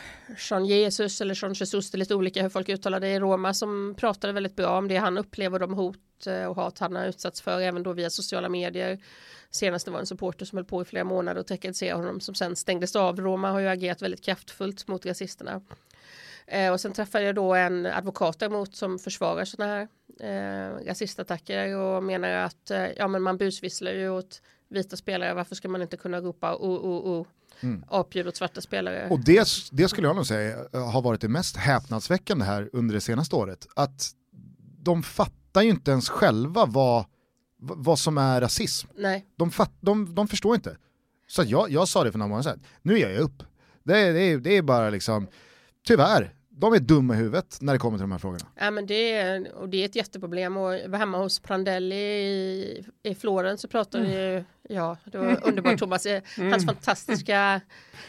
Jean 0.51 0.67
Jesus 0.67 1.21
eller 1.21 1.39
Jean 1.43 1.53
Jesus, 1.53 1.91
det 1.91 1.97
är 1.97 1.99
lite 1.99 2.15
olika 2.15 2.43
hur 2.43 2.49
folk 2.49 2.69
uttalar 2.69 3.01
det 3.01 3.09
i 3.09 3.21
Roma 3.21 3.55
som 3.55 3.95
pratade 3.99 4.33
väldigt 4.33 4.57
bra 4.57 4.79
om 4.79 4.89
det 4.89 4.97
han 4.97 5.19
upplever 5.19 5.59
de 5.59 5.75
hot 5.75 6.27
eh, 6.27 6.45
och 6.45 6.57
hat 6.57 6.79
han 6.79 6.97
har 6.97 7.07
utsatts 7.07 7.41
för 7.41 7.61
även 7.61 7.83
då 7.83 7.93
via 7.93 8.11
sociala 8.11 8.49
medier. 8.49 8.99
Senast 9.51 9.85
det 9.85 9.91
var 9.91 9.99
en 10.01 10.07
supporter 10.07 10.47
som 10.47 10.59
höll 10.59 10.65
på 10.65 10.83
i 10.83 10.85
flera 10.85 11.05
månader 11.05 11.41
och 11.41 11.47
trakassera 11.47 11.97
honom 11.97 12.21
som 12.21 12.35
sen 12.35 12.57
stängdes 12.57 12.97
av. 12.97 13.21
Roma 13.21 13.51
har 13.51 13.61
ju 13.61 13.69
agerat 13.69 14.03
väldigt 14.03 14.25
kraftfullt 14.25 14.89
mot 14.89 15.07
rasisterna. 15.07 15.61
Eh, 16.47 16.73
och 16.73 16.81
sen 16.81 16.93
träffade 16.93 17.25
jag 17.25 17.35
då 17.35 17.55
en 17.55 17.87
advokat 17.87 18.39
däremot 18.39 18.77
som 18.77 18.99
försvarar 18.99 19.45
sådana 19.45 19.73
här 19.73 19.89
eh, 20.21 20.87
rasistattacker 20.87 21.77
och 21.77 22.03
menar 22.03 22.31
att 22.31 22.71
eh, 22.71 22.87
ja 22.97 23.09
men 23.09 23.23
man 23.23 23.39
busvisslar 23.39 23.93
ju 23.93 24.09
åt 24.09 24.43
vita 24.69 24.97
spelare 24.97 25.35
varför 25.35 25.55
ska 25.55 25.69
man 25.69 25.83
inte 25.83 25.97
kunna 25.97 26.21
ropa 26.21 26.57
o 26.57 26.75
o 26.77 27.19
o 27.19 27.27
mm. 27.61 27.85
apljud 27.89 28.29
åt 28.29 28.37
svarta 28.37 28.61
spelare. 28.61 29.09
Och 29.11 29.21
det, 29.21 29.49
det 29.73 29.89
skulle 29.89 30.07
jag 30.07 30.17
nog 30.17 30.27
säga 30.27 30.57
har 30.73 31.03
varit 31.03 31.21
det 31.21 31.29
mest 31.29 31.57
häpnadsväckande 31.57 32.45
här 32.45 32.71
under 32.73 32.95
det 32.95 33.01
senaste 33.01 33.37
året. 33.37 33.67
Att 33.77 34.11
de 34.79 35.03
fattar 35.03 35.63
ju 35.63 35.71
inte 35.71 35.91
ens 35.91 36.09
själva 36.09 36.67
vad, 36.67 37.05
vad 37.61 37.99
som 37.99 38.19
är 38.19 38.41
rasism. 38.41 38.89
Nej. 38.97 39.27
De, 39.37 39.51
fatt, 39.51 39.73
de, 39.81 40.15
de 40.15 40.29
förstår 40.29 40.55
inte. 40.55 40.77
Så 41.27 41.43
jag, 41.47 41.71
jag 41.71 41.89
sa 41.89 42.05
det 42.05 42.13
för 42.13 42.19
några 42.19 42.29
månader 42.29 42.51
sedan, 42.51 42.61
nu 42.83 42.99
ger 42.99 43.11
jag 43.11 43.21
upp. 43.21 43.43
Det, 43.83 44.13
det, 44.13 44.37
det 44.37 44.57
är 44.57 44.63
bara 44.63 44.91
liksom, 44.91 45.29
tyvärr, 45.87 46.35
de 46.57 46.73
är 46.73 46.79
dumma 46.79 47.15
i 47.15 47.17
huvudet 47.17 47.59
när 47.61 47.73
det 47.73 47.79
kommer 47.79 47.99
till 47.99 48.03
de 48.03 48.13
här 48.13 48.19
frågorna. 48.19 48.47
Ja, 48.55 48.71
men 48.71 48.87
det, 48.87 49.13
är, 49.13 49.55
och 49.55 49.69
det 49.69 49.77
är 49.77 49.85
ett 49.85 49.97
jätteproblem 49.97 50.57
och 50.57 50.75
jag 50.75 50.89
var 50.89 50.99
hemma 50.99 51.19
hos 51.19 51.41
Prandelli 51.41 51.95
i, 51.95 52.85
i 53.03 53.15
Florens 53.15 53.61
så 53.61 53.69
pratade 53.69 54.05
mm. 54.05 54.45
vi, 54.69 54.75
ja 54.75 54.97
det 55.05 55.19
var 55.19 55.49
underbart 55.49 55.79
Thomas, 55.79 56.07
mm. 56.07 56.51
hans 56.51 56.67
fantastiska 56.67 57.61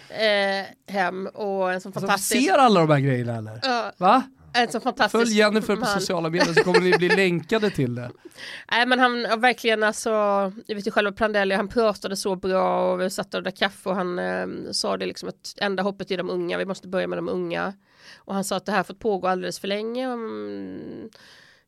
eh, 0.09 0.93
hem 0.93 1.27
och 1.27 1.73
en 1.73 1.81
sån 1.81 1.89
alltså, 1.89 1.99
fantastisk... 1.99 2.45
Ser 2.45 2.57
alla 2.57 2.79
de 2.79 2.89
här 2.89 2.99
grejerna 2.99 3.37
eller? 3.37 3.59
Ja. 3.63 3.91
Va? 3.97 4.23
En 4.53 4.71
sån 4.71 4.81
fantastisk 4.81 5.25
Följ 5.25 5.37
Jennifer 5.37 5.75
på 5.75 5.85
sociala 5.85 6.29
medier 6.29 6.53
så 6.53 6.63
kommer 6.63 6.79
ni 6.79 6.97
bli 6.97 7.09
länkade 7.15 7.69
till 7.69 7.95
det. 7.95 8.11
Nej 8.71 8.85
men 8.85 8.99
han 8.99 9.41
verkligen 9.41 9.83
alltså, 9.83 10.09
jag 10.65 10.75
vet 10.75 10.87
ju 10.87 10.91
själva 10.91 11.11
Prandelli, 11.11 11.55
han 11.55 11.67
pratade 11.67 12.15
så 12.15 12.35
bra 12.35 12.91
och 12.91 13.01
vi 13.01 13.09
satt 13.09 13.33
och 13.33 13.43
drack 13.43 13.57
kaffe 13.57 13.89
och 13.89 13.95
han 13.95 14.19
eh, 14.19 14.47
sa 14.71 14.97
det 14.97 15.05
liksom 15.05 15.29
att 15.29 15.55
enda 15.57 15.83
hoppet 15.83 16.11
är 16.11 16.17
de 16.17 16.29
unga, 16.29 16.57
vi 16.57 16.65
måste 16.65 16.87
börja 16.87 17.07
med 17.07 17.17
de 17.17 17.29
unga. 17.29 17.73
Och 18.17 18.33
han 18.33 18.43
sa 18.43 18.55
att 18.55 18.65
det 18.65 18.71
här 18.71 18.83
fått 18.83 18.99
pågå 18.99 19.27
alldeles 19.27 19.59
för 19.59 19.67
länge. 19.67 20.05
Mm, 20.05 21.09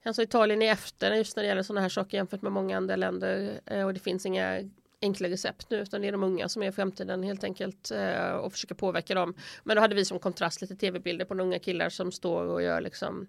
han 0.04 0.14
sa 0.14 0.22
Italien 0.22 0.62
är 0.62 0.72
efter 0.72 1.12
just 1.12 1.36
när 1.36 1.44
det 1.44 1.50
gäller 1.50 1.64
sådana 1.64 1.82
här 1.82 1.90
saker 1.90 2.18
jämfört 2.18 2.42
med 2.42 2.52
många 2.52 2.78
andra 2.78 2.96
länder. 2.96 3.62
Eh, 3.66 3.86
och 3.86 3.94
det 3.94 4.00
finns 4.00 4.26
inga 4.26 4.64
enkla 5.02 5.30
recept 5.30 5.70
nu 5.70 5.78
utan 5.78 6.02
det 6.02 6.08
är 6.08 6.12
de 6.12 6.24
unga 6.24 6.50
som 6.50 6.64
är 6.64 6.72
framtiden 6.72 7.24
helt 7.24 7.44
enkelt 7.44 7.92
eh, 7.92 8.32
och 8.32 8.52
försöka 8.52 8.76
påverka 8.76 9.16
dem. 9.16 9.34
Men 9.64 9.76
då 9.76 9.82
hade 9.82 9.96
vi 9.96 10.06
som 10.06 10.20
kontrast 10.20 10.62
lite 10.62 10.76
tv-bilder 10.76 11.26
på 11.26 11.34
unga 11.34 11.60
killar 11.60 11.90
som 11.90 12.12
står 12.12 12.46
och 12.46 12.62
gör 12.62 12.82
liksom 12.82 13.28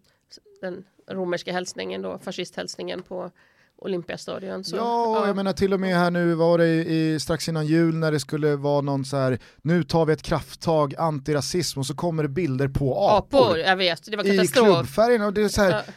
den 0.60 0.84
romerska 1.06 1.52
hälsningen 1.52 2.02
då, 2.02 2.18
fascisthälsningen 2.18 3.02
på 3.02 3.30
Olympiastadion. 3.78 4.64
Så, 4.64 4.76
ja, 4.76 5.16
ja, 5.20 5.26
jag 5.26 5.36
menar 5.36 5.52
till 5.52 5.74
och 5.74 5.80
med 5.80 5.96
här 5.96 6.10
nu 6.10 6.34
var 6.34 6.58
det 6.58 6.66
i, 6.66 7.20
strax 7.20 7.48
innan 7.48 7.66
jul 7.66 7.94
när 7.94 8.12
det 8.12 8.20
skulle 8.20 8.56
vara 8.56 8.80
någon 8.80 9.04
så 9.04 9.16
här, 9.16 9.38
nu 9.62 9.84
tar 9.84 10.06
vi 10.06 10.12
ett 10.12 10.22
krafttag 10.22 10.94
antirasism 10.98 11.78
och 11.78 11.86
så 11.86 11.94
kommer 11.94 12.22
det 12.22 12.28
bilder 12.28 12.68
på 12.68 13.08
apor. 13.08 13.40
Apor, 13.40 13.58
jag 13.58 13.76
vet, 13.76 14.10
det 14.10 14.16
var 14.16 14.24
katastrof. 14.24 14.68
I 14.68 14.72
klubbfärgerna 14.72 15.26
och 15.26 15.32
det 15.32 15.42
är 15.42 15.48
så 15.48 15.62
här, 15.62 15.70
ja 15.70 15.92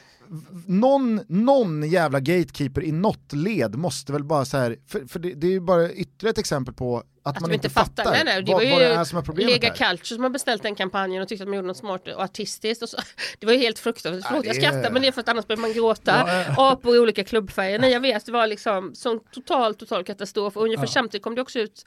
någon, 0.65 1.21
någon 1.27 1.89
jävla 1.89 2.19
gatekeeper 2.19 2.83
i 2.83 2.91
något 2.91 3.33
led 3.33 3.75
måste 3.75 4.13
väl 4.13 4.23
bara 4.23 4.45
så 4.45 4.57
här, 4.57 4.77
för, 4.87 5.07
för 5.07 5.19
det, 5.19 5.33
det, 5.33 5.47
är 5.47 5.51
ju 5.51 5.59
bara 5.59 5.91
ytterligare 5.91 6.31
ett 6.31 6.37
exempel 6.37 6.73
på 6.73 6.97
att, 6.97 7.35
att 7.35 7.41
man 7.41 7.51
inte 7.51 7.69
fattar, 7.69 8.03
fattar 8.03 8.11
nej, 8.11 8.21
nej, 8.25 8.43
det 8.43 8.51
vad, 8.51 8.61
var 8.61 8.65
ju 8.65 8.71
vad 8.71 8.81
det 8.81 8.87
är 8.87 9.03
som 9.03 9.17
är 9.17 9.21
problemet 9.21 9.51
Lega 9.51 9.69
Culture 9.69 10.15
som 10.15 10.23
har 10.23 10.29
beställt 10.29 10.63
den 10.63 10.75
kampanjen 10.75 11.21
och 11.21 11.27
tyckte 11.27 11.43
att 11.43 11.49
man 11.49 11.55
gjorde 11.55 11.67
något 11.67 11.77
smart 11.77 12.07
och 12.07 12.23
artistiskt 12.23 12.83
och 12.83 12.89
så. 12.89 12.97
Det 13.39 13.45
var 13.45 13.53
ju 13.53 13.59
helt 13.59 13.79
fruktansvärt, 13.79 14.25
förlåt 14.27 14.45
jag 14.45 14.55
skrattar 14.55 14.91
men 14.91 15.01
det 15.01 15.07
är 15.07 15.11
för 15.11 15.21
att 15.21 15.29
annars 15.29 15.47
behöver 15.47 15.61
man 15.61 15.73
gråta. 15.73 16.23
Ja, 16.27 16.43
ja. 16.47 16.71
Apor 16.71 16.95
i 16.95 16.99
olika 16.99 17.23
klubbfärger, 17.23 17.79
nej 17.79 17.91
jag 17.91 17.99
vet 17.99 18.25
det 18.25 18.31
var 18.31 18.47
liksom 18.47 18.95
sån 18.95 19.19
total 19.31 19.75
total 19.75 20.03
katastrof 20.03 20.57
och 20.57 20.63
ungefär 20.63 20.83
ja. 20.83 20.91
samtidigt 20.91 21.23
kom 21.23 21.35
det 21.35 21.41
också 21.41 21.59
ut 21.59 21.85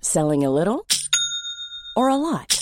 Selling 0.00 0.44
a 0.44 0.50
little 0.50 0.80
or 1.96 2.10
a 2.10 2.16
lot 2.16 2.61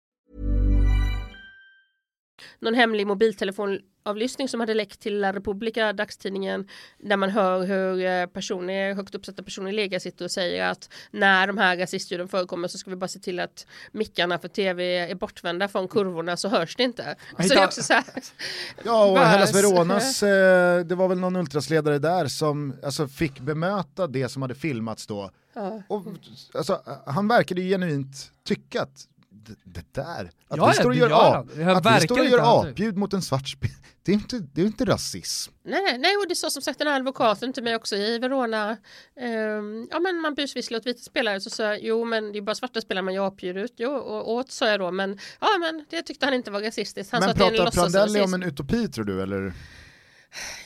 Någon 2.59 2.73
hemlig 2.73 3.07
mobiltelefon 3.07 3.79
avlyssning 4.03 4.49
som 4.49 4.59
hade 4.59 4.73
läckt 4.73 4.99
till 4.99 5.19
La 5.19 5.33
Repubblica, 5.33 5.93
dagstidningen, 5.93 6.67
där 6.97 7.17
man 7.17 7.29
hör 7.29 7.65
hur 7.65 8.05
eh, 8.05 8.25
personer, 8.25 8.93
högt 8.93 9.15
uppsatta 9.15 9.43
personer 9.43 9.69
i 9.69 9.73
Lega 9.73 9.99
sitter 9.99 10.25
och 10.25 10.31
säger 10.31 10.65
att 10.65 10.89
när 11.11 11.47
de 11.47 11.57
här 11.57 11.77
rasistljuden 11.77 12.27
förekommer 12.27 12.67
så 12.67 12.77
ska 12.77 12.89
vi 12.89 12.95
bara 12.95 13.07
se 13.07 13.19
till 13.19 13.39
att 13.39 13.67
mickarna 13.91 14.39
för 14.39 14.47
tv 14.47 14.97
är 14.97 15.15
bortvända 15.15 15.67
från 15.67 15.87
kurvorna 15.87 16.37
så 16.37 16.47
hörs 16.47 16.75
det 16.75 16.83
inte. 16.83 17.15
Så 17.39 17.47
det 17.47 17.53
är 17.53 17.65
också 17.65 17.83
så 17.83 17.93
här, 17.93 18.03
ja, 18.83 19.05
och 19.05 19.19
Hellas 19.19 19.55
Veronas, 19.55 20.23
eh, 20.23 20.85
det 20.85 20.95
var 20.95 21.07
väl 21.07 21.19
någon 21.19 21.35
ultrasledare 21.35 21.99
där 21.99 22.27
som 22.27 22.75
alltså, 22.83 23.07
fick 23.07 23.39
bemöta 23.39 24.07
det 24.07 24.29
som 24.29 24.41
hade 24.41 24.55
filmats 24.55 25.07
då. 25.07 25.31
Ja. 25.53 25.81
Och, 25.87 26.05
alltså, 26.53 26.81
han 27.05 27.27
verkade 27.27 27.61
ju 27.61 27.69
genuint 27.69 28.31
tycka 28.43 28.81
att 28.81 29.07
det, 29.45 29.55
det 29.63 29.93
där, 29.93 30.31
att 30.47 30.57
Ja, 30.57 30.67
vi 30.67 30.73
står 30.73 30.89
och 30.89 30.95
gör, 30.95 31.09
gör 31.09 31.39
ap, 31.75 31.85
att 31.85 32.01
vi 32.01 32.05
står 32.05 32.19
och 32.19 32.25
gör 32.25 32.61
apljud 32.61 32.97
mot 32.97 33.13
en 33.13 33.21
svart 33.21 33.47
spel, 33.47 33.71
det 34.03 34.11
är 34.11 34.13
inte, 34.13 34.39
det 34.39 34.61
är 34.61 34.65
inte 34.65 34.85
rasism. 34.85 35.53
Nej, 35.63 35.97
nej, 35.97 36.17
och 36.17 36.27
det 36.29 36.35
sa 36.35 36.49
som 36.49 36.61
sagt 36.61 36.79
den 36.79 36.87
här 36.87 36.95
advokaten 36.95 37.53
till 37.53 37.63
mig 37.63 37.75
också 37.75 37.95
i 37.95 38.19
Verona. 38.19 38.77
Ehm, 39.19 39.87
ja, 39.91 39.99
men 39.99 40.21
man 40.21 40.35
busvisslar 40.35 40.79
åt 40.79 40.85
vita 40.85 40.99
spelare 40.99 41.41
så 41.41 41.49
sa 41.49 41.63
jag, 41.63 41.83
jo, 41.83 42.05
men 42.05 42.31
det 42.31 42.37
är 42.37 42.41
bara 42.41 42.55
svarta 42.55 42.81
spelare 42.81 43.03
man 43.03 43.13
gör 43.13 43.27
apljud 43.27 43.57
ut. 43.57 43.73
Jo, 43.77 43.91
och 43.91 44.31
åt 44.31 44.51
sa 44.51 44.69
jag 44.69 44.79
då, 44.79 44.91
men 44.91 45.19
ja, 45.39 45.47
men 45.59 45.85
det 45.89 46.01
tyckte 46.01 46.25
han 46.25 46.33
inte 46.33 46.51
var 46.51 46.61
rasistiskt. 46.61 47.11
Han 47.11 47.21
sa 47.21 47.27
Men 47.27 47.31
att 47.31 47.37
det 47.37 47.45
är 47.45 47.51
en 47.51 47.57
pratar 47.57 47.71
Prandelli 47.71 48.21
om 48.21 48.33
en 48.33 48.43
utopi 48.43 48.87
tror 48.87 49.05
du 49.05 49.21
eller? 49.21 49.53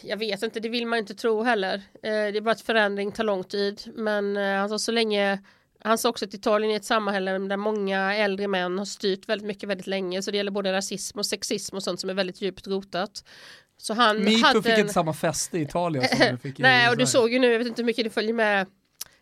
Jag 0.03 0.17
vet 0.17 0.43
inte, 0.43 0.59
det 0.59 0.69
vill 0.69 0.87
man 0.87 0.99
inte 0.99 1.15
tro 1.15 1.43
heller. 1.43 1.75
Eh, 1.75 1.81
det 2.01 2.37
är 2.37 2.41
bara 2.41 2.51
att 2.51 2.61
förändring 2.61 3.11
tar 3.11 3.23
lång 3.23 3.43
tid. 3.43 3.81
Men 3.95 4.37
eh, 4.37 4.61
alltså, 4.61 4.79
så 4.79 4.91
länge 4.91 5.39
han 5.85 5.97
sa 5.97 6.09
också 6.09 6.25
att 6.25 6.33
Italien 6.33 6.71
är 6.71 6.75
ett 6.75 6.85
samhälle 6.85 7.31
där 7.31 7.57
många 7.57 8.15
äldre 8.15 8.47
män 8.47 8.77
har 8.77 8.85
styrt 8.85 9.29
väldigt 9.29 9.47
mycket 9.47 9.69
väldigt 9.69 9.87
länge. 9.87 10.21
Så 10.21 10.31
det 10.31 10.37
gäller 10.37 10.51
både 10.51 10.73
rasism 10.73 11.19
och 11.19 11.25
sexism 11.25 11.75
och 11.75 11.83
sånt 11.83 11.99
som 11.99 12.09
är 12.09 12.13
väldigt 12.13 12.41
djupt 12.41 12.67
rotat. 12.67 13.23
Så 13.77 13.93
han 13.93 14.23
Metoo 14.23 14.47
hade 14.47 14.61
fick 14.61 14.71
en... 14.71 14.79
inte 14.79 14.93
samma 14.93 15.13
fäste 15.13 15.57
i 15.57 15.61
Italien 15.61 16.07
som 16.07 16.19
det 16.19 16.37
fick 16.37 16.59
i 16.59 16.61
Nej, 16.63 16.89
och 16.89 16.97
du 16.97 17.05
såg 17.05 17.33
ju 17.33 17.39
nu, 17.39 17.51
jag 17.51 17.59
vet 17.59 17.67
inte 17.67 17.81
hur 17.81 17.85
mycket 17.85 18.03
du 18.03 18.09
följer 18.09 18.33
med 18.33 18.67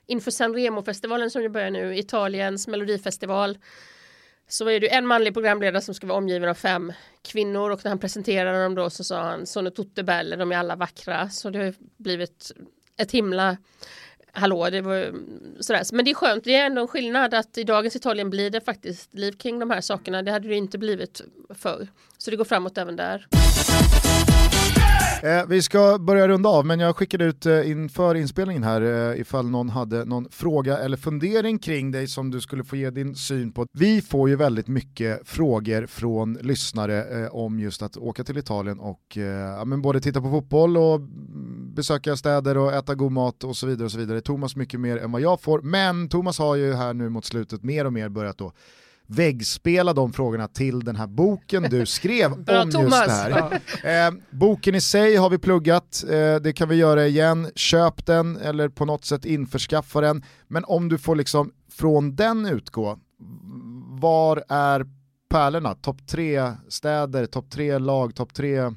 inför 0.05 0.31
Sanremo-festivalen 0.31 1.29
som 1.29 1.41
ju 1.41 1.49
börjar 1.49 1.71
nu, 1.71 1.97
Italiens 1.97 2.67
melodifestival. 2.67 3.57
Så 4.47 4.69
är 4.69 4.79
det 4.79 4.93
en 4.93 5.07
manlig 5.07 5.33
programledare 5.33 5.81
som 5.81 5.95
ska 5.95 6.07
vara 6.07 6.17
omgiven 6.17 6.49
av 6.49 6.53
fem 6.53 6.93
kvinnor 7.21 7.69
och 7.71 7.79
när 7.83 7.89
han 7.89 7.99
presenterade 7.99 8.63
dem 8.63 8.75
då 8.75 8.89
så 8.89 9.03
sa 9.03 9.21
han 9.21 9.45
Sono 9.45 9.69
tutte 9.69 10.03
belle, 10.03 10.35
de 10.35 10.51
är 10.51 10.57
alla 10.57 10.75
vackra. 10.75 11.29
Så 11.29 11.49
det 11.49 11.59
har 11.59 11.73
blivit 11.97 12.51
ett 12.97 13.11
himla 13.11 13.57
hallå, 14.33 14.69
det 14.69 14.81
var 14.81 15.13
sådär. 15.59 15.83
Men 15.93 16.05
det 16.05 16.11
är 16.11 16.15
skönt, 16.15 16.43
det 16.43 16.55
är 16.55 16.65
ändå 16.65 16.81
en 16.81 16.87
skillnad 16.87 17.33
att 17.33 17.57
i 17.57 17.63
dagens 17.63 17.95
Italien 17.95 18.29
blir 18.29 18.49
det 18.49 18.61
faktiskt 18.61 19.13
liv 19.13 19.31
kring 19.31 19.59
de 19.59 19.71
här 19.71 19.81
sakerna. 19.81 20.21
Det 20.21 20.31
hade 20.31 20.47
det 20.47 20.55
inte 20.55 20.77
blivit 20.77 21.21
förr. 21.49 21.87
Så 22.17 22.31
det 22.31 22.37
går 22.37 22.45
framåt 22.45 22.77
även 22.77 22.95
där. 22.95 23.27
Eh, 25.23 25.45
vi 25.47 25.61
ska 25.61 25.97
börja 25.99 26.27
runda 26.27 26.49
av, 26.49 26.65
men 26.65 26.79
jag 26.79 26.95
skickade 26.95 27.25
ut 27.25 27.45
eh, 27.45 27.71
inför 27.71 28.15
inspelningen 28.15 28.63
här 28.63 28.81
eh, 28.81 29.21
ifall 29.21 29.49
någon 29.49 29.69
hade 29.69 30.05
någon 30.05 30.27
fråga 30.31 30.77
eller 30.77 30.97
fundering 30.97 31.59
kring 31.59 31.91
dig 31.91 32.07
som 32.07 32.31
du 32.31 32.41
skulle 32.41 32.63
få 32.63 32.75
ge 32.75 32.89
din 32.89 33.15
syn 33.15 33.51
på. 33.51 33.65
Vi 33.73 34.01
får 34.01 34.29
ju 34.29 34.35
väldigt 34.35 34.67
mycket 34.67 35.27
frågor 35.27 35.85
från 35.85 36.33
lyssnare 36.33 37.03
eh, 37.03 37.35
om 37.35 37.59
just 37.59 37.81
att 37.81 37.97
åka 37.97 38.23
till 38.23 38.37
Italien 38.37 38.79
och 38.79 39.17
eh, 39.17 39.23
ja, 39.23 39.65
men 39.65 39.81
både 39.81 40.01
titta 40.01 40.21
på 40.21 40.29
fotboll 40.29 40.77
och 40.77 41.01
besöka 41.75 42.15
städer 42.15 42.57
och 42.57 42.73
äta 42.73 42.95
god 42.95 43.11
mat 43.11 43.43
och 43.43 43.55
så 43.55 43.67
vidare. 43.67 43.85
och 43.85 43.91
så 43.91 43.97
vidare. 43.97 44.21
Thomas 44.21 44.55
mycket 44.55 44.79
mer 44.79 44.97
än 44.97 45.11
vad 45.11 45.21
jag 45.21 45.41
får, 45.41 45.61
men 45.61 46.09
Thomas 46.09 46.39
har 46.39 46.55
ju 46.55 46.73
här 46.73 46.93
nu 46.93 47.09
mot 47.09 47.25
slutet 47.25 47.63
mer 47.63 47.85
och 47.85 47.93
mer 47.93 48.09
börjat 48.09 48.37
då 48.37 48.53
väggspela 49.15 49.93
de 49.93 50.13
frågorna 50.13 50.47
till 50.47 50.79
den 50.79 50.95
här 50.95 51.07
boken 51.07 51.63
du 51.63 51.85
skrev 51.85 52.37
Bra, 52.43 52.61
om 52.61 52.71
Thomas. 52.71 53.07
just 53.07 53.07
det 53.07 53.59
här. 53.83 54.07
Eh, 54.07 54.13
boken 54.29 54.75
i 54.75 54.81
sig 54.81 55.15
har 55.15 55.29
vi 55.29 55.37
pluggat, 55.37 56.03
eh, 56.09 56.35
det 56.35 56.53
kan 56.55 56.69
vi 56.69 56.75
göra 56.75 57.07
igen. 57.07 57.51
Köp 57.55 58.05
den 58.05 58.37
eller 58.37 58.69
på 58.69 58.85
något 58.85 59.05
sätt 59.05 59.25
införskaffa 59.25 60.01
den. 60.01 60.23
Men 60.47 60.63
om 60.63 60.89
du 60.89 60.97
får 60.97 61.15
liksom 61.15 61.51
från 61.71 62.15
den 62.15 62.45
utgå, 62.45 62.99
var 64.01 64.43
är 64.49 64.85
pärlorna? 65.29 65.75
Topp 65.75 66.07
tre 66.07 66.51
städer, 66.69 67.25
topp 67.25 67.49
tre 67.49 67.77
lag, 67.79 68.15
topp 68.15 68.33
tre 68.33 68.71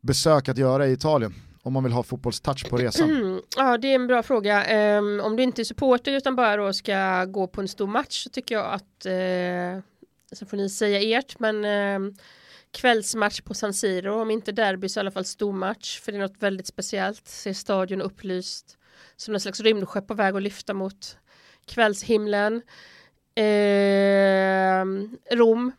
besök 0.00 0.48
att 0.48 0.58
göra 0.58 0.86
i 0.86 0.92
Italien? 0.92 1.34
Om 1.64 1.72
man 1.72 1.84
vill 1.84 1.92
ha 1.92 2.02
fotbollstouch 2.02 2.70
på 2.70 2.76
resan. 2.76 3.42
Ja, 3.56 3.78
det 3.78 3.88
är 3.88 3.94
en 3.94 4.06
bra 4.06 4.22
fråga. 4.22 4.64
Ehm, 4.64 5.20
om 5.20 5.36
du 5.36 5.42
inte 5.42 5.62
är 5.62 5.64
supporter 5.64 6.12
utan 6.12 6.36
bara 6.36 6.56
då 6.56 6.72
ska 6.72 7.24
gå 7.24 7.46
på 7.46 7.60
en 7.60 7.68
stor 7.68 7.86
match 7.86 8.24
så 8.24 8.30
tycker 8.30 8.54
jag 8.54 8.72
att, 8.72 9.06
uh, 9.06 9.82
så 10.32 10.46
får 10.46 10.56
ni 10.56 10.70
säga 10.70 11.18
ert, 11.18 11.38
men 11.38 11.64
ehm, 11.64 12.14
kvällsmatch 12.70 13.40
på 13.40 13.54
San 13.54 13.74
Siro, 13.74 14.20
om 14.20 14.30
inte 14.30 14.52
derby 14.52 14.88
så 14.88 14.98
i 14.98 15.00
alla 15.00 15.10
fall 15.10 15.24
stormatch, 15.24 16.00
för 16.00 16.12
det 16.12 16.18
är 16.18 16.22
något 16.22 16.42
väldigt 16.42 16.66
speciellt. 16.66 17.28
Se 17.28 17.54
stadion 17.54 18.02
upplyst 18.02 18.78
som 19.16 19.34
en 19.34 19.40
slags 19.40 19.60
rymdskepp 19.60 20.06
på 20.06 20.14
väg 20.14 20.36
att 20.36 20.42
lyfta 20.42 20.74
mot 20.74 21.16
kvällshimlen. 21.66 22.62
Ehm, 23.34 25.16
Rom, 25.30 25.72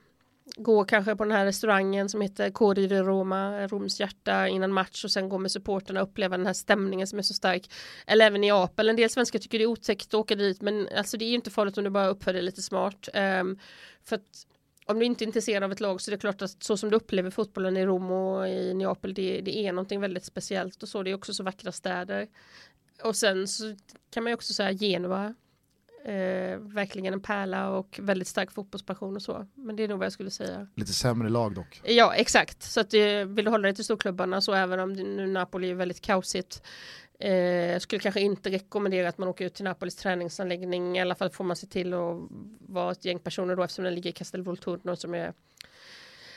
gå 0.55 0.83
kanske 0.83 1.15
på 1.15 1.23
den 1.23 1.31
här 1.31 1.45
restaurangen 1.45 2.09
som 2.09 2.21
heter 2.21 2.49
Cori 2.49 2.87
di 2.87 2.99
Roma, 2.99 3.67
Roms 3.67 3.99
hjärta 3.99 4.47
innan 4.47 4.73
match 4.73 5.03
och 5.03 5.11
sen 5.11 5.29
gå 5.29 5.37
med 5.37 5.51
supporterna 5.51 6.01
och 6.01 6.09
uppleva 6.09 6.37
den 6.37 6.45
här 6.45 6.53
stämningen 6.53 7.07
som 7.07 7.19
är 7.19 7.23
så 7.23 7.33
stark. 7.33 7.71
Eller 8.07 8.25
även 8.25 8.41
Neapel, 8.41 8.89
en 8.89 8.95
del 8.95 9.09
svenskar 9.09 9.39
tycker 9.39 9.57
det 9.57 9.63
är 9.63 9.67
otäckt 9.67 10.07
att 10.07 10.13
åka 10.13 10.35
dit 10.35 10.61
men 10.61 10.89
alltså 10.97 11.17
det 11.17 11.25
är 11.25 11.29
ju 11.29 11.35
inte 11.35 11.51
farligt 11.51 11.77
om 11.77 11.83
du 11.83 11.89
bara 11.89 12.07
uppför 12.07 12.33
dig 12.33 12.41
lite 12.41 12.61
smart. 12.61 13.09
Um, 13.13 13.59
för 14.03 14.15
att 14.15 14.47
om 14.85 14.99
du 14.99 15.05
inte 15.05 15.23
är 15.23 15.27
intresserad 15.27 15.63
av 15.63 15.71
ett 15.71 15.79
lag 15.79 16.01
så 16.01 16.11
är 16.11 16.15
det 16.15 16.19
klart 16.19 16.41
att 16.41 16.63
så 16.63 16.77
som 16.77 16.89
du 16.89 16.95
upplever 16.95 17.29
fotbollen 17.29 17.77
i 17.77 17.85
Rom 17.85 18.11
och 18.11 18.47
i 18.47 18.73
Neapel 18.73 19.13
det, 19.13 19.41
det 19.41 19.57
är 19.57 19.71
någonting 19.71 19.99
väldigt 20.01 20.25
speciellt 20.25 20.83
och 20.83 20.89
så 20.89 21.03
det 21.03 21.11
är 21.11 21.15
också 21.15 21.33
så 21.33 21.43
vackra 21.43 21.71
städer. 21.71 22.27
Och 23.03 23.15
sen 23.15 23.47
så 23.47 23.75
kan 24.13 24.23
man 24.23 24.31
ju 24.31 24.33
också 24.33 24.53
säga 24.53 24.73
Genua 24.73 25.35
Eh, 26.05 26.57
verkligen 26.57 27.13
en 27.13 27.21
pärla 27.21 27.69
och 27.69 27.99
väldigt 28.01 28.27
stark 28.27 28.51
fotbollspassion 28.51 29.15
och 29.15 29.21
så. 29.21 29.47
Men 29.55 29.75
det 29.75 29.83
är 29.83 29.87
nog 29.87 29.97
vad 29.97 30.05
jag 30.05 30.13
skulle 30.13 30.31
säga. 30.31 30.67
Lite 30.75 30.93
sämre 30.93 31.29
lag 31.29 31.55
dock. 31.55 31.81
Ja, 31.83 32.13
exakt. 32.13 32.63
Så 32.63 32.79
att 32.79 32.93
eh, 32.93 33.25
vill 33.25 33.45
du 33.45 33.51
hålla 33.51 33.63
dig 33.63 33.75
till 33.75 33.83
storklubbarna 33.83 34.41
så 34.41 34.53
även 34.53 34.79
om 34.79 34.93
nu 34.93 35.27
Napoli 35.27 35.69
är 35.69 35.73
väldigt 35.75 36.01
kaosigt. 36.01 36.63
Eh, 37.19 37.79
skulle 37.79 37.99
kanske 37.99 38.21
inte 38.21 38.49
rekommendera 38.49 39.09
att 39.09 39.17
man 39.17 39.27
åker 39.27 39.45
ut 39.45 39.53
till 39.53 39.63
Napolis 39.63 39.95
träningsanläggning. 39.95 40.97
I 40.97 41.01
alla 41.01 41.15
fall 41.15 41.29
får 41.29 41.43
man 41.43 41.55
se 41.55 41.67
till 41.67 41.93
att 41.93 42.19
vara 42.59 42.91
ett 42.91 43.05
gäng 43.05 43.19
personer 43.19 43.55
då 43.55 43.63
eftersom 43.63 43.85
den 43.85 43.95
ligger 43.95 44.09
i 44.09 44.13
Castel 44.13 44.41
Volturno 44.41 44.95
som 44.95 45.13
är 45.13 45.33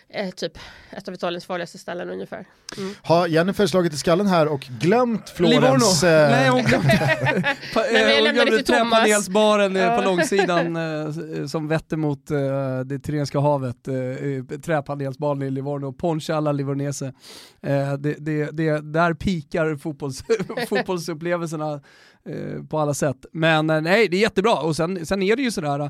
eh, 0.09 0.31
typ 0.31 0.59
ett 0.91 1.09
av 1.09 1.15
Italiens 1.15 1.45
farligaste 1.47 1.79
ställen 1.79 2.11
ungefär. 2.11 2.47
Mm. 2.79 2.95
Har 3.03 3.27
Jennifer 3.27 3.67
slagit 3.67 3.93
i 3.93 3.97
skallen 3.97 4.27
här 4.27 4.49
och 4.49 4.61
glömt 4.61 5.29
Florens... 5.31 6.03
Livorno. 6.03 6.15
eh, 6.15 6.31
Nej, 6.31 6.49
hon 6.49 6.63
glömde, 6.63 6.89
pa, 7.75 7.85
eh, 7.85 8.25
hon 8.25 8.35
glömde 8.35 8.63
träpanelsbaren 8.63 9.77
eh, 9.77 9.97
på 9.97 10.03
långsidan 10.03 10.77
eh, 10.77 11.47
som 11.47 11.69
vetter 11.69 11.97
mot 11.97 12.31
eh, 12.31 12.81
det 12.85 12.95
Italienska 12.95 13.41
havet. 13.41 13.89
Eh, 13.89 14.59
träpanelsbaren 14.59 15.43
i 15.43 15.51
Livorno, 15.51 15.93
Ponche 15.93 16.35
alla 16.35 16.53
Livornese. 16.53 17.13
Eh, 17.63 17.93
det, 17.93 18.15
det, 18.19 18.51
det, 18.51 18.81
där 18.93 19.15
pikar 19.15 19.77
fotbolls, 19.77 20.25
fotbollsupplevelserna 20.69 21.81
eh, 22.29 22.63
på 22.71 22.79
alla 22.79 22.95
sätt. 22.95 23.27
Men 23.33 23.71
eh, 23.71 23.81
nej, 23.81 24.09
det 24.09 24.17
är 24.17 24.21
jättebra. 24.21 24.55
Och 24.55 24.77
sen, 24.77 25.07
sen 25.07 25.23
är 25.23 25.37
det 25.37 25.43
ju 25.43 25.51
sådär, 25.51 25.81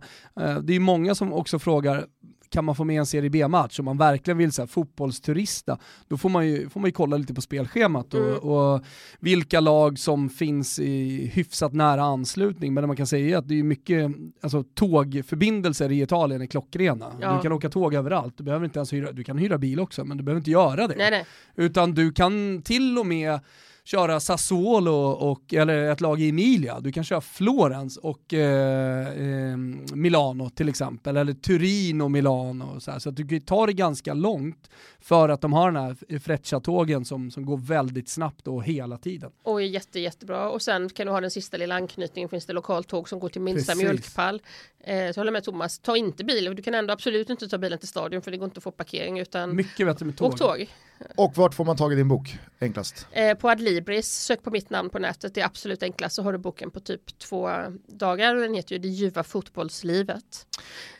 eh, 0.40 0.58
det 0.58 0.76
är 0.76 0.80
många 0.80 1.14
som 1.14 1.32
också 1.32 1.58
frågar 1.58 2.04
kan 2.50 2.64
man 2.64 2.74
få 2.74 2.84
med 2.84 2.98
en 2.98 3.06
Serie 3.06 3.30
B-match 3.30 3.78
om 3.78 3.84
man 3.84 3.98
verkligen 3.98 4.38
vill 4.38 4.52
så 4.52 4.62
här, 4.62 4.66
fotbollsturista, 4.66 5.78
då 6.08 6.16
får 6.16 6.28
man, 6.28 6.46
ju, 6.46 6.68
får 6.68 6.80
man 6.80 6.88
ju 6.88 6.92
kolla 6.92 7.16
lite 7.16 7.34
på 7.34 7.40
spelschemat 7.40 8.14
och, 8.14 8.20
Mm. 8.20 8.38
och 8.38 8.84
vilka 9.20 9.60
lag 9.60 9.98
som 9.98 10.28
finns 10.28 10.78
i 10.78 11.26
hyfsat 11.34 11.72
nära 11.72 12.02
anslutning. 12.02 12.74
Men 12.74 12.82
det 12.82 12.86
man 12.86 12.96
kan 12.96 13.06
säga 13.06 13.34
är 13.36 13.38
att 13.38 13.48
det 13.48 13.58
är 13.58 13.62
mycket, 13.62 14.10
alltså 14.40 14.64
tågförbindelser 14.74 15.92
i 15.92 16.02
Italien 16.02 16.42
är 16.42 16.46
klockrena. 16.46 17.12
Ja. 17.20 17.36
Du 17.36 17.42
kan 17.42 17.52
åka 17.52 17.68
tåg 17.68 17.94
överallt, 17.94 18.34
du 18.38 18.44
behöver 18.44 18.64
inte 18.64 18.78
ens 18.78 18.92
hyra, 18.92 19.12
du 19.12 19.24
kan 19.24 19.38
hyra 19.38 19.58
bil 19.58 19.80
också, 19.80 20.04
men 20.04 20.16
du 20.16 20.22
behöver 20.24 20.40
inte 20.40 20.50
göra 20.50 20.86
det. 20.86 20.94
Nej, 20.98 21.10
nej. 21.10 21.24
Utan 21.56 21.94
du 21.94 22.12
kan 22.12 22.62
till 22.62 22.98
och 22.98 23.06
med 23.06 23.40
köra 23.86 24.20
Sassuolo 24.20 24.92
och, 25.10 25.54
eller 25.54 25.90
ett 25.90 26.00
lag 26.00 26.20
i 26.20 26.28
Emilia. 26.28 26.80
Du 26.80 26.92
kan 26.92 27.04
köra 27.04 27.20
Florens 27.20 27.96
och 27.96 28.34
eh, 28.34 29.08
eh, 29.08 29.56
Milano 29.94 30.50
till 30.50 30.68
exempel, 30.68 31.16
eller 31.16 31.32
Turin 31.32 32.00
och 32.00 32.10
Milano. 32.10 32.80
Så 32.80 32.90
här. 32.90 32.98
så 32.98 33.08
att 33.08 33.16
du 33.16 33.28
kan 33.28 33.40
ta 33.40 33.66
det 33.66 33.72
ganska 33.72 34.14
långt 34.14 34.70
för 35.00 35.28
att 35.28 35.40
de 35.40 35.52
har 35.52 35.72
den 35.72 35.82
här 35.82 36.18
Freccia-tågen 36.18 37.04
som, 37.04 37.30
som 37.30 37.46
går 37.46 37.56
väldigt 37.56 38.08
snabbt 38.08 38.48
och 38.48 38.64
hela 38.64 38.98
tiden. 38.98 39.30
Och 39.42 39.62
är 39.62 39.66
jätte, 39.66 40.00
jättebra. 40.00 40.50
Och 40.50 40.62
sen 40.62 40.88
kan 40.88 41.06
du 41.06 41.12
ha 41.12 41.20
den 41.20 41.30
sista 41.30 41.56
lilla 41.56 41.74
anknytningen. 41.74 42.28
Finns 42.28 42.46
det 42.46 42.52
lokaltåg 42.52 43.08
som 43.08 43.18
går 43.20 43.28
till 43.28 43.40
minsta 43.40 43.72
Precis. 43.72 43.82
mjölkpall. 43.82 44.42
Eh, 44.80 44.94
så 44.94 45.00
jag 45.00 45.14
håller 45.14 45.32
med 45.32 45.44
Thomas. 45.44 45.78
Ta 45.78 45.96
inte 45.96 46.24
bil. 46.24 46.54
Du 46.56 46.62
kan 46.62 46.74
ändå 46.74 46.92
absolut 46.92 47.30
inte 47.30 47.48
ta 47.48 47.58
bilen 47.58 47.78
till 47.78 47.88
stadion 47.88 48.22
för 48.22 48.30
det 48.30 48.36
går 48.36 48.44
inte 48.44 48.58
att 48.58 48.64
få 48.64 48.70
parkering 48.70 49.18
utan 49.18 49.56
Mycket 49.56 49.86
bättre 49.86 50.06
med 50.06 50.16
tåg. 50.16 50.32
åk 50.32 50.38
tåg. 50.38 50.68
Och 51.16 51.36
vart 51.36 51.54
får 51.54 51.64
man 51.64 51.76
tag 51.76 51.92
i 51.92 51.96
din 51.96 52.08
bok 52.08 52.38
enklast? 52.60 53.06
Eh, 53.10 53.34
på 53.34 53.50
Adlibris, 53.50 54.12
sök 54.12 54.42
på 54.42 54.50
mitt 54.50 54.70
namn 54.70 54.90
på 54.90 54.98
nätet. 54.98 55.34
Det 55.34 55.40
är 55.40 55.44
absolut 55.44 55.82
enklast 55.82 56.16
så 56.16 56.22
har 56.22 56.32
du 56.32 56.38
boken 56.38 56.70
på 56.70 56.80
typ 56.80 57.18
två 57.18 57.50
dagar. 57.86 58.34
Och 58.34 58.42
den 58.42 58.54
heter 58.54 58.74
ju 58.74 58.78
Det 58.78 58.88
ljuva 58.88 59.22
fotbollslivet. 59.22 60.46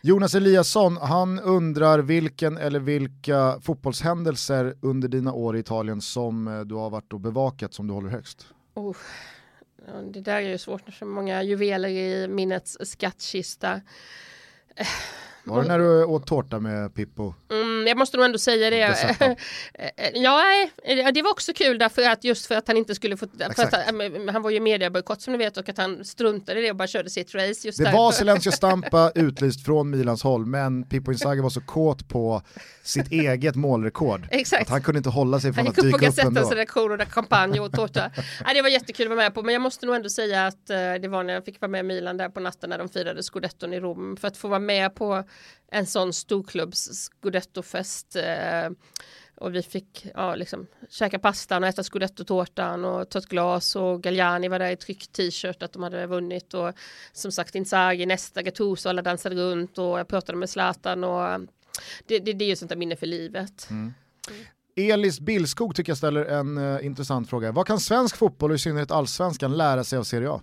Jonas 0.00 0.34
Eliasson, 0.34 0.96
han 0.96 1.40
undrar 1.40 1.98
vilken 1.98 2.58
eller 2.58 2.80
vilka 2.80 3.60
fotbollshändelser 3.60 4.76
under 4.82 5.08
dina 5.08 5.32
år 5.32 5.56
i 5.56 5.60
Italien 5.60 6.00
som 6.00 6.48
eh, 6.48 6.60
du 6.60 6.74
har 6.74 6.90
varit 6.90 7.12
och 7.12 7.20
bevakat 7.20 7.74
som 7.74 7.86
du 7.86 7.94
håller 7.94 8.10
högst? 8.10 8.46
Oh. 8.74 8.96
Det 10.12 10.20
där 10.20 10.36
är 10.36 10.48
ju 10.48 10.58
svårt. 10.58 10.86
Det 10.86 10.90
är 10.90 10.92
så 10.92 11.06
många 11.06 11.42
juveler 11.42 11.88
i 11.88 12.28
minnets 12.28 12.78
skattkista. 12.80 13.80
Var 15.46 15.62
det 15.62 15.68
när 15.68 15.78
du 15.78 16.04
åt 16.04 16.26
tårta 16.26 16.60
med 16.60 16.94
Pippo? 16.94 17.34
Mm, 17.50 17.86
jag 17.86 17.98
måste 17.98 18.16
nog 18.16 18.26
ändå 18.26 18.38
säga 18.38 18.70
det. 18.70 18.86
Dessutom. 18.86 19.36
ja, 20.14 20.42
eh, 20.84 21.12
det 21.14 21.22
var 21.22 21.30
också 21.30 21.52
kul 21.52 21.78
därför 21.78 22.02
att 22.02 22.24
just 22.24 22.46
för 22.46 22.54
att 22.54 22.68
han 22.68 22.76
inte 22.76 22.94
skulle 22.94 23.16
få, 23.16 23.26
han, 23.86 24.00
eh, 24.00 24.32
han 24.32 24.42
var 24.42 24.50
ju 24.50 24.60
mediebojkott 24.60 25.22
som 25.22 25.32
ni 25.32 25.38
vet 25.38 25.56
och 25.56 25.68
att 25.68 25.78
han 25.78 26.04
struntade 26.04 26.60
i 26.60 26.62
det 26.62 26.70
och 26.70 26.76
bara 26.76 26.88
körde 26.88 27.10
sitt 27.10 27.34
race. 27.34 27.66
Just 27.66 27.78
Det 27.78 27.84
därför. 27.84 27.98
var 27.98 28.12
Silencio 28.12 28.50
Stampa 28.52 29.12
utlyst 29.14 29.64
från 29.64 29.90
Milans 29.90 30.22
håll, 30.22 30.46
men 30.46 30.84
Pippo 30.88 31.12
Inzaghi 31.12 31.40
var 31.40 31.50
så 31.50 31.60
kåt 31.60 32.08
på 32.08 32.42
sitt 32.82 33.12
eget 33.12 33.54
målrekord 33.56 34.28
Exakt. 34.30 34.62
att 34.62 34.68
han 34.68 34.82
kunde 34.82 34.98
inte 34.98 35.10
hålla 35.10 35.40
sig 35.40 35.52
från 35.52 35.66
Han 35.66 35.72
att 35.72 35.76
gick 35.84 35.84
upp 35.86 35.92
på 35.92 35.98
dyka 35.98 36.08
upp 36.10 36.16
Gazettans 36.16 36.36
ändå. 36.38 36.50
redaktion 36.50 37.00
och 37.00 37.12
champagne 37.12 37.60
och 37.60 37.72
tårta. 37.72 38.10
Nej, 38.44 38.54
det 38.54 38.62
var 38.62 38.68
jättekul 38.68 39.06
att 39.06 39.10
vara 39.10 39.20
med 39.20 39.34
på, 39.34 39.42
men 39.42 39.52
jag 39.52 39.62
måste 39.62 39.86
nog 39.86 39.94
ändå 39.96 40.08
säga 40.08 40.46
att 40.46 40.70
eh, 40.70 40.76
det 40.76 41.08
var 41.08 41.22
när 41.22 41.34
jag 41.34 41.44
fick 41.44 41.60
vara 41.60 41.70
med 41.70 41.84
Milan 41.84 42.16
där 42.16 42.28
på 42.28 42.40
natten 42.40 42.70
när 42.70 42.78
de 42.78 42.88
firade 42.88 43.22
scudetton 43.22 43.72
i 43.72 43.80
Rom. 43.80 44.16
För 44.16 44.28
att 44.28 44.36
få 44.36 44.48
vara 44.48 44.60
med 44.60 44.94
på 44.94 45.24
en 45.70 45.86
sån 45.86 46.12
storklubbs 46.12 46.88
scudettofest 46.88 48.16
eh, 48.16 48.70
och 49.36 49.54
vi 49.54 49.62
fick 49.62 50.06
ja, 50.14 50.34
liksom, 50.34 50.66
käka 50.88 51.18
pastan 51.18 51.62
och 51.62 51.68
äta 51.68 51.82
scudetto-tårtan 51.82 52.84
och 52.84 53.08
ta 53.08 53.18
ett 53.18 53.26
glas 53.26 53.76
och 53.76 54.02
Galliani 54.02 54.48
var 54.48 54.58
där 54.58 54.70
i 54.70 54.76
tryckt 54.76 55.12
t-shirt 55.12 55.62
att 55.62 55.72
de 55.72 55.82
hade 55.82 56.06
vunnit 56.06 56.54
och 56.54 56.72
som 57.12 57.32
sagt 57.32 57.54
Inzaghi, 57.54 58.06
nästa 58.06 58.42
Gattuso, 58.42 58.88
alla 58.88 59.02
dansade 59.02 59.36
runt 59.36 59.78
och 59.78 59.98
jag 59.98 60.08
pratade 60.08 60.38
med 60.38 60.50
Zlatan 60.50 61.04
och 61.04 61.40
det, 62.06 62.18
det, 62.18 62.32
det 62.32 62.44
är 62.44 62.48
ju 62.48 62.56
sånt 62.56 62.68
där 62.68 62.76
minne 62.76 62.96
för 62.96 63.06
livet. 63.06 63.68
Elis 64.76 65.20
Billskog 65.20 65.74
tycker 65.74 65.90
jag 65.90 65.98
ställer 65.98 66.24
en 66.24 66.58
eh, 66.58 66.86
intressant 66.86 67.30
fråga. 67.30 67.52
Vad 67.52 67.66
kan 67.66 67.80
svensk 67.80 68.16
fotboll 68.16 68.50
och 68.50 68.54
i 68.54 68.58
synnerhet 68.58 68.90
allsvenskan 68.90 69.56
lära 69.56 69.84
sig 69.84 69.98
av 69.98 70.04
Serie 70.04 70.30
A? 70.30 70.40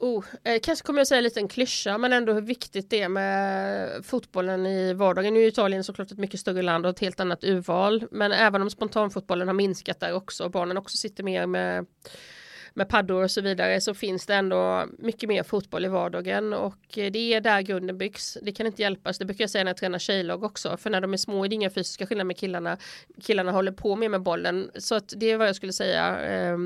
Oh, 0.00 0.24
eh, 0.44 0.60
kanske 0.62 0.86
kommer 0.86 1.00
jag 1.00 1.06
säga 1.06 1.18
en 1.18 1.24
liten 1.24 1.48
klyscha 1.48 1.98
men 1.98 2.12
ändå 2.12 2.32
hur 2.32 2.40
viktigt 2.40 2.90
det 2.90 3.02
är 3.02 3.08
med 3.08 4.04
fotbollen 4.04 4.66
i 4.66 4.92
vardagen. 4.92 5.34
Nu 5.34 5.42
är 5.42 5.48
Italien 5.48 5.84
såklart 5.84 6.10
ett 6.10 6.18
mycket 6.18 6.40
större 6.40 6.62
land 6.62 6.86
och 6.86 6.90
ett 6.90 7.00
helt 7.00 7.20
annat 7.20 7.44
urval. 7.44 8.04
Men 8.10 8.32
även 8.32 8.62
om 8.62 8.70
spontanfotbollen 8.70 9.48
har 9.48 9.54
minskat 9.54 10.00
där 10.00 10.12
också 10.12 10.44
och 10.44 10.50
barnen 10.50 10.76
också 10.76 10.96
sitter 10.96 11.22
mer 11.22 11.46
med 11.46 11.86
med 12.74 12.88
paddor 12.88 13.24
och 13.24 13.30
så 13.30 13.40
vidare 13.40 13.80
så 13.80 13.94
finns 13.94 14.26
det 14.26 14.34
ändå 14.34 14.86
mycket 14.98 15.28
mer 15.28 15.42
fotboll 15.42 15.84
i 15.84 15.88
vardagen 15.88 16.52
och 16.52 16.98
eh, 16.98 17.10
det 17.10 17.34
är 17.34 17.40
där 17.40 17.60
grunden 17.62 17.98
byggs. 17.98 18.38
Det 18.42 18.52
kan 18.52 18.66
inte 18.66 18.82
hjälpas. 18.82 19.18
Det 19.18 19.24
brukar 19.24 19.42
jag 19.42 19.50
säga 19.50 19.64
när 19.64 19.70
jag 19.70 19.76
tränar 19.76 19.98
tjejlag 19.98 20.44
också. 20.44 20.76
För 20.76 20.90
när 20.90 21.00
de 21.00 21.12
är 21.12 21.16
små 21.16 21.44
är 21.44 21.48
det 21.48 21.54
inga 21.54 21.70
fysiska 21.70 22.06
skillnader 22.06 22.26
med 22.26 22.36
killarna. 22.36 22.78
Killarna 23.22 23.52
håller 23.52 23.72
på 23.72 23.96
mer 23.96 24.08
med 24.08 24.22
bollen. 24.22 24.70
Så 24.74 24.94
att 24.94 25.12
det 25.16 25.30
är 25.30 25.36
vad 25.36 25.48
jag 25.48 25.56
skulle 25.56 25.72
säga. 25.72 26.20
Eh, 26.20 26.58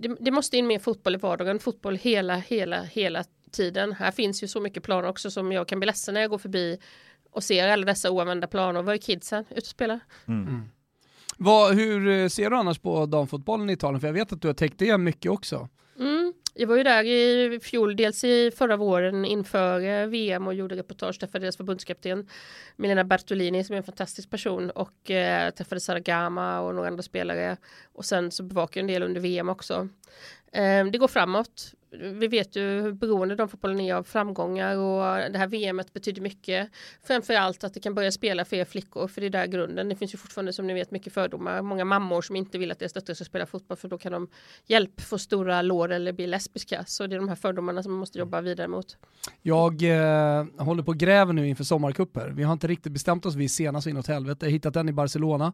det, 0.00 0.16
det 0.20 0.30
måste 0.30 0.56
in 0.56 0.66
mer 0.66 0.78
fotboll 0.78 1.14
i 1.14 1.18
vardagen. 1.18 1.58
Fotboll 1.58 1.96
hela, 1.96 2.36
hela, 2.36 2.82
hela 2.82 3.24
tiden. 3.50 3.92
Här 3.92 4.10
finns 4.10 4.42
ju 4.42 4.48
så 4.48 4.60
mycket 4.60 4.82
planer 4.82 5.08
också 5.08 5.30
som 5.30 5.52
jag 5.52 5.68
kan 5.68 5.80
bli 5.80 5.86
ledsen 5.86 6.14
när 6.14 6.20
jag 6.20 6.30
går 6.30 6.38
förbi 6.38 6.78
och 7.30 7.44
ser 7.44 7.68
alla 7.68 7.84
dessa 7.86 8.10
oanvända 8.10 8.46
planer. 8.46 8.82
Var 8.82 8.92
är 8.92 8.98
kidsen? 8.98 9.44
Ut 9.50 9.62
och 9.62 9.66
spela. 9.66 10.00
Vad, 11.36 11.74
hur 11.74 12.08
eh, 12.08 12.28
ser 12.28 12.50
du 12.50 12.56
annars 12.56 12.78
på 12.78 13.06
damfotbollen 13.06 13.70
i 13.70 13.72
Italien? 13.72 14.00
För 14.00 14.08
jag 14.08 14.14
vet 14.14 14.32
att 14.32 14.42
du 14.42 14.48
har 14.48 14.54
täckt 14.54 14.78
det 14.78 14.98
mycket 14.98 15.32
också. 15.32 15.68
Jag 16.54 16.66
var 16.66 16.76
ju 16.76 16.82
där 16.82 17.04
i 17.04 17.60
fjol, 17.62 17.96
dels 17.96 18.24
i 18.24 18.50
förra 18.50 18.76
våren 18.76 19.24
inför 19.24 19.80
eh, 19.80 20.06
VM 20.06 20.46
och 20.46 20.54
gjorde 20.54 20.76
reportage, 20.76 21.20
träffade 21.20 21.44
deras 21.44 21.56
förbundskapten 21.56 22.28
Milena 22.76 23.04
Bertolini 23.04 23.64
som 23.64 23.74
är 23.74 23.76
en 23.76 23.82
fantastisk 23.82 24.30
person 24.30 24.70
och 24.70 25.10
eh, 25.10 25.50
träffade 25.50 25.80
Sara 25.80 26.00
Gama 26.00 26.60
och 26.60 26.74
några 26.74 26.88
andra 26.88 27.02
spelare 27.02 27.56
och 27.92 28.04
sen 28.04 28.30
så 28.30 28.42
bevakade 28.42 28.78
jag 28.78 28.82
en 28.82 28.94
del 28.94 29.02
under 29.02 29.20
VM 29.20 29.48
också. 29.48 29.88
Eh, 30.52 30.84
det 30.84 30.98
går 30.98 31.08
framåt. 31.08 31.74
Vi 31.92 32.28
vet 32.28 32.56
ju 32.56 32.80
hur 32.80 32.92
beroende 32.92 33.34
de 33.34 33.48
fotbollen 33.48 33.80
är 33.80 33.94
av 33.94 34.02
framgångar 34.02 34.76
och 34.76 35.32
det 35.32 35.38
här 35.38 35.46
VMet 35.46 35.92
betyder 35.92 36.22
mycket. 36.22 36.70
Framförallt 37.02 37.64
att 37.64 37.74
det 37.74 37.80
kan 37.80 37.94
börja 37.94 38.12
spela 38.12 38.44
fler 38.44 38.64
flickor 38.64 39.08
för 39.08 39.20
det 39.20 39.26
är 39.26 39.30
där 39.30 39.46
grunden. 39.46 39.88
Det 39.88 39.96
finns 39.96 40.14
ju 40.14 40.18
fortfarande 40.18 40.52
som 40.52 40.66
ni 40.66 40.74
vet 40.74 40.90
mycket 40.90 41.12
fördomar. 41.12 41.62
Många 41.62 41.84
mammor 41.84 42.22
som 42.22 42.36
inte 42.36 42.58
vill 42.58 42.70
att 42.70 42.78
deras 42.78 42.92
döttrar 42.92 43.14
ska 43.14 43.24
spela 43.24 43.46
fotboll 43.46 43.76
för 43.76 43.88
då 43.88 43.98
kan 43.98 44.12
de 44.12 44.28
hjälp 44.66 45.00
få 45.00 45.18
stora 45.18 45.62
lår 45.62 45.92
eller 45.92 46.12
bli 46.12 46.26
lesbiska. 46.26 46.84
Så 46.86 47.06
det 47.06 47.16
är 47.16 47.18
de 47.18 47.28
här 47.28 47.36
fördomarna 47.36 47.82
som 47.82 47.92
man 47.92 47.98
måste 47.98 48.18
jobba 48.18 48.40
vidare 48.40 48.68
mot. 48.68 48.96
Jag 49.42 49.82
eh, 49.82 50.46
håller 50.58 50.82
på 50.82 50.90
och 50.90 50.96
gräver 50.96 51.32
nu 51.32 51.48
inför 51.48 51.64
sommarkupper. 51.64 52.28
Vi 52.28 52.42
har 52.42 52.52
inte 52.52 52.66
riktigt 52.66 52.92
bestämt 52.92 53.26
oss 53.26 53.34
vid 53.34 53.50
senast 53.50 53.86
inåt 53.86 54.06
helvete. 54.06 54.46
Jag 54.46 54.52
hittat 54.52 54.74
den 54.74 54.88
i 54.88 54.92
Barcelona. 54.92 55.52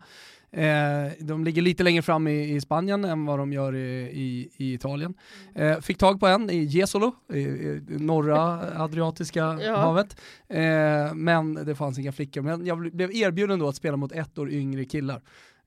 Eh, 0.51 1.12
de 1.20 1.45
ligger 1.45 1.62
lite 1.62 1.82
längre 1.82 2.03
fram 2.03 2.28
i, 2.28 2.55
i 2.55 2.61
Spanien 2.61 3.05
än 3.05 3.26
vad 3.26 3.39
de 3.39 3.53
gör 3.53 3.74
i, 3.74 4.03
i, 4.03 4.51
i 4.57 4.74
Italien. 4.74 5.14
Eh, 5.55 5.80
fick 5.80 5.99
tag 5.99 6.20
på 6.20 6.26
en 6.27 6.51
i 6.51 6.64
Jesolo, 6.64 7.14
i, 7.33 7.39
i 7.39 7.83
norra 7.89 8.61
Adriatiska 8.83 9.59
Ja. 9.62 9.77
havet. 9.77 10.16
Eh, 10.49 11.14
men 11.14 11.55
det 11.55 11.74
fanns 11.74 11.99
inga 11.99 12.12
flickor. 12.12 12.43
Men 12.43 12.66
jag 12.66 12.79
blev 12.97 13.12
erbjuden 13.12 13.59
då 13.59 13.68
att 13.68 13.77
spela 13.77 13.97
mot 13.97 14.12
ett 14.12 14.39
år 14.39 14.51
yngre 14.51 14.85
killar. 14.85 15.22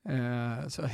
Eh, 0.08 0.68
så 0.68 0.88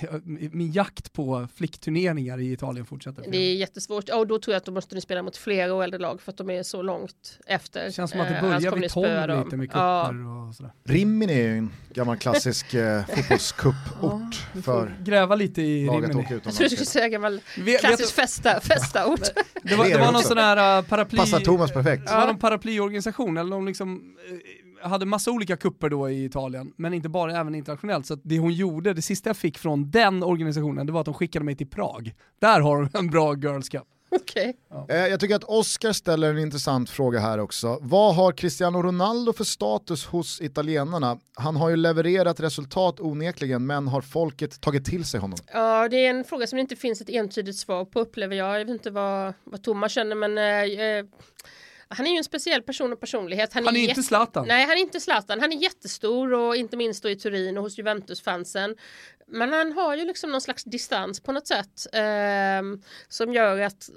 min 0.53 0.73
jakt 0.73 1.13
på 1.13 1.49
flickturneringar 1.55 2.39
i 2.41 2.53
Italien 2.53 2.87
fortsätter. 2.87 3.25
Det 3.31 3.37
är 3.39 3.55
jättesvårt. 3.55 4.05
Ja, 4.09 4.17
och 4.17 4.27
då 4.27 4.39
tror 4.39 4.53
jag 4.55 4.59
att 4.59 4.65
då 4.65 4.73
måste 4.73 5.01
spela 5.01 5.23
mot 5.23 5.37
flera 5.37 5.75
och 5.75 5.85
äldre 5.85 6.01
lag 6.01 6.21
för 6.21 6.33
att 6.33 6.39
de 6.39 6.51
är 6.51 6.63
så 6.63 6.83
långt 6.83 7.39
efter. 7.47 7.85
Det 7.85 7.93
känns 7.93 8.11
som 8.11 8.21
att 8.21 8.29
det 8.29 8.35
Eh, 8.37 8.43
börjar 8.43 8.73
vid 8.73 8.81
ni 8.81 8.89
spöa 8.89 9.27
12 9.27 9.29
dem. 9.29 9.45
lite 9.45 9.57
med 9.57 9.71
Ja. 9.73 10.05
kupper 10.11 10.27
och 10.49 10.55
sådär. 10.55 10.73
Rimini 10.85 11.33
är 11.33 11.49
ju 11.49 11.59
en 11.59 11.71
gammal 11.95 12.17
klassisk 12.17 12.75
eh, 12.75 13.05
fotbollscup-ort 13.07 14.47
Vi 14.53 14.63
för 14.63 14.95
gräva 15.01 15.35
lite 15.35 15.63
i 15.63 15.89
Rimini. 15.89 16.27
Jag 16.31 16.43
tror 16.43 16.59
du 16.63 16.69
skulle 16.69 16.87
säga 16.87 17.09
gammal 17.09 17.41
klassisk 17.81 18.15
festa, 18.15 18.61
festa-ort. 18.61 19.21
Det 19.63 19.77
var, 19.77 19.85
Det 19.89 19.99
var 19.99 20.13
någon 20.13 20.23
sån 20.23 20.39
här 20.39 20.79
uh, 20.79 20.85
paraply... 20.85 21.19
Passar 21.19 21.41
Thomas 21.41 21.73
perfekt. 21.73 22.07
Det 22.07 22.15
var 22.15 22.27
någon 22.27 22.39
paraplyorganisation, 22.39 23.37
eller 23.37 23.51
de 23.51 23.67
liksom 23.67 24.17
eh, 24.31 24.66
hade 24.89 25.07
massa 25.07 25.31
olika 25.31 25.57
kupper 25.57 25.89
då 25.91 26.11
i 26.11 26.25
Italien, 26.25 26.73
men 26.77 26.95
inte 26.95 27.09
bara, 27.09 27.41
även 27.41 27.55
internationellt. 27.55 28.07
Så 28.07 28.15
att 28.15 28.21
det 28.23 28.39
hon 28.39 28.53
gjorde, 28.53 28.93
det 28.95 29.03
sista 29.03 29.29
jag 29.29 29.37
fick 29.37 29.59
från 29.59 29.91
den 29.91 30.23
organisationen, 30.23 30.87
det 30.87 30.93
var 30.93 31.01
att 31.01 31.05
de 31.05 31.15
skickade 31.15 31.45
mig 31.45 31.57
till 31.57 31.67
Prag. 31.69 32.15
Där 32.39 32.61
har 32.61 32.77
de 32.83 32.89
en 32.99 33.11
bra 33.11 33.35
Girls 33.37 33.69
Cup. 33.69 33.83
Okej. 34.11 34.57
Eh, 34.89 34.97
Jag 34.97 35.21
tycker 35.21 35.35
att 35.37 35.45
Oscar 35.45 35.93
ställer 35.93 36.31
en 36.31 36.39
intressant 36.39 36.91
fråga 36.91 37.19
här 37.19 37.39
också. 37.39 37.79
Vad 37.81 38.15
har 38.15 38.33
Cristiano 38.33 38.83
Ronaldo 38.83 39.33
för 39.33 39.45
status 39.45 40.07
hos 40.07 40.41
italienarna? 40.41 41.19
Han 41.35 41.57
har 41.57 41.69
ju 41.71 41.77
levererat 41.77 42.41
resultat 42.41 43.01
onekligen, 43.01 43.67
men 43.67 43.89
har 43.89 44.01
folket 44.01 44.61
tagit 44.61 44.85
till 44.85 45.05
sig 45.05 45.21
honom? 45.21 45.39
Ja, 45.53 45.89
det 45.89 46.07
är 46.07 46.11
en 46.11 46.25
fråga 46.25 46.47
som 46.47 46.57
det 46.57 46.61
inte 46.61 46.77
finns 46.77 47.01
ett 47.01 47.09
entydigt 47.11 47.59
svar 47.59 47.85
på 47.85 48.01
upplever 48.01 48.37
jag. 48.37 48.55
Jag 48.61 48.65
vet 48.65 48.69
inte 48.73 48.91
vad, 48.91 49.35
vad 49.45 49.63
Thomas 49.63 49.93
känner 49.93 50.15
men 50.17 50.39
eh, 50.39 50.87
eh, 50.89 51.05
han 51.89 52.07
är 52.07 52.11
ju 52.11 52.17
en 52.17 52.25
speciell 52.25 52.63
person 52.63 52.93
och 52.93 53.01
personlighet. 53.01 53.53
Han 53.53 53.67
är 53.69 53.73
jätte- 53.73 53.91
inte 53.91 54.03
Zlatan. 54.03 54.49
Nej, 54.49 54.67
han 54.67 54.77
är 54.77 54.81
inte 54.81 55.01
Zlatan. 55.01 55.41
Han 55.41 55.53
är 55.53 55.57
jättestor 55.57 56.33
och 56.35 56.57
inte 56.57 56.77
minst 56.77 57.03
då 57.03 57.11
i 57.11 57.17
Turin 57.17 57.57
och 57.57 57.63
hos 57.63 57.79
Juventus-fansen. 57.79 58.77
Men 59.27 59.53
han 59.53 59.73
har 59.73 59.97
ju 59.97 60.05
liksom 60.05 60.31
någon 60.33 60.41
slags 60.41 60.65
distans 60.65 61.21
på 61.21 61.33
något 61.33 61.47
sätt 61.47 61.87
ehm, 61.93 62.83
som 63.09 63.33
gör 63.33 63.61
att 63.61 63.91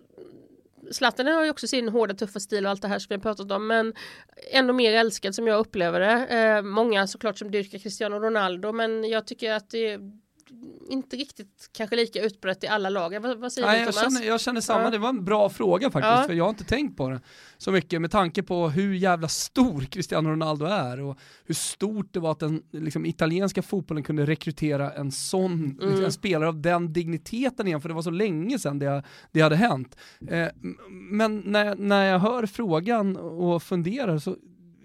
Zlatan 0.91 1.27
har 1.27 1.43
ju 1.43 1.49
också 1.49 1.67
sin 1.67 1.89
hårda 1.89 2.13
tuffa 2.13 2.39
stil 2.39 2.65
och 2.65 2.71
allt 2.71 2.81
det 2.81 2.87
här 2.87 2.99
som 2.99 3.05
vi 3.09 3.15
har 3.15 3.21
pratat 3.21 3.51
om 3.51 3.67
men 3.67 3.93
ändå 4.51 4.73
mer 4.73 4.93
älskad 4.93 5.35
som 5.35 5.47
jag 5.47 5.59
upplever 5.59 5.99
det. 5.99 6.27
Eh, 6.37 6.61
många 6.61 7.07
såklart 7.07 7.37
som 7.37 7.51
dyrkar 7.51 7.77
Cristiano 7.79 8.19
Ronaldo 8.19 8.71
men 8.71 9.09
jag 9.09 9.27
tycker 9.27 9.51
att 9.51 9.69
det 9.69 9.87
är 9.89 9.99
inte 10.89 11.15
riktigt 11.15 11.69
kanske 11.71 11.95
lika 11.95 12.21
utbrett 12.21 12.63
i 12.63 12.67
alla 12.67 12.89
lag. 12.89 13.19
Vad, 13.19 13.37
vad 13.39 13.51
säger 13.53 13.67
Nej, 13.67 13.79
du 13.79 13.85
jag, 13.85 13.93
Thomas? 13.95 14.13
känner, 14.13 14.27
jag 14.27 14.41
känner 14.41 14.61
samma, 14.61 14.83
Ja. 14.83 14.89
det 14.89 14.97
var 14.97 15.09
en 15.09 15.25
bra 15.25 15.49
fråga 15.49 15.91
faktiskt, 15.91 16.11
Ja. 16.19 16.23
för 16.27 16.33
jag 16.33 16.43
har 16.43 16.49
inte 16.49 16.63
tänkt 16.63 16.97
på 16.97 17.09
det 17.09 17.21
så 17.57 17.71
mycket 17.71 18.01
med 18.01 18.11
tanke 18.11 18.43
på 18.43 18.69
hur 18.69 18.93
jävla 18.93 19.27
stor 19.27 19.81
Cristiano 19.81 20.29
Ronaldo 20.29 20.65
är 20.65 20.99
och 21.01 21.17
hur 21.45 21.55
stort 21.55 22.13
det 22.13 22.19
var 22.19 22.31
att 22.31 22.39
den 22.39 22.63
liksom, 22.71 23.05
italienska 23.05 23.61
fotbollen 23.61 24.03
kunde 24.03 24.25
rekrytera 24.25 24.91
en 24.91 25.11
sån 25.11 25.79
Mm. 25.81 26.03
en 26.05 26.11
spelare 26.11 26.49
av 26.49 26.61
den 26.61 26.93
digniteten 26.93 27.67
igen, 27.67 27.81
för 27.81 27.89
det 27.89 27.95
var 27.95 28.01
så 28.01 28.09
länge 28.11 28.59
sedan 28.59 28.79
det, 28.79 29.03
det 29.31 29.41
hade 29.41 29.55
hänt. 29.55 29.95
Eh, 30.27 30.47
men 30.89 31.39
när, 31.45 31.75
när 31.75 32.05
jag 32.05 32.19
hör 32.19 32.45
frågan 32.45 33.17
och 33.17 33.63
funderar 33.63 34.17
så 34.19 34.35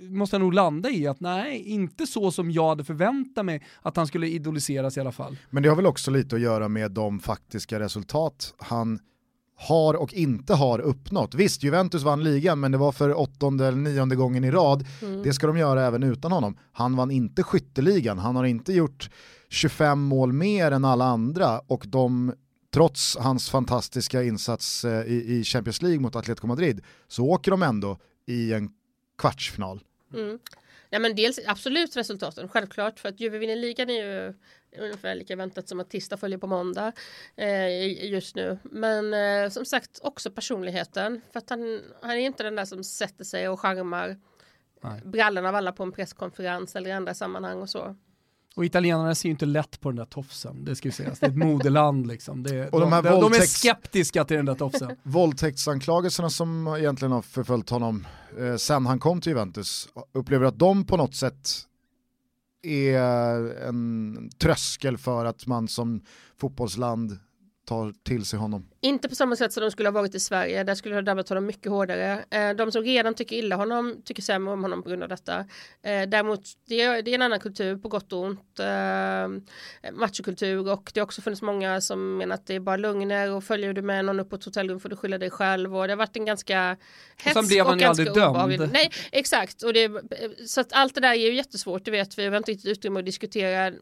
måste 0.01 0.37
jag 0.37 0.41
nog 0.41 0.55
landa 0.55 0.91
i 0.91 1.07
att 1.07 1.21
nej, 1.21 1.63
inte 1.63 2.07
så 2.07 2.31
som 2.31 2.51
jag 2.51 2.69
hade 2.69 2.85
förväntat 2.85 3.45
mig 3.45 3.67
att 3.83 3.97
han 3.97 4.07
skulle 4.07 4.27
idoliseras 4.27 4.97
i 4.97 5.01
alla 5.01 5.13
fall. 5.13 5.37
Men 5.51 5.63
det 5.63 5.69
har 5.69 5.77
väl 5.77 5.87
också 5.87 6.11
lite 6.11 6.37
att 6.37 6.43
göra 6.43 6.69
med 6.69 6.91
de 6.91 7.21
faktiska 7.21 7.81
resultat 7.81 8.55
han 8.59 8.99
har 9.57 9.95
och 9.95 10.15
inte 10.15 10.55
har 10.55 10.79
uppnått. 10.79 11.35
Visst, 11.35 11.63
Juventus 11.63 12.03
vann 12.03 12.25
ligan, 12.25 12.61
men 12.61 12.73
det 12.73 12.79
var 12.79 12.93
för 12.93 13.21
åttonde 13.21 13.67
eller 13.67 13.79
nionde 13.79 14.17
gången 14.17 14.45
i 14.45 14.51
rad. 14.51 14.87
Mm. 15.03 15.23
Det 15.23 15.33
ska 15.33 15.47
de 15.47 15.57
göra 15.57 15.87
även 15.87 16.03
utan 16.03 16.33
honom. 16.33 16.57
Han 16.73 16.97
vann 16.97 17.11
inte 17.11 17.43
skytteligan, 17.43 18.19
han 18.19 18.37
har 18.37 18.45
inte 18.45 18.73
gjort 18.73 19.11
25 19.49 20.01
mål 20.01 20.33
mer 20.33 20.71
än 20.71 20.85
alla 20.85 21.05
andra 21.05 21.59
och 21.59 21.85
de, 21.87 22.33
trots 22.75 23.17
hans 23.17 23.51
fantastiska 23.51 24.23
insats 24.23 24.85
eh, 24.85 25.05
i, 25.07 25.39
i 25.39 25.45
Champions 25.45 25.83
League 25.83 26.01
mot 26.01 26.17
Atletico 26.17 26.47
Madrid, 26.47 26.81
så 27.09 27.25
åker 27.25 27.51
de 27.51 27.63
ändå 27.63 27.99
i 28.27 28.53
en 28.53 28.71
kvartsfinal. 29.19 29.81
Mm. 30.13 30.39
Ja, 30.91 30.99
men 30.99 31.15
dels 31.15 31.41
absolut 31.47 31.97
resultaten, 31.97 32.49
självklart. 32.49 32.99
För 32.99 33.09
att 33.09 33.21
Juve 33.21 33.39
vinner 33.39 33.57
ligan 33.57 33.91
är 33.91 34.05
ju 34.05 34.35
ungefär 34.79 35.15
lika 35.15 35.37
väntat 35.37 35.69
som 35.69 35.81
att 35.81 35.91
Tista 35.91 36.17
följer 36.17 36.39
på 36.39 36.47
måndag 36.47 36.93
eh, 37.37 38.11
just 38.11 38.37
nu. 38.37 38.59
Men 38.63 39.15
eh, 39.15 39.51
som 39.51 39.65
sagt 39.65 40.01
också 40.03 40.31
personligheten. 40.31 41.21
För 41.33 41.39
att 41.39 41.51
han, 41.51 41.83
han 42.03 42.11
är 42.11 42.17
inte 42.17 42.43
den 42.43 42.57
där 42.57 42.65
som 42.65 42.85
sätter 42.85 43.25
sig 43.25 43.49
och 43.49 43.61
charmar 43.61 44.17
Nej. 44.83 45.01
brallorna 45.05 45.49
av 45.49 45.55
alla 45.55 45.73
på 45.73 45.83
en 45.83 45.93
presskonferens 45.93 46.77
eller 46.77 46.91
i 46.91 46.93
andra 46.93 47.15
sammanhang 47.15 47.63
och 47.63 47.71
så. 47.71 47.97
Och 48.57 48.65
italienarna 48.65 49.15
ser 49.15 49.29
ju 49.29 49.31
inte 49.31 49.47
lätt 49.47 49.81
på 49.81 49.89
den 49.89 49.97
där 49.97 50.05
tofsen, 50.05 50.65
det 50.65 50.77
ska 50.77 50.89
ju 50.89 50.93
sägas. 50.93 51.21
Det 51.21 51.27
är 51.27 51.31
ett 51.31 51.37
modeland 51.37 52.07
liksom. 52.07 52.43
Det, 52.43 52.69
Och 52.69 52.81
de 52.81 52.91
de, 52.91 52.93
här 52.93 53.03
de, 53.03 53.21
de 53.21 53.33
är 53.33 53.41
skeptiska 53.41 54.25
till 54.25 54.37
den 54.37 54.47
där 54.47 54.55
tofsen. 54.55 54.97
Våldtäktsanklagelserna 55.03 56.31
som 56.31 56.77
egentligen 56.79 57.13
har 57.13 57.23
förföljt 57.23 57.71
honom 57.71 58.07
eh, 58.39 58.57
sen 58.57 58.87
han 58.87 58.99
kom 58.99 59.21
till 59.21 59.31
Juventus, 59.31 59.89
upplever 60.13 60.47
att 60.47 60.59
de 60.59 60.87
på 60.87 60.97
något 60.97 61.15
sätt 61.15 61.51
är 62.63 63.63
en 63.69 64.31
tröskel 64.39 64.99
för 64.99 65.25
att 65.25 65.47
man 65.47 65.69
som 65.69 66.01
fotbollsland 66.41 67.19
tar 67.65 67.93
till 68.03 68.25
sig 68.25 68.39
honom. 68.39 68.69
Inte 68.81 69.09
på 69.09 69.15
samma 69.15 69.37
sätt 69.37 69.53
som 69.53 69.61
de 69.63 69.71
skulle 69.71 69.89
ha 69.89 69.93
varit 69.95 70.15
i 70.15 70.21
Sverige, 70.21 70.65
där 70.65 70.75
skulle 70.75 70.95
det 70.95 70.97
ha 70.97 71.03
drabbat 71.03 71.29
honom 71.29 71.47
mycket 71.47 71.73
hårdare. 71.73 72.25
Eh, 72.31 72.51
De 72.51 72.73
som 72.73 72.83
redan 72.83 73.15
tycker 73.15 73.37
illa 73.37 73.57
honom 73.57 73.97
tycker 74.05 74.23
sämre 74.23 74.53
om 74.53 74.63
honom 74.63 74.83
på 74.83 74.89
grund 74.89 75.03
av 75.03 75.09
detta. 75.09 75.39
Eh, 75.83 76.03
Däremot, 76.09 76.41
det 76.69 76.81
är, 76.81 77.09
en 77.09 77.23
annan 77.23 77.41
kultur 77.41 77.77
på 77.77 77.89
gott 77.89 78.13
och 78.13 78.19
ont. 78.23 78.59
Eh, 78.61 79.93
Machokultur 79.93 80.69
och 80.73 80.91
det 80.95 81.01
har 81.01 81.05
också 81.05 81.23
funnits 81.23 81.43
många 81.43 81.81
som 81.81 82.17
menar 82.17 82.35
att 82.35 82.47
det 82.47 82.55
är 82.55 82.61
bara 82.61 82.77
lögner 82.77 83.31
och 83.33 83.45
följer 83.45 83.73
du 83.73 83.83
med 83.83 84.05
någon 84.05 84.21
upp 84.21 84.31
på 84.31 84.37
ett 84.37 84.45
hotellrum 84.45 84.81
får 84.81 84.89
du 84.89 84.97
skylla 84.97 85.19
dig 85.19 85.31
själv 85.31 85.77
och 85.77 85.87
det 85.87 85.93
har 85.93 85.97
varit 85.99 86.17
en 86.17 86.25
ganska 86.25 86.77
hets 87.17 87.35
sen 87.35 87.47
blev 87.47 87.67
han 87.67 87.79
ju 87.79 87.85
ganska 87.85 88.05
dömd. 88.05 88.17
obehaglig- 88.37 88.71
Nej, 88.73 88.91
exakt. 89.13 89.63
Och 89.63 89.73
det, 89.73 89.91
så 90.47 90.61
att 90.61 90.73
allt 90.73 90.95
det 90.95 91.01
där 91.01 91.11
är 91.11 91.15
ju 91.15 91.35
jättesvårt, 91.35 91.85
det 91.85 91.91
vet 91.91 92.19
vi. 92.19 92.23
Vi 92.23 92.29
har 92.29 92.37
inte 92.37 92.51
riktigt 92.53 92.71
utrymme 92.71 92.99
att 93.01 93.07
diskutera 93.07 93.73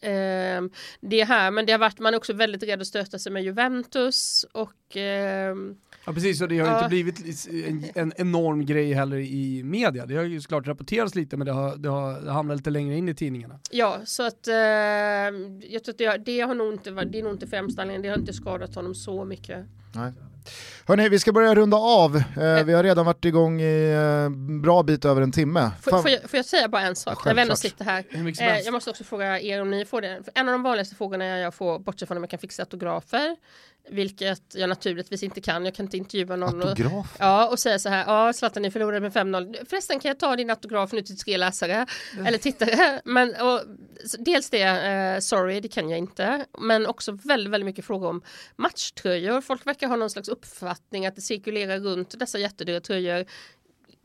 ehm, 0.00 0.70
det 1.00 1.24
här, 1.24 1.50
men 1.50 1.66
det 1.66 1.72
har 1.72 1.78
varit, 1.78 1.98
man 1.98 2.12
är 2.14 2.16
också 2.18 2.32
väldigt 2.32 2.62
rädd 2.62 2.80
att 2.80 2.86
stöta 2.86 3.18
sig 3.18 3.32
med 3.32 3.42
Juventus 3.44 4.46
och 4.52 4.96
ehm, 4.96 5.76
Ja 6.06 6.12
precis, 6.12 6.40
och 6.42 6.48
det 6.48 6.58
har 6.58 6.66
Ja. 6.68 6.76
inte 6.78 6.88
blivit 6.88 7.46
en, 7.68 7.84
en 7.94 8.12
enorm 8.16 8.66
grej 8.66 8.92
heller 8.92 9.16
i 9.16 9.62
media. 9.64 10.06
Det 10.06 10.16
har 10.16 10.22
ju 10.24 10.40
såklart 10.40 10.66
rapporterats 10.66 11.14
lite 11.14 11.36
men 11.36 11.46
det 11.46 11.52
har, 11.52 11.76
det 11.76 11.88
har 11.88 12.20
det 12.20 12.30
hamnat 12.30 12.56
lite 12.56 12.70
längre 12.70 12.96
in 12.96 13.08
i 13.08 13.14
tidningarna. 13.14 13.58
ja, 13.70 14.00
så 14.04 14.22
att 14.26 14.48
ehm, 14.48 15.60
jag 15.60 15.84
tror 15.84 15.92
att 15.92 15.98
det, 15.98 16.16
det 16.24 16.40
har 16.40 16.54
nog 16.54 16.72
inte 16.72 16.90
varit, 16.90 17.12
det 17.12 17.18
är 17.18 17.22
nog 17.22 17.32
inte 17.32 17.46
främst 17.46 17.78
anledningen, 17.78 18.02
det 18.02 18.08
har 18.08 18.18
inte 18.18 18.32
skadat 18.32 18.74
honom 18.74 18.94
så 18.94 19.24
mycket. 19.24 19.66
Nej. 19.94 20.12
Hörni, 20.86 21.08
vi 21.08 21.18
ska 21.18 21.32
börja 21.32 21.54
runda 21.54 21.76
av. 21.76 22.16
Eh, 22.16 22.64
vi 22.64 22.72
har 22.72 22.82
redan 22.82 23.06
varit 23.06 23.24
igång 23.24 23.60
i 23.60 23.92
eh, 23.92 24.30
bra 24.62 24.82
bit 24.82 25.04
över 25.04 25.22
en 25.22 25.32
timme. 25.32 25.70
Får, 25.82 25.90
Fan- 25.90 26.02
får, 26.02 26.10
jag, 26.10 26.20
får 26.30 26.36
jag 26.36 26.44
säga 26.46 26.68
bara 26.68 26.82
en 26.82 26.96
sak? 26.96 27.18
Ja, 27.18 27.22
när 27.24 27.34
vi 27.34 27.40
ändå 27.40 27.56
sitter 27.56 27.84
här. 27.84 28.04
Eh, 28.40 28.58
jag 28.58 28.72
måste 28.72 28.90
också 28.90 29.04
fråga 29.04 29.40
er 29.40 29.60
om 29.62 29.70
ni 29.70 29.84
får 29.84 30.00
det. 30.00 30.20
För 30.24 30.32
en 30.34 30.48
av 30.48 30.52
de 30.52 30.62
vanligaste 30.62 30.94
frågorna 30.94 31.24
jag 31.38 31.54
får, 31.54 31.78
bortsett 31.78 32.08
från 32.08 32.16
om 32.16 32.22
jag 32.22 32.30
kan 32.30 32.38
fixa 32.38 32.62
autografer, 32.62 33.36
vilket 33.88 34.54
jag 34.54 34.68
naturligtvis 34.68 35.22
inte 35.22 35.40
kan. 35.40 35.64
Jag 35.64 35.74
kan 35.74 35.86
inte 35.86 35.96
intervjua 35.96 36.36
någon. 36.36 36.62
Och, 36.62 36.68
Autograf? 36.68 37.16
ja, 37.18 37.48
och 37.48 37.58
säga 37.58 37.78
så 37.78 37.88
här, 37.88 38.04
ja 38.06 38.32
Zlatan 38.32 38.62
ni 38.62 38.70
förlorade 38.70 39.00
med 39.00 39.12
5-0. 39.12 39.66
Förresten 39.68 40.00
kan 40.00 40.08
jag 40.08 40.18
ta 40.18 40.36
din 40.36 40.50
autograf 40.50 40.92
nu 40.92 41.02
till 41.02 41.18
tre 41.18 41.36
läsare 41.36 41.86
eller 42.26 42.38
tittare. 42.38 43.00
Men, 43.04 43.34
och, 43.40 43.60
dels 44.18 44.50
det, 44.50 44.62
eh, 44.62 45.20
sorry 45.20 45.60
det 45.60 45.68
kan 45.68 45.90
jag 45.90 45.98
inte. 45.98 46.44
Men 46.58 46.86
också 46.86 47.12
väldigt, 47.12 47.52
väldigt 47.52 47.66
mycket 47.66 47.84
frågor 47.84 48.08
om 48.08 48.22
matchtröjor. 48.56 49.40
Folk 49.40 49.66
verkar 49.66 49.88
ha 49.88 49.96
någon 49.96 50.10
slags 50.10 50.28
uppfattning 50.28 51.06
att 51.06 51.14
det 51.14 51.22
cirkulerar 51.22 51.78
runt 51.78 52.18
dessa 52.18 52.38
jättedyra 52.38 52.80
tröjor 52.80 53.24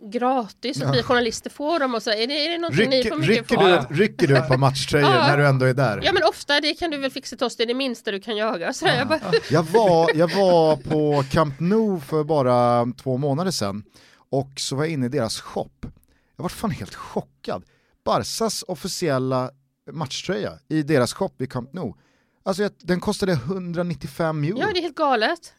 gratis 0.09 0.81
och 0.81 0.93
vi 0.95 1.03
journalister 1.03 1.49
får 1.49 1.79
dem 1.79 1.95
och 1.95 2.03
så 2.03 2.09
är 2.11 2.27
det, 2.27 2.45
är 2.47 2.51
det 2.51 2.57
någonting 2.57 2.89
ni 2.89 3.03
får 3.03 3.15
Rycker, 3.17 3.27
mycket 3.27 3.51
rycker, 3.51 3.81
för? 3.81 3.93
du, 3.93 4.01
rycker 4.03 4.27
du 4.27 4.37
ett 4.37 4.47
par 4.47 4.57
matchtröjor 4.57 5.09
Ja. 5.09 5.27
när 5.27 5.37
du 5.37 5.47
ändå 5.47 5.65
är 5.65 5.73
där? 5.73 6.01
Ja 6.03 6.13
men 6.13 6.23
ofta 6.23 6.59
det 6.61 6.73
kan 6.73 6.91
du 6.91 6.97
väl 6.97 7.11
fixa 7.11 7.35
till 7.35 7.45
oss, 7.45 7.55
det 7.57 7.63
är 7.63 7.67
det 7.67 7.73
minsta 7.73 8.11
du 8.11 8.19
kan 8.19 8.37
göra. 8.37 8.73
Så 8.73 8.85
jag 8.87 9.07
bara, 9.07 9.19
Jag 9.51 9.63
var, 9.63 10.11
jag 10.15 10.35
var 10.35 10.75
på 10.75 11.23
Camp 11.31 11.59
Nou 11.59 11.99
för 11.99 12.23
bara 12.23 12.85
två 13.03 13.17
månader 13.17 13.51
sedan 13.51 13.83
och 14.29 14.49
så 14.57 14.75
var 14.75 14.83
jag 14.83 14.91
inne 14.93 15.05
i 15.05 15.09
deras 15.09 15.39
shop. 15.41 15.69
Jag 16.35 16.43
var 16.43 16.49
fan 16.49 16.71
helt 16.71 16.95
chockad. 16.95 17.63
Barsas 18.05 18.63
officiella 18.67 19.49
matchtröja 19.91 20.51
i 20.69 20.83
deras 20.83 21.13
shop 21.13 21.29
vid 21.37 21.51
Camp 21.51 21.73
Nou. 21.73 21.93
Alltså 22.43 22.69
den 22.79 22.99
kostade 22.99 23.31
195 23.31 24.43
euro. 24.43 24.57
ja 24.59 24.67
det 24.73 24.79
är 24.79 24.81
helt 24.81 24.95
galet. 24.95 25.53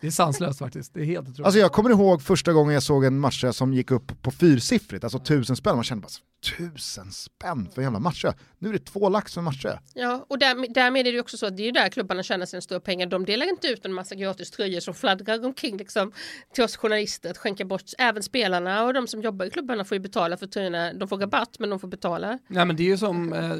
Det 0.00 0.06
är 0.06 0.10
sanslöst 0.10 0.58
faktiskt, 0.58 0.94
det 0.94 1.00
är 1.00 1.04
helt 1.04 1.28
otroligt. 1.28 1.46
Alltså 1.46 1.60
jag 1.60 1.72
kommer 1.72 1.90
ihåg 1.90 2.22
första 2.22 2.52
gången 2.52 2.74
jag 2.74 2.82
såg 2.82 3.04
en 3.04 3.18
matchtröja 3.18 3.52
som 3.52 3.74
gick 3.74 3.90
upp 3.90 4.22
på 4.22 4.30
fyrsiffrigt, 4.30 5.04
alltså 5.04 5.18
tusen 5.18 5.56
spänn. 5.56 5.74
Man 5.74 5.84
kände 5.84 6.02
bara, 6.02 6.10
tusen 6.56 7.12
spänn 7.12 7.68
för 7.74 7.80
en 7.80 7.84
jävla 7.84 7.98
matchtröja. 7.98 8.34
Nu 8.58 8.68
är 8.68 8.72
det 8.72 8.78
två 8.78 9.08
lax 9.08 9.34
för 9.34 9.40
en 9.40 9.44
matchtröja. 9.44 9.80
Ja, 9.94 10.26
och 10.28 10.38
där, 10.38 10.74
därmed 10.74 11.00
är 11.00 11.04
det 11.04 11.10
ju 11.10 11.20
också 11.20 11.36
så 11.36 11.46
att 11.46 11.56
det 11.56 11.62
är 11.62 11.64
ju 11.64 11.72
där 11.72 11.88
klubbarna 11.88 12.22
tjänar 12.22 12.46
sina 12.46 12.60
stora 12.60 12.80
pengar. 12.80 13.06
De 13.06 13.24
delar 13.24 13.48
inte 13.48 13.68
ut 13.68 13.84
en 13.84 13.92
massa 13.92 14.14
gratis 14.14 14.50
tröjor 14.50 14.80
som 14.80 14.94
fladdrar 14.94 15.44
omkring 15.44 15.76
liksom, 15.76 16.12
till 16.54 16.64
oss 16.64 16.76
journalister 16.76 17.30
att 17.30 17.38
skänka 17.38 17.64
bort. 17.64 17.82
Även 17.98 18.22
spelarna 18.22 18.84
och 18.84 18.94
de 18.94 19.06
som 19.06 19.22
jobbar 19.22 19.46
i 19.46 19.50
klubbarna 19.50 19.84
får 19.84 19.94
ju 19.94 20.00
betala 20.00 20.36
för 20.36 20.46
tröjorna. 20.46 20.92
De 20.92 21.08
får 21.08 21.18
rabatt 21.18 21.58
men 21.58 21.70
de 21.70 21.80
får 21.80 21.88
betala. 21.88 22.38
Nej 22.48 22.64
men 22.64 22.76
det 22.76 22.82
är 22.82 22.88
ju 22.88 22.98
som, 22.98 23.32
eh, 23.32 23.56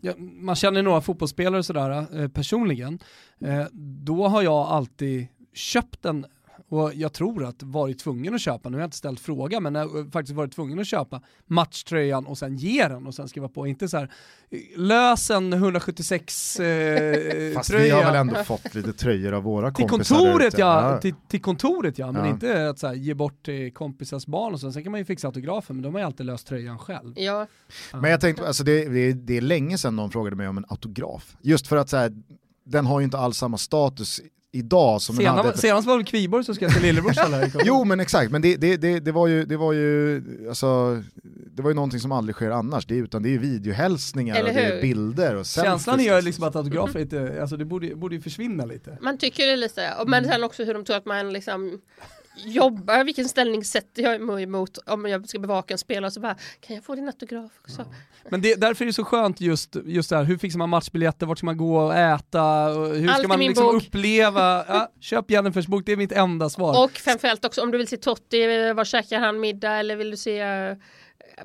ja, 0.00 0.12
man 0.16 0.56
känner 0.56 0.82
några 0.82 1.00
fotbollsspelare 1.00 1.62
sådär 1.62 2.20
eh, 2.20 2.28
personligen. 2.28 2.98
Eh, 3.40 3.66
då 4.04 4.28
har 4.28 4.42
jag 4.42 4.68
alltid 4.68 5.28
köpt 5.58 6.02
den 6.02 6.26
och 6.70 6.94
jag 6.94 7.12
tror 7.12 7.44
att 7.44 7.62
varit 7.62 7.98
tvungen 7.98 8.34
att 8.34 8.40
köpa, 8.40 8.68
nu 8.68 8.76
har 8.76 8.80
jag 8.80 8.86
inte 8.86 8.96
ställt 8.96 9.20
fråga, 9.20 9.60
men 9.60 9.74
jag 9.74 9.88
har 9.88 10.10
faktiskt 10.10 10.36
varit 10.36 10.52
tvungen 10.52 10.78
att 10.78 10.86
köpa 10.86 11.22
matchtröjan 11.46 12.26
och 12.26 12.38
sen 12.38 12.56
ge 12.56 12.88
den 12.88 13.06
och 13.06 13.14
sen 13.14 13.28
skriva 13.28 13.48
på. 13.48 13.66
Inte 13.66 13.88
så 13.88 13.96
här 13.96 14.10
lös 14.76 15.30
en 15.30 15.52
176 15.52 16.60
eh, 16.60 17.52
Fast 17.54 17.70
tröja. 17.70 17.84
vi 17.84 17.90
har 17.90 18.04
väl 18.12 18.14
ändå 18.14 18.44
fått 18.44 18.74
lite 18.74 18.92
tröjor 18.92 19.32
av 19.32 19.42
våra 19.42 19.70
Till 19.70 19.88
kompisar 19.88 20.16
kontoret 20.16 20.46
ute. 20.54 20.60
ja, 20.60 20.98
till, 21.00 21.14
till 21.28 21.42
kontoret 21.42 21.98
ja, 21.98 22.12
men 22.12 22.24
Ja. 22.24 22.30
inte 22.30 22.68
att 22.68 22.78
så 22.78 22.86
här, 22.86 22.94
ge 22.94 23.14
bort 23.14 23.44
till 23.44 23.72
kompisars 23.72 24.26
barn 24.26 24.54
och 24.54 24.60
så. 24.60 24.72
Sen 24.72 24.82
kan 24.82 24.92
man 24.92 25.00
ju 25.00 25.04
fixa 25.04 25.28
autografen, 25.28 25.76
men 25.76 25.82
de 25.82 25.92
har 25.94 26.00
ju 26.00 26.06
alltid 26.06 26.26
löst 26.26 26.46
tröjan 26.46 26.78
själv. 26.78 27.14
Ja, 27.16 27.46
Men 27.92 28.10
jag 28.10 28.20
tänkte, 28.20 28.46
alltså 28.46 28.64
det, 28.64 28.88
det, 28.88 29.12
det 29.12 29.36
är 29.36 29.40
länge 29.40 29.78
sedan 29.78 29.96
någon 29.96 30.10
frågade 30.10 30.36
mig 30.36 30.48
om 30.48 30.58
en 30.58 30.64
autograf. 30.68 31.36
Just 31.42 31.66
för 31.66 31.76
att 31.76 31.88
så 31.88 31.96
här, 31.96 32.12
den 32.64 32.86
har 32.86 33.00
ju 33.00 33.04
inte 33.04 33.18
alls 33.18 33.38
samma 33.38 33.58
status 33.58 34.20
idag 34.58 35.02
som 35.02 35.16
den 35.16 35.24
Senast, 35.24 35.44
hade. 35.44 35.58
senast 35.58 35.86
var 35.86 35.98
det 35.98 36.04
Kviborg 36.04 36.44
som 36.44 36.54
skrev 36.54 36.68
till 36.68 36.82
lillebrors 36.82 37.18
alla 37.18 37.46
Jo 37.64 37.84
men 37.84 38.00
exakt, 38.00 38.32
men 38.32 38.42
det, 38.42 38.56
det, 38.56 38.76
det, 38.76 39.00
det 39.00 39.12
var 39.12 39.26
ju, 39.26 39.44
det 39.44 39.56
var 39.56 39.72
ju, 39.72 40.22
alltså, 40.48 41.02
det 41.54 41.62
var 41.62 41.70
ju 41.70 41.74
någonting 41.74 42.00
som 42.00 42.12
aldrig 42.12 42.34
sker 42.34 42.50
annars, 42.50 42.86
det 42.86 42.98
är, 42.98 43.02
utan 43.02 43.22
det 43.22 43.28
är 43.28 43.30
ju 43.30 43.38
videohälsningar 43.38 44.36
Eller 44.36 44.48
och 44.48 44.54
det 44.54 44.78
är 44.78 44.82
bilder 44.82 45.36
och 45.36 45.46
Känslan 45.46 46.00
är 46.00 46.16
ju 46.16 46.22
liksom 46.22 46.44
att 46.44 46.56
autografer 46.56 47.00
inte, 47.00 47.38
alltså 47.40 47.56
det 47.56 47.64
borde, 47.64 47.94
borde 47.96 48.14
ju 48.14 48.20
försvinna 48.20 48.64
lite. 48.64 48.98
man 49.00 49.18
tycker 49.18 49.46
det 49.46 49.56
lite. 49.56 49.94
Men 50.06 50.24
sen 50.24 50.44
också 50.44 50.64
hur 50.64 50.74
de 50.74 50.84
tror 50.84 50.96
att 50.96 51.06
man 51.06 51.32
liksom 51.32 51.80
jobbar, 52.44 53.04
vilken 53.04 53.28
ställning 53.28 53.64
sätter 53.64 54.02
jag 54.02 54.20
mig 54.20 54.42
emot 54.42 54.78
om 54.86 55.06
jag 55.06 55.28
ska 55.28 55.38
bevaka 55.38 55.74
en 55.74 55.78
spelare 55.78 56.10
så 56.10 56.20
bara, 56.20 56.36
kan 56.60 56.76
jag 56.76 56.84
få 56.84 56.94
din 56.94 57.06
autograf 57.06 57.52
också? 57.62 57.84
Men 58.30 58.40
det, 58.42 58.54
därför 58.54 58.84
är 58.84 58.86
det 58.86 58.92
så 58.92 59.04
skönt 59.04 59.40
just, 59.40 59.76
just 59.84 60.10
det 60.10 60.16
här, 60.16 60.24
hur 60.24 60.38
fixar 60.38 60.58
man 60.58 60.68
matchbiljetter, 60.68 61.26
vart 61.26 61.38
ska 61.38 61.44
man 61.44 61.56
gå 61.56 61.78
och 61.78 61.94
äta, 61.94 62.68
och 62.68 62.86
hur 62.96 63.08
Allt 63.08 63.18
ska 63.18 63.28
man 63.28 63.38
liksom 63.38 63.66
bok. 63.66 63.82
uppleva, 63.82 64.64
ja, 64.68 64.92
köp 65.00 65.30
Jennifers 65.30 65.66
bok, 65.66 65.82
det 65.86 65.92
är 65.92 65.96
mitt 65.96 66.12
enda 66.12 66.50
svar. 66.50 66.84
Och 66.84 66.92
framförallt 66.92 67.44
också 67.44 67.62
om 67.62 67.70
du 67.70 67.78
vill 67.78 67.88
se 67.88 67.96
Totti, 67.96 68.72
var 68.72 68.84
käkar 68.84 69.20
han 69.20 69.40
middag 69.40 69.72
eller 69.72 69.96
vill 69.96 70.10
du 70.10 70.16
se 70.16 70.40
eh, 70.40 70.76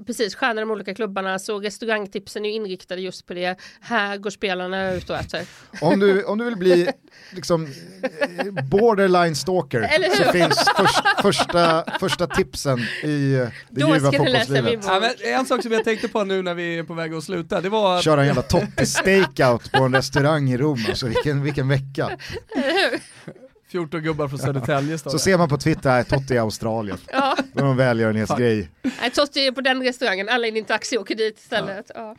Precis, 0.05 0.35
stjärnor 0.35 0.57
i 0.57 0.59
de 0.59 0.71
olika 0.71 0.95
klubbarna 0.95 1.39
så 1.39 1.59
restaurangtipsen 1.59 2.45
är 2.45 2.49
ju 2.49 2.55
inriktade 2.55 3.01
just 3.01 3.25
på 3.25 3.33
det. 3.33 3.55
Här 3.81 4.17
går 4.17 4.29
spelarna 4.29 4.93
ut 4.93 5.09
och 5.09 5.15
äter. 5.15 5.41
Om 5.81 5.99
du, 5.99 6.23
om 6.23 6.37
du 6.37 6.45
vill 6.45 6.57
bli 6.57 6.89
liksom 7.31 7.67
eh, 8.19 8.63
borderline 8.63 9.35
stalker 9.35 9.89
så 10.17 10.31
finns 10.31 10.69
först, 10.77 11.21
första, 11.21 11.85
första 11.99 12.27
tipsen 12.27 12.79
i 13.03 13.31
det 13.33 13.51
Då 13.69 13.95
ljuva 13.95 14.11
fotbollslivet. 14.11 14.79
Ja, 14.85 14.99
men 14.99 15.33
en 15.33 15.45
sak 15.45 15.63
som 15.63 15.71
jag 15.71 15.83
tänkte 15.83 16.07
på 16.07 16.23
nu 16.23 16.41
när 16.41 16.53
vi 16.53 16.77
är 16.77 16.83
på 16.83 16.93
väg 16.93 17.13
att 17.13 17.23
sluta, 17.23 17.61
det 17.61 17.69
var 17.69 17.97
att 17.97 18.03
Köra 18.03 18.21
en 18.21 18.27
jävla 18.27 18.41
Totti 18.41 18.85
stakeout 18.85 19.71
på 19.71 19.83
en 19.83 19.95
restaurang 19.95 20.49
i 20.49 20.57
Rom, 20.57 20.85
alltså 20.89 21.07
vilken, 21.07 21.43
vilken 21.43 21.67
vecka. 21.67 22.17
14 23.73 24.01
gubbar 24.01 24.27
från 24.27 24.39
Södertälje 24.39 24.97
står 24.97 25.11
Så 25.11 25.17
det. 25.17 25.23
ser 25.23 25.37
man 25.37 25.49
på 25.49 25.57
Twitter, 25.57 25.89
här, 25.89 26.03
Totti 26.03 26.33
i 26.33 26.37
Australien. 26.37 26.97
Ja, 27.11 27.35
Det 27.53 27.61
var 27.61 27.69
en 27.71 27.77
välgörenhetsgrej. 27.77 28.69
nej, 28.81 29.11
Totti 29.11 29.47
är 29.47 29.51
på 29.51 29.61
den 29.61 29.83
restaurangen, 29.83 30.29
alla 30.29 30.47
in 30.47 30.55
i 30.55 30.59
en 30.59 30.65
taxi 30.65 30.97
och 30.97 31.01
åker 31.01 31.15
dit 31.15 31.37
istället. 31.39 31.91
Ja. 31.95 32.15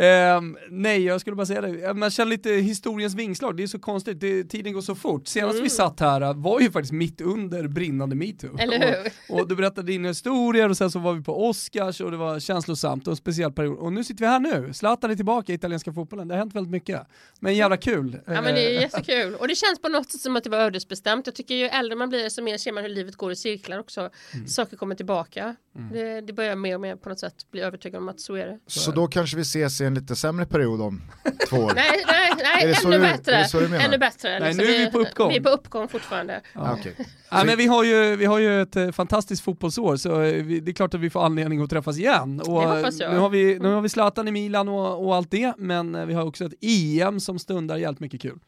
Ehm, 0.00 0.56
nej, 0.70 1.04
jag 1.04 1.20
skulle 1.20 1.36
bara 1.36 1.46
säga 1.46 1.60
det. 1.60 1.94
Man 1.94 2.10
känner 2.10 2.30
lite 2.30 2.50
historiens 2.50 3.14
vingslag, 3.14 3.56
det 3.56 3.62
är 3.62 3.66
så 3.66 3.78
konstigt, 3.78 4.20
det, 4.20 4.44
tiden 4.44 4.72
går 4.72 4.80
så 4.80 4.94
fort. 4.94 5.26
Senast 5.28 5.54
Mm. 5.54 5.64
vi 5.64 5.70
satt 5.70 6.00
här 6.00 6.20
äh, 6.20 6.34
var 6.34 6.60
ju 6.60 6.70
faktiskt 6.70 6.92
mitt 6.92 7.20
under 7.20 7.68
brinnande 7.68 8.16
metoo. 8.16 8.58
Eller 8.58 8.78
hur? 8.78 9.12
Och, 9.28 9.40
och 9.40 9.48
du 9.48 9.56
berättade 9.56 9.86
dina 9.86 10.08
historier 10.08 10.68
och 10.68 10.76
sen 10.76 10.90
så 10.90 10.98
var 10.98 11.12
vi 11.12 11.22
på 11.22 11.48
Oscars 11.48 12.00
och 12.00 12.10
det 12.10 12.16
var 12.16 12.40
känslosamt 12.40 13.06
och 13.06 13.10
en 13.12 13.16
speciell 13.16 13.52
period. 13.52 13.78
Och 13.78 13.92
nu 13.92 14.04
sitter 14.04 14.20
vi 14.24 14.26
här 14.26 14.40
nu, 14.40 14.72
Zlatan 14.74 15.10
är 15.10 15.14
tillbaka 15.14 15.52
i 15.52 15.54
italienska 15.54 15.92
fotbollen, 15.92 16.28
det 16.28 16.34
har 16.34 16.38
hänt 16.38 16.54
väldigt 16.54 16.70
mycket. 16.72 17.00
Men 17.40 17.54
jävla 17.54 17.76
kul. 17.76 18.20
Ja 18.26 18.42
men 18.42 18.54
det 18.54 18.60
är 18.66 18.70
Eh, 18.76 18.80
jättekul 18.80 19.34
och 19.34 19.48
det 19.48 19.54
känns 19.54 19.80
på 19.82 19.88
något 19.88 20.10
sätt 20.12 20.20
som 20.20 20.36
att 20.36 20.44
det 20.44 20.50
var 20.50 20.58
ödesbestämt. 20.58 21.26
Jag 21.26 21.34
tycker 21.34 21.54
ju 21.54 21.64
äldre 21.64 21.96
man 21.96 22.08
blir 22.08 22.28
så 22.28 22.42
mer 22.42 22.58
ser 22.58 22.72
man 22.72 22.82
hur 22.84 22.90
livet 22.90 23.16
går 23.16 23.32
i 23.32 23.36
cirklar 23.36 23.78
också. 23.78 24.10
Saker 24.46 24.76
kommer 24.76 24.94
tillbaka. 24.94 25.56
Det, 25.92 26.20
det 26.20 26.32
börjar 26.32 26.56
mer 26.56 26.74
och 26.74 26.80
mer 26.80 26.96
på 26.96 27.08
något 27.08 27.18
sätt 27.18 27.34
bli 27.50 27.60
övertygad 27.60 28.02
om 28.02 28.08
att 28.08 28.20
så 28.20 28.34
är 28.34 28.46
det. 28.46 28.58
Så 28.66 28.90
då 28.90 29.06
kanske 29.06 29.36
vi 29.36 29.42
ses 29.42 29.80
i 29.80 29.84
en 29.84 29.94
lite 29.94 30.16
sämre 30.16 30.46
period 30.46 30.80
om 30.80 31.02
två 31.50 31.56
år. 31.56 31.72
Nej, 31.74 32.04
nej, 32.06 32.30
nej 32.42 32.64
Är 32.64 32.68
det 32.68 32.74
så 32.74 32.86
ännu 32.88 32.96
du- 32.96 33.02
bättre. 33.02 33.44
så 33.44 33.58
ännu 33.60 33.98
bättre. 33.98 34.38
Nej, 34.38 34.48
Liksom, 34.48 34.64
nu 34.66 34.74
är 34.74 34.78
vi 34.84 34.90
på 34.90 34.98
uppgång. 34.98 35.28
Vi 35.28 35.36
är 35.36 35.40
på 35.40 35.48
uppgång 35.48 35.88
fortfarande. 35.88 36.40
Ja. 36.54 36.76
Okej. 36.80 36.94
Ja, 37.30 37.44
men 37.44 37.56
vi, 37.58 37.66
har 37.66 37.84
ju, 37.84 38.16
vi 38.16 38.24
har 38.24 38.38
ju 38.38 38.62
ett 38.62 38.76
eh, 38.76 38.90
fantastiskt 38.90 39.42
fotbollsår 39.44 39.96
så 39.96 40.22
eh, 40.22 40.42
vi, 40.44 40.60
det 40.60 40.70
är 40.70 40.72
klart 40.74 40.94
att 40.94 41.00
vi 41.00 41.10
får 41.10 41.24
anledning 41.24 41.62
att 41.62 41.70
träffas 41.70 41.98
igen. 41.98 42.40
Och, 42.40 42.60
Det 42.62 42.66
hoppas 42.68 42.98
jag. 43.00 43.12
Nu 43.12 43.18
har 43.18 43.28
vi, 43.28 43.58
nu 43.58 43.68
har 43.68 43.80
vi 43.80 43.88
Zlatan 43.88 44.28
i 44.28 44.32
Milan 44.32 44.68
och, 44.68 45.06
och 45.06 45.16
allt 45.16 45.30
det, 45.30 45.52
men 45.58 45.94
eh, 45.94 46.06
vi 46.06 46.14
har 46.14 46.24
också 46.24 46.44
ett 46.44 46.52
EM 46.60 47.20
som 47.20 47.38
stundar 47.38 47.76
jävligt 47.76 48.00
mycket 48.00 48.22
kul. 48.22 48.38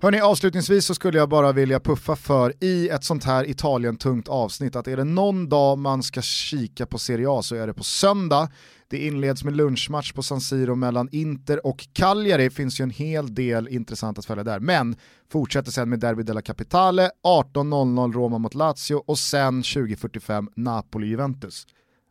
Hörni, 0.00 0.20
avslutningsvis 0.20 0.86
så 0.86 0.94
skulle 0.94 1.18
jag 1.18 1.28
bara 1.28 1.52
vilja 1.52 1.80
puffa 1.80 2.16
för 2.16 2.52
i 2.60 2.88
ett 2.88 3.04
sånt 3.04 3.24
här 3.24 3.50
Italien-tungt 3.50 4.28
avsnitt 4.28 4.76
att 4.76 4.88
är 4.88 4.96
det 4.96 5.04
någon 5.04 5.48
dag 5.48 5.78
man 5.78 6.02
ska 6.02 6.22
kika 6.22 6.71
på 6.90 6.98
Serie 6.98 7.26
A 7.30 7.42
så 7.42 7.54
är 7.54 7.66
det 7.66 7.74
på 7.74 7.84
söndag. 7.84 8.48
Det 8.88 9.06
inleds 9.06 9.44
med 9.44 9.56
lunchmatch 9.56 10.12
på 10.12 10.22
San 10.22 10.40
Siro 10.40 10.74
mellan 10.74 11.08
Inter 11.12 11.66
och 11.66 11.88
Cagliari. 11.92 12.44
Det 12.44 12.50
finns 12.50 12.80
ju 12.80 12.82
en 12.82 12.90
hel 12.90 13.34
del 13.34 13.68
intressant 13.68 14.18
att 14.18 14.24
följa 14.24 14.44
där. 14.44 14.60
Men 14.60 14.96
fortsätter 15.32 15.70
sen 15.70 15.88
med 15.88 16.00
Derby 16.00 16.22
della 16.22 16.42
Capitale, 16.42 17.10
18.00 17.24 18.12
Roma 18.12 18.38
mot 18.38 18.54
Lazio 18.54 18.94
och 19.06 19.18
sen 19.18 19.62
20.45 19.62 20.46
Napoli-Juventus. 20.56 21.66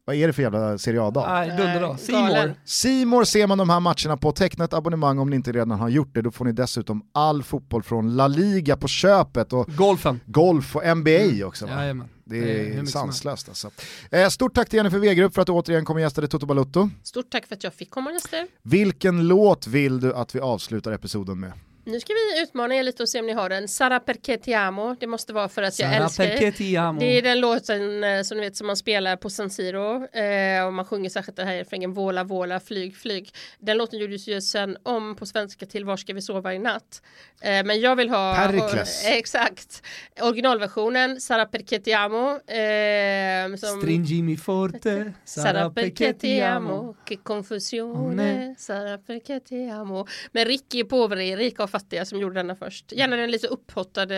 Vad 0.06 0.16
är 0.16 0.28
det 0.28 0.34
för 0.34 0.42
jävla 0.42 0.78
Serie 0.78 1.02
A-dag? 1.04 1.26
Nej, 1.30 1.50
dunderdag. 1.50 2.00
Simor. 2.00 2.54
Simor 2.66 3.24
ser 3.24 3.48
man 3.48 3.58
de 3.58 3.70
här 3.70 3.80
matcherna 3.80 4.18
på, 4.18 4.32
teckna 4.32 4.66
ett 4.66 4.74
abonnemang 4.74 5.20
om 5.20 5.30
ni 5.30 5.36
inte 5.36 5.52
redan 5.52 5.80
har 5.80 5.90
gjort 5.90 6.14
det, 6.14 6.22
då 6.22 6.32
får 6.32 6.46
ni 6.46 6.52
dessutom 6.52 7.02
all 7.12 7.44
fotboll 7.44 7.84
från 7.84 8.16
La 8.16 8.28
Liga 8.28 8.78
på 8.78 8.88
köpet 8.88 9.54
och 9.54 9.68
Golfen. 9.68 10.20
golf 10.26 10.76
och 10.76 10.98
NBA 10.98 11.46
också. 11.46 11.66
Va? 11.66 11.72
Jajamän. 11.72 12.08
Det 12.26 12.40
Det 12.40 12.78
är 12.78 12.86
sanslöst 12.86 13.50
alltså. 13.50 13.72
Eh, 14.12 14.30
Stort 14.30 14.54
tack 14.56 14.70
till 14.70 14.78
Jennifer 14.78 15.00
Wegerup 15.00 15.34
för 15.34 15.42
att 15.42 15.48
du 15.48 15.52
återigen 15.54 15.86
kom 15.86 15.96
och 15.96 16.02
gästade 16.02 16.28
Toto 16.28 16.46
Balutto. 16.46 16.90
Stort 17.04 17.30
tack 17.30 17.48
för 17.48 17.56
att 17.56 17.64
jag 17.64 17.74
fick 17.74 17.90
komma 17.90 18.10
och 18.10 18.14
gäster. 18.14 18.48
Vilken 18.62 19.28
låt 19.28 19.68
vill 19.68 20.00
du 20.00 20.14
att 20.14 20.36
vi 20.36 20.40
avslutar 20.40 20.92
episoden 20.92 21.40
med? 21.40 21.52
Nu 21.86 22.00
ska 22.00 22.14
vi 22.14 22.42
utmana 22.42 22.76
er 22.76 22.84
lite 22.84 23.04
och 23.04 23.10
se 23.10 23.20
om 23.20 23.26
ni 23.26 23.34
har 23.34 23.50
den. 23.50 23.68
Sara 23.68 24.00
perché 24.00 24.38
ti 24.38 24.54
amo. 24.54 24.96
Det 25.00 25.08
måste 25.08 25.34
vara 25.34 25.50
för 25.50 25.62
att 25.62 25.80
jag 25.80 25.94
Sara 25.94 26.04
älskar 26.04 26.28
perché 26.28 26.48
er. 26.48 26.52
ti 26.52 26.78
amo. 26.78 27.00
Det 27.00 27.06
är 27.18 27.22
den 27.22 27.40
låten 27.40 28.04
eh, 28.04 28.22
som 28.24 28.38
ni 28.38 28.44
vet 28.44 28.56
som 28.56 28.68
man 28.68 28.78
spelar 28.78 29.16
på 29.16 29.30
San 29.30 29.50
Siro 29.50 30.08
eh, 30.08 30.66
och 30.66 30.74
man 30.74 30.86
sjunger 30.86 31.10
särskilt 31.10 31.38
den 31.38 31.48
här 31.48 31.56
refrängen 31.56 31.94
Våla, 31.94 32.24
våla, 32.24 32.60
flyg, 32.60 32.96
flyg. 32.98 33.30
Den 33.60 33.78
låten 33.78 34.00
gjordes 34.00 34.28
ju 34.28 34.42
sen 34.42 34.78
om 34.84 35.16
på 35.16 35.26
svenska 35.26 35.66
till 35.66 35.86
Var 35.86 35.98
ska 35.98 36.14
vi 36.14 36.22
sova 36.22 36.54
i 36.54 36.60
natt. 36.60 37.02
Eh, 37.42 37.64
men 37.66 37.80
jag 37.80 37.96
vill 37.96 38.10
ha 38.10 38.36
Perikles. 38.36 39.06
eh, 39.06 39.12
exakt 39.18 39.84
originalversionen 40.22 41.22
Sara 41.22 41.46
perché 41.46 41.80
ti 41.80 41.94
amo. 41.94 42.40
Eh, 42.52 43.56
som, 43.58 43.80
Stringimi 43.82 44.38
forte, 44.38 45.14
Sara 45.24 45.70
perché 45.70 46.14
ti 46.14 46.42
amo, 46.42 46.74
amo. 46.80 46.96
che 47.06 47.18
confusione, 47.24 48.56
Sara 48.58 48.98
perché 48.98 49.40
ti 49.40 49.70
amo. 49.70 50.06
Men 50.32 50.46
Ricky 50.46 50.84
Poveri, 50.84 51.36
rika 51.36 51.64
och 51.64 51.70
fattiga 51.82 52.06
som 52.06 52.20
gjorde 52.20 52.36
denna 52.36 52.56
först. 52.56 52.92
Gärna 52.92 53.16
den 53.16 53.32
lite 53.32 53.48
upphottade 53.48 54.16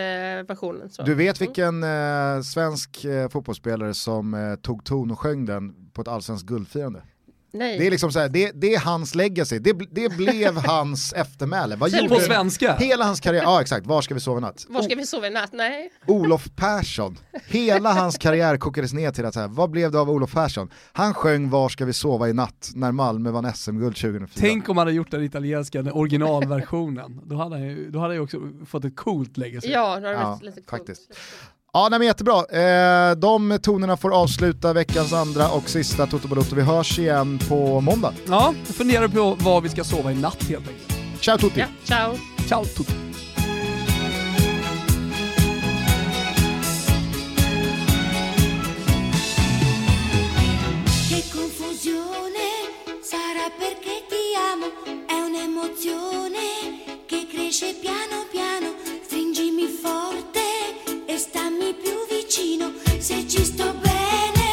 versionen. 0.48 0.90
Så. 0.90 1.02
Du 1.02 1.14
vet 1.14 1.40
vilken 1.40 1.82
eh, 1.82 2.40
svensk 2.40 3.04
eh, 3.04 3.28
fotbollsspelare 3.28 3.94
som 3.94 4.34
eh, 4.34 4.54
tog 4.54 4.84
ton 4.84 5.10
och 5.10 5.18
sjöng 5.18 5.46
den 5.46 5.90
på 5.92 6.02
ett 6.02 6.08
allsvenskt 6.08 6.46
guldfirande? 6.46 7.02
Nej. 7.54 7.78
Det 7.78 7.86
är 7.86 7.90
liksom 7.90 8.12
så 8.12 8.18
här, 8.18 8.28
det, 8.28 8.50
det 8.54 8.74
är 8.74 8.80
hans 8.80 9.14
legacy, 9.14 9.58
det, 9.58 9.72
det 9.90 10.16
blev 10.16 10.56
hans 10.66 11.12
eftermäle. 11.12 11.76
Vad 11.76 11.90
gjorde 11.90 12.08
På 12.08 12.20
svenska. 12.20 12.74
Hela 12.74 13.04
hans 13.04 13.20
karriär, 13.20 13.42
ja 13.42 13.60
exakt, 13.60 13.86
var 13.86 14.02
ska 14.02 14.14
vi 14.14 14.20
sova 14.20 14.38
i 14.38 14.40
natt? 14.40 14.66
Var 14.68 14.82
ska 14.82 14.94
vi 14.94 15.06
sova 15.06 15.26
i 15.26 15.30
natt? 15.30 15.50
Nej. 15.52 15.90
Olof 16.06 16.48
Persson, 16.56 17.18
hela 17.46 17.92
hans 17.92 18.18
karriär 18.18 18.56
kokades 18.56 18.92
ner 18.92 19.10
till 19.10 19.24
att 19.24 19.34
så 19.34 19.40
här, 19.40 19.48
vad 19.48 19.70
blev 19.70 19.90
det 19.92 20.00
av 20.00 20.10
Olof 20.10 20.32
Persson? 20.32 20.70
Han 20.92 21.14
sjöng 21.14 21.50
Var 21.50 21.68
ska 21.68 21.84
vi 21.84 21.92
sova 21.92 22.28
i 22.28 22.32
natt 22.32 22.70
när 22.74 22.92
Malmö 22.92 23.30
vann 23.30 23.52
SM-guld 23.54 23.96
2004. 23.96 24.28
Tänk 24.48 24.68
om 24.68 24.76
man 24.76 24.86
hade 24.86 24.96
gjort 24.96 25.10
den 25.10 25.22
italienska, 25.24 25.82
den 25.82 25.92
originalversionen. 25.92 27.20
då 27.24 27.36
hade 27.36 27.56
han 27.56 27.64
ju, 27.64 27.90
då 27.90 27.98
hade 27.98 28.14
jag 28.14 28.24
också 28.24 28.38
fått 28.66 28.84
ett 28.84 28.96
coolt 28.96 29.36
legacy. 29.36 29.68
Ja, 29.68 30.00
det 30.00 30.06
har 30.06 30.14
Ja, 30.14 30.30
varit 30.30 30.42
lite 30.42 30.60
coolt. 30.60 30.70
faktiskt. 30.70 31.10
Ja, 31.76 31.88
nej, 31.88 31.98
men 31.98 32.08
jättebra. 32.08 32.44
Eh, 32.44 33.16
de 33.16 33.58
tonerna 33.62 33.96
får 33.96 34.14
avsluta 34.14 34.72
veckans 34.72 35.12
andra 35.12 35.48
och 35.48 35.68
sista 35.68 36.06
Toto 36.06 36.28
Balotto. 36.28 36.54
Vi 36.54 36.62
hörs 36.62 36.98
igen 36.98 37.38
på 37.48 37.80
måndag. 37.80 38.14
Ja, 38.26 38.54
jag 38.66 38.76
funderar 38.76 39.08
på 39.08 39.34
var 39.34 39.60
vi 39.60 39.68
ska 39.68 39.84
sova 39.84 40.12
i 40.12 40.14
natt 40.14 40.42
helt 40.42 40.68
enkelt. 40.68 41.20
Ciao 41.20 41.38
tutti! 41.38 41.60
Ja, 41.60 41.66
ciao. 41.84 42.14
Ciao 42.48 42.64
tutti. 42.64 42.92
Che 51.08 51.22
confusione 51.38 52.48
sarà 53.02 53.50
perché 53.58 53.96
ti 54.10 54.24
amo, 54.52 54.66
è 55.08 55.18
un'emozione 55.26 56.46
che 57.06 57.26
cresce 57.32 57.74
piano 57.82 58.24
piano, 58.32 58.68
stringimi 59.06 59.66
forte 59.82 60.33
e 61.14 61.18
stammi 61.18 61.72
più 61.74 61.92
vicino 62.08 62.72
se 62.98 63.24
ci 63.28 63.44
sto 63.44 63.72
bene. 63.74 64.43